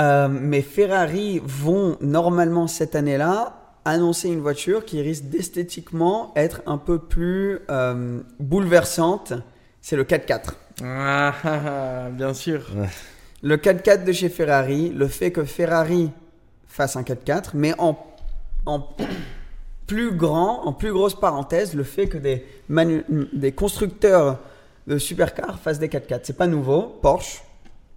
Euh, 0.00 0.28
mais 0.28 0.62
Ferrari 0.62 1.40
vont 1.44 1.96
normalement 2.00 2.66
cette 2.66 2.94
année-là 2.94 3.60
annoncer 3.84 4.28
une 4.28 4.40
voiture 4.40 4.84
qui 4.84 5.00
risque 5.02 5.24
d'esthétiquement 5.24 6.32
être 6.36 6.62
un 6.66 6.78
peu 6.78 6.98
plus 6.98 7.60
euh, 7.70 8.20
bouleversante. 8.40 9.34
C'est 9.80 9.96
le 9.96 10.04
4x4. 10.04 10.40
Ah, 10.82 11.32
ah, 11.32 11.34
ah, 11.44 12.08
bien 12.10 12.34
sûr. 12.34 12.62
Le 13.42 13.56
4x4 13.56 14.04
de 14.04 14.12
chez 14.12 14.28
Ferrari, 14.30 14.88
le 14.90 15.06
fait 15.06 15.30
que 15.30 15.44
Ferrari 15.44 16.10
fasse 16.66 16.96
un 16.96 17.02
4x4, 17.02 17.50
mais 17.54 17.74
en, 17.78 17.96
en 18.66 18.88
plus 19.86 20.12
grand, 20.12 20.64
en 20.66 20.72
plus 20.72 20.92
grosse 20.92 21.14
parenthèse, 21.14 21.74
le 21.74 21.84
fait 21.84 22.08
que 22.08 22.16
des, 22.18 22.44
manu- 22.70 23.04
des 23.34 23.52
constructeurs 23.52 24.38
de 24.86 24.98
supercars 24.98 25.58
fassent 25.58 25.78
des 25.78 25.88
4x4. 25.88 26.20
C'est 26.24 26.36
pas 26.36 26.46
nouveau. 26.46 26.82
Porsche, 27.02 27.42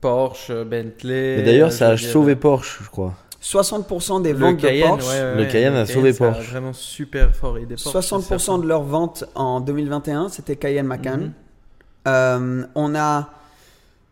Porsche, 0.02 0.52
Bentley. 0.66 1.40
Et 1.40 1.44
d'ailleurs, 1.44 1.72
ça 1.72 1.90
a 1.90 1.98
sauvé 1.98 2.36
Porsche, 2.36 2.80
je 2.84 2.90
crois. 2.90 3.14
60% 3.42 4.22
des 4.22 4.34
ventes 4.34 4.58
Cayenne, 4.58 4.84
de 4.84 4.88
Porsche, 4.88 5.08
ouais, 5.10 5.22
ouais, 5.22 5.36
Le 5.36 5.46
Cayenne 5.46 5.76
a 5.76 5.86
sauvé 5.86 6.12
Porsche. 6.14 6.50
vraiment 6.50 6.74
super 6.74 7.36
fort. 7.36 7.58
Et 7.58 7.66
des 7.66 7.76
Porsche, 7.76 7.92
60% 8.00 8.62
de 8.62 8.68
leurs 8.68 8.84
ventes 8.84 9.24
en 9.36 9.62
2021, 9.62 10.30
c'était 10.30 10.56
Cayenne 10.56 10.88
Macan. 10.88 11.18
Mhm. 11.18 11.34
Euh, 12.08 12.64
on 12.76 12.96
a 12.96 13.30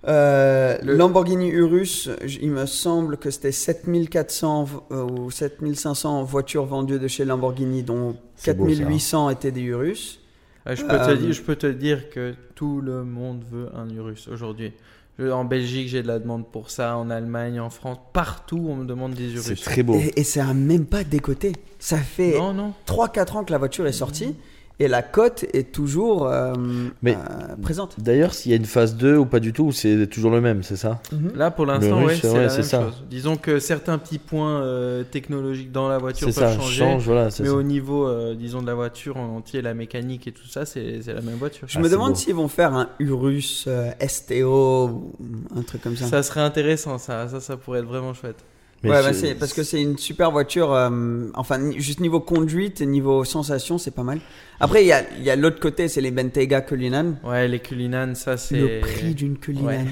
euh, 0.07 0.77
Le- 0.83 0.95
Lamborghini 0.95 1.47
Urus, 1.49 2.09
il 2.41 2.51
me 2.51 2.65
semble 2.67 3.17
que 3.17 3.31
c'était 3.31 3.51
7400 3.51 4.63
vo- 4.65 4.83
euh, 4.91 5.03
ou 5.03 5.31
7500 5.31 6.23
voitures 6.23 6.65
vendues 6.65 6.99
de 6.99 7.07
chez 7.07 7.25
Lamborghini, 7.25 7.81
dont 7.83 8.15
C'est 8.35 8.53
beau, 8.55 8.65
ça. 8.69 8.75
4800 8.75 9.29
étaient 9.31 9.51
des 9.51 9.61
Urus. 9.61 10.19
Ah, 10.65 10.75
je, 10.75 10.83
peux 10.83 10.93
Euh, 10.93 11.05
te 11.15 11.19
dire, 11.21 11.31
je 11.33 11.41
peux 11.41 11.55
te 11.55 11.67
dire 11.67 12.09
que 12.09 12.33
tout 12.55 12.81
le 12.81 13.03
monde 13.03 13.43
veut 13.51 13.69
un 13.75 13.87
Urus 13.89 14.27
aujourd'hui. 14.27 14.73
En 15.19 15.45
Belgique, 15.45 15.87
j'ai 15.87 16.01
de 16.01 16.07
la 16.07 16.19
demande 16.19 16.45
pour 16.51 16.69
ça. 16.69 16.97
En 16.97 17.09
Allemagne, 17.09 17.59
en 17.59 17.69
France, 17.69 17.99
partout, 18.11 18.65
on 18.69 18.75
me 18.75 18.85
demande 18.85 19.13
des 19.13 19.29
C'est 19.37 19.49
Urus. 19.51 19.61
très 19.61 19.83
beau. 19.83 19.95
Et, 19.95 20.11
et 20.17 20.23
ça 20.25 20.47
a 20.47 20.53
même 20.53 20.85
pas 20.85 21.03
décoté. 21.05 21.53
Ça 21.79 21.97
fait 21.97 22.37
Non, 22.37 22.53
non. 22.53 22.73
3-4 22.87 23.37
ans 23.37 23.43
que 23.45 23.51
la 23.51 23.57
voiture 23.57 23.87
est 23.87 23.93
sortie 23.93 24.35
et 24.79 24.87
la 24.87 25.01
cote 25.01 25.45
est 25.53 25.71
toujours 25.71 26.27
euh, 26.27 26.53
Mais- 27.01 27.15
euh, 27.15 27.55
présente. 27.61 27.95
D'ailleurs, 27.99 28.33
s'il 28.33 28.51
y 28.51 28.53
a 28.53 28.57
une 28.57 28.65
phase 28.65 28.95
2 28.97 29.15
ou 29.17 29.25
pas 29.25 29.39
du 29.39 29.53
tout, 29.53 29.65
ou 29.65 29.71
c'est 29.71 30.07
toujours 30.07 30.31
le 30.31 30.41
même, 30.41 30.63
c'est 30.63 30.75
ça? 30.75 31.01
Là, 31.33 31.49
pour 31.51 31.65
l'instant, 31.65 32.03
ouais, 32.03 32.15
c'est 32.15 32.29
ouais, 32.29 32.43
la 32.43 32.49
c'est 32.49 32.57
même 32.57 32.63
ça. 32.65 32.81
chose. 32.81 33.03
Disons 33.09 33.37
que 33.37 33.59
certains 33.59 33.97
petits 33.97 34.19
points 34.19 34.61
euh, 34.61 35.03
technologiques 35.03 35.71
dans 35.71 35.87
la 35.87 35.97
voiture 35.97 36.27
C'est 36.31 36.39
peuvent 36.41 36.51
ça, 36.53 36.57
changer. 36.59 36.79
change, 36.79 37.05
voilà, 37.05 37.31
c'est 37.31 37.43
mais 37.43 37.49
ça. 37.49 37.55
au 37.55 37.63
niveau, 37.63 38.07
euh, 38.07 38.35
disons, 38.35 38.61
de 38.61 38.67
la 38.67 38.73
voiture 38.75 39.17
en 39.17 39.37
entier, 39.37 39.61
la 39.61 39.73
mécanique 39.73 40.27
et 40.27 40.31
tout 40.31 40.47
ça, 40.47 40.65
c'est 40.65 41.01
c'est 41.01 41.13
la 41.13 41.21
même 41.21 41.35
voiture. 41.35 41.67
Je 41.69 41.77
Ah, 41.77 41.81
me 41.81 41.85
c'est 41.87 41.91
demande 41.93 42.09
beau. 42.13 42.15
s'ils 42.15 42.35
vont 42.35 42.47
faire 42.47 42.73
un 42.73 42.89
Urus 42.99 43.65
euh, 43.67 43.91
STO 44.05 44.87
ou 44.89 45.13
un 45.57 45.61
truc 45.61 45.81
comme 45.81 45.95
ça. 45.95 46.07
Ça 46.07 46.23
serait 46.23 46.41
intéressant, 46.41 46.97
ça. 46.97 47.27
Ça, 47.29 47.39
ça 47.39 47.57
pourrait 47.57 47.79
être 47.79 47.85
vraiment 47.85 48.13
chouette. 48.13 48.43
Mais 48.83 48.91
ouais, 48.91 49.01
bah, 49.01 49.17
parce 49.39 49.53
que 49.53 49.63
c'est 49.63 49.81
une 49.81 49.97
super 49.97 50.31
voiture. 50.31 50.71
euh, 50.73 50.89
enfin, 51.33 51.71
juste 51.77 51.99
niveau 52.01 52.19
conduite 52.19 52.81
et 52.81 52.85
niveau 52.85 53.23
sensation, 53.23 53.77
c'est 53.77 53.91
pas 53.91 54.03
mal. 54.03 54.19
Après, 54.59 54.83
il 54.83 54.87
y 54.87 54.91
a, 54.91 55.03
il 55.17 55.23
y 55.23 55.29
a 55.31 55.35
l'autre 55.35 55.59
côté, 55.59 55.87
c'est 55.87 56.01
les 56.01 56.11
Bentayga 56.11 56.61
Cullinan. 56.61 57.15
Ouais, 57.23 57.47
les 57.47 57.59
Cullinan, 57.59 58.13
ça, 58.15 58.37
c'est. 58.37 58.59
Le 58.59 58.79
prix 58.81 59.15
d'une 59.15 59.37
Cullinan. 59.37 59.67
Ouais. 59.67 59.85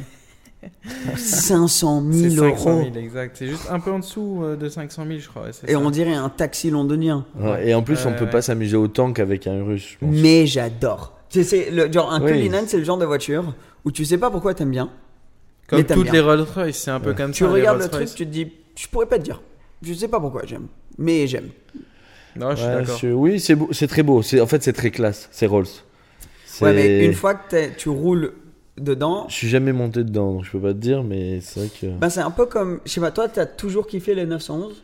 500 1.17 2.03
C'est 2.11 2.29
000 2.29 2.51
500 2.55 2.69
euros. 2.69 2.83
000, 2.93 2.95
exact. 2.95 3.35
C'est 3.37 3.47
juste 3.47 3.67
un 3.69 3.79
peu 3.79 3.91
en 3.91 3.99
dessous 3.99 4.41
euh, 4.43 4.55
de 4.55 4.69
500 4.69 5.05
000, 5.07 5.19
je 5.19 5.27
crois. 5.27 5.49
Et 5.67 5.73
ça. 5.73 5.79
on 5.79 5.89
dirait 5.89 6.13
un 6.13 6.29
taxi 6.29 6.69
londonien. 6.69 7.25
Ouais, 7.37 7.69
et 7.69 7.73
en 7.73 7.81
plus, 7.83 8.05
on 8.05 8.09
Ouais, 8.11 8.15
peut 8.15 8.25
ouais. 8.25 8.31
pas 8.31 8.41
s'amuser 8.41 8.77
autant 8.77 9.11
qu'avec 9.13 9.47
un 9.47 9.63
russe, 9.63 9.97
je 9.99 10.05
pense. 10.05 10.15
Mais 10.15 10.45
j'adore. 10.45 11.13
C'est- 11.29 11.43
c'est 11.43 11.71
le 11.71 11.91
genre 11.91 12.13
un 12.13 12.21
Oui. 12.21 12.31
Cullinan, 12.31 12.61
c'est 12.67 12.77
le 12.77 12.83
genre 12.83 12.97
de 12.97 13.05
voiture 13.05 13.53
où 13.85 13.91
tu 13.91 14.05
sais 14.05 14.17
pas 14.17 14.29
pourquoi 14.29 14.53
t'aimes 14.53 14.71
bien. 14.71 14.89
Comme 15.67 15.79
mais 15.79 15.85
toutes 15.85 16.03
bien. 16.03 16.13
les 16.13 16.19
Rolls-Royce, 16.21 16.77
c'est 16.77 16.91
un 16.91 16.99
peu 16.99 17.13
comme 17.13 17.31
Tu 17.31 17.43
ça. 17.43 17.49
les 17.49 17.53
regardes 17.55 17.81
le 17.81 17.87
truc, 17.89 18.07
tu 18.13 18.25
te 18.25 18.31
dis, 18.31 18.51
je 18.75 18.87
pourrais 18.87 19.05
pas 19.07 19.17
te 19.19 19.23
dire. 19.23 19.41
Je 19.81 19.93
sais 19.93 20.07
pas 20.07 20.19
pourquoi 20.19 20.43
j'aime, 20.45 20.67
mais 20.97 21.27
j'aime. 21.27 21.49
Non, 22.35 22.51
je 22.51 22.55
suis 22.57 22.65
Ouais, 22.65 22.75
d'accord. 22.75 22.97
je- 22.97 23.07
Oui, 23.09 23.39
c'est 23.39 23.55
beau- 23.55 23.69
c'est 23.71 23.87
très 23.87 24.01
beau. 24.03 24.21
C'est- 24.21 24.39
En 24.41 24.47
fait, 24.47 24.63
c'est 24.63 24.73
très 24.73 24.91
classe. 24.91 25.27
C'est 25.31 25.45
Rolls. 25.45 25.65
Ouais, 26.61 26.73
mais 26.73 27.05
une 27.05 27.13
fois 27.13 27.33
que 27.35 27.69
tu 27.75 27.89
roules 27.89 28.33
dedans, 28.77 29.25
Je 29.29 29.33
suis 29.35 29.49
jamais 29.49 29.73
monté 29.73 30.03
dedans, 30.03 30.33
donc 30.33 30.45
je 30.45 30.51
peux 30.51 30.59
pas 30.59 30.73
te 30.73 30.79
dire, 30.79 31.03
mais 31.03 31.41
c'est 31.41 31.59
vrai 31.59 31.69
que. 31.81 31.87
ben 31.99 32.09
c'est 32.09 32.21
un 32.21 32.31
peu 32.31 32.45
comme, 32.45 32.79
je 32.85 32.91
sais 32.91 33.01
pas, 33.01 33.11
toi, 33.11 33.27
t'as 33.27 33.45
toujours 33.45 33.85
kiffé 33.87 34.15
les 34.15 34.25
911 34.25 34.81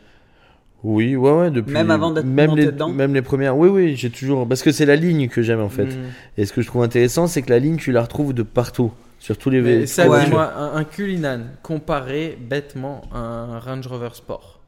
Oui, 0.84 1.14
ouais, 1.16 1.32
ouais, 1.32 1.50
depuis. 1.50 1.72
Même 1.72 1.90
avant 1.90 2.10
d'être 2.10 2.24
même 2.24 2.50
monté 2.50 2.62
les, 2.62 2.66
dedans? 2.68 2.88
Même 2.88 3.12
les 3.14 3.22
premières. 3.22 3.56
Oui, 3.56 3.68
oui, 3.68 3.96
j'ai 3.96 4.10
toujours. 4.10 4.46
Parce 4.48 4.62
que 4.62 4.70
c'est 4.72 4.86
la 4.86 4.96
ligne 4.96 5.28
que 5.28 5.42
j'aime 5.42 5.60
en 5.60 5.68
fait. 5.68 5.84
Mhm. 5.86 6.06
Et 6.38 6.46
ce 6.46 6.52
que 6.52 6.62
je 6.62 6.66
trouve 6.68 6.82
intéressant, 6.82 7.26
c'est 7.26 7.42
que 7.42 7.50
la 7.50 7.58
ligne, 7.58 7.76
tu 7.76 7.92
la 7.92 8.02
retrouves 8.02 8.32
de 8.32 8.42
partout. 8.42 8.90
Sur 9.20 9.38
tous 9.38 9.50
les 9.50 9.60
Mais 9.60 9.80
vé- 9.82 9.86
ça, 9.86 10.08
Ouais. 10.08 10.24
dis-moi, 10.24 10.52
un, 10.56 10.74
un 10.76 10.84
Cullinan 10.84 11.40
comparé 11.62 12.36
bêtement 12.40 13.02
à 13.12 13.18
un 13.18 13.58
Range 13.60 13.86
Rover 13.86 14.08
Sport. 14.14 14.58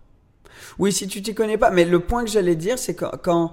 Oui, 0.79 0.93
si 0.93 1.09
tu 1.09 1.21
t'y 1.23 1.35
connais 1.35 1.59
pas. 1.59 1.71
Mais 1.71 1.85
le 1.85 1.99
point 2.01 2.23
que 2.25 2.31
j'allais 2.31 2.55
dire, 2.55 2.79
c'est 2.79 2.95
que 2.95 3.07
quand. 3.17 3.51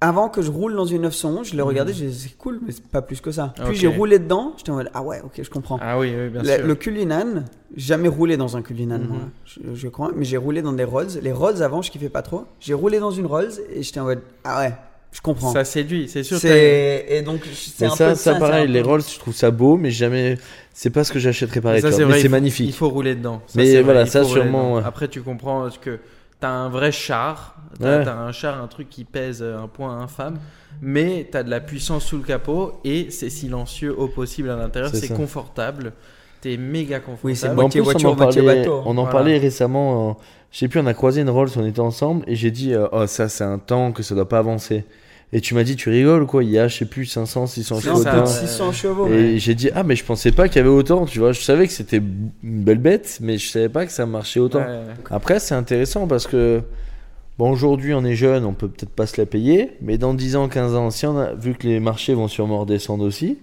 Avant 0.00 0.28
que 0.28 0.42
je 0.42 0.50
roule 0.50 0.74
dans 0.76 0.84
une 0.84 1.02
911, 1.02 1.48
je 1.48 1.56
l'ai 1.56 1.62
regardé, 1.62 1.94
j'ai 1.94 2.08
dit, 2.08 2.18
c'est 2.18 2.36
cool, 2.36 2.60
mais 2.66 2.72
c'est 2.72 2.84
pas 2.86 3.00
plus 3.00 3.22
que 3.22 3.30
ça. 3.30 3.54
Puis 3.64 3.74
j'ai 3.76 3.86
roulé 3.86 4.18
dedans, 4.18 4.52
j'étais 4.58 4.70
en 4.70 4.74
mode, 4.74 4.90
ah 4.92 5.02
ouais, 5.02 5.22
ok, 5.24 5.40
je 5.42 5.48
comprends. 5.48 5.78
Ah 5.80 5.98
oui, 5.98 6.12
oui, 6.14 6.28
bien 6.28 6.42
le, 6.42 6.48
sûr. 6.48 6.66
le 6.66 6.74
Cullinan, 6.74 7.44
jamais 7.74 8.08
roulé 8.08 8.36
dans 8.36 8.54
un 8.54 8.60
Cullinan, 8.60 8.98
Mhm. 8.98 9.06
moi, 9.08 9.18
je, 9.46 9.60
je 9.74 9.88
crois, 9.88 10.10
mais 10.14 10.26
j'ai 10.26 10.36
roulé 10.36 10.60
dans 10.60 10.74
des 10.74 10.84
Rolls. 10.84 11.08
Les 11.22 11.32
Rolls 11.32 11.62
avant, 11.62 11.80
je 11.80 11.90
kiffais 11.90 12.10
pas 12.10 12.20
trop. 12.20 12.44
J'ai 12.60 12.74
roulé 12.74 12.98
dans 12.98 13.12
une 13.12 13.24
Rolls 13.24 13.52
et 13.72 13.82
j'étais 13.82 14.00
en 14.00 14.04
mode, 14.04 14.20
ah 14.42 14.58
ouais, 14.60 14.74
je 15.14 15.20
comprends. 15.22 15.52
Ça 15.52 15.64
séduit, 15.64 16.08
c'est 16.08 16.22
sûr. 16.22 16.36
C'est 16.38 17.06
et 17.08 17.22
donc 17.22 17.40
c'est 17.54 17.86
Mais 17.86 17.92
un 17.92 17.96
ça, 17.96 18.08
peu 18.10 18.14
ça, 18.16 18.34
c'est 18.34 18.38
pareil, 18.40 18.68
les 18.68 18.82
Rolls, 18.82 19.02
je 19.10 19.18
trouve 19.18 19.34
ça 19.34 19.50
beau, 19.50 19.76
mais 19.78 19.90
jamais. 19.90 20.36
C'est 20.72 20.90
pas 20.90 21.04
ce 21.04 21.12
que 21.12 21.18
j'achèterais 21.20 21.60
pareil. 21.60 21.80
Ça, 21.80 21.92
c'est 21.92 21.98
mais 21.98 22.04
vrai, 22.04 22.20
c'est 22.20 22.28
magnifique. 22.28 22.66
Il 22.68 22.72
faut 22.74 22.88
rouler 22.90 23.14
dedans. 23.14 23.40
Ça, 23.46 23.52
Mais 23.56 23.72
vrai, 23.74 23.82
voilà, 23.82 24.02
il 24.02 24.08
ça, 24.08 24.24
sûrement, 24.24 24.74
ouais. 24.74 24.82
Après, 24.84 25.06
tu 25.08 25.22
comprends 25.22 25.68
que 25.80 26.00
t'as 26.40 26.48
un 26.50 26.68
vrai 26.68 26.90
char. 26.92 27.56
T'as 27.80 28.00
Ouais. 28.02 28.08
un 28.08 28.32
char, 28.32 28.60
un 28.62 28.66
truc 28.66 28.90
qui 28.90 29.04
pèse 29.04 29.42
un 29.42 29.68
point 29.68 30.00
infâme. 30.00 30.38
Mais 30.82 31.28
t'as 31.30 31.44
de 31.44 31.50
la 31.50 31.60
puissance 31.60 32.04
sous 32.04 32.16
le 32.18 32.24
capot 32.24 32.80
et 32.84 33.10
c'est 33.10 33.30
silencieux 33.30 33.96
au 33.96 34.08
possible 34.08 34.50
à 34.50 34.56
l'intérieur. 34.56 34.90
C'est 34.92 35.08
confortable. 35.12 35.92
T'es 36.40 36.56
méga 36.56 36.98
confortable. 36.98 37.20
Oui, 37.30 37.36
c'est 37.36 37.48
en 37.48 37.54
moitié 37.54 37.80
voiture, 37.80 38.10
on 38.10 38.12
en 38.12 38.16
moitié 38.16 38.42
parlait, 38.42 38.60
bateau. 38.60 38.82
on 38.84 38.90
en 38.90 38.94
Voilà. 38.94 39.10
parlait 39.10 39.38
récemment. 39.38 40.10
euh, 40.10 40.12
je 40.50 40.58
sais 40.58 40.68
plus, 40.68 40.80
on 40.80 40.86
a 40.86 40.94
croisé 40.94 41.20
une 41.22 41.30
Rolls, 41.30 41.48
on 41.56 41.64
était 41.64 41.80
ensemble, 41.80 42.24
et 42.28 42.34
j'ai 42.36 42.50
dit, 42.50 42.74
euh, 42.74 42.86
oh 42.92 43.06
ça 43.06 43.28
c'est 43.28 43.44
un 43.44 43.58
temps 43.58 43.92
que 43.92 44.02
ça 44.02 44.14
doit 44.14 44.28
pas 44.28 44.38
avancer. 44.38 44.84
Et 45.36 45.40
tu 45.40 45.54
m'as 45.54 45.64
dit, 45.64 45.74
tu 45.74 45.90
rigoles 45.90 46.26
quoi, 46.26 46.44
il 46.44 46.50
y 46.50 46.58
a, 46.60 46.68
je 46.68 46.76
sais 46.78 46.84
plus, 46.84 47.06
500, 47.06 47.46
600 47.48 47.74
Non, 47.74 47.80
chevaux. 47.80 48.02
ça, 48.04 48.12
dedans. 48.12 48.22
ouais. 48.24 48.46
600 48.46 48.72
chevaux. 48.72 49.08
Et 49.08 49.38
j'ai 49.40 49.56
dit, 49.56 49.68
ah, 49.74 49.82
mais 49.82 49.96
je 49.96 50.04
pensais 50.04 50.30
pas 50.30 50.46
qu'il 50.46 50.58
y 50.58 50.60
avait 50.60 50.68
autant, 50.68 51.06
tu 51.06 51.18
vois. 51.18 51.32
Je 51.32 51.40
savais 51.40 51.66
que 51.66 51.72
c'était 51.72 51.96
une 51.96 52.30
belle 52.62 52.78
bête, 52.78 53.18
mais 53.20 53.36
je 53.36 53.48
savais 53.50 53.68
pas 53.68 53.84
que 53.84 53.90
ça 53.90 54.06
marchait 54.06 54.38
autant. 54.38 54.60
Ouais. 54.60 54.80
Après, 55.10 55.40
c'est 55.40 55.56
intéressant 55.56 56.06
parce 56.06 56.28
que, 56.28 56.62
bon, 57.36 57.50
aujourd'hui, 57.50 57.94
on 57.94 58.04
est 58.04 58.14
jeune, 58.14 58.44
on 58.44 58.52
peut 58.52 58.68
peut-être 58.68 58.92
pas 58.94 59.06
se 59.06 59.20
la 59.20 59.26
payer, 59.26 59.72
mais 59.82 59.98
dans 59.98 60.14
10 60.14 60.36
ans, 60.36 60.48
15 60.48 60.74
ans, 60.76 60.90
si 60.90 61.04
on 61.04 61.18
a, 61.18 61.34
vu 61.34 61.54
que 61.54 61.66
les 61.66 61.80
marchés 61.80 62.14
vont 62.14 62.28
sûrement 62.28 62.60
redescendre 62.60 63.04
aussi, 63.04 63.38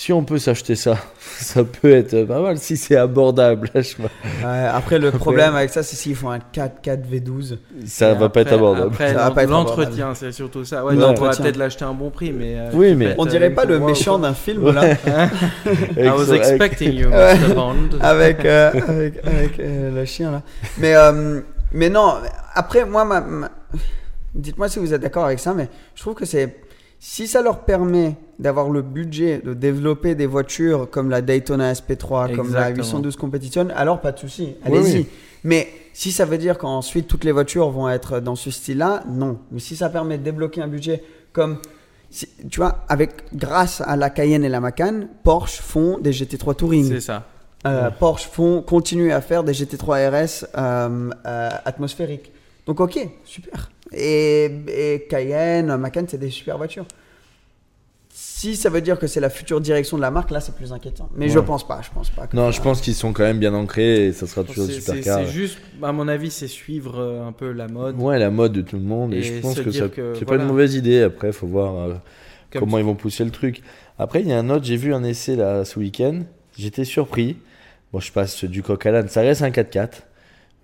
si 0.00 0.12
on 0.12 0.22
peut 0.22 0.38
s'acheter 0.38 0.76
ça, 0.76 0.96
ça 1.40 1.64
peut 1.64 1.90
être 1.90 2.22
pas 2.22 2.40
mal 2.40 2.56
si 2.58 2.76
c'est 2.76 2.94
abordable. 2.96 3.68
je. 3.74 3.80
Ouais, 4.00 4.66
après, 4.72 5.00
le 5.00 5.10
problème 5.10 5.56
avec 5.56 5.70
ça, 5.70 5.82
c'est 5.82 5.96
s'ils 5.96 6.14
font 6.14 6.30
un 6.30 6.38
4-4 6.38 6.70
V12. 7.10 7.58
Ça 7.84 8.14
va 8.14 8.28
pas 8.28 8.42
être 8.42 8.52
abordable. 8.52 8.94
Après, 9.18 9.46
l'entretien, 9.46 10.14
c'est 10.14 10.30
surtout 10.30 10.64
ça. 10.64 10.84
Ouais, 10.84 10.92
Ouais. 10.94 11.00
donc 11.00 11.16
on 11.20 11.24
va 11.24 11.30
peut-être 11.36 11.56
l'acheter 11.56 11.84
à 11.84 11.88
un 11.88 11.94
bon 11.94 12.10
prix, 12.10 12.30
mais. 12.32 12.54
euh, 12.56 12.70
Oui, 12.74 12.94
mais- 12.94 13.16
On 13.18 13.26
dirait 13.26 13.50
pas 13.50 13.64
le 13.64 13.80
méchant 13.80 14.20
d'un 14.20 14.34
film 14.34 14.70
là, 14.72 14.84
I 15.96 16.08
was 16.10 16.30
Avec- 16.30 16.42
expecting 16.42 16.92
you. 16.92 17.08
Mr. 17.10 17.54
Bond. 17.54 17.74
avec, 18.00 18.44
euh, 18.44 18.70
avec, 18.86 19.14
avec, 19.26 19.58
euh, 19.58 19.90
le 19.90 20.04
chien 20.04 20.30
là. 20.30 20.42
Mais, 20.78 20.94
euh, 20.94 21.40
mais 21.72 21.88
non, 21.90 22.14
après, 22.54 22.84
moi, 22.84 23.04
ma- 23.04 23.20
ma- 23.20 23.50
dites-moi 24.32 24.68
si 24.68 24.78
vous 24.78 24.94
êtes 24.94 25.02
d'accord 25.02 25.24
avec 25.24 25.40
ça, 25.40 25.54
mais 25.54 25.68
je 25.96 26.02
trouve 26.02 26.14
que 26.14 26.24
c'est. 26.24 26.54
Si 27.00 27.28
ça 27.28 27.42
leur 27.42 27.60
permet 27.60 28.16
d'avoir 28.38 28.70
le 28.70 28.82
budget 28.82 29.40
de 29.44 29.54
développer 29.54 30.14
des 30.14 30.26
voitures 30.26 30.88
comme 30.90 31.10
la 31.10 31.22
Daytona 31.22 31.72
SP3, 31.72 32.34
comme 32.34 32.52
la 32.52 32.70
Exactement. 32.70 32.84
812 33.02 33.16
Competition, 33.16 33.68
alors 33.74 34.00
pas 34.00 34.12
de 34.12 34.18
souci, 34.18 34.54
allez-y. 34.64 34.98
oui. 34.98 35.06
Mais 35.44 35.68
si 35.92 36.10
ça 36.10 36.24
veut 36.24 36.38
dire 36.38 36.58
qu'ensuite 36.58 37.06
toutes 37.06 37.24
les 37.24 37.30
voitures 37.32 37.70
vont 37.70 37.88
être 37.88 38.18
dans 38.20 38.34
ce 38.34 38.50
style-là, 38.50 39.04
non. 39.08 39.38
Mais 39.52 39.60
si 39.60 39.76
ça 39.76 39.88
permet 39.88 40.18
de 40.18 40.24
débloquer 40.24 40.60
un 40.62 40.68
budget 40.68 41.02
comme. 41.32 41.58
si- 42.10 42.28
tu 42.50 42.58
vois, 42.60 42.84
avec, 42.88 43.12
grâce 43.34 43.80
à 43.80 43.94
la 43.96 44.10
Cayenne 44.10 44.44
et 44.44 44.48
la 44.48 44.60
Macan, 44.60 45.02
Porsche 45.22 45.60
font 45.60 45.98
des 45.98 46.10
GT3 46.12 46.54
Touring. 46.56 46.88
C'est 46.88 47.00
ça. 47.00 47.24
Euh, 47.66 47.90
Porsche 47.90 48.28
font 48.28 48.62
continuer 48.62 49.12
à 49.12 49.20
faire 49.20 49.44
des 49.44 49.52
GT3 49.52 50.08
RS 50.10 50.46
euh, 50.56 51.10
euh, 51.26 51.50
atmosphériques. 51.64 52.32
Donc 52.66 52.80
ok, 52.80 52.98
super. 53.24 53.70
Et, 53.92 54.44
et 54.68 55.06
Cayenne, 55.08 55.76
Macan, 55.76 56.04
c'est 56.08 56.18
des 56.18 56.30
super 56.30 56.56
voitures. 56.58 56.86
Si 58.10 58.56
ça 58.56 58.70
veut 58.70 58.80
dire 58.80 58.98
que 58.98 59.06
c'est 59.06 59.20
la 59.20 59.30
future 59.30 59.60
direction 59.60 59.96
de 59.96 60.02
la 60.02 60.10
marque, 60.10 60.30
là 60.30 60.40
c'est 60.40 60.54
plus 60.54 60.72
inquiétant. 60.72 61.08
Mais 61.16 61.28
je 61.28 61.38
pense 61.38 61.66
pas, 61.66 61.80
je 61.82 61.90
pense 61.92 62.10
pas. 62.10 62.26
que 62.26 62.36
Non, 62.36 62.50
je 62.50 62.60
pense 62.62 62.80
qu'ils 62.80 62.94
sont 62.94 63.12
quand 63.12 63.22
même 63.24 63.38
bien 63.38 63.52
ancrés 63.54 64.06
et 64.06 64.12
ça 64.12 64.26
sera 64.26 64.44
toujours 64.44 64.66
super 64.66 64.94
c'est- 64.94 65.00
car. 65.00 65.18
c'est 65.20 65.26
juste, 65.32 65.58
à 65.82 65.92
mon 65.92 66.06
avis, 66.08 66.30
c'est 66.30 66.46
suivre 66.48 66.98
euh, 67.00 67.26
un 67.26 67.32
peu 67.32 67.50
la 67.52 67.66
mode. 67.68 67.96
Ouais, 68.00 68.18
la 68.18 68.30
mode 68.30 68.52
de 68.52 68.62
tout 68.62 68.76
le 68.76 68.82
monde. 68.82 69.12
Et, 69.14 69.18
Et 69.18 69.22
je 69.22 69.40
pense 69.40 69.56
se 69.56 69.62
que 69.62 69.70
dire 69.70 69.84
ça, 69.84 69.88
que, 69.88 70.14
c'est 70.18 70.24
pas 70.24 70.36
une 70.36 70.44
mauvaise 70.46 70.74
idée. 70.74 71.02
Après, 71.02 71.32
faut 71.32 71.46
voir 71.46 71.74
euh, 71.76 71.94
Comme 72.52 72.60
comment 72.60 72.78
ils 72.78 72.84
vont 72.84 72.94
pousser 72.94 73.24
le 73.24 73.30
truc. 73.30 73.62
Après, 73.98 74.20
il 74.20 74.28
y 74.28 74.32
a 74.32 74.38
un 74.38 74.50
autre, 74.50 74.64
j'ai 74.64 74.76
vu 74.76 74.94
un 74.94 75.02
essai 75.04 75.34
là 75.36 75.64
ce 75.64 75.78
week-end. 75.78 76.20
J'étais 76.56 76.84
surpris. 76.84 77.36
Bon, 77.92 78.00
je 78.00 78.12
passe 78.12 78.44
du 78.44 78.62
coq 78.62 78.84
à 78.86 78.90
l'âne. 78.92 79.08
Ça 79.08 79.20
reste 79.22 79.42
un 79.42 79.50
4x4. 79.50 80.02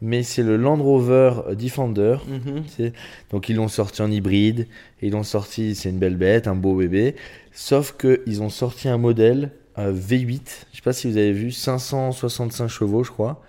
Mais 0.04 0.22
c'est 0.22 0.42
le 0.42 0.58
Land 0.58 0.82
Rover 0.82 1.32
Defender. 1.58 2.16
Mhm. 2.28 2.92
Donc 3.30 3.48
ils 3.48 3.56
l'ont 3.56 3.68
sorti 3.68 4.02
en 4.02 4.10
hybride, 4.10 4.66
et 5.00 5.06
ils 5.06 5.12
l'ont 5.12 5.22
sorti, 5.22 5.74
c'est 5.74 5.88
une 5.88 5.98
belle 5.98 6.16
bête, 6.16 6.46
un 6.46 6.54
beau 6.54 6.74
bébé. 6.74 7.16
Sauf 7.52 7.96
qu'ils 7.96 8.42
ont 8.42 8.50
sorti 8.50 8.86
un 8.86 8.98
modèle 8.98 9.52
euh, 9.78 9.94
V8, 9.94 10.40
je 10.72 10.76
sais 10.76 10.82
pas 10.84 10.92
si 10.92 11.10
vous 11.10 11.16
avez 11.16 11.32
vu, 11.32 11.52
565 11.52 12.68
chevaux 12.68 13.02
je 13.02 13.10
crois. 13.10 13.40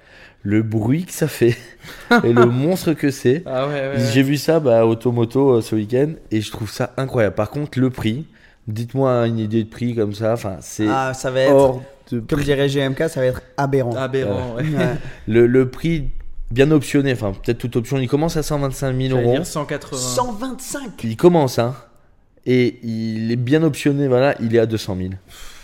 Le 0.43 0.61
bruit 0.61 1.03
que 1.03 1.11
ça 1.11 1.27
fait 1.27 1.57
et 2.23 2.31
le 2.31 2.45
monstre 2.45 2.93
que 2.93 3.11
c'est. 3.11 3.43
Ah 3.45 3.67
ouais, 3.67 3.73
ouais. 3.73 4.11
J'ai 4.13 4.23
vu 4.23 4.37
ça 4.37 4.61
bah, 4.61 4.79
à 4.79 4.85
Automoto 4.85 5.55
euh, 5.57 5.61
ce 5.61 5.75
week-end 5.75 6.13
et 6.31 6.39
je 6.39 6.51
trouve 6.51 6.71
ça 6.71 6.93
incroyable. 6.95 7.35
Par 7.35 7.49
contre 7.49 7.79
le 7.79 7.89
prix, 7.89 8.27
dites-moi 8.69 9.27
une 9.27 9.39
idée 9.39 9.65
de 9.65 9.69
prix 9.69 9.93
comme 9.93 10.13
ça, 10.13 10.31
enfin 10.31 10.57
c'est 10.61 10.87
Ah, 10.87 11.13
ça 11.13 11.31
va 11.31 11.41
être, 11.41 11.51
hors 11.53 11.81
de 12.11 12.21
comme 12.21 12.41
dirait 12.43 12.69
GMK, 12.69 13.09
ça 13.09 13.19
va 13.19 13.25
être 13.25 13.41
aberrant. 13.57 13.95
Aberrant, 13.95 14.55
ouais. 14.55 14.63
Ouais. 14.63 14.95
Le, 15.27 15.47
le 15.47 15.69
prix 15.69 16.11
bien 16.51 16.71
optionné, 16.71 17.13
enfin 17.13 17.33
peut-être 17.33 17.57
toute 17.57 17.75
option, 17.75 17.97
il 17.97 18.07
commence 18.07 18.37
à 18.37 18.43
125 18.43 18.95
000 18.95 19.09
J'allais 19.09 19.23
euros. 19.23 19.33
dire 19.35 19.45
180. 19.45 19.97
125 19.97 21.03
Il 21.03 21.17
commence, 21.17 21.59
hein. 21.59 21.75
Et 22.45 22.79
il 22.83 23.31
est 23.31 23.37
bien 23.37 23.63
optionné, 23.63 24.07
voilà, 24.07 24.35
il 24.39 24.55
est 24.55 24.59
à 24.59 24.65
200 24.65 24.97
000. 24.97 25.09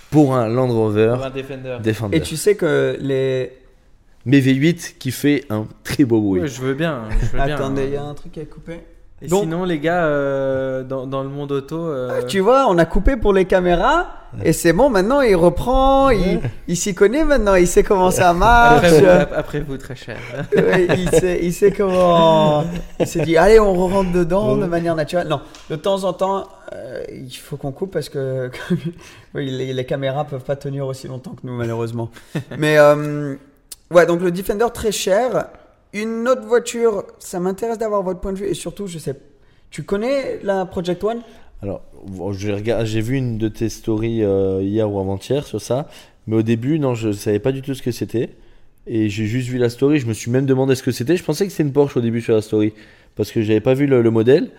Pour 0.09 0.35
un 0.35 0.47
Land 0.49 0.67
Rover 0.67 1.13
Pour 1.15 1.25
un 1.25 1.29
Defender. 1.29 1.77
Defender. 1.81 2.17
Et 2.17 2.21
tu 2.21 2.35
sais 2.35 2.55
que 2.55 2.97
les. 2.99 3.53
Mais 4.25 4.39
V8 4.39 4.97
qui 4.99 5.11
fait 5.11 5.45
un 5.49 5.67
très 5.83 6.05
beau 6.05 6.21
bruit. 6.21 6.41
Ouais, 6.41 6.47
je 6.47 6.61
veux 6.61 6.73
bien. 6.73 7.05
Je 7.21 7.25
veux 7.37 7.43
bien. 7.43 7.55
Attendez, 7.55 7.85
il 7.85 7.93
y 7.93 7.97
a 7.97 8.03
un 8.03 8.13
truc 8.13 8.37
à 8.37 8.45
couper. 8.45 8.79
Et 9.23 9.27
Donc- 9.27 9.43
sinon, 9.43 9.65
les 9.65 9.77
gars, 9.79 10.03
euh, 10.05 10.83
dans, 10.83 11.05
dans 11.05 11.21
le 11.21 11.29
monde 11.29 11.51
auto. 11.51 11.77
euh, 11.77 12.23
Tu 12.27 12.39
vois, 12.39 12.65
on 12.67 12.77
a 12.79 12.85
coupé 12.85 13.17
pour 13.17 13.33
les 13.33 13.45
caméras 13.45 14.07
et 14.43 14.51
c'est 14.53 14.71
bon, 14.73 14.89
maintenant 14.89 15.19
il 15.21 15.35
reprend, 15.35 16.09
il, 16.09 16.39
il 16.67 16.75
s'y 16.77 16.95
connaît 16.95 17.23
maintenant, 17.25 17.53
il 17.55 17.67
sait 17.67 17.83
comment 17.83 18.09
ça 18.11 18.33
marche. 18.33 18.85
après, 18.85 18.99
vous, 19.01 19.05
ap- 19.07 19.33
après 19.35 19.59
vous, 19.59 19.77
très 19.77 19.95
cher. 19.95 20.17
Il, 20.97 21.09
sait, 21.09 21.39
il 21.43 21.53
sait 21.53 21.71
comment. 21.71 22.63
Il 22.99 23.05
s'est 23.05 23.23
dit, 23.23 23.35
allez, 23.37 23.59
on 23.59 23.73
rentre 23.73 24.11
dedans 24.13 24.55
de 24.55 24.65
manière 24.65 24.95
naturelle. 24.95 25.27
Non, 25.27 25.41
de 25.69 25.75
temps 25.75 26.03
en 26.05 26.13
temps, 26.13 26.47
euh, 26.73 27.03
il 27.11 27.29
faut 27.35 27.57
qu'on 27.57 27.71
coupe 27.73 27.91
parce 27.91 28.07
que 28.09 28.49
oui, 29.35 29.51
les, 29.51 29.73
les 29.73 29.85
caméras 29.85 30.23
peuvent 30.23 30.43
pas 30.45 30.55
tenir 30.55 30.87
aussi 30.87 31.07
longtemps 31.09 31.31
que 31.31 31.45
nous, 31.45 31.53
malheureusement. 31.57 32.09
Mais 32.57 32.77
euh, 32.77 33.35
ouais, 33.91 34.05
donc 34.05 34.21
le 34.21 34.31
Defender 34.31 34.67
très 34.73 34.91
cher. 34.93 35.47
Une 35.93 36.27
autre 36.27 36.45
voiture, 36.47 37.03
ça 37.19 37.39
m'intéresse 37.39 37.77
d'avoir 37.77 38.01
votre 38.03 38.19
point 38.21 38.33
de 38.33 38.37
vue 38.39 38.47
et 38.47 38.53
surtout, 38.53 38.87
je 38.87 38.97
sais. 38.97 39.15
Tu 39.69 39.83
connais 39.83 40.39
la 40.43 40.65
Project 40.65 41.03
One? 41.03 41.21
Alors, 41.61 41.81
j'ai 42.31 42.53
regardé- 42.53 42.85
j'ai 42.85 43.01
vu 43.01 43.15
une 43.17 43.37
de 43.37 43.47
tes 43.47 43.69
stories 43.69 44.23
euh, 44.23 44.61
hier 44.61 44.91
ou 44.91 44.99
avant-hier 44.99 45.45
sur 45.45 45.61
ça. 45.61 45.87
Mais 46.27 46.37
au 46.37 46.41
début, 46.41 46.79
non, 46.79 46.93
je 46.95 47.11
savais 47.11 47.39
pas 47.39 47.51
du 47.51 47.61
tout 47.61 47.73
ce 47.75 47.81
que 47.81 47.91
c'était. 47.91 48.29
Et 48.87 49.09
j'ai 49.09 49.25
juste 49.25 49.47
vu 49.49 49.57
la 49.57 49.69
story. 49.69 49.99
Je 49.99 50.07
me 50.07 50.13
suis 50.13 50.31
même 50.31 50.45
demandé 50.45 50.75
ce 50.75 50.83
que 50.83 50.91
c'était. 50.91 51.15
Je 51.17 51.23
pensais 51.23 51.45
que 51.45 51.51
c'était 51.51 51.63
une 51.63 51.73
Porsche 51.73 51.97
au 51.97 52.01
début 52.01 52.21
sur 52.21 52.33
la 52.33 52.41
story. 52.41 52.73
Parce 53.15 53.31
que 53.31 53.41
j'avais 53.41 53.59
pas 53.59 53.73
vu 53.73 53.85
le, 53.85 54.01
le 54.01 54.11
modèle. 54.11 54.51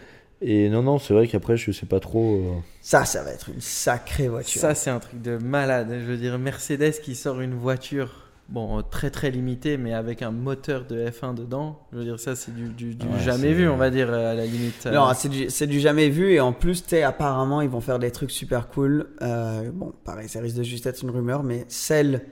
Et 0.42 0.68
non, 0.68 0.82
non, 0.82 0.98
c'est 0.98 1.14
vrai 1.14 1.28
qu'après, 1.28 1.56
je 1.56 1.70
sais 1.72 1.86
pas 1.86 2.00
trop. 2.00 2.36
euh. 2.36 2.50
Ça, 2.80 3.04
ça 3.04 3.22
va 3.22 3.30
être 3.32 3.48
une 3.48 3.60
sacrée 3.60 4.28
voiture. 4.28 4.60
Ça, 4.60 4.74
c'est 4.74 4.90
un 4.90 4.98
truc 4.98 5.22
de 5.22 5.36
malade. 5.38 5.88
Je 5.90 6.04
veux 6.04 6.16
dire, 6.16 6.38
Mercedes 6.38 7.00
qui 7.02 7.14
sort 7.14 7.40
une 7.40 7.54
voiture. 7.54 8.21
Bon, 8.48 8.78
euh, 8.78 8.82
très 8.82 9.10
très 9.10 9.30
limitée, 9.30 9.78
mais 9.78 9.94
avec 9.94 10.20
un 10.20 10.30
moteur 10.30 10.84
de 10.84 11.06
F1 11.08 11.34
dedans. 11.34 11.78
Je 11.92 11.98
veux 11.98 12.04
dire, 12.04 12.20
ça, 12.20 12.36
c'est 12.36 12.54
du, 12.54 12.68
du- 12.68 12.94
du 12.94 13.06
Ouais, 13.06 13.18
jamais 13.18 13.52
vu, 13.54 13.68
on 13.68 13.76
va 13.76 13.88
dire, 13.90 14.08
euh, 14.12 14.32
à 14.32 14.34
la 14.34 14.44
limite. 14.44 14.86
Non, 14.86 15.08
c'est 15.14 15.66
du, 15.66 15.80
jamais 15.80 16.10
vu 16.10 16.32
et 16.32 16.40
en 16.40 16.52
plus, 16.52 16.84
sais, 16.86 17.02
apparemment, 17.02 17.60
ils 17.62 17.70
vont 17.70 17.80
faire 17.80 17.98
des 17.98 18.10
trucs 18.10 18.30
super 18.30 18.68
cool. 18.68 19.06
Euh, 19.22 19.70
bon, 19.72 19.92
pareil, 20.04 20.28
ça 20.28 20.40
risque 20.40 20.56
de 20.56 20.62
juste 20.64 20.86
être 20.86 21.02
une 21.02 21.10
rumeur, 21.10 21.42
mais 21.44 21.64
celle 21.68 22.22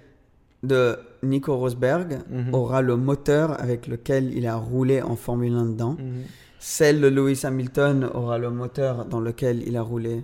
de 0.62 0.98
Nico 1.22 1.56
Rosberg 1.56 2.18
Mhm. 2.28 2.52
aura 2.54 2.82
le 2.82 2.96
moteur 2.96 3.58
avec 3.58 3.86
lequel 3.86 4.34
il 4.36 4.46
a 4.46 4.56
roulé 4.56 5.00
en 5.00 5.16
Formule 5.16 5.54
1 5.54 5.66
dedans. 5.66 5.96
Mhm. 5.98 6.24
Celle 6.58 7.00
de 7.00 7.06
Lewis 7.06 7.40
Hamilton 7.44 8.10
aura 8.12 8.36
le 8.36 8.50
moteur 8.50 9.06
dans 9.06 9.20
lequel 9.20 9.62
il 9.66 9.74
a 9.78 9.82
roulé. 9.82 10.22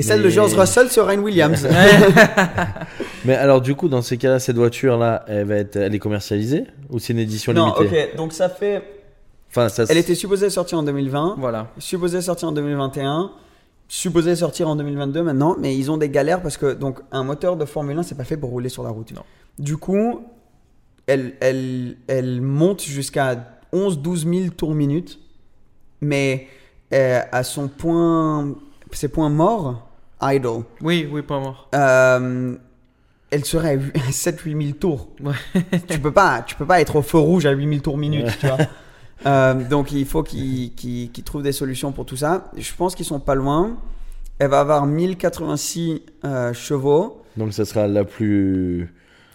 Et 0.00 0.02
celle 0.02 0.22
de 0.22 0.30
George 0.30 0.54
Russell 0.54 0.88
sera 0.88 1.12
une 1.12 1.20
Williams. 1.20 1.68
Mais 3.26 3.34
alors, 3.34 3.60
du 3.60 3.74
coup, 3.74 3.90
dans 3.90 4.00
ces 4.00 4.16
cas-là, 4.16 4.38
cette 4.38 4.56
voiture-là, 4.56 5.26
elle, 5.28 5.44
va 5.44 5.56
être, 5.56 5.76
elle 5.76 5.94
est 5.94 5.98
commercialisée 5.98 6.64
Ou 6.88 6.98
c'est 6.98 7.12
une 7.12 7.18
édition 7.18 7.52
non, 7.52 7.74
limitée 7.78 8.08
ok, 8.12 8.16
donc 8.16 8.32
ça 8.32 8.48
fait. 8.48 8.82
Enfin, 9.50 9.68
ça, 9.68 9.84
Elle 9.90 9.98
était 9.98 10.14
supposée 10.14 10.48
sortir 10.48 10.78
en 10.78 10.82
2020. 10.84 11.36
Voilà. 11.38 11.68
supposé 11.76 12.22
sortir 12.22 12.48
en 12.48 12.52
2021, 12.52 13.30
supposé 13.88 14.36
sortir 14.36 14.68
en 14.68 14.76
2022 14.76 15.22
maintenant, 15.22 15.56
mais 15.60 15.76
ils 15.76 15.90
ont 15.90 15.98
des 15.98 16.08
galères 16.08 16.40
parce 16.40 16.56
que 16.56 16.72
donc 16.72 17.00
un 17.12 17.24
moteur 17.24 17.56
de 17.56 17.66
Formule 17.66 17.98
1 17.98 18.04
c'est 18.04 18.14
pas 18.14 18.24
fait 18.24 18.38
pour 18.38 18.48
rouler 18.48 18.70
sur 18.70 18.82
la 18.82 18.90
route. 18.90 19.12
Non. 19.12 19.22
Du 19.58 19.76
coup, 19.76 20.24
elle, 21.06 21.34
elle, 21.40 21.96
elle 22.06 22.40
monte 22.40 22.82
jusqu'à 22.82 23.36
11-12 23.74 24.42
000 24.44 24.50
tours 24.56 24.74
minute, 24.74 25.18
mais 26.00 26.46
euh, 26.94 27.20
à 27.32 27.42
son 27.42 27.68
point, 27.68 28.54
ses 28.92 29.08
points 29.08 29.28
morts, 29.28 29.89
idle, 30.22 30.64
Oui, 30.82 31.08
oui, 31.10 31.22
pas 31.22 31.38
mort. 31.40 31.68
euh, 31.74 32.56
elle 33.30 33.44
serait 33.44 33.78
à 33.94 34.10
7-8 34.10 34.62
000 34.66 34.72
tours. 34.80 35.08
Ouais. 35.22 35.34
tu 35.88 35.98
peux 36.00 36.12
pas, 36.12 36.42
tu 36.46 36.54
peux 36.56 36.66
pas 36.66 36.80
être 36.80 36.96
au 36.96 37.02
feu 37.02 37.18
rouge 37.18 37.46
à 37.46 37.52
8 37.52 37.68
000 37.68 37.80
tours 37.80 37.96
minute, 37.98 38.26
tu 38.40 38.46
vois. 38.46 38.58
Euh, 39.26 39.54
donc 39.68 39.92
il 39.92 40.06
faut 40.06 40.22
qu'ils 40.22 41.10
trouvent 41.24 41.42
des 41.42 41.52
solutions 41.52 41.92
pour 41.92 42.06
tout 42.06 42.16
ça. 42.16 42.50
Je 42.56 42.72
pense 42.74 42.94
qu'ils 42.94 43.04
sont 43.06 43.20
pas 43.20 43.34
loin. 43.34 43.76
Elle 44.38 44.48
va 44.48 44.60
avoir 44.60 44.86
1086 44.86 46.00
euh, 46.24 46.52
chevaux. 46.54 47.22
Donc, 47.36 47.52
ça 47.52 47.64
sera 47.66 47.86
la 47.86 48.04
plus. 48.04 48.92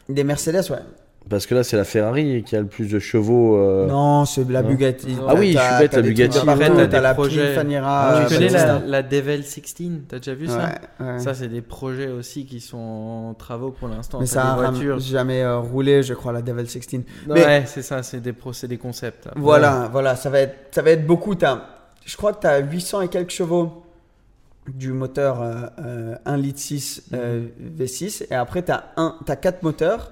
Des 0.10 0.24
Mercedes, 0.24 0.70
ouais. 0.72 0.80
Parce 1.28 1.48
que 1.48 1.56
là, 1.56 1.64
c'est 1.64 1.76
la 1.76 1.86
Ferrari 1.86 2.44
qui 2.46 2.56
a 2.56 2.62
le 2.62 2.68
plus 2.68 2.92
de 2.92 3.00
chevaux. 3.00 3.58
euh, 3.58 3.88
Non, 3.88 4.26
c'est 4.26 4.48
la 4.48 4.62
non. 4.62 4.70
Bugatti. 4.70 5.18
Ah 5.28 5.34
oui, 5.34 5.54
je 5.54 5.58
suis 5.58 5.58
T'as- 5.58 5.80
bête, 5.80 5.92
t'as 5.92 5.98
la 5.98 6.04
Bugatti. 6.04 6.38
Après, 6.48 6.70
t'as 6.70 6.88
T'as 6.88 7.02
la 7.02 7.14
projets. 7.16 7.56
Ah, 7.84 8.26
tu 8.28 8.34
connais 8.36 8.50
la, 8.50 8.80
la 8.86 9.02
Devel 9.02 9.44
16 9.44 9.92
T'as 10.08 10.18
déjà 10.18 10.36
vu 10.36 10.48
ça 10.48 10.76
Ouais. 11.00 11.20
Ça, 11.20 11.34
c'est 11.34 11.48
des 11.48 11.62
projets 11.62 12.10
aussi 12.10 12.46
qui 12.46 12.60
sont 12.60 12.78
en 12.78 13.34
travaux 13.34 13.72
pour 13.72 13.88
l'instant. 13.88 14.20
Mais 14.20 14.28
T'as 14.28 14.32
ça 14.34 14.42
des 14.44 14.48
a 14.48 14.54
ram- 14.54 14.76
voitures. 14.76 15.00
jamais 15.00 15.42
euh, 15.42 15.58
roulé, 15.60 16.04
je 16.04 16.14
crois, 16.14 16.32
la 16.32 16.44
Devil 16.44 16.68
16. 16.70 16.88
Non, 16.94 17.34
Mais- 17.34 17.44
Ouais, 17.46 17.64
c'est 17.66 17.82
ça, 17.82 18.04
c'est 18.04 18.20
des, 18.20 18.34
pro- 18.34 18.54
c'est 18.54 18.68
des 18.68 18.78
concepts. 18.78 19.28
Voilà, 19.36 19.90
voilà, 19.92 20.16
ça 20.16 20.30
va 20.30 20.42
être, 20.42 20.56
ça 20.72 20.84
va 20.84 20.92
être 20.92 21.08
beaucoup. 21.08 21.34
T'as- 21.34 21.66
je 22.06 22.16
crois 22.18 22.34
que 22.34 22.42
tu 22.42 22.48
as 22.48 22.60
800 22.60 23.02
et 23.02 23.08
quelques 23.08 23.32
chevaux 23.32 23.82
du 24.68 24.92
moteur 24.94 25.42
euh, 25.42 25.54
euh, 25.80 26.16
1 26.26 26.38
litre 26.38 26.60
6 26.60 27.04
euh, 27.14 27.46
V6 27.80 28.26
et 28.30 28.36
après 28.36 28.64
tu 28.64 28.72
as, 28.72 28.84
as 28.96 29.36
4 29.36 29.64
moteurs 29.64 30.12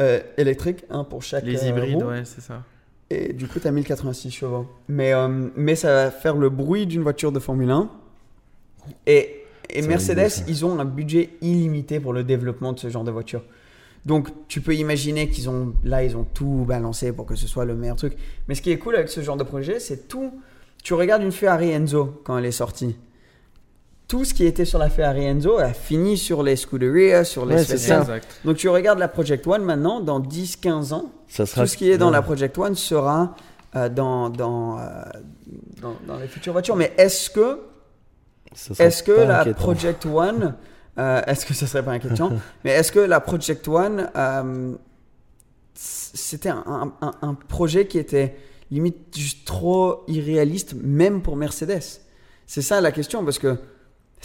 euh, 0.00 0.20
électriques, 0.36 0.84
un 0.90 1.04
pour 1.04 1.22
chaque 1.22 1.44
Les 1.44 1.64
euh, 1.64 1.68
hybrides, 1.68 2.02
roue. 2.02 2.10
ouais, 2.10 2.24
c'est 2.24 2.40
ça. 2.40 2.62
Et 3.10 3.32
du 3.32 3.46
coup, 3.46 3.60
tu 3.60 3.68
as 3.68 3.70
1086 3.70 4.30
chevaux. 4.30 4.66
Mais, 4.88 5.12
euh, 5.12 5.28
mais 5.56 5.76
ça 5.76 5.92
va 5.92 6.10
faire 6.10 6.36
le 6.36 6.48
bruit 6.50 6.86
d'une 6.86 7.02
voiture 7.02 7.32
de 7.32 7.38
Formule 7.38 7.70
1. 7.70 7.90
Et, 9.06 9.42
et 9.70 9.82
Mercedes, 9.82 10.44
ils 10.48 10.64
ont 10.64 10.78
un 10.78 10.84
budget 10.84 11.30
illimité 11.40 12.00
pour 12.00 12.12
le 12.12 12.24
développement 12.24 12.72
de 12.72 12.78
ce 12.78 12.88
genre 12.88 13.04
de 13.04 13.10
voiture. 13.10 13.42
Donc, 14.04 14.28
tu 14.48 14.60
peux 14.60 14.74
imaginer 14.74 15.28
qu'ils 15.30 15.48
ont 15.48 15.74
là, 15.84 16.04
ils 16.04 16.16
ont 16.16 16.24
tout 16.24 16.64
balancé 16.66 17.12
pour 17.12 17.24
que 17.24 17.36
ce 17.36 17.46
soit 17.46 17.64
le 17.64 17.74
meilleur 17.74 17.96
truc. 17.96 18.16
Mais 18.48 18.54
ce 18.54 18.62
qui 18.62 18.70
est 18.70 18.78
cool 18.78 18.96
avec 18.96 19.08
ce 19.08 19.22
genre 19.22 19.36
de 19.36 19.44
projet, 19.44 19.80
c'est 19.80 20.08
tout. 20.08 20.32
Tu 20.82 20.92
regardes 20.92 21.22
une 21.22 21.32
Ferrari 21.32 21.70
Enzo 21.70 22.20
quand 22.24 22.36
elle 22.36 22.44
est 22.44 22.50
sortie. 22.52 22.96
Tout 24.08 24.24
ce 24.24 24.34
qui 24.34 24.44
était 24.44 24.64
sur 24.66 24.78
la 24.78 24.90
Ferrari 24.90 25.24
Enzo 25.24 25.56
a 25.58 25.72
fini 25.72 26.18
sur 26.18 26.42
les 26.42 26.56
Scuderia, 26.56 27.24
sur 27.24 27.46
les 27.46 27.54
Ouais, 27.56 27.64
ça. 27.64 28.04
Donc, 28.44 28.56
tu 28.58 28.68
regardes 28.68 28.98
la 28.98 29.08
Project 29.08 29.46
One 29.46 29.62
maintenant, 29.64 30.00
dans 30.00 30.20
10-15 30.20 30.92
ans, 30.92 31.10
Ça 31.26 31.46
sera 31.46 31.62
tout 31.62 31.68
ce 31.68 31.76
qui 31.76 31.90
est 31.90 31.96
dans 31.98 32.06
ouais. 32.08 32.12
la 32.12 32.22
Project 32.22 32.58
One 32.58 32.74
sera 32.74 33.34
euh, 33.76 33.88
dans, 33.88 34.28
dans, 34.28 34.78
euh, 34.78 34.82
dans, 35.80 35.96
dans 36.06 36.18
les 36.18 36.28
futures 36.28 36.52
voitures. 36.52 36.76
Mais 36.76 36.92
est-ce 36.98 37.30
que, 37.30 37.60
est-ce 38.78 39.02
que 39.02 39.12
la 39.12 39.40
inquiétant. 39.40 39.58
Project 39.62 40.06
One, 40.06 40.54
euh, 40.98 41.22
est-ce 41.26 41.46
que 41.46 41.54
ça 41.54 41.66
serait 41.66 41.82
pas 41.82 41.92
inquiétant 41.92 42.30
Mais 42.64 42.72
est-ce 42.72 42.92
que 42.92 43.00
la 43.00 43.20
Project 43.20 43.66
One, 43.66 44.10
euh, 44.16 44.74
c'était 45.74 46.50
un, 46.50 46.62
un- 46.66 46.92
un- 47.00 47.14
un 47.22 47.34
projet 47.34 47.86
qui 47.86 47.98
était 47.98 48.36
limite 48.70 49.16
juste 49.16 49.46
trop 49.46 50.04
irréaliste, 50.08 50.74
même 50.80 51.22
pour 51.22 51.36
Mercedes? 51.36 52.00
C'est 52.46 52.62
ça 52.62 52.80
la 52.82 52.92
question, 52.92 53.24
parce 53.24 53.38
que 53.38 53.56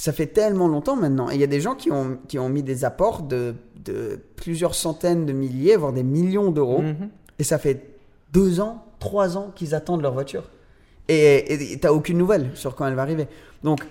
ça 0.02 0.14
fait 0.14 0.28
tellement 0.28 0.68
longtemps 0.68 0.96
maintenant. 0.96 1.30
Et 1.30 1.36
il 1.36 1.42
y 1.42 1.44
a 1.44 1.48
des 1.48 1.62
gens 1.62 1.76
qui 1.76 1.92
ont, 1.92 2.18
qui 2.28 2.40
ont 2.40 2.50
mis 2.50 2.64
des 2.64 2.86
apports 2.86 3.22
de, 3.24 3.54
de 3.84 4.20
plusieurs 4.36 4.74
centaines 4.76 5.26
de 5.26 5.34
milliers, 5.34 5.76
voire 5.76 5.94
des 5.94 6.04
millions 6.04 6.52
d'euros. 6.52 6.82
Mhm. 6.82 7.10
Et 7.38 7.44
ça 7.44 7.58
fait 7.58 7.86
deux 8.34 8.60
ans, 8.62 8.86
trois 9.00 9.38
ans 9.38 9.52
qu'ils 9.56 9.76
attendent 9.76 10.02
leur 10.02 10.14
voiture. 10.14 10.44
Et 11.08 11.78
t'as 11.82 11.92
aucune 11.92 12.18
nouvelle 12.18 12.52
sur 12.54 12.76
quand 12.76 12.86
elle 12.86 12.94
va 12.94 13.02
arriver. 13.02 13.28
Donc, 13.64 13.82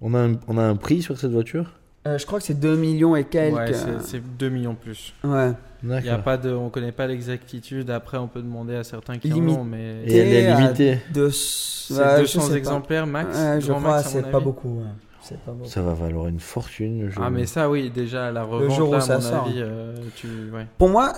On 0.00 0.14
a, 0.14 0.18
un, 0.20 0.32
on 0.48 0.56
a 0.56 0.62
un 0.62 0.76
prix 0.76 1.02
sur 1.02 1.18
cette 1.18 1.32
voiture? 1.32 1.72
euh, 2.06 2.18
je 2.18 2.26
crois 2.26 2.38
que 2.38 2.44
c'est 2.44 2.60
2 2.60 2.76
millions 2.76 3.16
et 3.16 3.24
quelques. 3.24 3.56
Ouais, 3.56 3.72
c'est- 3.72 4.00
c'est 4.02 4.36
2 4.38 4.50
millions 4.50 4.74
plus. 4.74 5.14
ouais. 5.24 5.52
Il 5.82 6.04
y 6.06 6.08
a 6.10 6.16
pas 6.18 6.36
de, 6.38 6.50
on 6.50 6.70
connaît 6.70 6.92
pas 6.92 7.06
l'exactitude. 7.06 7.90
Après, 7.90 8.16
on 8.18 8.26
peut 8.28 8.40
demander 8.40 8.74
à 8.74 8.84
certains 8.84 9.18
qui 9.18 9.30
en 9.32 9.48
ont, 9.48 9.64
mais 9.64 10.02
Et 10.06 10.16
elle 10.16 10.28
est 10.32 10.56
limitée. 10.56 10.98
deux- 11.12 11.30
c'est 11.30 11.94
ouais, 11.94 12.04
je 12.16 12.20
200 12.22 12.40
sais 12.42 12.48
pas. 12.52 12.56
exemplaires 12.56 13.06
max. 13.06 13.36
Ouais, 13.38 13.60
je 13.60 13.70
crois, 13.72 14.02
c'est 14.02 14.30
pas 14.30 14.40
beaucoup. 14.40 14.78
ouais. 14.78 14.84
C'est 15.26 15.38
pas 15.40 15.52
beaucoup. 15.52 15.68
Ça 15.68 15.80
va 15.80 15.94
valoir 15.94 16.26
une 16.28 16.38
fortune. 16.38 17.08
je- 17.10 17.18
Ah, 17.20 17.30
mais 17.30 17.46
ça, 17.46 17.70
oui, 17.70 17.90
déjà, 17.90 18.30
la 18.30 18.42
revente, 18.44 18.70
jour 18.76 18.90
où 18.90 18.92
là, 18.92 18.98
à 18.98 19.00
ça 19.00 19.14
mon 19.14 19.20
sort. 19.22 19.46
avis, 19.46 19.54
euh, 19.58 19.94
tu, 20.16 20.26
ouais. 20.52 20.66
Pour 20.76 20.90
moi, 20.90 21.14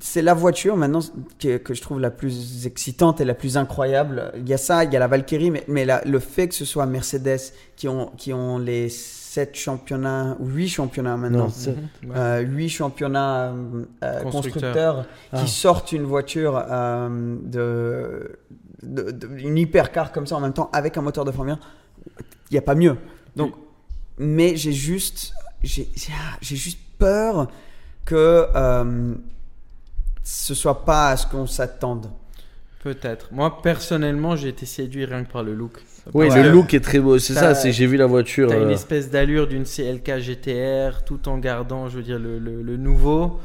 c'est 0.00 0.22
la 0.22 0.34
voiture 0.34 0.76
maintenant 0.76 1.00
que, 1.38 1.56
que 1.56 1.74
je 1.74 1.82
trouve 1.82 1.98
la 1.98 2.10
plus 2.12 2.64
excitante 2.66 3.20
et 3.20 3.24
la 3.24 3.34
plus 3.34 3.56
incroyable. 3.56 4.32
Il 4.36 4.48
y 4.48 4.54
a 4.54 4.56
ça, 4.58 4.84
il 4.84 4.92
y 4.92 4.96
a 4.96 5.00
la 5.00 5.08
Valkyrie, 5.08 5.50
mais, 5.50 5.64
mais 5.66 5.84
la- 5.84 6.00
le 6.04 6.18
fait 6.20 6.46
que 6.46 6.54
ce 6.54 6.64
soit 6.64 6.86
Mercedes 6.86 7.40
qui 7.74 7.88
ont, 7.88 8.12
qui 8.16 8.32
ont 8.32 8.58
les 8.58 8.88
7 8.88 9.56
championnats, 9.56 10.36
ou 10.38 10.46
8 10.46 10.68
championnats 10.68 11.16
maintenant, 11.16 11.44
Non, 11.44 11.48
c'est- 11.48 11.70
Mhm, 12.04 12.10
ouais. 12.10 12.16
euh, 12.16 12.40
8 12.40 12.68
championnats 12.68 13.52
euh, 14.04 14.22
Constructeurs. 14.22 15.02
qui 15.32 15.42
Ah. 15.42 15.46
sortent 15.46 15.90
une 15.92 16.04
voiture 16.04 16.56
euh, 16.70 17.36
de, 17.44 18.38
de- 18.82 19.10
de- 19.10 19.28
une 19.38 19.58
hypercar 19.58 20.12
comme 20.12 20.26
ça 20.26 20.36
en 20.36 20.40
même 20.40 20.52
temps 20.52 20.70
avec 20.72 20.96
un 20.96 21.02
moteur 21.02 21.24
de 21.24 21.32
Formule 21.32 21.54
1, 21.54 21.58
il 22.50 22.54
n'y 22.54 22.58
a 22.58 22.62
pas 22.62 22.74
mieux. 22.74 22.96
Donc, 23.36 23.54
mais 24.18 24.56
j'ai 24.56 24.72
juste, 24.72 25.32
j'ai 25.62 25.88
j'ai- 25.96 26.12
ah, 26.12 26.36
j'ai 26.40 26.56
juste 26.56 26.78
peur 26.98 27.48
que 28.04 28.46
euh, 28.54 29.14
ce 30.22 30.54
soit 30.54 30.84
pas 30.84 31.10
à 31.10 31.16
ce 31.16 31.26
qu'on 31.26 31.46
s'attende. 31.46 32.10
Peut-être. 32.82 33.28
Moi, 33.32 33.60
personnellement, 33.62 34.36
j'ai 34.36 34.48
été 34.48 34.64
séduit 34.64 35.04
rien 35.04 35.24
que 35.24 35.30
par 35.30 35.42
le 35.42 35.54
look. 35.54 35.82
Oui, 36.14 36.28
le 36.28 36.34
que 36.34 36.48
look 36.48 36.72
est 36.72 36.80
très 36.80 36.98
beau. 36.98 37.18
C'est 37.18 37.34
ça, 37.34 37.54
c'est 37.54 37.72
j'ai 37.72 37.86
vu 37.86 37.96
la 37.98 38.06
voiture. 38.06 38.48
T'as 38.48 38.56
une 38.56 38.68
euh, 38.68 38.74
espèce 38.74 39.10
d'allure 39.10 39.46
d'une 39.46 39.64
CLK 39.64 40.18
GTR 40.18 41.04
tout 41.04 41.28
en 41.28 41.36
gardant, 41.38 41.88
je 41.90 41.98
veux 41.98 42.02
dire, 42.02 42.18
le, 42.18 42.38
le- 42.38 42.62
le 42.62 42.76
nouveau 42.78 43.38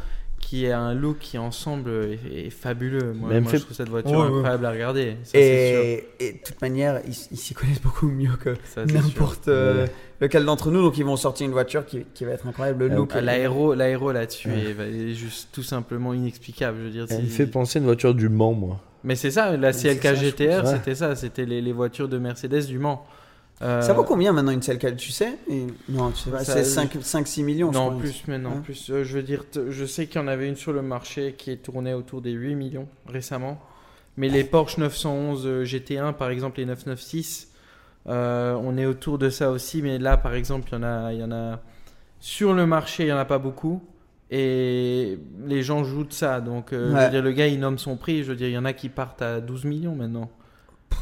qui 0.47 0.65
est 0.65 0.71
un 0.71 0.93
look 0.93 1.17
qui 1.19 1.39
ensemble 1.39 1.89
est, 1.89 2.45
est 2.47 2.49
fabuleux. 2.51 3.13
Moi, 3.13 3.29
Même 3.29 3.43
moi, 3.43 3.51
fait- 3.51 3.57
je 3.57 3.63
trouve 3.63 3.75
cette 3.75 3.89
voiture 3.89 4.11
Ouais, 4.11 4.27
ouais. 4.27 4.33
incroyable 4.37 4.65
à 4.67 4.71
regarder. 4.71 5.17
Ça, 5.23 5.31
c'est 5.33 5.71
sûr. 5.71 6.07
Et, 6.19 6.33
de 6.33 6.37
toute 6.45 6.61
manière, 6.61 7.01
ils 7.07 7.13
s'y 7.15 7.53
connaissent 7.55 7.81
beaucoup 7.81 8.07
mieux 8.07 8.35
que 8.39 8.51
n'importe 8.93 9.47
euh, 9.47 9.85
Ouais. 9.85 9.91
lequel 10.21 10.45
d'entre 10.45 10.69
nous. 10.69 10.81
Donc, 10.83 10.97
ils 10.99 11.03
vont 11.05 11.17
sortir 11.17 11.47
une 11.47 11.51
voiture 11.53 11.83
qui, 11.85 12.05
qui 12.13 12.25
va 12.25 12.31
être 12.33 12.45
incroyable. 12.45 12.85
Le 12.85 12.91
Euh, 12.91 12.95
look. 12.95 13.11
Ah, 13.15 13.21
L'aéro, 13.21 13.73
l'aéro 13.73 14.11
là-dessus 14.11 14.49
Ouais. 14.49 14.75
est, 14.79 15.09
est 15.11 15.13
juste 15.15 15.49
tout 15.51 15.63
simplement 15.63 16.13
inexplicable. 16.13 16.77
Je 16.79 16.83
veux 16.83 17.05
dire, 17.05 17.17
me 17.19 17.25
fait 17.25 17.47
penser 17.47 17.77
à 17.77 17.79
une 17.79 17.85
voiture 17.85 18.13
du 18.13 18.29
Mans, 18.29 18.53
moi. 18.53 18.79
Mais 19.03 19.15
c'est 19.15 19.31
ça, 19.31 19.55
la 19.57 19.71
CLK 19.73 20.13
GTR, 20.15 20.67
c'était 20.67 20.95
ça, 20.95 21.15
c'était 21.15 21.45
les, 21.45 21.61
les 21.61 21.73
voitures 21.73 22.07
de 22.07 22.17
Mercedes 22.17 22.65
du 22.67 22.79
Mans. 22.79 23.05
Euh, 23.61 23.81
Ça 23.81 23.93
vaut 23.93 24.03
combien 24.03 24.33
maintenant 24.33 24.51
une 24.51 24.59
CLK 24.61 24.97
Tu 24.97 25.11
sais 25.11 25.37
Et- 25.49 25.65
Non, 25.87 26.11
tu 26.11 26.17
sais 26.23 26.29
pas. 26.31 26.43
Ça- 26.43 26.61
C'est 26.63 26.87
5-6 27.01 27.41
millions. 27.43 27.71
je 27.71 27.77
Non, 27.77 27.87
crois. 27.91 27.99
plus, 28.01 28.23
mais 28.27 28.37
non, 28.37 28.49
Hein 28.57 28.61
plus. 28.63 28.89
Euh, 28.89 29.03
je 29.05 29.15
veux 29.15 29.23
dire, 29.23 29.45
je 29.69 29.85
sais 29.85 30.07
qu'il 30.07 30.19
y 30.19 30.23
en 30.23 30.27
avait 30.27 30.47
une 30.49 30.57
sur 30.57 30.73
le 30.73 30.81
marché 30.81 31.35
qui 31.37 31.57
tournée 31.57 31.93
autour 31.93 32.21
des 32.21 32.31
8 32.31 32.55
millions 32.55 32.87
récemment. 33.07 33.59
Mais 34.17 34.27
les 34.29 34.43
Porsche 34.43 34.77
911 34.77 35.45
euh, 35.45 35.63
GT1, 35.65 36.13
par 36.13 36.29
exemple, 36.29 36.59
les 36.59 36.65
996, 36.65 37.47
euh, 38.07 38.53
on 38.61 38.77
est 38.77 38.85
autour 38.85 39.17
de 39.17 39.29
ça 39.29 39.51
aussi. 39.51 39.81
Mais 39.81 39.99
là, 39.99 40.17
par 40.17 40.33
exemple, 40.35 40.67
il 40.71 40.75
y 40.75 40.77
en 40.77 40.83
a, 40.83 41.13
il 41.13 41.19
y 41.19 41.23
en 41.23 41.31
a 41.31 41.59
sur 42.19 42.53
le 42.53 42.65
marché, 42.65 43.03
il 43.03 43.09
y 43.09 43.13
en 43.13 43.17
a 43.17 43.25
pas 43.25 43.39
beaucoup. 43.39 43.81
Et 44.31 45.17
les 45.45 45.61
gens 45.61 45.83
jouent 45.83 46.03
de 46.03 46.11
ça. 46.13 46.41
Donc, 46.41 46.67
je 46.71 46.77
veux 46.77 47.09
dire, 47.09 47.21
le 47.21 47.31
gars, 47.31 47.47
il 47.47 47.59
nomme 47.59 47.77
son 47.77 47.95
prix. 47.95 48.23
Je 48.23 48.29
veux 48.31 48.35
dire, 48.35 48.47
il 48.47 48.53
y 48.53 48.57
en 48.57 48.65
a 48.65 48.73
qui 48.73 48.89
partent 48.89 49.21
à 49.21 49.39
12 49.39 49.65
millions 49.65 49.95
maintenant. 49.95 50.29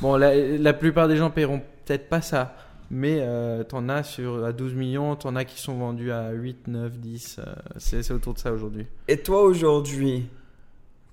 Bon, 0.02 0.16
la, 0.18 0.36
la 0.36 0.74
plupart 0.74 1.08
des 1.08 1.16
gens 1.18 1.30
paieront 1.30 1.62
peut-être 1.86 2.10
pas 2.10 2.22
ça. 2.22 2.56
Mais 2.92 3.18
euh, 3.22 3.64
t'en 3.64 3.90
as 3.90 4.04
sur, 4.04 4.44
à 4.46 4.52
12 4.54 4.74
millions, 4.76 5.16
t'en 5.16 5.36
as 5.36 5.46
qui 5.46 5.60
sont 5.60 5.76
vendus 5.78 6.12
à 6.12 6.32
8, 6.32 6.68
9, 6.68 6.92
10. 7.00 7.38
euh, 7.40 7.54
c'est 7.78 8.04
c'est 8.04 8.14
autour 8.14 8.34
de 8.36 8.40
ça 8.40 8.52
aujourd'hui. 8.52 8.86
Et 9.08 9.18
toi 9.18 9.42
aujourd'hui, 9.42 10.28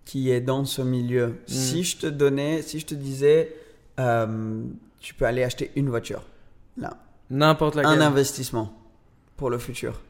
qui 0.04 0.30
est 0.30 0.40
dans 0.40 0.64
ce 0.64 0.82
milieu, 0.82 1.28
Mm. 1.28 1.34
si 1.46 1.84
je 1.84 1.96
te 1.98 2.06
donnais, 2.06 2.62
si 2.62 2.80
je 2.80 2.86
te 2.86 2.94
disais, 2.94 3.54
euh, 3.98 4.62
tu 4.98 5.14
peux 5.14 5.24
aller 5.24 5.42
acheter 5.44 5.70
une 5.76 5.88
voiture, 5.88 6.22
là, 6.76 6.96
N'importe 7.30 7.76
laquelle. 7.76 7.92
un 8.02 8.06
investissement 8.06 8.74
pour 9.36 9.48
le 9.50 9.58
futur. 9.58 10.00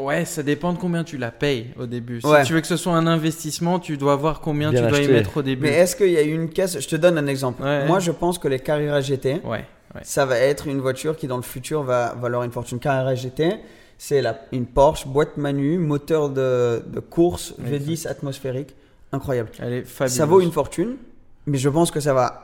Ouais, 0.00 0.24
ça 0.24 0.42
dépend 0.42 0.72
de 0.72 0.78
combien 0.78 1.04
tu 1.04 1.16
la 1.16 1.30
payes 1.30 1.68
au 1.78 1.86
début. 1.86 2.20
Si 2.20 2.26
Ouais. 2.26 2.42
tu 2.44 2.52
veux 2.52 2.60
que 2.60 2.66
ce 2.66 2.76
soit 2.76 2.94
un 2.94 3.06
investissement, 3.06 3.78
tu 3.78 3.96
dois 3.96 4.16
voir 4.16 4.40
combien 4.40 4.70
Bien 4.70 4.82
tu 4.82 4.88
dois 4.88 4.98
y 5.00 5.08
mettre 5.08 5.36
au 5.38 5.42
début. 5.42 5.62
Mais 5.62 5.72
est-ce 5.74 5.94
qu'il 5.96 6.10
y 6.10 6.16
a 6.16 6.22
une 6.22 6.48
caisse? 6.50 6.78
Je 6.80 6.88
te 6.88 6.96
donne 6.96 7.18
un 7.18 7.26
exemple. 7.26 7.62
Ouais. 7.62 7.86
Moi, 7.86 7.98
je 8.00 8.10
pense 8.12 8.38
que 8.38 8.48
les 8.48 8.58
Carrera 8.60 9.00
GT, 9.00 9.40
Ouais, 9.44 9.64
ouais. 9.94 10.00
ça 10.02 10.24
va 10.26 10.38
être 10.38 10.66
une 10.66 10.80
voiture 10.80 11.16
qui, 11.16 11.26
dans 11.26 11.36
le 11.36 11.42
futur, 11.42 11.82
va 11.82 12.14
valoir 12.20 12.42
une 12.42 12.52
fortune. 12.52 12.78
Carrera 12.78 13.14
GT, 13.14 13.56
c'est 13.98 14.20
la- 14.22 14.38
une 14.52 14.66
Porsche, 14.66 15.06
boîte 15.06 15.36
manu, 15.36 15.78
moteur 15.78 16.28
de, 16.30 16.82
de 16.86 17.00
course, 17.00 17.54
V10 17.62 18.06
atmosphérique, 18.08 18.74
incroyable. 19.12 19.50
Elle 19.60 19.72
est 19.72 19.84
fabuleuse. 19.84 20.16
Ça 20.16 20.26
vaut 20.26 20.40
une 20.40 20.52
fortune, 20.52 20.96
mais 21.46 21.58
je 21.58 21.68
pense 21.68 21.90
que 21.90 22.00
ça 22.00 22.12
va 22.14 22.40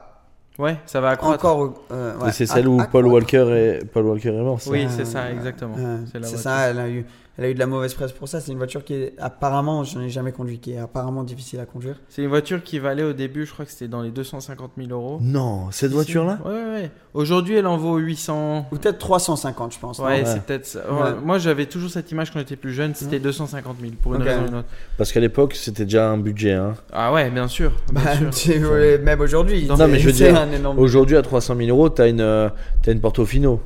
Ouais, 0.58 0.76
ça 0.84 1.00
va 1.00 1.10
accroître. 1.10 1.42
encore. 1.46 1.84
euh, 1.90 2.18
ouais, 2.18 2.32
c'est 2.32 2.44
celle 2.44 2.68
où 2.68 2.82
Paul. 2.92 3.06
Walker 3.06 3.46
est, 3.50 3.84
Paul 3.86 4.04
Walker 4.04 4.28
est 4.28 4.42
mort. 4.42 4.60
ça. 4.60 4.70
Oui, 4.70 4.86
c'est 4.90 5.06
ça, 5.06 5.30
exactement. 5.32 5.74
euh, 5.78 5.98
C'est 6.22 6.36
ça, 6.36 6.68
elle 6.68 6.78
a, 6.78 6.88
eu, 6.88 7.06
elle 7.40 7.46
a 7.46 7.48
eu 7.48 7.54
de 7.54 7.58
la 7.58 7.66
mauvaise 7.66 7.94
presse 7.94 8.12
pour 8.12 8.28
ça. 8.28 8.38
C'est 8.38 8.52
une 8.52 8.58
voiture 8.58 8.84
qui 8.84 8.92
est 8.92 9.14
apparemment, 9.18 9.82
je 9.82 9.98
n'ai 9.98 10.10
jamais 10.10 10.30
conduit, 10.30 10.58
qui 10.58 10.72
est 10.72 10.78
apparemment 10.78 11.24
difficile 11.24 11.58
à 11.58 11.64
conduire. 11.64 11.96
C'est 12.10 12.20
une 12.22 12.28
voiture 12.28 12.62
qui 12.62 12.78
valait 12.78 13.02
au 13.02 13.14
début, 13.14 13.46
je 13.46 13.52
crois 13.54 13.64
que 13.64 13.70
c'était 13.70 13.88
dans 13.88 14.02
les 14.02 14.10
250 14.10 14.72
000 14.76 14.90
euros. 14.90 15.18
Non, 15.22 15.70
cette 15.70 15.92
voiture-là? 15.92 16.38
Ouais, 16.44 16.50
ouais, 16.52 16.72
ouais. 16.74 16.90
Aujourd'hui, 17.14 17.54
elle 17.56 17.66
en 17.66 17.78
vaut 17.78 17.96
800. 17.96 18.66
Ou 18.70 18.76
peut-être 18.76 18.98
350, 18.98 19.72
je 19.72 19.78
pense. 19.78 19.98
Ouais, 20.00 20.04
Ouais. 20.04 20.22
c'est 20.26 20.42
peut-être 20.42 20.66
ça. 20.66 20.80
Ouais. 20.92 21.10
Moi, 21.24 21.38
j'avais 21.38 21.64
toujours 21.64 21.88
cette 21.88 22.10
image 22.12 22.30
quand 22.30 22.40
j'étais 22.40 22.56
plus 22.56 22.72
jeune, 22.74 22.94
c'était 22.94 23.18
250 23.18 23.76
000 23.80 23.92
pour 24.02 24.14
une 24.14 24.22
raison 24.22 24.42
ou 24.44 24.48
une 24.48 24.54
autre. 24.56 24.68
Parce 24.98 25.10
qu'à 25.10 25.20
l'époque, 25.20 25.54
c'était 25.54 25.84
déjà 25.84 26.10
un 26.10 26.18
budget. 26.18 26.52
Hein. 26.52 26.74
Ah 26.92 27.10
ouais, 27.12 27.30
bien 27.30 27.48
sûr. 27.48 27.72
Bien 27.90 28.02
Bah, 28.04 28.32
sûr. 28.32 28.70
même 29.02 29.20
aujourd'hui. 29.22 29.66
Non, 29.66 29.76
mais 29.88 29.98
je 29.98 30.06
veux 30.06 30.12
dire, 30.12 30.36
un 30.38 30.52
énorme. 30.52 30.78
Aujourd'hui, 30.78 31.16
à 31.16 31.22
300 31.22 31.56
000 31.56 31.68
euros, 31.70 31.88
t'as 31.88 32.08
une, 32.08 32.20
euh, 32.20 32.50
t'as 32.82 32.92
une 32.92 33.00
Portofino. 33.00 33.60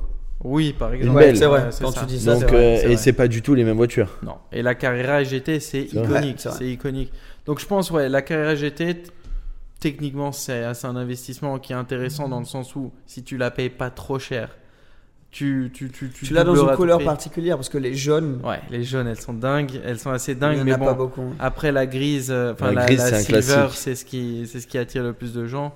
Oui, 0.44 0.74
par 0.78 0.92
exemple. 0.92 1.10
Une 1.10 1.16
Ouais, 1.16 1.34
c'est 1.34 1.46
vrai. 1.46 1.70
Quand 1.80 1.90
ça. 1.90 2.00
tu 2.00 2.06
dis 2.06 2.20
ça, 2.20 2.32
Donc, 2.34 2.40
c'est 2.42 2.46
vrai. 2.48 2.56
euh, 2.56 2.76
c'est 2.76 2.82
et 2.84 2.86
vrai. 2.88 2.96
c'est 2.98 3.12
pas 3.14 3.28
du 3.28 3.40
tout 3.42 3.54
les 3.54 3.64
mêmes 3.64 3.76
voitures. 3.78 4.18
Non. 4.22 4.36
Et 4.52 4.62
la 4.62 4.74
Carrera 4.74 5.22
GT, 5.24 5.58
c'est 5.60 5.82
iconique. 5.84 6.40
C'est 6.40 6.68
iconique. 6.68 7.12
Donc 7.46 7.60
je 7.60 7.66
pense, 7.66 7.90
ouais, 7.90 8.08
la 8.08 8.20
Carrera 8.22 8.54
GT, 8.54 9.04
techniquement, 9.80 10.32
c'est 10.32 10.72
c'est 10.74 10.86
un 10.86 10.96
investissement 10.96 11.58
qui 11.58 11.72
est 11.72 11.76
intéressant 11.76 12.28
dans 12.28 12.38
le 12.40 12.44
sens 12.46 12.76
où 12.76 12.92
si 13.06 13.22
tu 13.22 13.36
la 13.36 13.50
payes 13.50 13.70
pas 13.70 13.90
trop 13.90 14.18
cher, 14.18 14.50
tu 15.30 15.70
tu 15.74 15.90
tu 15.90 16.10
tu, 16.10 16.26
Tu 16.26 16.32
l'as 16.34 16.44
dans 16.44 16.54
une 16.54 16.76
couleur 16.76 17.02
particulière 17.02 17.56
parce 17.56 17.68
que 17.68 17.78
les 17.78 17.94
jaunes, 17.94 18.40
Ouais, 18.44 18.60
les 18.70 18.84
jaunes, 18.84 19.06
elles 19.08 19.20
sont 19.20 19.34
dingues, 19.34 19.80
elles 19.84 19.98
sont 19.98 20.10
assez 20.10 20.32
il 20.32 20.38
dingues, 20.38 20.56
n'y 20.56 20.62
en 20.62 20.64
mais 20.64 20.72
a 20.72 20.76
bon. 20.78 20.84
pas 20.86 20.94
beaucoup. 20.94 21.34
Après 21.38 21.72
la 21.72 21.86
grise, 21.86 22.30
euh, 22.30 22.52
enfin 22.52 22.66
La 22.68 22.72
la, 22.82 22.86
grise, 22.86 22.98
la 22.98 23.06
c'est 23.06 23.14
un 23.14 23.18
silver, 23.40 23.40
classique. 23.62 23.78
c'est 23.78 23.94
ce 23.94 24.04
qui 24.04 24.46
c'est 24.46 24.60
ce 24.60 24.66
qui 24.66 24.78
attire 24.78 25.02
le 25.02 25.12
plus 25.12 25.32
de 25.34 25.46
gens. 25.46 25.74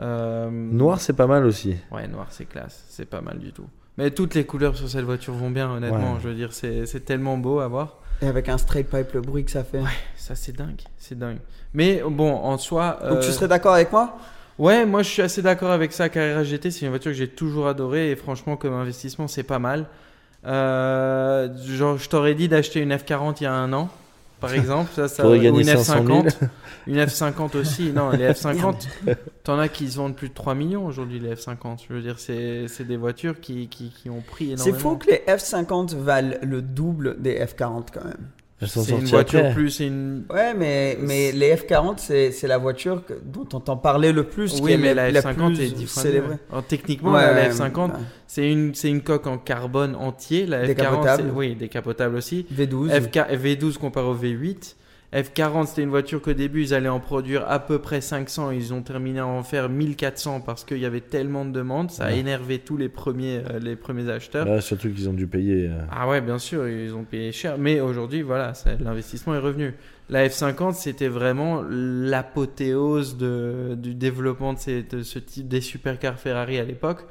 Euh, 0.00 0.48
Noir, 0.50 1.00
c'est 1.00 1.12
pas 1.12 1.26
mal 1.28 1.44
aussi. 1.44 1.76
Ouais, 1.92 2.08
noir, 2.08 2.26
c'est 2.30 2.46
classe. 2.46 2.84
C'est 2.88 3.04
pas 3.08 3.20
mal 3.20 3.38
du 3.38 3.52
tout. 3.52 3.66
Mais 3.96 4.10
toutes 4.10 4.34
les 4.34 4.44
couleurs 4.44 4.76
sur 4.76 4.88
cette 4.88 5.04
voiture 5.04 5.34
vont 5.34 5.50
bien, 5.50 5.70
honnêtement. 5.70 6.14
Ouais. 6.14 6.20
Je 6.22 6.28
veux 6.28 6.34
dire, 6.34 6.52
c'est 6.52 7.04
tellement 7.04 7.36
beau 7.36 7.60
à 7.60 7.68
voir. 7.68 7.98
Et 8.22 8.26
avec 8.26 8.48
un 8.48 8.58
straight 8.58 8.88
pipe, 8.88 9.12
le 9.12 9.20
bruit 9.20 9.44
que 9.44 9.50
ça 9.50 9.64
fait. 9.64 9.82
Ça, 10.16 10.34
c'est 10.34 10.52
dingue. 10.52 10.80
C'est 10.98 11.18
dingue. 11.18 11.38
Mais 11.74 12.02
bon, 12.08 12.32
en 12.32 12.56
soi. 12.58 12.98
Donc 13.02 13.18
euh, 13.18 13.20
tu 13.20 13.32
serais 13.32 13.48
d'accord 13.48 13.74
avec 13.74 13.92
moi? 13.92 14.16
Ouais, 14.56 14.86
moi 14.86 15.02
je 15.02 15.08
suis 15.08 15.22
assez 15.22 15.42
d'accord 15.42 15.72
avec 15.72 15.92
ça. 15.92 16.08
Carrera 16.08 16.44
GT, 16.44 16.70
c'est 16.70 16.82
une 16.82 16.90
voiture 16.90 17.10
que 17.10 17.16
j'ai 17.16 17.28
toujours 17.28 17.66
adorée 17.66 18.10
et 18.10 18.16
franchement, 18.16 18.56
comme 18.56 18.72
investissement, 18.72 19.26
c'est 19.26 19.42
pas 19.42 19.58
mal. 19.58 19.86
Euh, 20.46 21.48
genre, 21.66 21.98
je 21.98 22.08
t'aurais 22.08 22.34
dit 22.34 22.48
d'acheter 22.48 22.80
une 22.80 22.92
F40 22.92 23.36
il 23.40 23.44
y 23.44 23.46
a 23.46 23.52
un 23.52 23.72
an, 23.72 23.88
par 24.46 24.54
exemple. 24.54 24.90
Ça, 24.94 25.08
ça, 25.08 25.22
Faudrait 25.22 25.38
ou 25.38 25.42
gagner 25.42 25.60
une 25.60 25.66
500 25.66 26.06
000. 26.06 26.22
F50. 26.22 26.48
Une 26.86 26.98
F50 26.98 27.56
aussi. 27.56 27.92
Non, 27.92 28.10
les 28.10 28.28
F50, 28.28 28.86
t'en 29.42 29.58
as 29.58 29.68
qui 29.68 29.90
se 29.90 29.96
vendent 29.96 30.16
plus 30.16 30.28
de 30.28 30.34
3 30.34 30.54
millions 30.54 30.86
aujourd'hui, 30.86 31.18
les 31.18 31.34
F50. 31.34 31.78
Je 31.88 31.94
veux 31.94 32.02
dire, 32.02 32.18
c'est 32.18 32.66
c'est 32.68 32.84
des 32.84 32.96
voitures 32.96 33.40
qui, 33.40 33.68
qui, 33.68 33.90
qui 33.90 34.10
ont 34.10 34.20
pris 34.20 34.52
énormément. 34.52 34.76
C'est 34.76 34.82
faux 34.82 34.96
que 34.96 35.10
les 35.10 35.22
F50 35.26 35.96
valent 35.96 36.36
le 36.42 36.62
double 36.62 37.20
des 37.20 37.38
F40 37.38 37.86
quand 37.92 38.04
même. 38.04 38.28
C'est 38.66 38.90
une 38.92 39.04
voiture 39.04 39.38
après. 39.40 39.52
plus. 39.54 39.70
C'est 39.70 39.86
une. 39.86 40.24
Ouais, 40.32 40.54
mais, 40.54 40.98
mais 41.00 41.32
les 41.32 41.54
F40, 41.54 41.94
c'est 41.98 42.30
c'est 42.32 42.46
la 42.48 42.58
voiture 42.58 43.04
que- 43.06 43.14
dont 43.24 43.46
on 43.52 43.56
entend 43.56 43.76
parler 43.76 44.12
le 44.12 44.24
plus. 44.24 44.52
qui 44.54 44.62
Oui, 44.62 44.72
est 44.72 44.76
mais 44.76 44.94
la 44.94 45.10
la 45.10 45.20
F50 45.20 45.54
plus 45.54 45.60
est 45.64 45.70
10 45.74 45.86
fois 45.86 46.02
célébrée. 46.02 46.28
mieux. 46.34 46.38
Alors, 46.50 46.64
techniquement, 46.64 47.12
Ouais, 47.12 47.22
la 47.22 47.32
ouais, 47.34 47.48
F50, 47.50 47.90
ouais. 47.90 47.96
c'est 48.26 48.50
une, 48.50 48.74
c'est 48.74 48.88
une 48.88 49.02
coque 49.02 49.26
en 49.26 49.38
carbone 49.38 49.94
entier. 49.96 50.46
La 50.46 50.64
F40, 50.64 50.66
Décapotable. 50.66 51.22
c'est- 51.30 51.36
oui, 51.36 51.54
décapotable 51.54 52.16
aussi. 52.16 52.46
V12. 52.52 52.90
FK 52.90 53.18
V12 53.36 53.78
comparé 53.78 54.06
au 54.06 54.14
V8. 54.14 54.76
F40, 55.14 55.66
c'était 55.66 55.82
une 55.82 55.90
voiture 55.90 56.20
qu'au 56.20 56.32
début, 56.32 56.62
ils 56.62 56.74
allaient 56.74 56.88
en 56.88 56.98
produire 56.98 57.44
à 57.48 57.60
peu 57.60 57.78
près 57.78 58.00
500. 58.00 58.50
Ils 58.50 58.74
ont 58.74 58.82
terminé 58.82 59.20
à 59.20 59.26
en 59.26 59.42
faire 59.44 59.68
1400 59.68 60.40
parce 60.40 60.64
qu'il 60.64 60.78
y 60.78 60.84
avait 60.86 61.00
tellement 61.00 61.44
de 61.44 61.52
demandes. 61.52 61.90
Ça 61.92 62.06
a 62.06 62.08
Ouais. 62.08 62.18
énervé 62.18 62.58
tous 62.58 62.76
les 62.76 62.88
premiers, 62.88 63.38
euh, 63.50 63.60
les 63.60 63.76
premiers 63.76 64.10
acheteurs. 64.10 64.44
Là, 64.44 64.60
surtout 64.60 64.90
qu'ils 64.90 65.08
ont 65.08 65.12
dû 65.14 65.26
payer. 65.28 65.68
euh, 65.68 65.78
Ah 65.90 66.08
ouais, 66.08 66.20
bien 66.20 66.38
sûr, 66.38 66.68
ils 66.68 66.92
ont 66.94 67.04
payé 67.04 67.30
cher. 67.30 67.56
Mais 67.58 67.80
aujourd'hui, 67.80 68.22
voilà, 68.22 68.52
l'investissement 68.80 69.34
est 69.36 69.38
revenu. 69.38 69.74
La 70.10 70.26
F50, 70.28 70.74
c'était 70.74 71.08
vraiment 71.08 71.62
l'apothéose 71.68 73.16
du 73.16 73.94
développement 73.94 74.52
de, 74.52 74.58
ces- 74.58 74.82
de 74.82 75.02
ce 75.02 75.18
type 75.18 75.48
des 75.48 75.60
supercars 75.60 76.18
Ferrari 76.18 76.58
à 76.58 76.64
l'époque. 76.64 77.06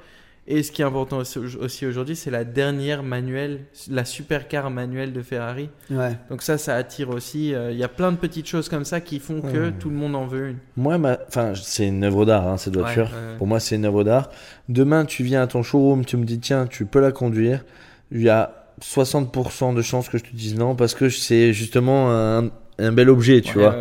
Et 0.46 0.62
ce 0.62 0.74
qui 0.74 0.82
est 0.82 0.86
important 0.86 1.20
aussi, 1.20 1.86
aujourd'hui, 1.86 2.18
c'est 2.18 2.30
la 2.30 2.44
dernière 2.44 3.02
manuelle, 3.02 3.62
la 3.90 4.04
supercar 4.04 4.70
manuelle 4.72 5.14
de 5.14 5.22
Ferrari. 5.22 5.70
Ouais. 5.90 6.18
Donc 6.30 6.42
ça, 6.42 6.58
ça 6.58 6.76
attire 6.76 7.12
aussi. 7.12 7.54
euh, 7.56 7.72
Il 7.72 7.78
y 7.78 7.84
a 7.84 7.88
plein 7.88 8.12
de 8.12 8.18
petites 8.18 8.48
choses 8.48 8.68
comme 8.68 8.84
ça 8.84 9.00
qui 9.00 9.20
font 9.20 9.40
que 9.42 9.70
tout 9.70 9.90
le 9.90 9.96
monde 9.96 10.16
en 10.18 10.26
veut 10.26 10.50
une. 10.50 10.58
Moi, 10.76 10.98
ma... 10.98 11.18
enfin, 11.30 11.54
c'est 11.56 11.88
une 11.88 12.04
œuvre 12.04 12.26
d'art, 12.26 12.46
hein, 12.46 12.58
cette 12.58 12.76
voiture. 12.76 13.06
Ouais, 13.06 13.32
ouais. 13.32 13.38
Pour 13.38 13.48
moi, 13.48 13.62
c'est 13.62 13.76
une 13.78 13.86
œuvre 13.86 14.04
d'art. 14.04 14.30
Demain, 14.68 15.06
tu 15.06 15.24
viens 15.24 15.42
à 15.44 15.48
ton 15.48 15.64
showroom, 15.64 16.04
tu 16.04 16.18
me 16.18 16.26
dis, 16.26 16.40
tiens, 16.40 16.68
tu 16.68 16.86
peux 16.86 17.00
la 17.00 17.14
conduire. 17.14 17.64
Il 18.12 18.22
y 18.22 18.28
a 18.30 18.66
60% 18.82 19.74
de 19.76 19.82
chances 19.82 20.10
que 20.10 20.18
je 20.18 20.24
te 20.24 20.36
dise 20.36 20.58
non 20.58 20.76
parce 20.76 20.94
que 20.94 21.08
c'est 21.10 21.54
justement 21.54 22.12
un, 22.12 22.50
un 22.80 22.92
bel 22.92 23.10
objet, 23.10 23.40
tu 23.42 23.60
vois. 23.60 23.76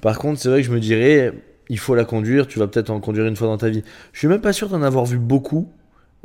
Par 0.00 0.18
contre, 0.18 0.40
c'est 0.40 0.48
vrai 0.48 0.62
que 0.62 0.66
je 0.66 0.72
me 0.72 0.80
dirais, 0.80 1.32
il 1.68 1.78
faut 1.78 1.94
la 1.94 2.04
conduire, 2.06 2.46
tu 2.46 2.58
vas 2.58 2.68
peut-être 2.68 2.88
en 2.90 3.00
conduire 3.00 3.26
une 3.26 3.36
fois 3.36 3.48
dans 3.48 3.58
ta 3.58 3.68
vie. 3.68 3.82
Je 4.12 4.18
suis 4.18 4.28
même 4.28 4.40
pas 4.40 4.54
sûr 4.54 4.68
d'en 4.70 4.82
avoir 4.82 5.04
vu 5.04 5.18
beaucoup. 5.18 5.70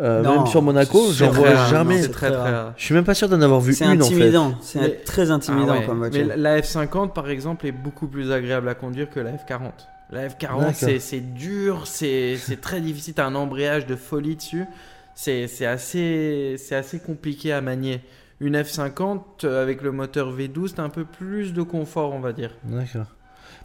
Euh, 0.01 0.21
Non, 0.23 0.37
même 0.37 0.47
sur 0.47 0.61
Monaco, 0.63 1.11
j'en 1.13 1.29
vois 1.29 1.51
rare, 1.51 1.69
jamais. 1.69 2.01
non, 2.01 2.09
très. 2.09 2.31
Je 2.77 2.83
suis 2.83 2.93
même 2.95 3.03
pas 3.03 3.13
sûr 3.13 3.29
d'en 3.29 3.39
avoir 3.41 3.61
vu 3.61 3.73
C'est 3.73 3.85
une 3.85 4.01
en 4.01 4.05
fait. 4.05 4.13
intimidant. 4.15 4.55
C'est 4.61 4.79
Mais- 4.81 4.89
très 5.05 5.29
intimidant 5.29 5.73
Ah 5.75 5.79
ouais. 5.79 5.85
comme 5.85 5.99
Mais 5.99 6.09
voiture. 6.09 6.27
la, 6.27 6.55
la 6.55 6.61
F50, 6.61 7.13
par 7.13 7.29
exemple, 7.29 7.67
est 7.67 7.71
beaucoup 7.71 8.07
plus 8.07 8.31
agréable 8.31 8.67
à 8.67 8.73
conduire 8.73 9.09
que 9.11 9.19
la 9.19 9.31
F40. 9.31 9.71
La 10.11 10.27
F40, 10.27 10.59
D'accord. 10.59 10.99
c'est 10.99 11.19
dur, 11.33 11.83
c'est 11.85 12.37
très 12.61 12.81
difficile. 12.81 13.13
T'as 13.13 13.27
un 13.27 13.35
embrayage 13.35 13.85
de 13.85 13.95
folie 13.95 14.35
dessus. 14.35 14.65
C'est 15.13 15.43
assez, 15.65 16.57
compliqué 17.05 17.53
à 17.53 17.61
manier. 17.61 18.01
Une 18.39 18.55
F50 18.57 19.19
euh, 19.43 19.61
avec 19.61 19.83
le 19.83 19.91
moteur 19.91 20.33
V12, 20.35 20.73
t'as 20.75 20.83
un 20.83 20.89
peu 20.89 21.05
plus 21.05 21.53
de 21.53 21.61
confort, 21.61 22.11
on 22.13 22.19
va 22.19 22.33
dire. 22.33 22.51
D'accord. 22.63 23.05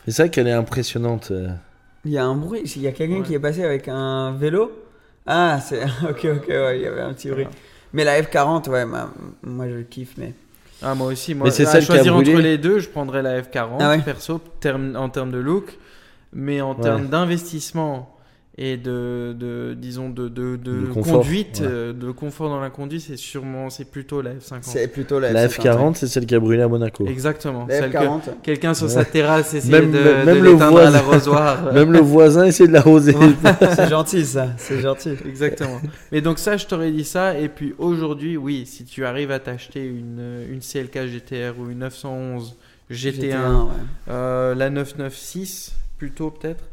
Mais 0.07 0.13
c'est 0.13 0.23
vrai 0.25 0.31
qu'elle 0.31 0.49
est 0.49 0.53
impressionnante. 0.53 1.31
euh. 1.31 1.49
Il 2.05 2.13
y 2.13 2.19
a 2.19 2.25
un 2.27 2.35
bruit. 2.37 2.61
Il 2.77 2.83
y 2.83 2.87
a 2.87 2.93
quelqu'un 2.93 3.17
Ouais. 3.21 3.23
qui 3.23 3.35
est 3.35 3.39
passé 3.41 3.65
avec 3.65 3.89
un 3.89 4.33
vélo. 4.33 4.71
Ah, 5.27 5.61
c'est. 5.61 5.83
Ok, 6.09 6.25
ok, 6.25 6.49
ouais, 6.49 6.79
il 6.79 6.83
y 6.83 6.87
avait 6.87 7.01
un 7.03 7.13
petit 7.13 7.29
bruit. 7.31 7.47
Mais 7.93 8.05
la 8.05 8.21
F40, 8.21 8.69
ouais, 8.69 8.85
ma- 8.85 9.11
moi 9.43 9.69
je 9.69 9.75
le 9.75 9.83
kiffe, 9.83 10.15
mais. 10.19 10.35
Ah, 10.83 10.95
moi 10.95 11.09
aussi. 11.09 11.35
Moi, 11.35 11.47
Mais 11.47 11.51
c'est 11.51 11.65
qui 11.65 11.77
a 11.77 11.81
choisir 11.81 12.15
entre 12.15 12.31
les 12.41 12.59
deux, 12.59 12.79
je 12.81 12.89
prendrais 12.89 13.23
la 13.23 13.41
F40 13.41 13.77
Ah 13.81 13.91
ouais 13.91 13.99
perso 14.01 14.41
en 14.97 15.09
termes 15.09 15.31
de 15.33 15.39
look, 15.39 15.79
mais 16.33 16.61
en 16.61 16.75
Ouais. 16.75 16.81
termes 16.83 17.07
d'investissement 17.09 18.16
et 18.59 18.79
de, 18.79 19.37
de 19.39 19.75
disons 19.79 20.09
de, 20.09 20.29
de, 20.29 20.57
de 20.57 20.81
De 20.81 20.87
confort, 20.87 21.21
conduite, 21.21 21.59
ouais. 21.61 21.67
euh, 21.71 21.93
de 21.93 22.11
confort 22.11 22.49
dans 22.49 22.59
la 22.61 22.71
conduite, 22.71 23.03
c'est 23.07 23.19
sûrement 23.19 23.69
c'est 23.69 23.85
plutôt 23.85 24.23
la 24.23 24.33
F50. 24.33 24.59
C'est 24.63 24.89
plutôt 24.89 25.21
la, 25.21 25.31
La 25.33 25.47
F50. 25.47 25.61
F40, 25.63 25.95
c'est 25.97 26.07
celle 26.07 26.25
qui 26.25 26.35
a 26.35 26.41
brûlé 26.41 26.63
à 26.63 26.69
Monaco. 26.69 27.07
Exactement. 27.07 27.67
La 27.69 27.81
Celle 27.81 27.93
que 27.93 27.99
F40. 27.99 28.21
quelqu'un 28.43 28.73
sur 28.73 28.87
Ouais. 28.87 28.93
sa 28.93 29.05
terrasse 29.05 29.53
essayait 29.53 29.81
Même- 29.83 29.93
de, 29.93 29.99
même 29.99 30.39
de 30.39 30.43
le 30.43 30.53
l'éteindre 30.53 30.65
à 30.65 30.71
voisin. 30.71 30.91
l'arrosoir. 30.91 31.73
Même 31.75 31.93
le 31.93 31.99
voisin 32.01 32.45
essaie 32.47 32.67
de 32.67 32.73
l'arroser. 32.73 33.15
c'est 33.77 33.91
gentil 33.91 34.25
ça, 34.25 34.49
c'est 34.57 34.81
gentil. 34.81 35.11
Exactement. 35.27 35.81
Mais 36.11 36.23
donc 36.23 36.39
ça, 36.39 36.57
je 36.57 36.65
t'aurais 36.67 36.91
dit 36.93 37.05
ça. 37.05 37.39
Et 37.39 37.51
puis 37.51 37.75
aujourd'hui, 37.77 38.39
oui, 38.39 38.65
si 38.65 38.85
tu 38.87 39.05
arrives 39.05 39.33
à 39.33 39.39
t'acheter 39.39 39.85
une, 39.85 40.47
une 40.51 40.61
CLK 40.61 41.07
GTR 41.09 41.59
ou 41.61 41.69
une 41.69 41.81
911 41.81 42.57
GT1, 42.91 43.23
ouais. 43.35 43.71
euh, 44.09 44.55
la 44.55 44.71
996 44.71 45.73
plutôt 45.99 46.31
peut-être, 46.31 46.65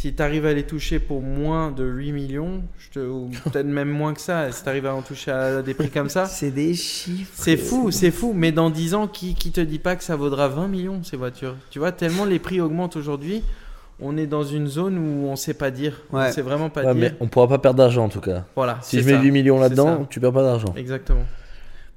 si 0.00 0.14
tu 0.14 0.22
arrives 0.22 0.46
à 0.46 0.52
les 0.54 0.62
toucher 0.62 1.00
pour 1.00 1.22
moins 1.22 1.72
de 1.72 1.82
8 1.84 2.12
millions, 2.12 2.62
je 2.78 2.90
te, 2.90 2.98
ou 3.00 3.30
peut-être 3.50 3.66
même 3.66 3.88
moins 3.88 4.14
que 4.14 4.20
ça, 4.20 4.52
si 4.52 4.62
tu 4.62 4.68
arrives 4.68 4.86
à 4.86 4.94
en 4.94 5.02
toucher 5.02 5.32
à 5.32 5.60
des 5.60 5.74
prix 5.74 5.90
comme 5.90 6.08
ça, 6.08 6.26
C'est 6.26 6.52
des 6.52 6.72
chiffres. 6.74 7.32
c'est 7.34 7.56
fou, 7.56 7.90
c'est 7.90 8.12
fou. 8.12 8.32
Mais 8.32 8.52
dans 8.52 8.70
10 8.70 8.94
ans, 8.94 9.08
qui, 9.08 9.34
qui 9.34 9.50
te 9.50 9.60
dit 9.60 9.80
pas 9.80 9.96
que 9.96 10.04
ça 10.04 10.14
vaudra 10.14 10.46
20 10.46 10.68
millions 10.68 11.02
ces 11.02 11.16
voitures? 11.16 11.56
Tu 11.70 11.80
vois, 11.80 11.90
tellement 11.90 12.24
les 12.26 12.38
prix 12.38 12.60
augmentent 12.60 12.94
aujourd'hui. 12.94 13.42
On 14.00 14.16
est 14.16 14.28
dans 14.28 14.44
une 14.44 14.68
zone 14.68 14.96
où 14.98 15.26
on 15.26 15.34
sait 15.34 15.54
pas 15.54 15.72
dire. 15.72 16.00
Ouais. 16.12 16.28
On 16.28 16.32
sait 16.32 16.42
vraiment 16.42 16.70
pas 16.70 16.82
Ouais, 16.84 16.94
dire. 16.94 17.10
mais 17.10 17.14
on 17.18 17.26
pourra 17.26 17.48
pas 17.48 17.58
perdre 17.58 17.78
d'argent 17.78 18.04
en 18.04 18.08
tout 18.08 18.20
cas. 18.20 18.44
Voilà. 18.54 18.78
Si 18.82 19.00
je 19.02 19.04
mets 19.04 19.14
ça. 19.14 19.20
8 19.20 19.32
millions 19.32 19.58
là-dedans, 19.58 20.06
tu 20.08 20.20
perds 20.20 20.32
pas 20.32 20.44
d'argent. 20.44 20.72
Exactement. 20.76 21.24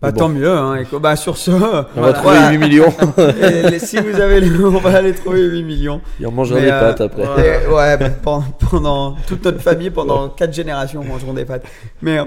Bah, 0.01 0.11
bon. 0.11 0.17
tant 0.17 0.29
mieux, 0.29 0.49
hein. 0.49 0.77
et 0.77 0.99
Bah, 0.99 1.15
sur 1.15 1.37
ce, 1.37 1.51
On 1.51 1.57
voilà. 1.59 1.81
va 1.95 2.13
trouver 2.13 2.35
Voilà. 2.37 2.51
8 2.51 2.57
millions. 2.57 2.93
Et 3.71 3.77
si 3.79 3.97
vous 3.99 4.19
avez 4.19 4.41
les, 4.41 4.49
on 4.63 4.71
va 4.79 4.97
aller 4.97 5.13
trouver 5.13 5.43
8 5.43 5.63
millions. 5.63 6.01
Et 6.19 6.25
on 6.25 6.31
mangera 6.31 6.59
des 6.59 6.67
euh, 6.69 6.79
pâtes 6.79 7.01
après. 7.01 7.23
Et, 7.63 7.67
ouais, 7.67 7.97
bah, 7.99 8.09
pendant, 8.09 8.43
pendant 8.69 9.15
toute 9.27 9.45
notre 9.45 9.59
famille, 9.61 9.91
pendant 9.91 10.29
4 10.29 10.51
générations, 10.53 11.03
mangeront 11.03 11.33
des 11.33 11.45
pâtes. 11.45 11.65
Mais 12.01 12.17
euh, 12.17 12.25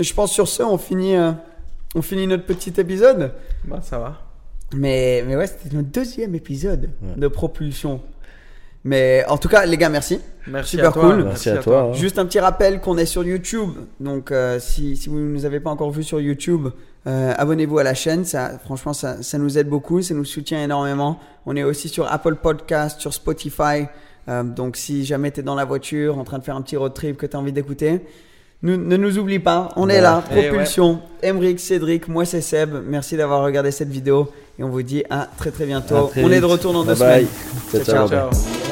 je 0.00 0.12
pense 0.14 0.32
sur 0.32 0.48
ce, 0.48 0.64
on 0.64 0.78
finit, 0.78 1.14
euh, 1.16 1.30
on 1.94 2.02
finit 2.02 2.26
notre 2.26 2.44
petit 2.44 2.72
épisode. 2.80 3.32
Bah, 3.64 3.78
ça 3.82 3.98
va. 4.00 4.18
Mais, 4.74 5.22
mais 5.28 5.36
ouais, 5.36 5.46
c'était 5.46 5.76
notre 5.76 5.90
deuxième 5.90 6.34
épisode 6.34 6.90
Ouais. 7.02 7.12
de 7.16 7.28
propulsion. 7.28 8.00
Mais 8.84 9.24
en 9.28 9.38
tout 9.38 9.48
cas, 9.48 9.64
les 9.64 9.76
gars, 9.76 9.90
merci. 9.90 10.18
Merci 10.48 10.70
Super 10.76 10.88
à 10.88 10.92
toi. 10.92 11.02
cool. 11.02 11.22
Merci 11.24 11.50
à 11.50 11.58
toi. 11.58 11.82
hein. 11.82 11.92
Juste 11.92 12.18
un 12.18 12.26
petit 12.26 12.40
rappel 12.40 12.80
qu'on 12.80 12.98
est 12.98 13.06
sur 13.06 13.22
YouTube. 13.22 13.68
Donc, 14.00 14.32
euh, 14.32 14.58
si, 14.58 14.96
si 14.96 15.08
vous 15.08 15.18
ne 15.18 15.28
nous 15.32 15.44
avez 15.44 15.60
pas 15.60 15.70
encore 15.70 15.92
vu 15.92 16.02
sur 16.02 16.20
YouTube, 16.20 16.66
euh, 17.06 17.34
abonnez-vous 17.36 17.78
à 17.78 17.82
la 17.84 17.94
chaîne. 17.94 18.24
Ça, 18.24 18.52
franchement, 18.64 18.92
ça, 18.92 19.22
ça 19.22 19.38
nous 19.38 19.58
aide 19.58 19.68
beaucoup. 19.68 20.02
Ça 20.02 20.14
nous 20.14 20.24
soutient 20.24 20.62
énormément. 20.62 21.18
On 21.46 21.56
est 21.56 21.64
aussi 21.64 21.88
sur 21.88 22.10
Apple 22.10 22.36
Podcast, 22.36 23.00
sur 23.00 23.12
Spotify. 23.12 23.86
Euh, 24.28 24.42
donc, 24.44 24.76
si 24.76 25.04
jamais 25.04 25.30
tu 25.32 25.40
es 25.40 25.42
dans 25.42 25.56
la 25.56 25.64
voiture, 25.64 26.18
en 26.18 26.24
train 26.24 26.38
de 26.38 26.44
faire 26.44 26.56
un 26.56 26.62
petit 26.62 26.76
road 26.76 26.94
trip 26.94 27.16
que 27.16 27.26
tu 27.26 27.36
as 27.36 27.40
envie 27.40 27.52
d'écouter, 27.52 28.00
nous- 28.62 28.76
ne 28.76 28.96
nous 28.96 29.18
oublie 29.18 29.40
pas. 29.40 29.70
On 29.74 29.88
est 29.88 30.00
là. 30.00 30.22
Eh 30.30 30.34
ouais. 30.36 30.48
Propulsion. 30.50 31.00
Emric, 31.24 31.58
Cédric, 31.58 32.06
moi 32.06 32.24
c'est 32.24 32.40
Seb. 32.40 32.70
Merci 32.86 33.16
d'avoir 33.16 33.42
regardé 33.42 33.72
cette 33.72 33.88
vidéo. 33.90 34.30
Et 34.58 34.62
on 34.62 34.68
vous 34.68 34.82
dit 34.82 35.02
à 35.10 35.26
très 35.36 35.50
très 35.50 35.66
bientôt. 35.66 36.06
Très 36.08 36.22
on 36.22 36.30
est 36.30 36.40
de 36.40 36.44
retour 36.44 36.72
dans 36.72 36.84
deux 36.84 36.94
Bye 36.94 37.26
bye. 37.26 37.26
semaines. 37.72 37.84
Ciao, 37.84 38.06
ciao. 38.06 38.08
Ciao, 38.08 38.30
bye. 38.30 38.38
Ciao. 38.40 38.71